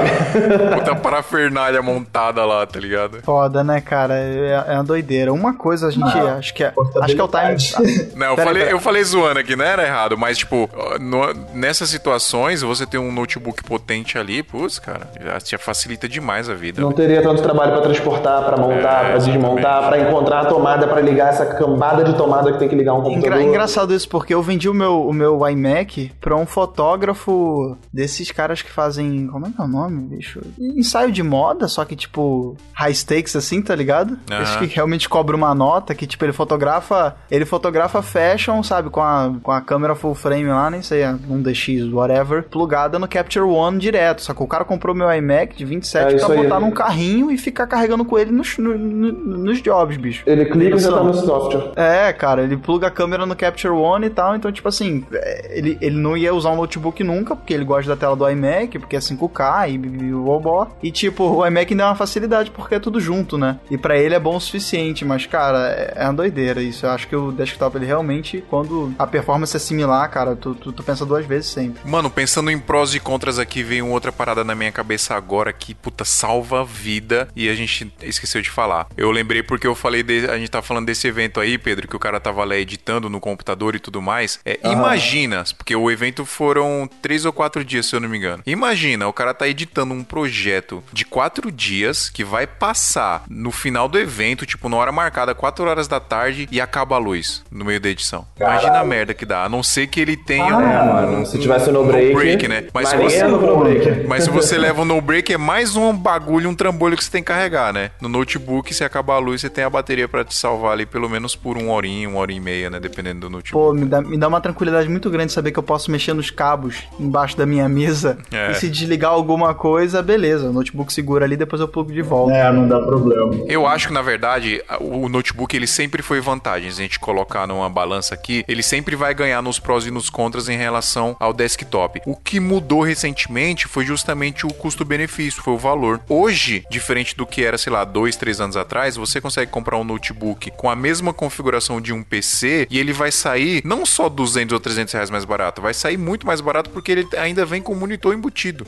Puta 0.78 0.94
parafernália 1.00 1.82
montada 1.82 2.44
lá, 2.44 2.64
tá 2.66 2.78
ligado? 2.80 3.20
Foda, 3.22 3.62
né, 3.64 3.80
cara? 3.80 4.14
É, 4.14 4.64
é 4.68 4.74
uma 4.74 4.84
doideira. 4.84 5.32
Uma 5.32 5.54
coisa 5.54 5.88
a 5.88 5.90
gente. 5.90 6.04
acho 6.18 6.54
que 6.54 6.64
é. 6.64 6.72
Acho 7.02 7.14
que 7.14 7.20
é 7.20 7.24
o 7.24 7.28
time. 7.28 8.12
Não, 8.14 8.28
eu 8.28 8.36
Pera 8.36 8.46
falei, 8.48 8.62
pera 8.62 8.74
eu 8.74 8.80
falei 8.80 9.04
zoando 9.04 9.38
aqui, 9.40 9.54
não 9.56 9.64
era 9.64 9.84
errado, 9.84 10.16
mas 10.16 10.38
tipo, 10.38 10.70
no- 11.00 11.32
nessas 11.54 11.88
situações, 11.90 12.62
você 12.62 12.86
ter 12.86 12.98
um 12.98 13.12
notebook 13.12 13.62
potente 13.64 14.16
ali, 14.18 14.42
putz, 14.42 14.78
cara, 14.78 15.08
já 15.22 15.38
te 15.40 15.58
facilita 15.58 16.08
demais 16.08 16.48
a 16.48 16.54
vida. 16.54 16.80
Não 16.80 16.92
teria 16.92 17.22
tanto 17.22 17.42
trabalho 17.42 17.72
pra 17.72 17.80
transportar, 17.82 18.42
pra 18.44 18.56
montar, 18.56 19.04
É, 19.04 19.08
pra 19.10 19.18
desmontar, 19.18 19.88
pra 19.88 19.98
encontrar 19.98 20.40
a 20.40 20.44
tomada, 20.46 20.86
pra 20.86 21.00
ligar 21.00 21.28
essa 21.30 21.44
cambada 21.46 22.04
de 22.04 22.14
tomada 22.16 22.52
que 22.52 22.58
tem 22.58 22.68
que 22.68 22.74
ligar 22.74 22.94
um 22.94 23.02
computador. 23.02 23.38
Engra- 23.38 23.42
engraçado 23.42 23.92
isso, 23.94 24.08
porque 24.08 24.32
eu 24.32 24.42
vendi 24.42 24.68
o 24.68 24.74
meu, 24.74 25.02
o 25.06 25.12
meu 25.12 25.46
iMac 25.48 26.12
pra 26.20 26.36
um 26.36 26.46
fotógrafo 26.46 27.76
desses 27.92 28.30
caras 28.30 28.61
que 28.64 28.70
fazem. 28.70 29.26
Como 29.28 29.46
é 29.46 29.50
que 29.50 29.60
é 29.60 29.64
o 29.64 29.68
nome, 29.68 30.00
bicho? 30.16 30.40
Ensaio 30.58 31.10
de 31.12 31.22
moda, 31.22 31.68
só 31.68 31.84
que 31.84 31.96
tipo. 31.96 32.56
High 32.74 32.94
stakes 32.94 33.36
assim, 33.36 33.60
tá 33.62 33.74
ligado? 33.74 34.18
Aham. 34.30 34.42
Esse 34.42 34.58
que 34.58 34.66
realmente 34.66 35.08
cobra 35.08 35.36
uma 35.36 35.54
nota, 35.54 35.94
que 35.94 36.06
tipo, 36.06 36.24
ele 36.24 36.32
fotografa. 36.32 37.16
Ele 37.30 37.44
fotografa 37.44 38.02
fashion, 38.02 38.62
sabe? 38.62 38.90
Com 38.90 39.00
a, 39.00 39.32
com 39.42 39.50
a 39.50 39.60
câmera 39.60 39.94
full 39.94 40.14
frame 40.14 40.46
lá, 40.48 40.70
nem 40.70 40.82
sei, 40.82 41.04
um 41.06 41.40
DX, 41.42 41.92
whatever, 41.92 42.44
plugada 42.44 42.98
no 42.98 43.08
Capture 43.08 43.44
One 43.44 43.78
direto. 43.78 44.22
Só 44.22 44.34
que 44.34 44.42
o 44.42 44.46
cara 44.46 44.64
comprou 44.64 44.94
meu 44.94 45.10
iMac 45.12 45.56
de 45.56 45.64
27 45.64 46.02
É 46.02 46.06
pra 46.08 46.16
isso 46.16 46.32
aí. 46.32 46.42
botar 46.42 46.60
num 46.60 46.70
carrinho 46.70 47.30
e 47.30 47.38
ficar 47.38 47.66
carregando 47.66 48.04
com 48.04 48.18
ele 48.18 48.30
nos, 48.30 48.56
no- 48.58 48.76
no- 48.78 49.12
nos 49.38 49.60
jobs, 49.62 49.96
bicho. 49.96 50.22
Ele 50.26 50.44
clica 50.46 50.76
e 50.76 50.78
já 50.78 50.90
tá 50.92 51.02
no 51.02 51.14
software. 51.14 51.72
É, 51.76 52.12
cara, 52.12 52.42
ele 52.42 52.56
pluga 52.56 52.86
a 52.86 52.90
câmera 52.90 53.26
no 53.26 53.34
Capture 53.36 53.72
One 53.74 54.06
e 54.06 54.10
tal, 54.10 54.36
então, 54.36 54.50
tipo 54.52 54.68
assim, 54.68 55.04
é, 55.12 55.58
ele, 55.58 55.78
ele 55.80 55.96
não 55.96 56.16
ia 56.16 56.34
usar 56.34 56.50
um 56.50 56.56
notebook 56.56 57.02
nunca, 57.04 57.34
porque 57.36 57.52
ele 57.54 57.64
gosta 57.64 57.90
da 57.90 57.96
tela 57.96 58.16
do 58.16 58.28
iMac, 58.28 58.42
iMac, 58.52 58.78
porque 58.78 58.96
é 58.96 58.98
5K 58.98 59.70
e, 59.70 60.04
e 60.04 60.14
o 60.14 60.22
bobó. 60.24 60.68
E 60.82 60.90
tipo, 60.90 61.24
o 61.24 61.46
iMac 61.46 61.72
ainda 61.72 61.84
é 61.84 61.86
uma 61.86 61.94
facilidade 61.94 62.50
porque 62.50 62.74
é 62.74 62.80
tudo 62.80 63.00
junto, 63.00 63.38
né? 63.38 63.58
E 63.70 63.78
pra 63.78 63.98
ele 63.98 64.14
é 64.14 64.20
bom 64.20 64.36
o 64.36 64.40
suficiente, 64.40 65.04
mas 65.04 65.26
cara, 65.26 65.70
é, 65.70 65.94
é 65.96 66.04
uma 66.04 66.14
doideira 66.14 66.62
isso. 66.62 66.86
Eu 66.86 66.90
acho 66.90 67.08
que 67.08 67.16
o 67.16 67.32
desktop 67.32 67.76
ele 67.76 67.86
realmente, 67.86 68.44
quando 68.48 68.92
a 68.98 69.06
performance 69.06 69.56
é 69.56 69.60
similar, 69.60 70.08
cara, 70.10 70.36
tu, 70.36 70.54
tu, 70.54 70.72
tu 70.72 70.82
pensa 70.82 71.04
duas 71.06 71.24
vezes 71.24 71.50
sempre. 71.50 71.88
Mano, 71.88 72.10
pensando 72.10 72.50
em 72.50 72.58
prós 72.58 72.94
e 72.94 73.00
contras 73.00 73.38
aqui, 73.38 73.62
veio 73.62 73.88
outra 73.88 74.12
parada 74.12 74.44
na 74.44 74.54
minha 74.54 74.72
cabeça 74.72 75.14
agora 75.14 75.52
que, 75.52 75.74
puta, 75.74 76.04
salva 76.04 76.60
a 76.60 76.64
vida 76.64 77.28
e 77.34 77.48
a 77.48 77.54
gente 77.54 77.92
esqueceu 78.02 78.42
de 78.42 78.50
falar. 78.50 78.86
Eu 78.96 79.10
lembrei 79.10 79.42
porque 79.42 79.66
eu 79.66 79.74
falei, 79.74 80.02
de, 80.02 80.26
a 80.26 80.38
gente 80.38 80.50
tá 80.50 80.62
falando 80.62 80.86
desse 80.86 81.06
evento 81.06 81.40
aí, 81.40 81.58
Pedro, 81.58 81.88
que 81.88 81.96
o 81.96 81.98
cara 81.98 82.20
tava 82.20 82.44
lá 82.44 82.56
editando 82.56 83.08
no 83.08 83.20
computador 83.20 83.74
e 83.74 83.78
tudo 83.78 84.00
mais. 84.02 84.38
É, 84.44 84.58
Imagina, 84.64 85.44
porque 85.56 85.74
o 85.74 85.90
evento 85.90 86.24
foram 86.24 86.88
três 87.00 87.24
ou 87.24 87.32
quatro 87.32 87.64
dias, 87.64 87.86
se 87.86 87.96
eu 87.96 88.00
não 88.00 88.08
me 88.08 88.18
engano. 88.18 88.41
Imagina, 88.46 89.06
o 89.06 89.12
cara 89.12 89.32
tá 89.34 89.46
editando 89.48 89.94
um 89.94 90.02
projeto 90.04 90.82
de 90.92 91.04
quatro 91.04 91.50
dias 91.50 92.10
que 92.10 92.24
vai 92.24 92.46
passar 92.46 93.24
no 93.28 93.50
final 93.50 93.88
do 93.88 93.98
evento, 93.98 94.44
tipo, 94.46 94.68
na 94.68 94.76
hora 94.76 94.92
marcada, 94.92 95.34
quatro 95.34 95.64
horas 95.68 95.86
da 95.88 96.00
tarde, 96.00 96.48
e 96.50 96.60
acaba 96.60 96.96
a 96.96 96.98
luz 96.98 97.44
no 97.50 97.64
meio 97.64 97.80
da 97.80 97.88
edição. 97.88 98.26
Imagina 98.38 98.78
a 98.80 98.84
merda 98.84 99.14
que 99.14 99.24
dá. 99.24 99.44
A 99.44 99.48
não 99.48 99.62
ser 99.62 99.86
que 99.86 100.00
ele 100.00 100.16
tenha 100.16 100.56
um, 100.56 100.60
É, 100.60 100.84
mano. 100.92 101.26
Se 101.26 101.38
tivesse 101.38 101.70
no 101.70 101.84
break. 101.84 102.14
break, 102.14 102.48
né? 102.48 102.64
Mas 102.72 102.88
se 102.88 102.96
você- 102.96 103.22
no 103.24 103.58
break. 103.58 104.06
Mas 104.06 104.24
se 104.24 104.30
você 104.30 104.58
leva 104.58 104.82
um 104.82 104.84
no 104.84 105.00
break, 105.00 105.32
é 105.32 105.38
mais 105.38 105.76
um 105.76 105.92
bagulho, 105.96 106.48
um 106.50 106.54
trambolho 106.54 106.96
que 106.96 107.04
você 107.04 107.10
tem 107.10 107.22
que 107.22 107.28
carregar, 107.28 107.72
né? 107.72 107.90
No 108.00 108.08
notebook, 108.08 108.72
se 108.74 108.82
acabar 108.84 109.14
a 109.14 109.18
luz, 109.18 109.40
você 109.40 109.50
tem 109.50 109.64
a 109.64 109.70
bateria 109.70 110.08
pra 110.08 110.24
te 110.24 110.34
salvar 110.34 110.72
ali 110.72 110.86
pelo 110.86 111.08
menos 111.08 111.34
por 111.36 111.56
uma 111.56 111.72
horinha, 111.72 112.08
uma 112.08 112.18
hora 112.18 112.32
e 112.32 112.40
meia, 112.40 112.68
né? 112.70 112.80
Dependendo 112.80 113.20
do 113.20 113.30
notebook. 113.30 113.52
Pô, 113.52 113.72
me 113.72 113.84
dá, 113.86 114.00
me 114.00 114.18
dá 114.18 114.28
uma 114.28 114.40
tranquilidade 114.40 114.88
muito 114.88 115.08
grande 115.10 115.32
saber 115.32 115.52
que 115.52 115.58
eu 115.58 115.62
posso 115.62 115.90
mexer 115.90 116.12
nos 116.12 116.30
cabos 116.30 116.82
embaixo 116.98 117.36
da 117.36 117.46
minha 117.46 117.68
mesa. 117.68 118.18
É. 118.32 118.52
E 118.52 118.54
se 118.54 118.68
desligar 118.68 119.10
alguma 119.10 119.54
coisa, 119.54 120.02
beleza. 120.02 120.48
O 120.48 120.52
notebook 120.52 120.92
segura 120.92 121.24
ali, 121.24 121.36
depois 121.36 121.60
eu 121.60 121.68
plugo 121.68 121.92
de 121.92 122.02
volta. 122.02 122.34
É, 122.34 122.52
não 122.52 122.68
dá 122.68 122.80
problema. 122.80 123.32
Eu 123.46 123.66
acho 123.66 123.88
que, 123.88 123.94
na 123.94 124.02
verdade, 124.02 124.62
o 124.80 125.08
notebook 125.08 125.54
ele 125.56 125.66
sempre 125.66 126.02
foi 126.02 126.20
vantagem. 126.20 126.70
Se 126.70 126.80
a 126.80 126.82
gente 126.82 126.98
colocar 126.98 127.46
numa 127.46 127.68
balança 127.68 128.14
aqui, 128.14 128.44
ele 128.48 128.62
sempre 128.62 128.96
vai 128.96 129.14
ganhar 129.14 129.42
nos 129.42 129.58
prós 129.58 129.86
e 129.86 129.90
nos 129.90 130.10
contras 130.10 130.48
em 130.48 130.56
relação 130.56 131.16
ao 131.18 131.32
desktop. 131.32 132.00
O 132.06 132.16
que 132.16 132.40
mudou 132.40 132.82
recentemente 132.82 133.66
foi 133.66 133.84
justamente 133.84 134.46
o 134.46 134.52
custo-benefício, 134.52 135.42
foi 135.42 135.54
o 135.54 135.58
valor. 135.58 136.00
Hoje, 136.08 136.64
diferente 136.70 137.16
do 137.16 137.26
que 137.26 137.44
era, 137.44 137.58
sei 137.58 137.72
lá, 137.72 137.84
dois, 137.84 138.16
três 138.16 138.40
anos 138.40 138.56
atrás, 138.56 138.96
você 138.96 139.20
consegue 139.20 139.50
comprar 139.50 139.78
um 139.78 139.84
notebook 139.84 140.50
com 140.52 140.70
a 140.70 140.76
mesma 140.76 141.12
configuração 141.12 141.80
de 141.80 141.92
um 141.92 142.02
PC 142.02 142.66
e 142.70 142.78
ele 142.78 142.92
vai 142.92 143.10
sair 143.10 143.62
não 143.64 143.84
só 143.84 144.08
200 144.08 144.52
ou 144.52 144.60
300 144.60 144.92
reais 144.94 145.10
mais 145.10 145.24
barato, 145.24 145.62
vai 145.62 145.74
sair 145.74 145.96
muito 145.96 146.26
mais 146.26 146.40
barato 146.40 146.70
porque 146.70 146.92
ele 146.92 147.08
ainda 147.16 147.44
vem 147.44 147.62
com 147.62 147.74
monitor 147.74 148.14
embutido. 148.22 148.64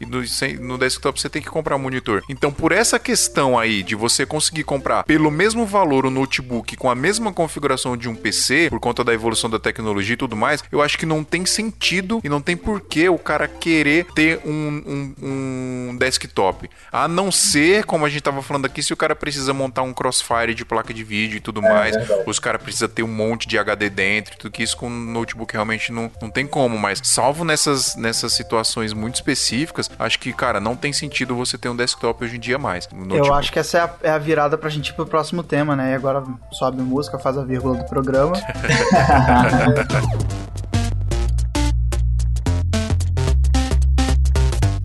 E 0.00 0.06
no, 0.06 0.20
no 0.60 0.78
desktop 0.78 1.20
você 1.20 1.28
tem 1.28 1.40
que 1.42 1.48
comprar 1.48 1.78
monitor. 1.78 2.22
Então, 2.28 2.52
por 2.52 2.72
essa 2.72 2.98
questão 2.98 3.58
aí 3.58 3.82
de 3.82 3.94
você 3.94 4.26
conseguir 4.26 4.64
comprar 4.64 5.04
pelo 5.04 5.30
mesmo 5.30 5.64
valor 5.66 6.06
o 6.06 6.10
notebook 6.10 6.76
com 6.76 6.90
a 6.90 6.94
mesma 6.94 7.32
configuração 7.32 7.96
de 7.96 8.08
um 8.08 8.14
PC, 8.14 8.68
por 8.70 8.80
conta 8.80 9.02
da 9.04 9.12
evolução 9.14 9.48
da 9.48 9.58
tecnologia 9.58 10.14
e 10.14 10.16
tudo 10.16 10.36
mais, 10.36 10.62
eu 10.70 10.82
acho 10.82 10.98
que 10.98 11.06
não 11.06 11.22
tem 11.24 11.46
sentido 11.46 12.20
e 12.22 12.28
não 12.28 12.40
tem 12.40 12.56
porquê 12.56 13.08
o 13.08 13.18
cara 13.18 13.48
querer 13.48 14.06
ter 14.14 14.40
um, 14.44 15.14
um- 15.20 15.90
um 15.90 15.96
desktop. 15.98 16.68
A 16.92 17.08
não 17.08 17.30
ser, 17.32 17.84
como 17.84 18.04
a 18.04 18.08
gente 18.08 18.22
tava 18.22 18.42
falando 18.42 18.66
aqui, 18.66 18.82
se 18.82 18.92
o 18.92 18.96
cara 18.96 19.14
precisa 19.14 19.52
montar 19.52 19.82
um 19.82 19.92
crossfire 19.92 20.54
de 20.54 20.64
placa 20.64 20.92
de 20.92 21.02
vídeo 21.04 21.36
e 21.36 21.40
tudo 21.40 21.62
mais, 21.62 21.94
os 22.26 22.38
cara 22.38 22.58
precisa 22.58 22.88
ter 22.88 23.02
um 23.02 23.08
monte 23.08 23.46
de 23.48 23.58
HD 23.58 23.88
dentro 23.90 24.34
e 24.34 24.36
tudo 24.38 24.52
que 24.52 24.62
isso 24.62 24.76
com 24.76 24.88
um 24.88 25.12
notebook 25.12 25.52
realmente 25.52 25.90
não, 25.92 26.10
não 26.20 26.30
tem 26.30 26.46
como, 26.46 26.78
mas 26.78 27.00
salvo 27.02 27.44
nessas, 27.44 27.96
nessas 27.96 28.32
situações 28.32 28.92
muito 28.92 29.16
específicas, 29.16 29.85
acho 29.98 30.18
que, 30.18 30.32
cara, 30.32 30.60
não 30.60 30.76
tem 30.76 30.92
sentido 30.92 31.34
você 31.34 31.58
ter 31.58 31.68
um 31.68 31.76
desktop 31.76 32.24
hoje 32.24 32.36
em 32.36 32.40
dia 32.40 32.58
mais. 32.58 32.88
Um 32.92 33.14
Eu 33.14 33.32
acho 33.34 33.52
que 33.52 33.58
essa 33.58 33.78
é 33.78 33.80
a, 33.80 33.90
é 34.02 34.10
a 34.10 34.18
virada 34.18 34.58
pra 34.58 34.70
gente 34.70 34.88
ir 34.88 34.94
pro 34.94 35.06
próximo 35.06 35.42
tema, 35.42 35.74
né? 35.74 35.92
E 35.92 35.94
agora 35.94 36.22
sobe 36.52 36.82
música, 36.82 37.18
faz 37.18 37.38
a 37.38 37.44
vírgula 37.44 37.78
do 37.78 37.84
programa. 37.84 38.34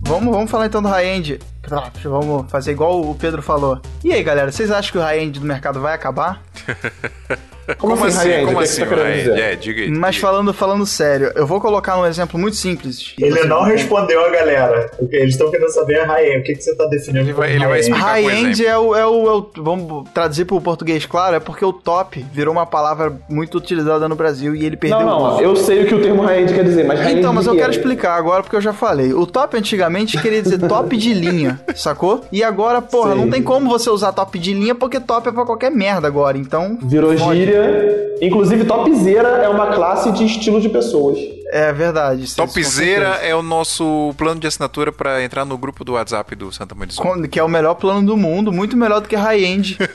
vamos, 0.02 0.34
vamos 0.34 0.50
falar 0.50 0.66
então 0.66 0.82
do 0.82 0.88
high-end. 0.88 1.38
Vamos 2.02 2.50
fazer 2.50 2.72
igual 2.72 3.00
o 3.00 3.14
Pedro 3.14 3.42
falou. 3.42 3.80
E 4.04 4.12
aí, 4.12 4.22
galera, 4.22 4.50
vocês 4.50 4.70
acham 4.70 4.92
que 4.92 4.98
o 4.98 5.02
high-end 5.02 5.40
do 5.40 5.46
mercado 5.46 5.80
vai 5.80 5.94
acabar? 5.94 6.42
Como, 7.78 7.94
Como 7.94 8.04
assim, 8.06 8.18
assim? 8.18 8.28
high-end? 8.28 8.44
Como 8.46 8.56
O 8.56 8.58
que, 8.58 8.64
assim? 8.64 8.74
você 8.74 8.80
tá 8.80 8.86
querendo 8.88 9.04
high-end? 9.04 9.30
dizer? 9.30 9.40
É, 9.40 9.56
diga 9.56 9.82
aí. 9.82 9.90
Mas 9.90 10.16
falando, 10.16 10.52
falando 10.52 10.86
sério, 10.86 11.32
eu 11.34 11.46
vou 11.46 11.60
colocar 11.60 11.98
um 11.98 12.06
exemplo 12.06 12.38
muito 12.38 12.56
simples. 12.56 13.14
Ele 13.18 13.44
não 13.44 13.62
respondeu 13.62 14.24
a 14.24 14.30
galera. 14.30 14.90
Eles 15.10 15.34
estão 15.34 15.50
querendo 15.50 15.70
saber 15.70 16.00
a 16.00 16.06
high-end. 16.06 16.40
O 16.40 16.42
que, 16.42 16.54
que 16.54 16.62
você 16.62 16.74
tá 16.74 16.86
definindo 16.86 17.24
Ele 17.24 17.32
vai- 17.32 17.52
ele 17.52 17.66
vai 17.66 17.80
explicar. 17.80 18.04
High-end 18.06 18.66
é 18.66 18.76
o, 18.78 18.94
é, 18.94 19.06
o, 19.06 19.26
é 19.28 19.32
o- 19.36 19.50
Vamos 19.58 20.08
traduzir 20.10 20.44
pro 20.44 20.60
português, 20.60 21.06
claro, 21.06 21.36
é 21.36 21.40
porque 21.40 21.64
o 21.64 21.72
top 21.72 22.24
virou 22.32 22.52
uma 22.52 22.66
palavra 22.66 23.12
muito 23.28 23.58
utilizada 23.58 24.08
no 24.08 24.16
Brasil 24.16 24.54
e 24.54 24.64
ele 24.64 24.76
perdeu 24.76 25.00
Não, 25.00 25.06
o 25.06 25.10
não, 25.22 25.32
uso. 25.34 25.42
eu 25.42 25.56
sei 25.56 25.82
o 25.84 25.86
que 25.86 25.94
o 25.94 26.02
termo 26.02 26.22
high-end 26.22 26.52
quer 26.52 26.64
dizer, 26.64 26.84
mas 26.84 26.98
high-end 26.98 27.20
Então, 27.20 27.32
mas 27.32 27.46
eu 27.46 27.52
o 27.52 27.54
que 27.56 27.60
quero 27.62 27.72
é? 27.72 27.76
explicar 27.76 28.14
agora 28.16 28.42
porque 28.42 28.56
eu 28.56 28.60
já 28.60 28.72
falei. 28.72 29.12
O 29.12 29.26
top 29.26 29.56
antigamente 29.56 30.20
queria 30.20 30.42
dizer 30.42 30.58
top 30.66 30.96
de 30.96 31.14
linha, 31.14 31.60
sacou? 31.74 32.24
E 32.32 32.42
agora, 32.42 32.82
porra, 32.82 33.12
Sei. 33.12 33.20
não 33.20 33.30
tem 33.30 33.42
como 33.42 33.68
você 33.68 33.88
usar 33.90 34.12
top 34.12 34.38
de 34.38 34.52
linha 34.52 34.74
porque 34.74 34.98
top 34.98 35.28
é 35.28 35.32
pra 35.32 35.44
qualquer 35.44 35.70
merda 35.70 36.06
agora. 36.08 36.36
Então, 36.38 36.76
Virou 36.82 37.16
fode. 37.16 37.51
Inclusive, 38.20 38.64
topzera 38.64 39.28
é 39.42 39.48
uma 39.48 39.68
classe 39.74 40.12
de 40.12 40.24
estilo 40.24 40.60
de 40.60 40.68
pessoas. 40.68 41.18
É 41.54 41.70
verdade. 41.70 42.34
Topzera 42.34 43.18
é 43.22 43.34
o 43.34 43.42
nosso 43.42 44.14
plano 44.16 44.40
de 44.40 44.46
assinatura 44.46 44.90
pra 44.90 45.22
entrar 45.22 45.44
no 45.44 45.58
grupo 45.58 45.84
do 45.84 45.92
WhatsApp 45.92 46.34
do 46.34 46.50
Santa 46.50 46.74
Mãe 46.74 46.88
de 46.88 46.94
Sol. 46.94 47.04
Com- 47.04 47.22
Que 47.28 47.38
é 47.38 47.42
o 47.42 47.48
melhor 47.48 47.74
plano 47.74 48.06
do 48.06 48.16
mundo, 48.16 48.50
muito 48.50 48.74
melhor 48.74 49.00
do 49.02 49.08
que 49.08 49.16
high-end. 49.16 49.76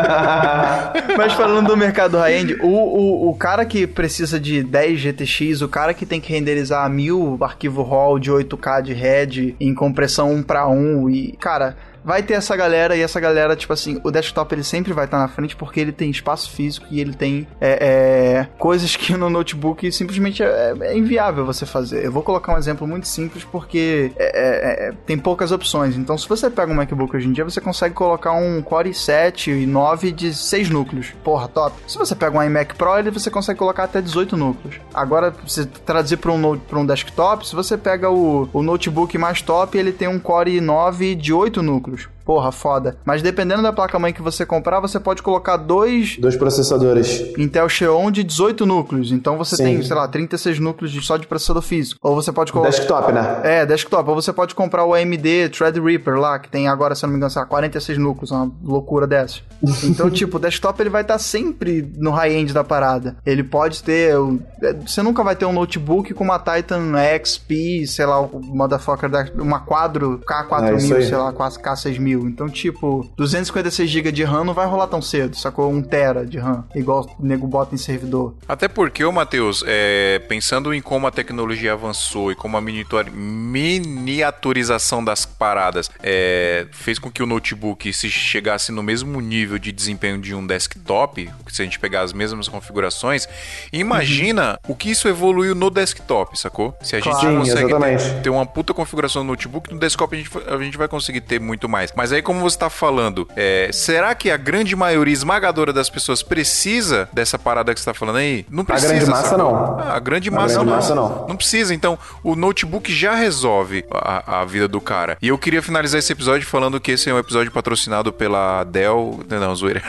Mas 1.16 1.32
falando 1.32 1.66
do 1.68 1.76
mercado 1.76 2.16
high-end, 2.18 2.56
o, 2.62 2.68
o, 2.68 3.30
o 3.30 3.34
cara 3.34 3.64
que 3.64 3.86
precisa 3.86 4.38
de 4.38 4.62
10 4.62 5.00
GTX, 5.00 5.62
o 5.62 5.68
cara 5.68 5.92
que 5.94 6.06
tem 6.06 6.20
que 6.20 6.32
renderizar 6.32 6.88
mil 6.88 7.36
arquivo 7.40 7.82
RAW 7.82 8.18
de 8.18 8.30
8K 8.30 8.82
de 8.82 8.92
head 8.92 9.56
em 9.60 9.74
compressão 9.74 10.32
1 10.34 10.42
para 10.42 10.68
1 10.68 11.10
e, 11.10 11.32
cara, 11.32 11.76
vai 12.04 12.22
ter 12.22 12.34
essa 12.34 12.56
galera 12.56 12.96
e 12.96 13.00
essa 13.00 13.20
galera, 13.20 13.56
tipo 13.56 13.72
assim, 13.72 14.00
o 14.02 14.10
desktop 14.10 14.54
ele 14.54 14.64
sempre 14.64 14.92
vai 14.92 15.04
estar 15.04 15.18
na 15.18 15.28
frente 15.28 15.56
porque 15.56 15.80
ele 15.80 15.92
tem 15.92 16.10
espaço 16.10 16.50
físico 16.50 16.86
e 16.90 17.00
ele 17.00 17.14
tem 17.14 17.46
é, 17.60 17.78
é, 17.80 18.48
coisas 18.58 18.96
que 18.96 19.16
no 19.16 19.30
notebook 19.30 19.90
simplesmente 19.92 20.42
é, 20.42 20.74
é 20.80 20.96
inviável 20.96 21.44
você 21.44 21.66
fazer. 21.66 22.04
Eu 22.04 22.12
vou 22.12 22.22
colocar 22.22 22.54
um 22.54 22.58
exemplo 22.58 22.86
muito 22.86 23.06
simples 23.06 23.44
porque 23.44 24.12
é, 24.16 24.24
é, 24.24 24.88
é, 24.88 24.92
tem 25.06 25.18
poucas 25.18 25.52
opções. 25.52 25.96
Então, 25.96 26.16
se 26.16 26.28
você 26.28 26.50
pega 26.50 26.70
um 26.70 26.74
MacBook 26.74 27.16
hoje 27.16 27.28
em 27.28 27.32
dia, 27.32 27.44
você 27.44 27.60
consegue 27.60 27.94
colocar 27.94 28.32
um 28.32 28.62
Core 28.62 28.90
i7 28.90 29.62
e 29.62 29.66
9 29.66 30.12
de 30.12 30.34
6 30.34 30.70
núcleos. 30.70 31.12
Porra, 31.22 31.48
top. 31.48 31.76
Se 31.86 31.98
você 31.98 32.14
pega 32.14 32.36
um 32.36 32.42
iMac 32.42 32.74
Pro, 32.74 32.98
ele 32.98 33.10
você 33.10 33.30
consegue 33.30 33.58
colocar 33.58 33.84
até 33.84 34.00
18 34.00 34.36
núcleos. 34.36 34.76
Agora, 34.94 35.34
se 35.46 35.66
traduzir 35.66 36.16
para 36.16 36.32
um, 36.32 36.58
pra 36.58 36.78
um 36.78 36.86
desktop, 36.86 37.46
se 37.46 37.54
você 37.54 37.76
pega 37.76 38.10
o, 38.10 38.48
o 38.52 38.62
notebook 38.62 39.16
mais 39.18 39.42
top, 39.42 39.76
ele 39.76 39.92
tem 39.92 40.08
um 40.08 40.18
Core 40.18 40.60
i9 40.60 41.14
de 41.14 41.32
8 41.32 41.62
núcleos. 41.62 41.89
okumuşum. 41.90 42.12
Porra, 42.24 42.52
foda. 42.52 42.96
Mas 43.04 43.22
dependendo 43.22 43.62
da 43.62 43.72
placa-mãe 43.72 44.12
que 44.12 44.22
você 44.22 44.44
comprar, 44.46 44.80
você 44.80 44.98
pode 45.00 45.22
colocar 45.22 45.56
dois 45.56 46.16
Dois 46.18 46.36
processadores. 46.36 47.20
Intel 47.38 47.68
Xeon 47.68 48.10
de 48.10 48.22
18 48.22 48.64
núcleos. 48.66 49.10
Então 49.12 49.36
você 49.36 49.56
Sim. 49.56 49.64
tem, 49.64 49.82
sei 49.82 49.96
lá, 49.96 50.06
36 50.06 50.58
núcleos 50.58 51.06
só 51.06 51.16
de 51.16 51.26
processador 51.26 51.62
físico. 51.62 51.98
Ou 52.02 52.14
você 52.14 52.32
pode 52.32 52.52
colocar. 52.52 52.70
Desktop, 52.70 53.12
né? 53.12 53.40
É, 53.42 53.66
desktop. 53.66 54.08
Ou 54.08 54.14
você 54.14 54.32
pode 54.32 54.54
comprar 54.54 54.84
o 54.84 54.94
AMD 54.94 55.48
Threadripper 55.50 56.18
lá, 56.18 56.38
que 56.38 56.48
tem 56.48 56.68
agora, 56.68 56.94
se 56.94 57.04
eu 57.04 57.08
não 57.08 57.12
me 57.12 57.16
engano, 57.18 57.30
sei 57.30 57.40
lá, 57.42 57.46
46 57.46 57.98
núcleos, 57.98 58.30
uma 58.30 58.50
loucura 58.62 59.06
dessas. 59.06 59.42
Então, 59.84 60.08
tipo, 60.10 60.36
o 60.36 60.40
desktop 60.40 60.80
ele 60.80 60.88
vai 60.90 61.02
estar 61.02 61.18
sempre 61.18 61.92
no 61.98 62.10
high-end 62.10 62.52
da 62.52 62.62
parada. 62.64 63.16
Ele 63.26 63.42
pode 63.42 63.82
ter. 63.82 64.14
é, 64.62 64.72
Você 64.86 65.02
nunca 65.02 65.22
vai 65.22 65.34
ter 65.36 65.44
um 65.44 65.52
notebook 65.52 66.14
com 66.14 66.24
uma 66.24 66.38
Titan 66.38 66.92
XP, 67.22 67.86
sei 67.86 68.06
lá, 68.06 68.20
o 68.20 68.40
motherfucker. 68.42 69.10
Uma 69.38 69.60
quadro 69.60 70.20
É, 70.22 70.44
K4000, 70.44 70.76
isso 70.76 70.94
aí. 70.94 71.04
sei 71.06 71.16
lá, 71.16 71.32
K6000. 71.32 72.09
Então, 72.26 72.48
tipo, 72.48 73.08
256 73.16 73.88
GB 73.90 74.12
de 74.12 74.24
RAM 74.24 74.44
não 74.44 74.54
vai 74.54 74.66
rolar 74.66 74.86
tão 74.86 75.00
cedo, 75.02 75.36
sacou? 75.36 75.70
1 75.70 75.82
tera 75.82 76.26
de 76.26 76.38
RAM, 76.38 76.64
igual 76.74 77.08
o 77.18 77.24
nego 77.24 77.46
bota 77.46 77.74
em 77.74 77.78
servidor. 77.78 78.34
Até 78.48 78.68
porque, 78.68 79.04
ô 79.04 79.12
Matheus, 79.12 79.62
é, 79.66 80.18
pensando 80.28 80.72
em 80.74 80.80
como 80.80 81.06
a 81.06 81.10
tecnologia 81.10 81.72
avançou 81.72 82.30
e 82.32 82.34
como 82.34 82.56
a 82.56 82.60
miniatur- 82.60 83.10
miniaturização 83.12 85.02
das 85.04 85.24
paradas 85.24 85.90
é, 86.02 86.66
fez 86.72 86.98
com 86.98 87.10
que 87.10 87.22
o 87.22 87.26
notebook 87.26 87.92
se 87.92 88.10
chegasse 88.10 88.72
no 88.72 88.82
mesmo 88.82 89.20
nível 89.20 89.58
de 89.58 89.72
desempenho 89.72 90.18
de 90.20 90.34
um 90.34 90.46
desktop, 90.46 91.30
se 91.48 91.62
a 91.62 91.64
gente 91.64 91.78
pegar 91.78 92.02
as 92.02 92.12
mesmas 92.12 92.48
configurações, 92.48 93.28
imagina 93.72 94.58
o 94.68 94.74
que 94.74 94.90
isso 94.90 95.08
evoluiu 95.08 95.54
no 95.54 95.70
desktop, 95.70 96.38
sacou? 96.38 96.74
Se 96.82 96.96
a 96.96 97.00
gente 97.00 97.10
Claro. 97.10 97.38
consegue 97.38 97.72
Sim, 97.72 98.08
ter, 98.14 98.22
ter 98.22 98.30
uma 98.30 98.46
puta 98.46 98.72
configuração 98.72 99.22
no 99.24 99.30
notebook, 99.32 99.72
no 99.72 99.78
desktop 99.78 100.14
a 100.14 100.18
gente, 100.18 100.30
a 100.48 100.58
gente 100.58 100.76
vai 100.78 100.88
conseguir 100.88 101.20
ter 101.20 101.40
muito 101.40 101.68
mais. 101.68 101.92
Mas 102.00 102.12
aí, 102.12 102.22
como 102.22 102.40
você 102.40 102.56
tá 102.56 102.70
falando, 102.70 103.28
é, 103.36 103.68
será 103.74 104.14
que 104.14 104.30
a 104.30 104.38
grande 104.38 104.74
maioria 104.74 105.12
esmagadora 105.12 105.70
das 105.70 105.90
pessoas 105.90 106.22
precisa 106.22 107.06
dessa 107.12 107.38
parada 107.38 107.74
que 107.74 107.78
você 107.80 107.84
tá 107.84 107.92
falando 107.92 108.16
aí? 108.16 108.46
Não 108.48 108.64
precisa. 108.64 108.94
grande 108.94 109.10
massa, 109.10 109.28
sacou? 109.28 109.38
não. 109.52 109.78
Ah, 109.78 109.96
a 109.96 109.98
grande 109.98 110.30
A 110.30 110.32
massa, 110.32 110.54
grande 110.54 110.70
não. 110.70 110.76
massa, 110.76 110.94
não. 110.94 111.26
Não 111.28 111.36
precisa. 111.36 111.74
Então, 111.74 111.98
o 112.24 112.34
notebook 112.34 112.90
já 112.90 113.14
resolve 113.14 113.84
a, 113.92 114.40
a 114.40 114.44
vida 114.46 114.66
do 114.66 114.80
cara. 114.80 115.18
E 115.20 115.28
eu 115.28 115.36
queria 115.36 115.60
finalizar 115.60 115.98
esse 115.98 116.10
episódio 116.10 116.46
falando 116.46 116.80
que 116.80 116.92
esse 116.92 117.10
é 117.10 117.12
um 117.12 117.18
episódio 117.18 117.52
patrocinado 117.52 118.10
pela 118.14 118.64
Dell. 118.64 119.20
Não, 119.28 119.38
não 119.38 119.54
zoeira. 119.54 119.82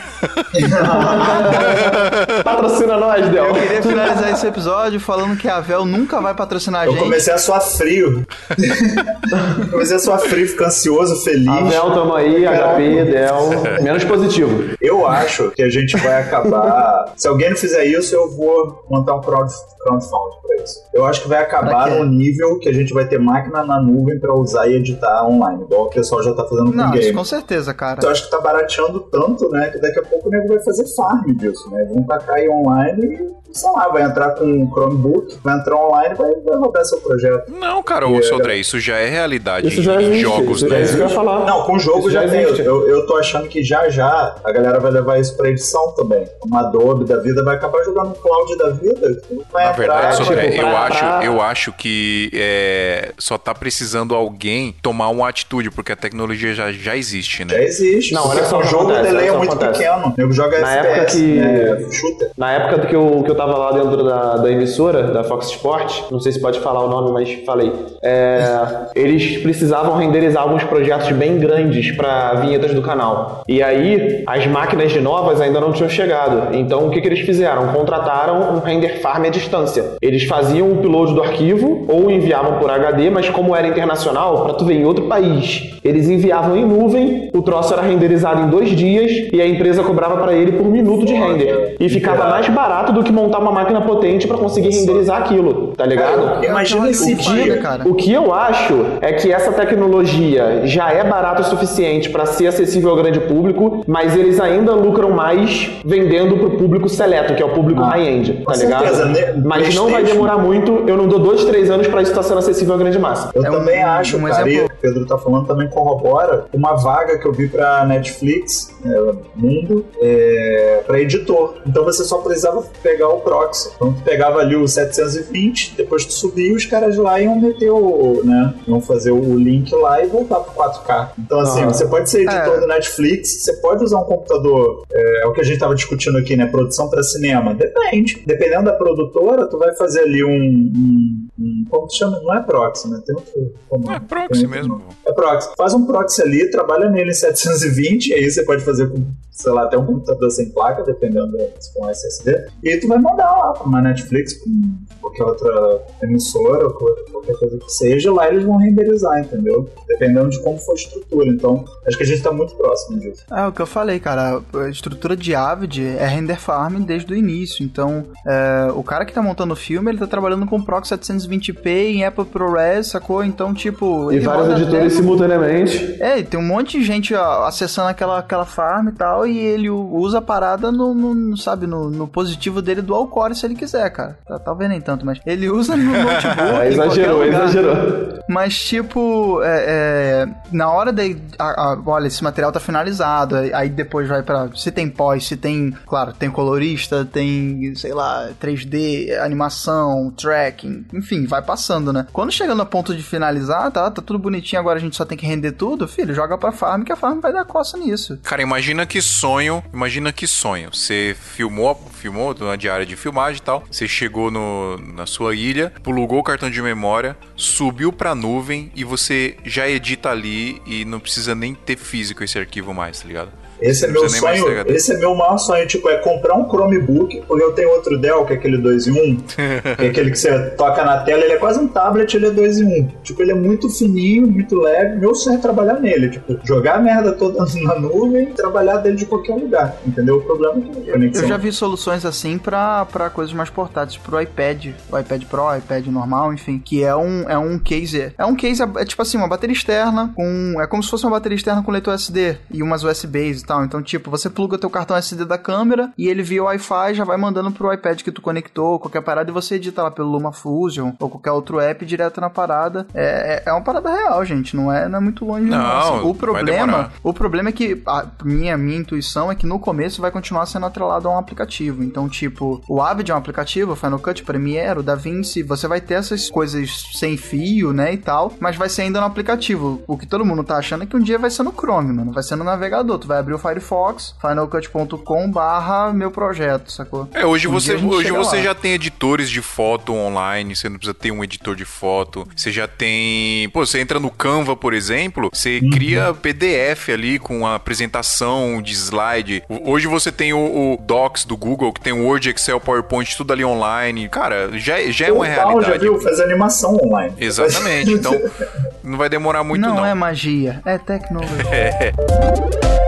Patrocina 2.44 2.98
nós, 2.98 3.26
Del. 3.30 3.46
Eu 3.46 3.54
queria 3.54 3.82
finalizar 3.82 4.32
esse 4.34 4.46
episódio 4.48 5.00
falando 5.00 5.38
que 5.38 5.48
a 5.48 5.62
Vel 5.62 5.86
nunca 5.86 6.20
vai 6.20 6.34
patrocinar 6.34 6.82
a 6.82 6.86
Eu 6.88 6.92
gente. 6.92 7.04
comecei 7.04 7.34
a 7.34 7.38
suar 7.38 7.62
frio. 7.62 8.28
comecei 9.72 9.96
a 9.96 10.00
suar 10.00 10.20
frio, 10.20 10.46
ficar 10.48 10.66
ansioso, 10.66 11.24
feliz. 11.24 11.48
A 11.48 11.62
Del, 11.62 12.01
tamo 12.02 12.16
aí, 12.16 12.46
HP, 12.46 13.06
Del. 13.06 13.82
Menos 13.84 14.04
positivo. 14.04 14.76
Eu 14.82 15.06
acho 15.08 15.52
que 15.52 15.62
a 15.62 15.70
gente 15.70 15.96
vai 15.98 16.22
acabar. 16.22 17.14
Se 17.16 17.28
alguém 17.28 17.50
não 17.50 17.58
fizer 17.58 17.84
isso, 17.86 18.16
eu 18.16 18.30
vou 18.32 18.84
montar 18.90 19.16
um 19.16 19.22
crowd, 19.22 19.52
crowdfunding 19.84 20.38
pra 20.46 20.56
isso. 20.64 20.80
Eu 20.94 21.06
acho 21.06 21.22
que 21.24 21.28
vai 21.30 21.40
acabar 21.42 21.90
no 21.92 22.06
nível 22.06 22.60
que 22.60 22.70
a 22.70 22.74
gente 22.74 22.94
vai 22.94 23.06
ter 23.08 23.20
máquina 23.20 23.64
na 23.64 23.80
nuvem 23.82 24.20
pra 24.20 24.34
usar 24.34 24.68
e 24.68 24.76
editar 24.76 25.26
online, 25.28 25.64
igual 25.64 25.86
o 25.86 25.90
pessoal 25.90 26.22
já 26.24 26.34
tá 26.34 26.44
fazendo 26.46 26.72
com 26.72 26.78
Não, 26.78 26.94
isso 26.94 27.02
game. 27.04 27.14
com 27.14 27.24
certeza, 27.24 27.74
cara. 27.74 28.00
Eu 28.04 28.10
acho 28.10 28.26
que 28.26 28.32
tá 28.32 28.40
barateando 28.42 29.00
tanto, 29.12 29.50
né? 29.50 29.70
Que 29.70 29.80
daqui 29.80 30.00
a 30.00 30.04
pouco 30.04 30.28
o 30.28 30.32
nego 30.32 30.48
vai 30.48 30.60
fazer 30.64 30.86
farm 30.96 31.26
disso, 31.36 31.70
né? 31.72 31.86
Vão 31.92 32.04
tacar 32.04 32.36
aí 32.36 32.50
online 32.50 33.06
e, 33.52 33.58
sei 33.58 33.72
lá, 33.72 33.88
vai 33.90 34.04
entrar 34.04 34.32
com 34.32 34.46
um 34.46 34.70
Chromebook, 34.72 35.38
vai 35.44 35.58
entrar 35.60 35.76
online 35.76 36.14
e 36.14 36.18
vai, 36.18 36.32
vai 36.36 36.58
rodar 36.58 36.86
seu 36.86 37.00
projeto. 37.00 37.52
Não, 37.52 37.82
cara, 37.84 38.08
ô 38.08 38.22
Sodré, 38.22 38.56
isso 38.58 38.80
já 38.80 38.98
é 38.98 39.08
realidade 39.10 39.68
Isso 39.68 39.80
em, 39.80 39.84
já 39.84 40.02
em 40.02 40.06
existe. 40.06 40.22
jogos, 40.22 40.58
isso, 40.58 40.70
né? 40.70 40.80
É 40.80 40.84
isso 40.84 40.96
que 40.96 41.02
eu 41.02 41.08
ia 41.08 41.14
falar. 41.14 41.46
Não, 41.46 41.64
com 41.64 41.74
o 41.74 41.80
jogo 41.96 42.10
já, 42.12 42.24
já 42.26 42.30
tem. 42.30 42.42
existe. 42.44 42.62
Eu, 42.62 42.88
eu 42.88 43.06
tô 43.06 43.18
achando 43.18 43.48
que 43.48 43.64
já 43.64 43.90
já 43.90 44.36
a 44.44 44.52
galera 44.52 44.80
vai 44.80 44.92
levar 44.92 45.20
isso 45.20 45.36
pra 45.38 45.50
edição 45.50 45.94
também. 45.96 46.26
Uma 46.46 46.62
Adobe 46.62 47.06
da 47.06 47.18
vida 47.18 47.44
vai 47.44 47.56
acabar 47.56 47.84
jogando 47.84 48.10
no 48.10 48.16
cloud 48.16 48.58
da 48.58 48.70
vida. 48.70 49.22
Vai 49.52 49.66
Na 49.66 49.72
entrar, 49.72 49.78
verdade, 49.78 50.16
tipo, 50.18 50.26
Sodré, 50.28 50.48
eu, 50.56 50.68
pra- 50.68 50.80
acho, 50.84 51.00
pra- 51.00 51.26
eu 51.26 51.42
acho 51.42 51.74
que 51.74 52.30
é, 52.34 53.12
só 53.18 53.38
tá 53.38 53.54
precisando 53.54 54.16
alguém 54.16 54.76
tomar 54.82 55.10
uma 55.10 55.28
atitude, 55.30 55.70
porque 55.72 55.92
a 55.92 55.96
tecnologia 55.96 56.54
já, 56.54 56.72
já 56.72 56.96
existe, 56.96 57.40
Já 57.40 57.46
né? 57.46 57.64
existe. 57.64 58.14
Não, 58.14 58.28
olha 58.28 58.44
só 58.46 58.60
o 58.60 58.64
jogo 58.64 58.92
acontece, 58.92 59.10
delay 59.12 59.28
é 59.28 59.32
muito 59.32 59.54
acontece. 59.54 59.80
pequeno. 59.80 60.08
O 60.08 60.14
nego 60.18 60.32
joga 60.34 60.60
Na 60.60 60.76
FPS, 60.76 61.00
época 61.00 61.06
que- 61.12 61.36
né? 61.40 62.32
Na 62.38 62.52
época 62.52 62.88
que 62.88 62.96
eu, 62.96 63.22
que 63.24 63.32
eu 63.32 63.36
tava 63.36 63.58
lá 63.58 63.72
dentro 63.72 64.04
da, 64.04 64.38
da 64.38 64.52
emissora, 64.52 65.04
da 65.04 65.24
Fox 65.24 65.48
Sport, 65.52 66.12
não 66.12 66.20
sei 66.20 66.32
se 66.32 66.40
pode 66.42 66.60
falar 66.60 66.84
o 66.84 66.90
nome, 66.90 67.12
mas 67.12 67.46
falei. 67.46 67.72
é, 68.04 68.90
eles 68.96 69.38
precisavam 69.42 69.98
renderizar 69.98 70.44
alguns 70.44 70.64
projetos 70.64 71.10
bem 71.12 71.38
grandes 71.40 71.81
para 71.92 72.34
vinhetas 72.36 72.74
do 72.74 72.82
canal. 72.82 73.44
E 73.48 73.64
aí, 73.64 74.24
as 74.28 74.46
máquinas 74.46 74.92
de 74.92 75.00
novas 75.02 75.42
ainda 75.42 75.60
não 75.60 75.72
tinham 75.72 75.90
chegado. 75.90 76.56
Então, 76.56 76.86
o 76.88 76.92
que, 76.92 77.02
que 77.02 77.08
eles 77.08 77.22
fizeram? 77.22 77.70
Contrataram 77.74 78.54
um 78.56 78.60
render 78.60 79.00
farm 79.02 79.26
à 79.26 79.30
distância. 79.30 79.94
Eles 80.02 80.26
faziam 80.26 80.68
o 80.68 80.74
upload 80.74 81.14
do 81.14 81.24
arquivo 81.24 81.86
ou 81.88 82.12
enviavam 82.12 82.60
por 82.60 82.70
HD, 82.70 83.10
mas 83.10 83.30
como 83.30 83.56
era 83.56 83.68
internacional, 83.68 84.44
para 84.44 84.54
tu 84.54 84.66
ver 84.66 84.76
em 84.76 84.86
outro 84.86 85.06
país, 85.08 85.80
eles 85.84 86.10
enviavam 86.10 86.56
em 86.56 86.66
nuvem, 86.66 87.30
o 87.34 87.42
troço 87.42 87.74
era 87.74 87.82
renderizado 87.82 88.42
em 88.42 88.50
dois 88.50 88.70
dias 88.70 89.30
e 89.32 89.42
a 89.42 89.48
empresa 89.48 89.84
cobrava 89.84 90.18
para 90.18 90.34
ele 90.34 90.52
por 90.52 90.66
minuto 90.66 91.06
de 91.06 91.14
render. 91.14 91.76
E 91.80 91.90
ficava 91.90 92.28
mais 92.30 92.48
barato 92.50 92.92
do 92.94 93.04
que 93.04 93.12
montar 93.12 93.40
uma 93.40 93.52
máquina 93.52 93.82
potente 93.82 94.28
para 94.28 94.38
conseguir 94.38 94.70
renderizar 94.70 95.18
aquilo, 95.22 95.74
tá 95.78 95.86
ligado? 95.86 96.22
Cara, 96.22 96.46
imagina 96.46 96.82
Então, 96.82 96.92
esse 96.92 97.16
dia, 97.16 97.58
cara. 97.58 97.88
O 97.88 97.96
que 97.96 98.12
eu 98.12 98.34
acho 98.34 98.86
é 99.02 99.14
que 99.14 99.32
essa 99.32 99.52
tecnologia 99.52 100.62
já 100.66 100.92
é 100.92 101.04
barata 101.04 101.42
o 101.42 101.46
suficiente 101.46 101.71
para 102.12 102.26
ser 102.26 102.48
acessível 102.48 102.90
ao 102.90 102.96
grande 102.98 103.20
público, 103.22 103.84
mas 103.88 104.16
eles 104.16 104.40
ainda 104.40 104.74
lucram 104.74 105.10
mais 105.12 105.70
vendendo 105.86 106.38
pro 106.38 106.52
público 106.52 106.90
seleto, 106.90 107.34
que 107.34 107.42
é 107.42 107.46
o 107.46 107.54
público 107.54 107.82
Ah, 107.82 107.92
high-end, 107.92 108.34
tá 108.46 108.54
com 108.54 108.60
ligado? 108.60 108.82
certeza, 108.96 109.06
né? 109.06 109.42
Mas 109.46 109.74
não 109.74 109.90
vai 109.90 110.04
demorar 110.04 110.38
muito, 110.38 110.84
eu 110.88 110.98
não 110.98 111.08
dou 111.08 111.20
dois, 111.20 111.46
três 111.46 111.70
anos 111.72 111.88
para 111.88 112.02
isso 112.02 112.12
estar 112.12 112.24
sendo 112.24 112.40
acessível 112.40 112.76
à 112.76 112.78
grande 112.78 113.00
massa. 113.00 113.32
Eu 113.34 113.46
É 113.46 113.50
também 113.50 113.84
um- 113.84 113.88
acho, 113.88 114.18
um 114.18 114.24
cara, 114.24 114.50
e 114.50 114.54
exemplo- 114.56 114.74
o 114.78 114.82
Pedro 114.82 115.06
tá 115.08 115.18
falando 115.18 115.48
também 115.48 115.68
corrobora 115.70 116.46
uma 116.54 116.74
vaga 116.76 117.18
que 117.18 117.26
eu 117.26 117.32
vi 117.32 117.48
pra 117.48 117.86
Netflix, 117.86 118.72
é, 118.86 119.12
Mundo, 119.36 119.86
é, 120.02 120.82
pra 120.86 121.00
editor. 121.00 121.56
Então 121.66 121.84
você 121.84 122.04
só 122.04 122.18
precisava 122.18 122.64
pegar 122.84 123.08
o 123.10 123.20
proxy. 123.22 123.70
Então 123.76 123.94
tu 123.94 124.02
pegava 124.04 124.40
ali 124.40 124.56
o 124.56 124.68
720, 124.68 125.74
depois 125.78 126.06
tu 126.06 126.14
subia 126.14 126.54
os 126.54 126.66
caras 126.66 126.98
lá 126.98 127.20
iam 127.20 127.40
meter 127.40 127.70
o, 127.72 128.22
né, 128.24 128.54
iam 128.68 128.82
fazer 128.82 129.12
o 129.12 129.36
link 129.38 129.74
lá 129.76 130.04
e 130.04 130.08
voltar 130.08 130.40
pro 130.40 130.54
4K. 130.54 131.12
Então 131.20 131.40
assim, 131.40 131.61
Aham. 131.64 131.74
você 131.74 131.86
pode 131.88 132.10
ser 132.10 132.22
editor 132.22 132.56
É. 132.56 132.60
do 132.60 132.68
Netflix, 132.68 133.44
você 133.44 133.54
pode 133.62 133.84
usar 133.84 134.00
um 134.00 134.06
computador, 134.06 134.84
é, 134.92 135.24
é 135.24 135.28
o 135.28 135.34
que 135.34 135.42
a 135.42 135.44
gente 135.44 135.60
tava 135.60 135.76
discutindo 135.76 136.18
aqui, 136.18 136.36
né, 136.36 136.46
produção 136.46 136.90
pra 136.90 137.02
cinema. 137.04 137.54
Depende. 137.54 138.24
Dependendo 138.26 138.66
da 138.66 138.74
produtora, 138.74 139.48
tu 139.48 139.58
vai 139.58 139.74
fazer 139.76 140.02
ali 140.02 140.24
um, 140.24 140.30
um, 140.32 141.28
um 141.40 141.66
como 141.70 141.88
que 141.88 141.96
chama? 141.96 142.20
Não 142.22 142.34
é 142.36 142.42
proxy, 142.42 142.90
né? 142.90 143.02
Tem 143.06 143.16
outro. 143.16 143.54
como- 143.70 143.86
Não, 143.86 143.94
é 143.94 144.00
tem 144.00 144.08
proxy 144.08 144.48
mesmo. 144.48 144.82
É 145.06 145.12
proxy. 145.14 145.50
Faz 145.58 145.74
um 145.74 145.86
proxy 145.86 146.22
ali, 146.22 146.50
trabalha 146.50 146.90
nele 146.90 147.12
em 147.12 147.14
720, 147.14 148.08
e 148.10 148.14
aí 148.14 148.30
você 148.32 148.44
pode 148.44 148.64
fazer 148.64 148.90
com, 148.90 149.04
sei 149.32 149.52
lá, 149.52 149.64
até 149.64 149.78
um 149.78 149.86
computador 149.86 150.30
sem 150.30 150.50
placa, 150.52 150.84
dependendo 150.84 151.38
se 151.60 151.74
for 151.74 151.86
um 151.86 151.90
SSD. 151.90 152.46
E 152.64 152.70
aí 152.70 152.80
tu 152.80 152.88
vai 152.88 153.00
mandar 153.00 153.32
lá 153.32 153.54
pra 153.54 153.64
uma 153.64 153.82
Netflix, 153.82 154.34
pra 154.34 154.98
qualquer 155.02 155.24
outra 155.24 155.82
emissora, 156.04 156.68
ou 156.68 156.74
qualquer 156.74 157.38
coisa 157.38 157.58
que 157.58 157.72
seja, 157.72 158.14
lá 158.14 158.28
eles 158.30 158.44
vão 158.44 158.58
renderizar, 158.58 159.20
entendeu? 159.20 159.70
Dependendo 159.88 160.30
de 160.30 160.40
como 160.42 160.58
for 160.58 160.74
a 160.74 160.76
estrutura. 160.76 161.30
Então, 161.30 161.66
acho 161.88 161.98
que 161.98 162.04
a 162.04 162.06
gente 162.06 162.22
tá 162.22 162.32
muito 162.32 162.56
próximo 162.56 163.00
disso. 163.00 163.26
É 163.32 163.46
o 163.46 163.52
que 163.52 163.62
eu 163.62 163.66
falei, 163.66 164.00
cara. 164.00 164.42
A 164.54 164.70
estrutura 164.70 165.16
de 165.16 165.34
Avid 165.34 165.82
é 165.82 166.06
render 166.06 166.40
farm 166.40 166.82
desde 166.84 167.12
o 167.12 167.16
início. 167.16 167.64
Então, 167.64 168.06
é, 168.28 168.72
o 168.76 168.84
cara 168.84 169.06
que 169.06 169.14
tá 169.14 169.22
montando 169.22 169.54
o 169.54 169.58
filme, 169.58 169.92
ele 169.92 169.98
tá 169.98 170.08
trabalhando 170.08 170.46
com 170.46 170.62
Proc 170.62 170.86
720p 170.86 171.68
em 171.68 172.06
Apple 172.06 172.26
ProRes, 172.26 172.88
sacou? 172.88 173.24
Então, 173.24 173.54
tipo. 173.54 174.12
E 174.12 174.20
vários 174.20 174.60
editores 174.60 174.94
simultaneamente. 174.94 175.98
É, 176.02 176.20
e 176.20 176.24
tem 176.24 176.40
um 176.40 176.46
monte 176.46 176.80
de 176.80 176.84
gente 176.84 177.14
ó, 177.14 177.46
acessando 177.46 177.90
aquela, 177.90 178.20
aquela 178.20 178.46
farm 178.46 178.90
e 178.90 178.92
tal, 178.92 179.26
e 179.26 179.31
ele 179.38 179.70
u- 179.70 179.96
usa 179.96 180.20
a 180.20 180.22
parada 180.22 180.72
no, 180.72 180.94
no- 180.94 181.38
sabe, 181.38 181.68
no, 181.68 181.90
no 181.90 182.08
positivo 182.08 182.62
dele 182.62 182.82
do 182.82 182.94
Alcore 182.96 183.36
se 183.36 183.46
ele 183.46 183.56
quiser, 183.56 183.90
cara. 183.92 184.18
Tá, 184.28 184.40
talvez 184.40 184.70
nem 184.70 184.82
tanto, 184.82 185.06
mas 185.06 185.20
ele 185.26 185.50
usa 185.50 185.76
no 185.76 185.84
notebook. 185.92 186.42
É, 186.62 186.68
exagerou, 186.70 187.24
lugar. 187.26 187.44
exagerou. 187.44 188.22
Mas, 188.30 188.58
tipo, 188.58 189.42
é, 189.44 189.66
é, 189.68 190.28
na 190.52 190.70
hora 190.72 190.92
de. 190.94 191.18
a- 191.38 191.74
a- 191.74 191.82
olha, 191.86 192.08
esse 192.08 192.24
material 192.24 192.52
tá 192.52 192.60
finalizado. 192.60 193.36
aí- 193.36 193.70
depois 193.70 194.08
vai 194.08 194.22
pra. 194.24 194.50
Se 194.56 194.72
tem 194.72 194.90
pós, 194.90 195.26
se 195.28 195.36
tem. 195.36 195.74
Claro, 195.86 196.14
tem 196.14 196.30
colorista, 196.30 197.04
tem, 197.04 197.74
sei 197.76 197.94
lá, 197.94 198.30
3D, 198.40 199.12
animação, 199.20 200.12
tracking, 200.16 200.86
enfim, 200.94 201.26
vai 201.26 201.42
passando, 201.42 201.92
né? 201.92 202.06
Quando 202.14 202.32
chega 202.32 202.54
no 202.56 202.66
ponto 202.66 202.96
de 202.96 203.02
finalizar, 203.04 203.72
tá, 203.72 203.90
tá 203.90 204.02
tudo 204.02 204.20
bonitinho, 204.20 204.60
agora 204.60 204.78
a 204.78 204.82
gente 204.82 204.96
só 204.96 205.04
tem 205.06 205.18
que 205.18 205.26
render 205.26 205.54
tudo, 205.54 205.88
filho, 205.88 206.14
joga 206.14 206.38
pra 206.38 206.52
farm 206.52 206.84
que 206.84 206.92
a 206.92 206.96
farm 206.96 207.20
vai 207.20 207.34
dar 207.34 207.46
coça 207.46 207.78
nisso. 207.78 208.18
Cara, 208.24 208.42
imagina 208.42 208.86
que 208.86 209.02
sonho, 209.12 209.64
imagina 209.74 210.12
que 210.12 210.26
sonho. 210.26 210.74
Você 210.74 211.16
filmou, 211.20 211.76
filmou 211.94 212.34
na 212.34 212.56
diária 212.56 212.86
de 212.86 212.96
filmagem 212.96 213.40
e 213.42 213.44
tal. 213.44 213.64
Você 213.70 213.88
chegou 213.88 214.32
no, 214.32 214.78
na 214.78 215.06
sua 215.06 215.36
ilha, 215.36 215.72
plugou 215.84 216.20
o 216.20 216.24
cartão 216.24 216.50
de 216.50 216.62
memória, 216.62 217.18
subiu 217.36 217.92
pra 217.92 218.16
nuvem 218.16 218.72
e 218.76 218.84
você 218.84 219.38
já 219.46 219.68
edita 219.68 220.10
ali 220.10 220.62
e 220.66 220.86
não 220.86 221.00
precisa 221.00 221.36
nem 221.36 221.54
ter 221.54 221.78
físico 221.78 222.24
esse 222.24 222.40
arquivo 222.40 222.74
mais, 222.74 223.02
tá 223.02 223.08
ligado? 223.08 223.32
Esse 223.62 223.86
é 223.86 223.88
meu 223.88 224.10
sonho, 224.10 224.46
esse 224.68 224.94
é 224.94 224.98
meu 224.98 225.16
maior 225.16 225.38
sonho, 225.38 225.68
tipo, 225.68 225.90
é 225.90 225.98
comprar 225.98 226.36
um 226.36 226.48
Chromebook, 226.50 227.24
porque 227.28 227.44
eu 227.44 227.54
tenho 227.54 227.70
outro 227.70 227.98
Dell, 227.98 228.26
que 228.26 228.34
é 228.34 228.36
aquele 228.36 228.58
2 228.58 228.88
em 228.88 228.92
1, 228.92 229.18
que 229.78 229.86
é 229.86 229.88
aquele 229.88 230.12
que 230.12 230.20
você 230.20 230.50
toca 230.52 230.84
na 230.84 231.04
tela, 231.04 231.24
ele 231.24 231.34
é 231.34 231.38
quase 231.38 231.60
um 231.60 231.68
tablet, 231.68 232.14
ele 232.16 232.28
é 232.28 232.32
2 232.32 232.58
em 232.60 232.82
1. 232.82 232.88
Tipo, 233.04 233.22
ele 233.22 233.32
é 233.32 233.36
muito 233.36 233.70
fininho, 233.70 234.28
muito 234.28 234.60
leve, 234.60 234.98
meu 234.98 235.14
sonho 235.14 235.38
é 235.38 235.42
trabalhar 235.42 235.80
nele, 235.80 236.10
tipo, 236.10 236.40
jogar 236.44 236.76
a 236.76 236.80
merda 236.80 237.14
toda 237.14 237.46
na 237.62 237.80
nuvem 237.80 238.30
e 238.30 238.34
trabalhar 238.34 238.78
dele 238.78 238.98
de 238.98 239.06
qualquer 239.06 239.36
lugar, 239.36 239.78
entendeu? 239.86 240.18
O 240.18 240.22
problema 240.22 240.58
é 240.58 240.62
que 240.62 240.92
conexão... 240.92 241.24
Eu 241.24 241.30
já 241.30 241.38
vi 241.38 241.52
soluções 241.52 242.06
assim 242.06 242.38
pra, 242.38 242.86
pra 242.86 243.10
coisas 243.10 243.34
mais 243.34 243.50
portáteis, 243.50 243.98
pro 243.98 244.20
iPad, 244.20 244.68
o 244.92 244.98
iPad 244.98 245.24
Pro, 245.26 245.44
o 245.44 245.56
iPad 245.56 245.88
normal, 245.88 246.34
enfim, 246.34 246.60
que 246.60 246.84
é 246.84 246.96
um, 246.96 247.30
é 247.30 247.38
um 247.38 247.60
case. 247.60 248.14
É 248.18 248.26
um 248.26 248.36
case, 248.36 248.62
é 248.62 248.86
tipo 248.86 249.02
assim, 249.02 249.18
uma 249.18 249.28
bateria 249.28 249.54
externa 249.54 250.12
com. 250.16 250.62
É 250.62 250.68
como 250.68 250.84
se 250.84 250.90
fosse 250.90 251.06
uma 251.06 251.12
bateria 251.12 251.36
externa 251.36 251.62
com 251.64 251.72
leitor 251.72 251.94
SD 251.94 252.38
e 252.52 252.64
umas 252.64 252.84
USBs 252.84 253.42
e 253.42 253.46
tal. 253.46 253.51
Então, 253.64 253.82
tipo, 253.82 254.10
você 254.10 254.30
pluga 254.30 254.58
teu 254.58 254.70
cartão 254.70 254.96
SD 254.96 255.26
da 255.26 255.38
câmera 255.38 255.92
e 255.98 256.08
ele 256.08 256.24
via 256.24 256.44
Wi-Fi 256.44 256.94
já 256.94 257.04
vai 257.04 257.18
mandando 257.18 257.52
pro 257.52 257.74
iPad 257.74 258.02
que 258.02 258.12
tu 258.12 258.22
conectou, 258.22 258.80
qualquer 258.80 259.02
parada, 259.02 259.30
e 259.30 259.34
você 259.34 259.56
edita 259.56 259.84
lá 259.84 259.92
pelo 259.92 260.10
LumaFusion 260.10 260.94
ou 261.00 261.10
qualquer 261.10 261.32
outro 261.32 261.60
app 261.60 261.86
direto 261.86 262.22
na 262.22 262.30
parada. 262.30 262.86
É, 262.94 263.44
é, 263.46 263.50
é 263.50 263.52
uma 263.52 263.62
parada 263.62 263.92
real, 263.94 264.24
gente. 264.26 264.56
Não 264.56 264.72
é, 264.72 264.88
não 264.88 264.98
é 264.98 265.02
muito 265.02 265.26
longe. 265.26 265.50
Não, 265.50 265.80
Assim, 265.80 266.08
o 266.08 266.14
problema, 266.14 266.92
o 267.04 267.14
problema 267.14 267.50
é 267.50 267.52
que 267.52 267.82
a 267.86 268.06
minha, 268.24 268.58
minha 268.58 268.78
intuição 268.78 269.32
é 269.32 269.36
que 269.36 269.46
no 269.46 269.60
começo 269.60 270.02
vai 270.02 270.12
continuar 270.12 270.46
sendo 270.46 270.66
atrelado 270.66 271.08
a 271.08 271.12
um 271.12 271.18
aplicativo. 271.18 271.84
Então, 271.84 272.08
tipo, 272.08 272.62
o 272.68 272.82
Avid 272.82 273.12
é 273.12 273.16
um 273.16 273.18
aplicativo, 273.18 273.74
o 273.74 273.76
Final 273.76 274.00
Cut, 274.00 274.24
Premiere, 274.24 274.80
o 274.80 274.84
DaVinci, 274.84 275.44
você 275.44 275.68
vai 275.68 275.82
ter 275.82 275.96
essas 275.96 276.30
coisas 276.30 276.90
sem 276.94 277.18
fio, 277.18 277.74
né, 277.74 277.94
e 277.94 277.98
tal, 277.98 278.34
mas 278.40 278.56
vai 278.56 278.70
ser 278.70 278.84
ainda 278.84 279.00
no 279.00 279.06
aplicativo. 279.06 279.82
O 279.88 279.98
que 279.98 280.06
todo 280.06 280.26
mundo 280.26 280.44
tá 280.44 280.58
achando 280.58 280.84
é 280.84 280.88
que 280.88 280.96
um 280.96 281.00
dia 281.00 281.18
vai 281.18 281.30
ser 281.30 281.44
no 281.44 281.52
Chrome, 281.52 281.94
mano, 281.94 282.12
vai 282.12 282.24
ser 282.24 282.36
no 282.36 282.44
navegador. 282.44 282.98
Tu 282.98 283.08
vai 283.08 283.20
abrir 283.20 283.34
o 283.34 283.40
Firefox, 283.42 284.16
finalcut.com 284.22 285.32
barra 285.32 285.92
meu 285.94 286.12
projeto, 286.12 286.72
sacou? 286.72 287.08
É, 287.14 287.26
hoje 287.26 287.48
Um 287.48 287.52
você, 287.52 287.76
hoje 287.76 288.12
você 288.12 288.38
lá. 288.38 288.42
já 288.44 288.56
tem 288.56 288.74
editores 288.74 289.30
de 289.30 289.42
foto 289.42 289.94
online, 289.94 290.56
você 290.56 290.70
não 290.70 290.78
precisa 290.78 290.94
ter 290.94 291.12
um 291.12 291.24
editor 291.24 291.56
de 291.56 291.66
foto. 291.66 292.28
Você 292.36 292.52
já 292.52 292.68
tem. 292.68 293.50
Pô, 293.50 293.66
você 293.66 293.80
entra 293.80 294.00
no 294.00 294.10
Canva, 294.10 294.56
por 294.56 294.74
exemplo, 294.74 295.30
você 295.34 295.60
Uhum. 295.62 295.70
cria 295.70 296.14
PDF 296.14 296.90
ali 296.94 297.20
com 297.20 297.46
a 297.46 297.56
apresentação 297.56 298.62
de 298.62 298.74
slide. 298.74 299.44
Hoje 299.50 299.88
você 299.88 300.12
tem 300.12 300.34
o, 300.34 300.38
o 300.74 300.78
Docs 300.82 301.26
do 301.26 301.36
Google, 301.36 301.72
que 301.74 301.82
tem 301.82 301.94
o 301.94 302.06
Word, 302.06 302.30
Excel, 302.30 302.60
PowerPoint, 302.60 303.16
tudo 303.18 303.34
ali 303.34 303.44
online. 303.44 304.08
Cara, 304.10 304.50
já, 304.58 304.80
já 304.92 305.08
é 305.08 305.12
uma 305.12 305.26
já 305.26 305.34
realidade. 305.34 305.80
viu? 305.80 306.00
Faz 306.00 306.20
animação 306.20 306.78
online. 306.84 307.14
Exatamente. 307.20 307.92
Então, 307.92 308.14
não 308.84 308.98
vai 308.98 309.10
demorar 309.10 309.44
muito, 309.44 309.62
não, 309.62 309.76
não. 309.78 309.86
é 309.86 309.94
magia, 309.94 310.62
é 310.66 310.78
tecnologia. 310.78 311.42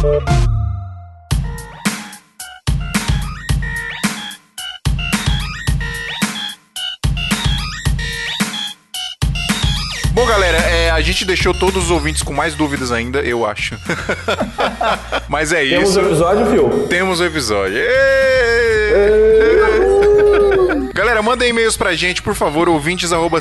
Bom, 0.00 0.08
galera, 10.26 10.56
é, 10.56 10.90
a 10.90 11.00
gente 11.02 11.26
deixou 11.26 11.52
todos 11.52 11.84
os 11.84 11.90
ouvintes 11.90 12.22
com 12.22 12.32
mais 12.32 12.54
dúvidas 12.54 12.90
ainda, 12.90 13.20
eu 13.20 13.44
acho. 13.44 13.76
Mas 15.28 15.52
é 15.52 15.66
Temos 15.68 15.90
isso. 15.90 16.00
o 16.00 16.06
episódio, 16.06 16.46
viu? 16.46 16.86
Temos 16.88 17.20
o 17.20 17.24
episódio. 17.26 17.76
Êêê! 17.76 19.59
Galera, 21.10 21.24
mandem 21.24 21.48
e-mails 21.48 21.76
pra 21.76 21.96
gente, 21.96 22.22
por 22.22 22.36
favor, 22.36 22.68
ouvintes 22.68 23.12
arroba 23.12 23.40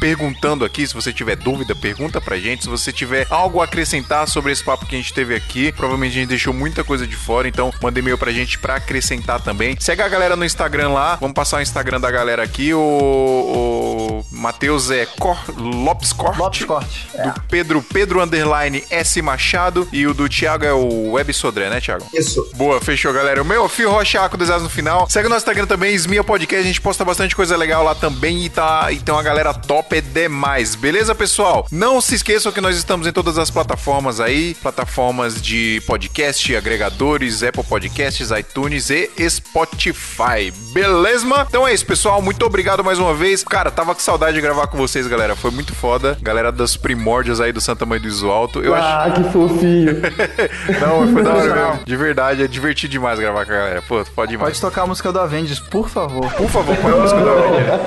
perguntando 0.00 0.64
aqui, 0.64 0.84
se 0.84 0.92
você 0.92 1.12
tiver 1.12 1.36
dúvida, 1.36 1.76
pergunta 1.76 2.20
pra 2.20 2.36
gente, 2.38 2.64
se 2.64 2.68
você 2.68 2.92
tiver 2.92 3.24
algo 3.30 3.60
a 3.60 3.66
acrescentar 3.66 4.26
sobre 4.26 4.50
esse 4.50 4.64
papo 4.64 4.84
que 4.84 4.96
a 4.96 4.98
gente 4.98 5.14
teve 5.14 5.32
aqui, 5.32 5.70
provavelmente 5.70 6.10
a 6.16 6.20
gente 6.22 6.28
deixou 6.28 6.52
muita 6.52 6.82
coisa 6.82 7.06
de 7.06 7.14
fora, 7.14 7.46
então 7.46 7.72
manda 7.80 8.00
e-mail 8.00 8.18
pra 8.18 8.32
gente 8.32 8.58
pra 8.58 8.74
acrescentar 8.74 9.40
também. 9.40 9.76
Segue 9.78 10.02
a 10.02 10.08
galera 10.08 10.34
no 10.34 10.44
Instagram 10.44 10.88
lá, 10.88 11.14
vamos 11.20 11.34
passar 11.34 11.58
o 11.58 11.62
Instagram 11.62 12.00
da 12.00 12.10
galera 12.10 12.42
aqui, 12.42 12.74
o, 12.74 12.80
o 12.80 14.24
Matheus 14.32 14.90
é 14.90 15.06
Cor, 15.06 15.38
Lopes 15.56 16.12
Corte. 16.12 16.38
Lopes 16.38 16.64
Corte. 16.64 17.08
É. 17.14 17.28
Do 17.28 17.40
Pedro, 17.42 17.80
Pedro 17.80 18.20
Underline 18.20 18.82
S 18.90 19.22
Machado 19.22 19.86
e 19.92 20.04
o 20.04 20.12
do 20.12 20.28
Thiago 20.28 20.64
é 20.64 20.72
o 20.72 21.12
Web 21.12 21.32
Sodré, 21.32 21.70
né, 21.70 21.80
Thiago? 21.80 22.08
Isso. 22.12 22.50
Boa, 22.56 22.80
fechou, 22.80 23.12
galera. 23.12 23.40
O 23.40 23.44
meu 23.44 23.68
Fio 23.68 23.88
Rocha 23.88 24.28
com 24.28 24.36
desados 24.36 24.64
no 24.64 24.70
final. 24.70 25.08
Segue 25.08 25.26
o 25.26 25.30
nosso 25.30 25.44
Instagram 25.44 25.59
também, 25.66 25.94
Esmia 25.94 26.22
Podcast. 26.24 26.62
A 26.64 26.66
gente 26.66 26.80
posta 26.80 27.04
bastante 27.04 27.34
coisa 27.36 27.56
legal 27.56 27.82
lá 27.84 27.94
também 27.94 28.44
e, 28.44 28.48
tá, 28.48 28.90
e 28.92 28.98
tem 28.98 29.14
uma 29.14 29.22
galera 29.22 29.52
top 29.54 29.96
é 29.96 30.00
demais. 30.00 30.74
Beleza, 30.74 31.14
pessoal? 31.14 31.66
Não 31.70 32.00
se 32.00 32.14
esqueçam 32.14 32.52
que 32.52 32.60
nós 32.60 32.76
estamos 32.76 33.06
em 33.06 33.12
todas 33.12 33.38
as 33.38 33.50
plataformas 33.50 34.20
aí, 34.20 34.54
plataformas 34.62 35.40
de 35.40 35.82
podcast, 35.86 36.54
agregadores, 36.54 37.42
Apple 37.42 37.64
Podcasts, 37.64 38.30
iTunes 38.30 38.90
e 38.90 39.10
Spotify. 39.28 40.52
Beleza? 40.72 41.20
Então 41.48 41.66
é 41.66 41.74
isso, 41.74 41.84
pessoal. 41.86 42.22
Muito 42.22 42.44
obrigado 42.46 42.82
mais 42.84 42.98
uma 42.98 43.14
vez. 43.14 43.42
Cara, 43.44 43.70
tava 43.70 43.94
com 43.94 44.00
saudade 44.00 44.34
de 44.34 44.40
gravar 44.40 44.66
com 44.68 44.76
vocês, 44.78 45.06
galera. 45.06 45.34
Foi 45.36 45.50
muito 45.50 45.74
foda. 45.74 46.16
Galera 46.22 46.50
das 46.52 46.76
primórdios 46.76 47.40
aí 47.40 47.52
do 47.52 47.60
Santa 47.60 47.84
Mãe 47.84 48.00
do 48.00 48.08
Iso 48.08 48.28
Alto. 48.30 48.60
Eu 48.60 48.74
acho 48.74 48.86
Ah, 48.86 49.10
que 49.10 49.32
fofinho. 49.32 49.96
não, 50.80 51.12
foi 51.12 51.22
da 51.22 51.34
hora 51.34 51.54
mesmo. 51.68 51.80
De 51.84 51.96
verdade, 51.96 52.42
é 52.42 52.46
divertido 52.46 52.90
demais 52.92 53.18
gravar 53.18 53.44
com 53.44 53.52
a 53.52 53.54
galera. 53.56 53.82
Pô, 53.82 54.04
pode 54.14 54.34
ir 54.34 54.38
mais. 54.38 54.50
Pode 54.50 54.60
tocar 54.60 54.82
a 54.82 54.86
música 54.86 55.12
do 55.12 55.20
Avengers, 55.20 55.49
por 55.58 55.88
favor. 55.88 56.32
Por 56.34 56.48
favor, 56.48 56.76
põe 56.76 56.92
a 56.92 56.96
música 56.96 57.20
da 57.20 57.32
Avenger. 57.32 57.80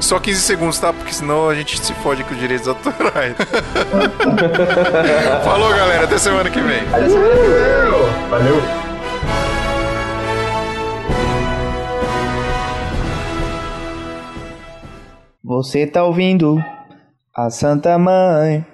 Só 0.00 0.20
15 0.20 0.40
segundos, 0.40 0.78
tá? 0.78 0.92
Porque 0.92 1.12
senão 1.12 1.48
a 1.48 1.54
gente 1.54 1.80
se 1.80 1.92
fode 1.94 2.22
com 2.24 2.34
os 2.34 2.40
direitos 2.40 2.68
autorais. 2.68 3.34
Falou, 5.44 5.70
galera. 5.70 6.04
Até 6.04 6.18
semana 6.18 6.50
que 6.50 6.60
vem. 6.60 6.84
Valeu. 8.30 8.62
Você 15.42 15.86
tá 15.86 16.04
ouvindo 16.04 16.62
a 17.34 17.50
Santa 17.50 17.98
Mãe 17.98 18.64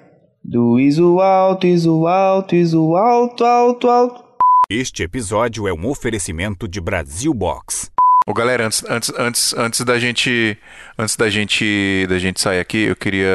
do 0.43 0.79
Iso 0.79 1.19
Alto, 1.19 1.67
Iso 1.67 2.07
Alto, 2.07 2.55
Iso 2.55 2.95
Alto, 2.95 3.43
Alto, 3.43 3.89
Alto. 3.89 4.23
Este 4.69 5.03
episódio 5.03 5.67
é 5.67 5.73
um 5.73 5.87
oferecimento 5.87 6.67
de 6.67 6.79
Brasil 6.79 7.33
Box. 7.33 7.91
Ô, 8.29 8.33
galera, 8.33 8.67
antes, 8.67 8.83
antes, 8.87 9.11
antes, 9.17 9.55
antes 9.57 9.81
da 9.81 9.97
gente, 9.97 10.55
antes 10.99 11.15
da 11.15 11.31
gente, 11.31 12.05
da 12.07 12.19
gente 12.19 12.39
sair 12.39 12.59
aqui, 12.59 12.83
eu 12.83 12.95
queria 12.95 13.27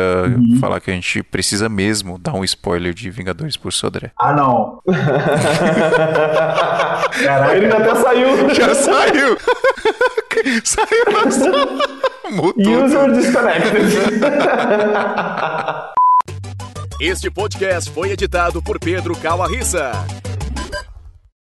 falar 0.61 0.79
que 0.79 0.89
a 0.89 0.95
gente 0.95 1.21
precisa 1.21 1.69
mesmo 1.69 2.17
dar 2.17 2.33
um 2.33 2.45
spoiler 2.45 2.95
de 2.95 3.11
Vingadores 3.11 3.57
por 3.57 3.73
Sodré. 3.73 4.13
Ah, 4.17 4.33
não. 4.33 4.81
Caraca. 7.25 7.57
Ele 7.57 7.73
até 7.73 7.95
saiu. 7.97 8.55
Já 8.55 8.73
saiu! 8.73 9.37
saiu 10.63 11.05
nossa. 11.13 11.51
Mutou. 12.31 12.85
User 12.85 13.11
disconnected. 13.11 13.83
Este 17.01 17.29
podcast 17.33 17.91
foi 17.91 18.13
editado 18.13 18.63
por 18.63 18.79
Pedro 18.79 19.17
Calarissa. 19.17 19.91